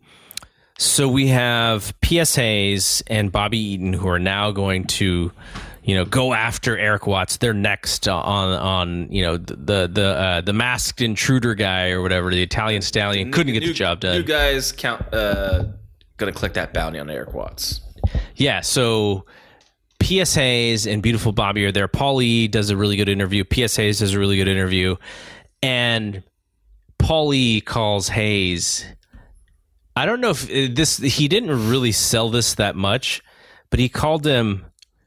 So 0.78 1.09
we 1.09 1.28
have 1.28 1.94
PS 2.01 2.35
Hayes 2.35 3.02
and 3.06 3.31
Bobby 3.31 3.59
Eaton 3.59 3.93
who 3.93 4.09
are 4.09 4.19
now 4.19 4.51
going 4.51 4.85
to, 4.98 5.31
you 5.82 5.96
know, 5.96 6.04
go 6.04 6.32
after 6.32 6.78
Eric 6.78 7.06
Watts. 7.06 7.38
They're 7.38 7.52
next 7.52 8.06
on 8.06 8.22
on 8.22 9.12
you 9.12 9.22
know 9.22 9.36
the 9.36 9.88
the 9.88 10.06
uh, 10.06 10.40
the 10.40 10.52
masked 10.52 11.00
intruder 11.00 11.54
guy 11.54 11.90
or 11.90 12.02
whatever 12.02 12.30
the 12.30 12.42
Italian 12.42 12.82
stallion 12.82 13.32
couldn't 13.32 13.52
get 13.52 13.60
the 13.60 13.72
job 13.72 14.00
done. 14.00 14.16
You 14.16 14.22
guys 14.22 14.72
count. 14.72 15.12
Uh, 15.12 15.64
gonna 16.16 16.32
click 16.32 16.54
that 16.54 16.72
bounty 16.72 16.98
on 16.98 17.10
Eric 17.10 17.34
Watts. 17.34 17.80
Yeah, 18.36 18.60
so 18.60 19.26
P.S. 20.02 20.34
Hayes 20.34 20.86
and 20.86 21.02
Beautiful 21.02 21.32
Bobby 21.32 21.64
are 21.64 21.72
there. 21.72 21.88
Paulie 21.88 22.50
does 22.50 22.70
a 22.70 22.76
really 22.76 22.96
good 22.96 23.09
interview. 23.09 23.44
P.S. 23.44 23.76
Hayes 23.76 24.00
does 24.00 24.14
a 24.14 24.18
really 24.18 24.36
good 24.36 24.48
interview. 24.48 24.96
And 25.62 26.24
Paulie 26.98 27.64
calls 27.64 28.09
Hayes. 28.09 28.84
I 29.94 30.06
don't 30.06 30.20
know 30.20 30.30
if 30.30 30.44
uh, 30.44 30.74
this, 30.74 30.96
he 30.96 31.28
didn't 31.28 31.68
really 31.68 31.92
sell 31.92 32.30
this 32.30 32.54
that 32.54 32.74
much, 32.74 33.22
but 33.70 33.78
he 33.78 33.88
called 33.88 34.26
him 34.26 34.64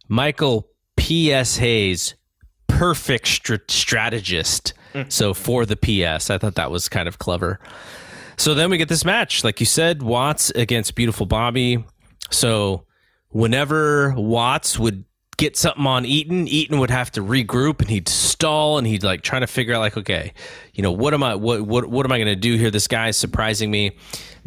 Michael 0.07 0.69
P.S. 0.97 1.57
Hayes, 1.57 2.15
perfect 2.67 3.27
str- 3.27 3.55
strategist. 3.67 4.73
Mm. 4.93 5.11
So 5.11 5.33
for 5.33 5.65
the 5.65 5.75
PS, 5.75 6.29
I 6.29 6.37
thought 6.37 6.55
that 6.55 6.71
was 6.71 6.89
kind 6.89 7.07
of 7.07 7.19
clever. 7.19 7.59
So 8.37 8.53
then 8.53 8.69
we 8.69 8.77
get 8.77 8.89
this 8.89 9.05
match, 9.05 9.43
like 9.43 9.59
you 9.59 9.65
said, 9.65 10.01
Watts 10.03 10.49
against 10.51 10.95
Beautiful 10.95 11.25
Bobby. 11.25 11.83
So 12.31 12.85
whenever 13.29 14.13
Watts 14.15 14.77
would 14.77 15.05
get 15.37 15.57
something 15.57 15.85
on 15.85 16.05
Eaton, 16.05 16.47
Eaton 16.47 16.79
would 16.79 16.89
have 16.89 17.11
to 17.11 17.21
regroup 17.21 17.81
and 17.81 17.89
he'd 17.89 18.07
stall 18.07 18.77
and 18.77 18.87
he'd 18.87 19.03
like 19.03 19.21
trying 19.21 19.41
to 19.41 19.47
figure 19.47 19.73
out 19.73 19.79
like, 19.79 19.97
okay, 19.97 20.33
you 20.73 20.81
know, 20.81 20.91
what 20.91 21.13
am 21.13 21.23
I 21.23 21.35
what 21.35 21.61
what 21.61 21.85
what 21.87 22.05
am 22.05 22.11
I 22.11 22.19
gonna 22.19 22.35
do 22.35 22.55
here? 22.57 22.71
This 22.71 22.87
guy's 22.87 23.17
surprising 23.17 23.71
me. 23.71 23.97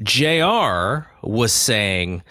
JR 0.03 1.09
was 1.23 1.53
saying, 1.53 2.23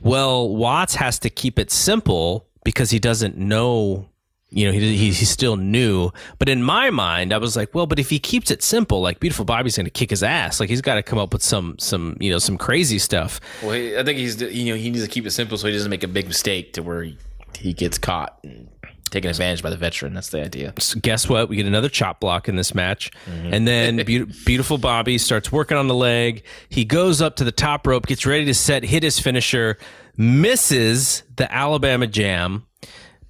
well, 0.00 0.54
Watts 0.54 0.94
has 0.96 1.18
to 1.20 1.30
keep 1.30 1.58
it 1.58 1.70
simple 1.70 2.46
because 2.64 2.90
he 2.90 2.98
doesn't 2.98 3.36
know 3.36 4.08
you 4.54 4.66
know, 4.66 4.72
he, 4.72 4.96
he, 4.96 5.06
he's 5.10 5.28
still 5.28 5.56
new. 5.56 6.12
But 6.38 6.48
in 6.48 6.62
my 6.62 6.90
mind, 6.90 7.32
I 7.32 7.38
was 7.38 7.56
like, 7.56 7.74
well, 7.74 7.86
but 7.86 7.98
if 7.98 8.08
he 8.08 8.20
keeps 8.20 8.52
it 8.52 8.62
simple, 8.62 9.00
like 9.00 9.18
Beautiful 9.18 9.44
Bobby's 9.44 9.76
going 9.76 9.86
to 9.86 9.90
kick 9.90 10.10
his 10.10 10.22
ass. 10.22 10.60
Like 10.60 10.68
he's 10.68 10.80
got 10.80 10.94
to 10.94 11.02
come 11.02 11.18
up 11.18 11.32
with 11.32 11.42
some, 11.42 11.76
some, 11.80 12.16
you 12.20 12.30
know, 12.30 12.38
some 12.38 12.56
crazy 12.56 13.00
stuff. 13.00 13.40
Well, 13.62 13.72
he, 13.72 13.98
I 13.98 14.04
think 14.04 14.18
he's 14.18 14.40
you 14.40 14.72
know 14.72 14.76
he 14.76 14.90
needs 14.90 15.02
to 15.02 15.10
keep 15.10 15.26
it 15.26 15.30
simple 15.32 15.58
so 15.58 15.66
he 15.66 15.72
doesn't 15.72 15.90
make 15.90 16.04
a 16.04 16.08
big 16.08 16.28
mistake 16.28 16.72
to 16.74 16.82
where 16.82 17.02
he, 17.02 17.18
he 17.58 17.72
gets 17.72 17.98
caught 17.98 18.38
and 18.44 18.68
taken 19.10 19.30
advantage 19.30 19.62
by 19.62 19.70
the 19.70 19.76
veteran. 19.76 20.14
That's 20.14 20.30
the 20.30 20.44
idea. 20.44 20.72
So 20.78 21.00
guess 21.00 21.28
what? 21.28 21.48
We 21.48 21.56
get 21.56 21.66
another 21.66 21.88
chop 21.88 22.20
block 22.20 22.48
in 22.48 22.56
this 22.56 22.74
match. 22.74 23.10
Mm-hmm. 23.26 23.54
And 23.54 23.66
then 23.66 23.96
Beau- 23.96 24.32
Beautiful 24.44 24.78
Bobby 24.78 25.18
starts 25.18 25.50
working 25.50 25.76
on 25.76 25.88
the 25.88 25.94
leg. 25.94 26.44
He 26.68 26.84
goes 26.84 27.20
up 27.20 27.36
to 27.36 27.44
the 27.44 27.52
top 27.52 27.86
rope, 27.86 28.06
gets 28.06 28.26
ready 28.26 28.44
to 28.44 28.54
set, 28.54 28.84
hit 28.84 29.02
his 29.02 29.18
finisher, 29.18 29.78
misses 30.16 31.22
the 31.36 31.52
Alabama 31.52 32.06
jam. 32.06 32.66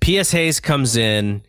P.S. 0.00 0.32
Hayes 0.32 0.60
comes 0.60 0.96
in 0.96 1.42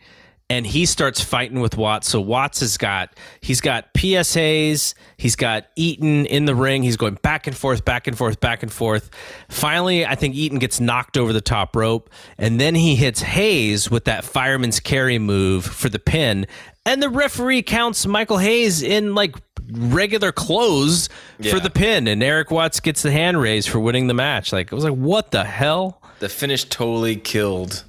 and 0.50 0.66
he 0.66 0.86
starts 0.86 1.22
fighting 1.22 1.60
with 1.60 1.76
Watts. 1.76 2.10
So 2.10 2.22
Watts 2.22 2.60
has 2.60 2.78
got 2.78 3.18
he's 3.42 3.62
got 3.62 3.94
P.S. 3.94 4.34
Hayes, 4.36 4.94
he's 5.18 5.36
got 5.36 5.66
Eaton 5.76 6.26
in 6.26 6.46
the 6.46 6.56
ring. 6.56 6.84
He's 6.84 6.98
going 6.98 7.16
back 7.16 7.48
and 7.48 7.56
forth, 7.56 7.84
back 7.84 8.08
and 8.08 8.18
forth, 8.18 8.40
back 8.40 8.62
and 8.62 8.72
forth. 8.72 9.10
Finally, 9.50 10.06
I 10.06 10.16
think 10.16 10.36
Eaton 10.36 10.60
gets 10.60 10.80
knocked 10.80 11.18
over 11.18 11.34
the 11.34 11.42
top 11.42 11.76
rope, 11.76 12.10
and 12.38 12.60
then 12.60 12.76
he 12.76 12.96
hits 12.96 13.22
Hayes 13.22 13.90
with 13.90 14.06
that 14.06 14.24
fireman's 14.24 14.80
carry 14.80 15.18
move 15.18 15.66
for 15.66 15.90
the 15.90 16.00
pin. 16.00 16.46
And 16.86 17.02
the 17.02 17.10
referee 17.10 17.64
counts 17.64 18.06
Michael 18.06 18.38
Hayes 18.38 18.84
in 18.84 19.16
like 19.16 19.36
regular 19.72 20.32
clothes 20.32 21.10
for 21.50 21.60
the 21.60 21.72
pin, 21.72 22.08
and 22.08 22.22
Erik 22.22 22.52
Watts 22.52 22.80
gets 22.80 23.02
the 23.02 23.12
hand 23.12 23.42
raised 23.42 23.70
for 23.70 23.80
winning 23.80 24.06
the 24.06 24.14
match. 24.14 24.54
Like 24.54 24.72
I 24.72 24.76
was 24.76 24.84
like, 24.84 24.94
what 24.94 25.32
the 25.32 25.44
hell? 25.44 26.02
The 26.20 26.30
finish 26.30 26.64
totally 26.66 27.16
killed 27.16 27.84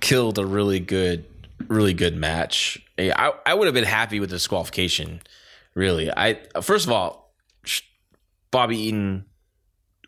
killed 0.00 0.38
a 0.38 0.46
really 0.46 0.80
good 0.80 1.24
really 1.68 1.94
good 1.94 2.16
match. 2.16 2.82
I 2.98 3.32
I 3.46 3.54
would 3.54 3.66
have 3.66 3.74
been 3.74 3.84
happy 3.84 4.20
with 4.20 4.30
the 4.30 4.36
disqualification. 4.36 5.22
Really, 5.74 6.10
I 6.10 6.38
first 6.62 6.86
of 6.86 6.92
all, 6.92 7.34
Bobby 8.50 8.78
Eaton, 8.78 9.26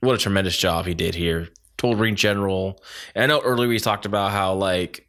what 0.01 0.15
a 0.15 0.19
tremendous 0.19 0.57
job 0.57 0.87
he 0.87 0.95
did 0.95 1.15
here. 1.15 1.49
Told 1.77 1.99
ring 1.99 2.17
general. 2.17 2.83
And 3.15 3.25
I 3.25 3.27
know 3.27 3.41
earlier 3.41 3.69
we 3.69 3.79
talked 3.79 4.07
about 4.07 4.33
how 4.33 4.55
like 4.55 5.09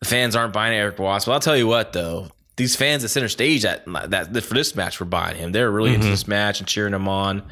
the 0.00 0.06
fans 0.06 0.36
aren't 0.36 0.52
buying 0.52 0.76
Erik 0.76 0.98
Watts, 0.98 1.24
but 1.24 1.32
I'll 1.32 1.40
tell 1.40 1.56
you 1.56 1.66
what 1.66 1.92
though, 1.92 2.28
these 2.56 2.76
fans 2.76 3.04
at 3.04 3.10
center 3.10 3.28
stage 3.28 3.62
that 3.62 3.84
that 3.86 4.42
for 4.44 4.54
this 4.54 4.74
match 4.74 5.00
were 5.00 5.06
buying 5.06 5.36
him. 5.36 5.52
They're 5.52 5.70
really 5.70 5.94
into 5.94 6.04
mm-hmm. 6.04 6.10
this 6.10 6.28
match 6.28 6.60
and 6.60 6.68
cheering 6.68 6.94
him 6.94 7.08
on. 7.08 7.42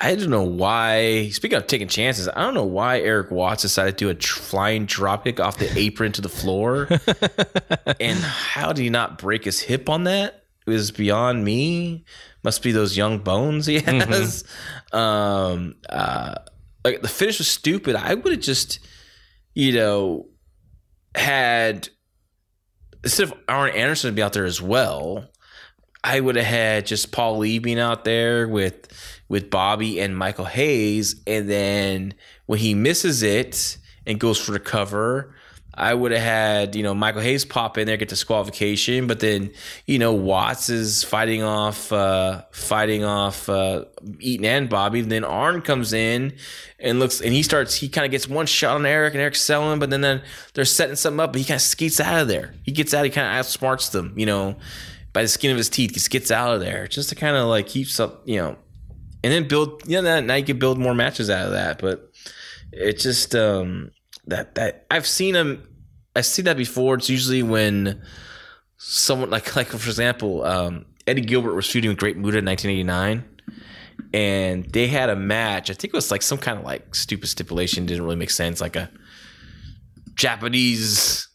I 0.00 0.14
don't 0.14 0.30
know 0.30 0.44
why. 0.44 1.30
Speaking 1.30 1.58
of 1.58 1.66
taking 1.66 1.88
chances, 1.88 2.28
I 2.28 2.42
don't 2.42 2.54
know 2.54 2.64
why 2.64 3.00
Erik 3.00 3.30
Watts 3.30 3.62
decided 3.62 3.98
to 3.98 4.04
do 4.04 4.08
a 4.10 4.14
tr- 4.14 4.38
flying 4.38 4.86
dropkick 4.86 5.40
off 5.40 5.58
the 5.58 5.70
apron 5.78 6.12
to 6.12 6.20
the 6.20 6.28
floor, 6.28 6.88
and 8.00 8.18
how 8.18 8.72
did 8.72 8.82
he 8.82 8.90
not 8.90 9.18
break 9.18 9.44
his 9.44 9.60
hip 9.60 9.88
on 9.88 10.04
that? 10.04 10.44
It 10.66 10.70
was 10.70 10.90
beyond 10.90 11.44
me. 11.44 12.04
Must 12.44 12.62
be 12.62 12.72
those 12.72 12.96
young 12.96 13.18
bones 13.18 13.66
he 13.66 13.80
has. 13.80 14.44
Um, 14.92 15.74
uh, 15.88 16.34
like 16.84 17.02
the 17.02 17.08
finish 17.08 17.38
was 17.38 17.48
stupid. 17.48 17.96
I 17.96 18.14
would 18.14 18.32
have 18.32 18.42
just, 18.42 18.78
you 19.54 19.72
know, 19.72 20.28
had 21.14 21.88
instead 23.02 23.28
of 23.28 23.34
Arn 23.48 23.70
Anderson 23.70 24.10
to 24.10 24.14
be 24.14 24.22
out 24.22 24.32
there 24.32 24.44
as 24.44 24.62
well. 24.62 25.26
I 26.04 26.20
would 26.20 26.36
have 26.36 26.46
had 26.46 26.86
just 26.86 27.10
Paulie 27.10 27.60
being 27.60 27.80
out 27.80 28.04
there 28.04 28.46
with 28.46 28.88
with 29.28 29.50
Bobby 29.50 30.00
and 30.00 30.16
Michael 30.16 30.46
Hayes, 30.46 31.20
and 31.26 31.48
then 31.48 32.14
when 32.46 32.58
he 32.58 32.74
misses 32.74 33.22
it 33.22 33.78
and 34.06 34.18
goes 34.18 34.38
for 34.38 34.52
the 34.52 34.60
cover, 34.60 35.34
I 35.74 35.94
would 35.94 36.10
have 36.10 36.22
had 36.22 36.74
you 36.74 36.82
know 36.82 36.94
Michael 36.94 37.20
Hayes 37.20 37.44
pop 37.44 37.78
in 37.78 37.86
there 37.86 37.96
get 37.96 38.08
disqualification, 38.08 39.06
but 39.06 39.20
then 39.20 39.52
you 39.86 39.98
know 39.98 40.12
Watts 40.12 40.70
is 40.70 41.04
fighting 41.04 41.42
off 41.42 41.92
uh, 41.92 42.42
fighting 42.50 43.04
off 43.04 43.48
uh, 43.48 43.84
Eaton 44.18 44.44
and 44.44 44.68
Bobby. 44.68 45.02
then 45.02 45.22
Arn 45.22 45.62
comes 45.62 45.92
in 45.92 46.34
and 46.80 46.98
looks 46.98 47.20
and 47.20 47.32
he 47.32 47.44
starts 47.44 47.76
he 47.76 47.88
kind 47.88 48.04
of 48.04 48.10
gets 48.10 48.28
one 48.28 48.46
shot 48.46 48.74
on 48.74 48.84
Erik 48.84 49.14
and 49.14 49.20
Erik's 49.20 49.40
selling, 49.40 49.78
but 49.78 49.90
then 49.90 50.00
then 50.00 50.22
they're 50.54 50.64
setting 50.64 50.96
something 50.96 51.20
up, 51.20 51.32
but 51.32 51.38
he 51.38 51.44
kind 51.44 51.56
of 51.56 51.62
skates 51.62 52.00
out 52.00 52.22
of 52.22 52.28
there. 52.28 52.54
He 52.64 52.72
gets 52.72 52.92
out, 52.92 53.04
he 53.04 53.10
kind 53.10 53.26
of 53.26 53.46
outsmarts 53.46 53.92
them, 53.92 54.14
you 54.16 54.26
know 54.26 54.56
by 55.12 55.22
the 55.22 55.28
skin 55.28 55.50
of 55.50 55.56
his 55.56 55.68
teeth, 55.68 55.94
He 55.94 56.08
gets 56.08 56.30
out 56.30 56.54
of 56.54 56.60
there 56.60 56.86
just 56.86 57.08
to 57.08 57.14
kind 57.14 57.36
of 57.36 57.48
like 57.48 57.66
keeps 57.66 57.98
up, 57.98 58.22
you 58.24 58.36
know, 58.36 58.56
and 59.28 59.34
then 59.34 59.46
build. 59.46 59.82
You 59.86 60.00
know, 60.00 60.20
now 60.20 60.34
you 60.36 60.44
can 60.44 60.58
build 60.58 60.78
more 60.78 60.94
matches 60.94 61.28
out 61.28 61.44
of 61.44 61.52
that. 61.52 61.80
But 61.80 62.10
it 62.72 62.98
just 62.98 63.34
um 63.34 63.90
that 64.26 64.54
that 64.54 64.86
I've 64.90 65.06
seen 65.06 65.34
them. 65.34 65.68
I've 66.16 66.24
seen 66.24 66.46
that 66.46 66.56
before. 66.56 66.94
It's 66.94 67.10
usually 67.10 67.42
when 67.42 68.02
someone 68.78 69.28
like 69.36 69.54
like 69.54 69.66
for 69.66 69.76
example, 69.90 70.44
um, 70.44 70.86
Eddie 71.06 71.20
Gilbert 71.20 71.54
was 71.54 71.66
feuding 71.66 71.90
with 71.90 71.98
Great 71.98 72.16
Muta 72.16 72.38
in 72.38 72.46
1989. 72.46 73.36
And 74.14 74.64
they 74.72 74.86
had 74.86 75.10
a 75.10 75.16
match. 75.16 75.68
I 75.68 75.74
think 75.74 75.92
it 75.92 75.96
was 75.96 76.10
like 76.10 76.22
some 76.22 76.38
kind 76.38 76.58
of 76.58 76.64
like 76.64 76.94
stupid 76.94 77.28
stipulation. 77.28 77.84
Didn't 77.84 78.04
really 78.04 78.16
make 78.16 78.30
sense. 78.30 78.62
Like 78.62 78.76
a 78.76 78.90
Japanese 80.14 81.27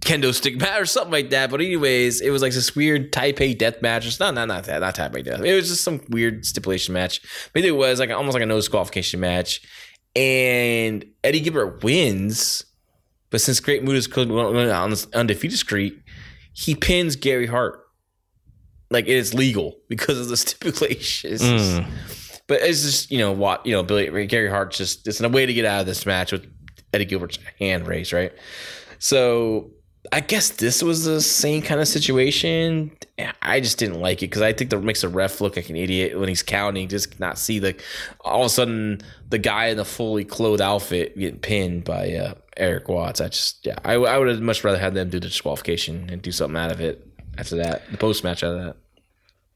kendo 0.00 0.34
stick 0.34 0.58
match 0.58 0.80
or 0.80 0.86
something 0.86 1.12
like 1.12 1.30
that. 1.30 1.50
But 1.50 1.60
anyways, 1.60 2.20
it 2.20 2.30
was 2.30 2.42
like 2.42 2.52
this 2.52 2.74
weird 2.74 3.12
Taipei 3.12 3.56
death 3.56 3.82
match. 3.82 4.06
It's 4.06 4.20
not 4.20 4.34
not 4.34 4.48
not 4.48 4.64
that 4.64 4.80
not 4.80 4.94
Taipei 4.94 5.24
death. 5.24 5.42
It 5.42 5.54
was 5.54 5.68
just 5.68 5.84
some 5.84 6.00
weird 6.08 6.44
stipulation 6.44 6.94
match. 6.94 7.20
Maybe 7.54 7.68
it 7.68 7.72
was 7.72 8.00
like 8.00 8.10
almost 8.10 8.34
like 8.34 8.42
a 8.42 8.46
no 8.46 8.56
disqualification 8.56 9.20
match. 9.20 9.62
And 10.16 11.04
Eddie 11.22 11.40
Gilbert 11.40 11.84
wins, 11.84 12.64
but 13.30 13.40
since 13.40 13.60
Great 13.60 13.84
Muta 13.84 13.98
is 13.98 14.08
on 14.16 14.90
this 14.90 15.06
undefeated 15.12 15.58
streak, 15.58 15.94
he 16.52 16.74
pins 16.74 17.14
Gary 17.16 17.46
Hart. 17.46 17.80
Like 18.90 19.06
it 19.06 19.16
is 19.16 19.34
legal 19.34 19.76
because 19.88 20.18
of 20.18 20.28
the 20.28 20.36
stipulations. 20.36 21.42
Hmm. 21.42 21.88
But 22.48 22.62
it's 22.62 22.82
just 22.82 23.10
you 23.12 23.18
know 23.18 23.30
what 23.30 23.64
you 23.64 23.72
know 23.72 23.84
Billy 23.84 24.26
Gary 24.26 24.50
Hart 24.50 24.72
just 24.72 25.06
it's 25.06 25.20
a 25.20 25.28
way 25.28 25.46
to 25.46 25.54
get 25.54 25.64
out 25.64 25.80
of 25.80 25.86
this 25.86 26.04
match 26.04 26.32
with 26.32 26.44
Eddie 26.92 27.04
Gilbert's 27.04 27.38
hand 27.60 27.86
raised 27.86 28.12
right. 28.12 28.32
So 28.98 29.70
I 30.12 30.20
guess 30.20 30.48
this 30.50 30.82
was 30.82 31.04
the 31.04 31.20
same 31.20 31.62
kind 31.62 31.80
of 31.80 31.86
situation. 31.86 32.90
I 33.42 33.60
just 33.60 33.78
didn't 33.78 34.00
like 34.00 34.18
it 34.18 34.30
because 34.30 34.42
I 34.42 34.52
think 34.52 34.70
that 34.70 34.80
makes 34.80 35.02
the 35.02 35.08
ref 35.08 35.40
look 35.40 35.56
like 35.56 35.68
an 35.68 35.76
idiot 35.76 36.18
when 36.18 36.28
he's 36.28 36.42
counting. 36.42 36.88
Just 36.88 37.20
not 37.20 37.38
see 37.38 37.58
the 37.58 37.76
all 38.22 38.40
of 38.40 38.46
a 38.46 38.48
sudden 38.48 39.02
the 39.28 39.38
guy 39.38 39.66
in 39.66 39.76
the 39.76 39.84
fully 39.84 40.24
clothed 40.24 40.62
outfit 40.62 41.18
getting 41.18 41.38
pinned 41.38 41.84
by 41.84 42.14
uh, 42.14 42.34
Erik 42.56 42.88
Watts. 42.88 43.20
I 43.20 43.28
just 43.28 43.66
yeah, 43.66 43.78
I, 43.84 43.94
I 43.94 44.16
would 44.16 44.28
have 44.28 44.40
much 44.40 44.64
rather 44.64 44.78
had 44.78 44.94
them 44.94 45.10
do 45.10 45.20
the 45.20 45.28
disqualification 45.28 46.08
and 46.10 46.22
do 46.22 46.32
something 46.32 46.56
out 46.56 46.72
of 46.72 46.80
it 46.80 47.06
after 47.38 47.56
that, 47.56 47.90
the 47.90 47.96
post 47.96 48.24
match 48.24 48.42
out 48.42 48.54
of 48.54 48.64
that. 48.64 48.76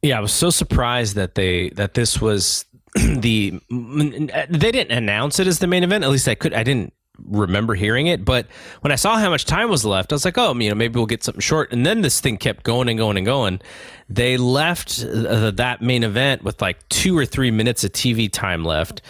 Yeah, 0.03 0.19
I 0.19 0.21
was 0.21 0.33
so 0.33 0.51
surprised 0.51 1.17
that 1.17 1.35
they 1.35 1.71
that 1.71 1.95
this 1.95 2.21
was 2.21 2.67
the 2.95 3.61
they 3.71 4.73
didn't 4.73 4.91
announce 4.91 5.39
it 5.39 5.47
as 5.47 5.59
the 5.59 5.67
main 5.67 5.83
event. 5.83 6.05
At 6.05 6.11
least 6.11 6.29
I 6.29 6.35
could 6.35 6.55
I 6.55 6.63
didn't 6.63 6.93
remember 7.23 7.75
hearing 7.75 8.07
it. 8.07 8.25
But 8.25 8.47
when 8.81 8.93
I 8.93 8.97
saw 8.97 9.17
how 9.19 9.31
much 9.31 9.45
time 9.45 9.71
was 9.71 9.85
left, 9.85 10.13
I 10.13 10.17
was 10.17 10.25
like, 10.25 10.39
oh, 10.39 10.55
you 10.55 10.69
know, 10.69 10.75
maybe 10.75 10.97
we'll 10.97 11.07
get 11.07 11.23
something 11.23 11.41
short. 11.41 11.73
And 11.73 11.87
then 11.87 12.01
this 12.01 12.21
thing 12.21 12.37
kept 12.37 12.65
going 12.65 12.89
and 12.89 12.99
going 12.99 13.17
and 13.17 13.27
going. 13.27 13.61
They 14.09 14.37
left 14.37 14.99
that 15.01 15.79
main 15.81 16.03
event 16.03 16.43
with 16.43 16.61
like 16.61 16.89
two 16.89 17.17
or 17.17 17.25
three 17.25 17.51
minutes 17.51 17.85
of 17.85 17.93
TV 17.93 18.31
time 18.31 18.65
left. 18.65 19.01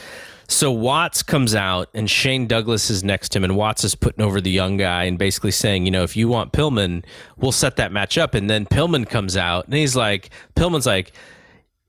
So 0.46 0.70
Watts 0.70 1.22
comes 1.22 1.54
out 1.54 1.88
and 1.94 2.08
Shane 2.08 2.46
Douglas 2.46 2.90
is 2.90 3.02
next 3.02 3.30
to 3.30 3.38
him, 3.38 3.44
and 3.44 3.56
Watts 3.56 3.82
is 3.82 3.94
putting 3.94 4.22
over 4.22 4.42
the 4.42 4.50
young 4.50 4.76
guy 4.76 5.04
and 5.04 5.18
basically 5.18 5.50
saying, 5.50 5.86
you 5.86 5.90
know, 5.90 6.02
if 6.02 6.16
you 6.16 6.28
want 6.28 6.52
Pillman, 6.52 7.02
we'll 7.38 7.50
set 7.50 7.76
that 7.76 7.92
match 7.92 8.18
up. 8.18 8.34
And 8.34 8.50
then 8.50 8.66
Pillman 8.66 9.08
comes 9.08 9.38
out 9.38 9.64
and 9.64 9.74
he's 9.74 9.96
like, 9.96 10.28
Pillman's 10.54 10.86
like, 10.86 11.12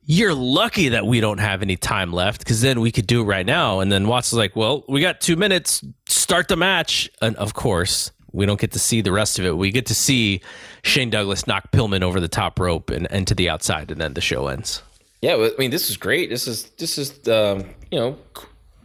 you're 0.06 0.34
lucky 0.34 0.90
that 0.90 1.06
we 1.06 1.20
don't 1.20 1.40
have 1.40 1.62
any 1.62 1.76
time 1.76 2.14
left 2.14 2.40
because 2.40 2.62
then 2.62 2.80
we 2.80 2.92
could 2.92 3.08
do 3.08 3.22
it 3.22 3.26
right 3.26 3.46
now. 3.46 3.80
And 3.80 3.92
then 3.92 4.08
Watts 4.08 4.28
is 4.28 4.38
like, 4.38 4.56
well, 4.56 4.84
we 4.88 5.02
got 5.02 5.20
two 5.20 5.36
minutes, 5.36 5.84
start 6.08 6.48
the 6.48 6.56
match. 6.56 7.10
And 7.22 7.36
of 7.38 7.54
course, 7.54 8.12
we 8.32 8.46
don't 8.46 8.60
get 8.60 8.74
to 8.74 8.80
see 8.80 9.02
the 9.02 9.12
rest 9.12 9.40
of 9.40 9.46
it. 9.46 9.58
We 9.58 9.72
get 9.72 9.88
to 9.88 9.96
see 9.96 10.42
Shane 10.84 11.10
Douglas 11.10 11.48
knock 11.48 11.72
Pillman 11.72 12.04
over 12.04 12.20
the 12.20 12.28
top 12.28 12.60
rope 12.60 12.90
and, 12.90 13.10
and 13.12 13.26
to 13.28 13.34
the 13.36 13.50
outside, 13.50 13.90
and 13.92 14.00
then 14.00 14.14
the 14.14 14.22
show 14.22 14.48
ends. 14.48 14.84
Yeah, 15.22 15.36
I 15.36 15.52
mean, 15.58 15.72
this 15.72 15.90
is 15.90 15.98
great. 15.98 16.30
This 16.30 16.48
is 16.48 16.66
this 16.72 16.98
is 16.98 17.28
um, 17.30 17.64
you 17.90 17.98
know 17.98 18.18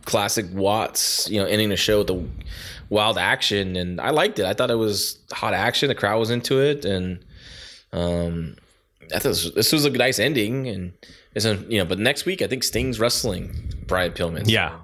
classic 0.05 0.47
Watts. 0.52 1.28
You 1.28 1.40
know, 1.40 1.47
ending 1.47 1.68
the 1.68 1.76
show 1.76 1.98
with 1.98 2.06
the 2.06 2.24
wild 2.88 3.18
action, 3.18 3.76
and 3.76 4.01
I 4.01 4.10
liked 4.10 4.38
it. 4.38 4.47
I 4.47 4.55
thought 4.55 4.70
it 4.70 4.76
was 4.76 5.18
hot 5.32 5.52
action. 5.52 5.88
The 5.88 5.94
crowd 5.97 6.20
was 6.20 6.30
into 6.30 6.60
it, 6.60 6.84
and 6.84 7.18
um, 7.92 8.56
I 9.05 9.18
thought 9.18 9.31
this 9.31 9.44
was, 9.44 9.55
this 9.55 9.72
was 9.72 9.85
a 9.85 9.90
nice 9.90 10.18
ending. 10.18 10.68
And 10.68 10.93
it's 11.35 11.44
a, 11.44 11.56
you 11.68 11.78
know, 11.78 11.85
but 11.85 11.98
next 11.98 12.24
week 12.27 12.43
I 12.43 12.47
think 12.47 12.64
Sting's 12.64 13.01
wrestling 13.01 13.72
Brian 13.86 14.12
Pillman. 14.12 14.44
Yeah. 14.47 14.78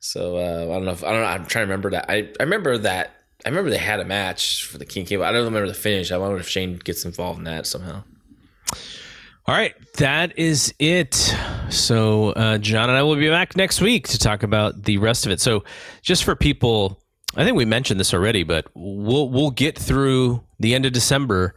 So 0.00 0.36
uh, 0.36 0.70
I 0.70 0.74
don't 0.74 0.84
know. 0.84 0.92
If, 0.92 1.04
I 1.04 1.12
don't 1.12 1.20
know. 1.20 1.26
I'm 1.26 1.46
trying 1.46 1.66
to 1.66 1.70
remember 1.70 1.90
that. 1.90 2.06
I, 2.08 2.28
I 2.38 2.42
remember 2.42 2.78
that. 2.78 3.14
I 3.44 3.48
remember 3.48 3.70
they 3.70 3.78
had 3.78 4.00
a 4.00 4.04
match 4.04 4.66
for 4.66 4.78
the 4.78 4.84
King 4.84 5.06
Cable. 5.06 5.24
I 5.24 5.32
don't 5.32 5.44
remember 5.44 5.68
the 5.68 5.74
finish. 5.74 6.12
I 6.12 6.18
wonder 6.18 6.36
if 6.38 6.48
Shane 6.48 6.76
gets 6.76 7.04
involved 7.04 7.38
in 7.38 7.44
that 7.44 7.66
somehow. 7.66 8.02
All 9.46 9.54
right, 9.54 9.74
that 9.96 10.38
is 10.38 10.74
it. 10.78 11.34
So, 11.70 12.30
uh, 12.30 12.58
John 12.58 12.90
and 12.90 12.98
I 12.98 13.02
will 13.02 13.16
be 13.16 13.28
back 13.30 13.56
next 13.56 13.80
week 13.80 14.06
to 14.08 14.18
talk 14.18 14.42
about 14.42 14.84
the 14.84 14.98
rest 14.98 15.24
of 15.24 15.32
it. 15.32 15.40
So, 15.40 15.64
just 16.02 16.24
for 16.24 16.36
people, 16.36 17.02
I 17.34 17.44
think 17.44 17.56
we 17.56 17.64
mentioned 17.64 17.98
this 17.98 18.12
already, 18.12 18.42
but 18.42 18.66
we'll 18.74 19.30
we'll 19.30 19.50
get 19.50 19.78
through 19.78 20.44
the 20.60 20.74
end 20.74 20.84
of 20.84 20.92
December. 20.92 21.54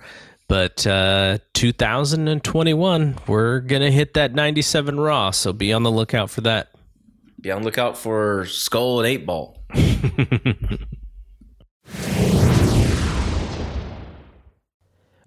But 0.48 0.86
uh, 0.86 1.40
2021, 1.54 3.16
we're 3.28 3.60
gonna 3.62 3.92
hit 3.92 4.14
that 4.16 4.34
97 4.34 5.00
Raw. 5.00 5.32
So 5.32 5.54
be 5.54 5.74
on 5.74 5.84
the 5.84 5.92
lookout 5.92 6.30
for 6.30 6.42
that. 6.42 6.70
Be 7.42 7.52
on 7.52 7.62
the 7.62 7.66
lookout 7.66 7.98
for 7.98 8.46
Skull 8.46 9.00
and 9.00 9.08
Eight 9.08 9.26
Ball. 9.26 9.58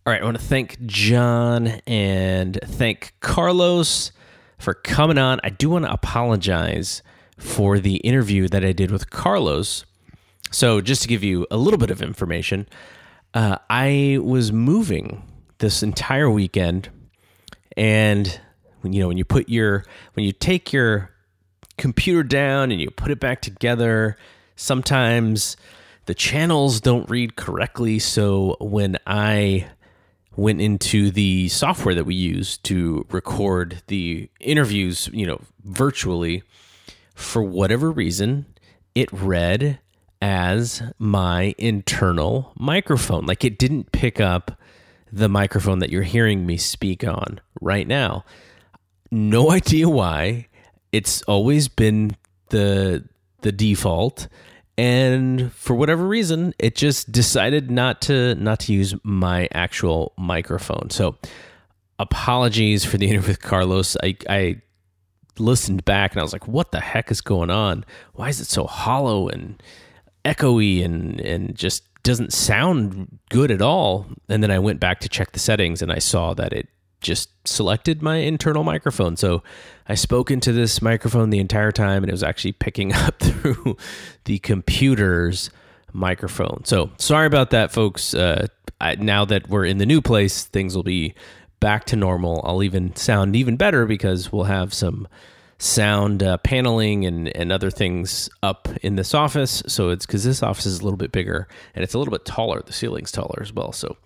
All 0.07 0.13
right, 0.13 0.23
I 0.23 0.25
want 0.25 0.39
to 0.39 0.43
thank 0.43 0.81
John 0.87 1.67
and 1.87 2.59
thank 2.63 3.15
Carlos 3.19 4.13
for 4.57 4.73
coming 4.73 5.19
on. 5.19 5.41
I 5.43 5.49
do 5.49 5.69
want 5.69 5.85
to 5.85 5.93
apologize 5.93 7.03
for 7.39 7.81
the 7.81 7.97
interview 7.97 8.47
that 8.49 8.65
I 8.65 8.71
did 8.71 8.93
with 8.93 9.11
Carlos. 9.11 9.85
So, 10.53 10.81
just 10.81 11.03
to 11.03 11.09
give 11.09 11.25
you 11.25 11.45
a 11.51 11.57
little 11.57 11.79
bit 11.79 11.91
of 11.91 12.01
information, 12.01 12.69
uh, 13.37 13.59
I 13.69 14.19
was 14.23 14.51
moving 14.51 15.23
this 15.59 15.83
entire 15.83 16.31
weekend, 16.31 16.89
and 17.77 18.41
you 18.83 18.99
know 19.01 19.09
when 19.09 19.19
you 19.19 19.27
put 19.27 19.51
your 19.51 19.85
when 20.15 20.25
you 20.25 20.33
take 20.33 20.73
your 20.73 21.11
computer 21.77 22.23
down 22.23 22.73
and 22.73 22.81
you 22.81 22.91
put 22.91 23.11
it 23.11 23.21
back 23.21 23.43
together, 23.43 24.17
sometimes 24.57 25.59
the 26.07 26.15
channels 26.15 26.81
don't 26.81 27.11
read 27.11 27.37
correctly. 27.37 27.99
So 27.99 28.57
when 28.59 28.97
I 29.07 29.67
went 30.35 30.63
into 30.63 31.11
the 31.11 31.51
software 31.51 31.95
that 31.95 32.05
we 32.05 32.15
use 32.15 32.57
to 32.59 33.05
record 33.11 33.83
the 33.89 34.31
interviews, 34.41 35.11
you 35.13 35.27
know, 35.27 35.43
virtually, 35.63 36.43
for 37.15 37.43
whatever 37.43 37.91
reason, 37.91 38.47
it 38.95 39.13
read 39.13 39.79
as 40.21 40.83
my 40.99 41.55
internal 41.59 42.53
microphone. 42.59 43.27
Like 43.27 43.45
it 43.45 43.59
didn't 43.59 43.93
pick 43.93 44.21
up 44.21 44.59
the 45.13 45.29
microphone 45.29 45.79
that 45.81 45.91
you're 45.91 46.03
hearing 46.03 46.47
me 46.47 46.57
speak 46.57 47.05
on 47.05 47.41
right 47.61 47.87
now. 47.87 48.25
No 49.11 49.51
idea 49.61 49.89
why. 49.89 50.49
It's 50.93 51.23
always 51.23 51.69
been 51.69 52.17
the 52.49 53.05
the 53.43 53.53
default 53.53 54.29
and 54.79 55.53
for 55.53 55.75
whatever 55.75 56.07
reason 56.07 56.55
it 56.59 56.75
just 56.75 57.11
decided 57.11 57.71
not 57.71 58.01
to 58.03 58.35
not 58.37 58.61
to 58.61 58.73
use 58.73 58.95
my 59.03 59.49
actual 59.53 60.13
microphone 60.17 60.91
so 60.91 61.17
apologies 61.99 62.85
for 62.85 62.99
the 62.99 63.07
interview 63.11 63.29
with 63.29 63.43
carlos 63.43 63.97
i 64.03 64.17
i 64.29 64.61
listened 65.39 65.85
back 65.85 66.13
and 66.13 66.21
i 66.21 66.23
was 66.23 66.33
like 66.33 66.49
what 66.49 66.73
the 66.73 66.81
heck 66.81 67.11
is 67.11 67.21
going 67.21 67.51
on 67.51 67.85
why 68.15 68.29
is 68.29 68.41
it 68.41 68.47
so 68.47 68.67
hollow 68.67 69.29
and 69.29 69.63
echoey 70.27 70.85
and 70.85 71.21
and 71.21 71.55
just 71.55 71.85
doesn't 72.03 72.33
sound 72.33 73.19
good 73.31 73.51
at 73.51 73.61
all 73.61 74.07
and 74.29 74.43
then 74.43 74.51
i 74.51 74.59
went 74.59 74.79
back 74.79 75.01
to 75.01 75.09
check 75.09 75.33
the 75.33 75.39
settings 75.39 75.83
and 75.83 75.91
i 75.91 75.99
saw 75.99 76.35
that 76.35 76.53
it 76.53 76.69
just 77.01 77.31
selected 77.47 78.03
my 78.03 78.17
internal 78.17 78.65
microphone. 78.65 79.17
So 79.17 79.43
I 79.89 79.95
spoke 79.95 80.31
into 80.31 80.53
this 80.53 80.83
microphone 80.83 81.31
the 81.31 81.39
entire 81.39 81.73
time 81.73 82.03
and 82.03 82.11
it 82.11 82.13
was 82.13 82.23
actually 82.23 82.53
picking 82.53 82.93
up 82.95 83.19
through 83.21 83.77
the 84.25 84.39
computer's 84.41 85.51
microphone. 85.93 86.65
So 86.65 86.91
sorry 86.99 87.27
about 87.27 87.51
that, 87.51 87.73
folks. 87.73 88.15
Uh, 88.15 88.49
I, 88.81 88.97
now 88.97 89.25
that 89.25 89.49
we're 89.49 89.65
in 89.65 89.79
the 89.79 89.87
new 89.87 90.03
place, 90.03 90.45
things 90.45 90.75
will 90.75 90.83
be 90.83 91.15
back 91.61 91.85
to 91.87 91.97
normal. 91.97 92.43
I'll 92.45 92.63
even 92.63 92.95
sound 92.97 93.37
even 93.37 93.57
better 93.57 93.87
because 93.87 94.31
we'll 94.33 94.45
have 94.45 94.75
some 94.75 95.09
sound 95.59 96.23
uh, 96.23 96.37
paneling 96.39 97.07
and, 97.07 97.35
and 97.35 97.51
other 97.51 97.71
things 97.71 98.29
up 98.43 98.69
in 98.83 98.97
this 98.97 99.15
office. 99.15 99.63
So 99.67 99.91
it's 99.91 100.07
because 100.07 100.25
this 100.25 100.43
office 100.43 100.67
is 100.67 100.81
a 100.81 100.85
little 100.85 100.99
bit 100.99 101.13
bigger 101.13 101.49
and 101.75 101.83
it's 101.83 101.95
a 101.95 101.99
little 101.99 102.13
bit 102.13 102.25
taller. 102.25 102.63
The 102.63 102.73
ceiling's 102.73 103.13
taller 103.13 103.39
as 103.41 103.53
well. 103.53 103.73
So 103.73 103.97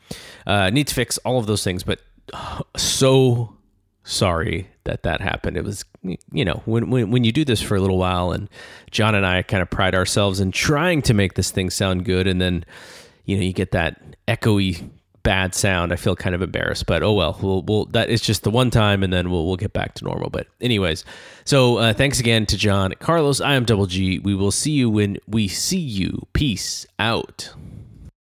uh, 0.46 0.70
need 0.70 0.86
to 0.88 0.94
fix 0.94 1.18
all 1.18 1.38
of 1.38 1.46
those 1.46 1.64
things. 1.64 1.82
But 1.82 2.00
so 2.76 3.56
sorry 4.04 4.68
that 4.84 5.02
that 5.02 5.20
happened. 5.20 5.56
It 5.56 5.64
was, 5.64 5.84
you 6.02 6.44
know, 6.44 6.62
when, 6.64 6.90
when, 6.90 7.10
when 7.10 7.24
you 7.24 7.32
do 7.32 7.44
this 7.44 7.60
for 7.60 7.76
a 7.76 7.80
little 7.80 7.98
while, 7.98 8.32
and 8.32 8.48
John 8.90 9.14
and 9.14 9.26
I 9.26 9.42
kind 9.42 9.62
of 9.62 9.70
pride 9.70 9.94
ourselves 9.94 10.40
in 10.40 10.52
trying 10.52 11.02
to 11.02 11.14
make 11.14 11.34
this 11.34 11.50
thing 11.50 11.70
sound 11.70 12.04
good, 12.04 12.26
and 12.26 12.40
then, 12.40 12.64
you 13.24 13.36
know, 13.36 13.42
you 13.42 13.52
get 13.52 13.72
that 13.72 14.16
echoey 14.26 14.88
bad 15.22 15.54
sound. 15.54 15.92
I 15.92 15.96
feel 15.96 16.16
kind 16.16 16.34
of 16.34 16.42
embarrassed, 16.42 16.86
but 16.86 17.02
oh 17.02 17.12
well. 17.12 17.38
We'll, 17.40 17.62
we'll 17.62 17.84
that 17.86 18.10
is 18.10 18.20
just 18.20 18.42
the 18.42 18.50
one 18.50 18.70
time, 18.70 19.02
and 19.02 19.12
then 19.12 19.30
we'll 19.30 19.46
we'll 19.46 19.56
get 19.56 19.72
back 19.72 19.94
to 19.94 20.04
normal. 20.04 20.30
But 20.30 20.46
anyways, 20.60 21.04
so 21.44 21.78
uh, 21.78 21.92
thanks 21.92 22.20
again 22.20 22.46
to 22.46 22.56
John, 22.56 22.94
Carlos. 22.98 23.40
I 23.40 23.54
am 23.54 23.64
Double 23.64 23.86
G. 23.86 24.18
We 24.18 24.34
will 24.34 24.52
see 24.52 24.72
you 24.72 24.90
when 24.90 25.18
we 25.26 25.48
see 25.48 25.78
you. 25.78 26.26
Peace 26.32 26.86
out. 26.98 27.52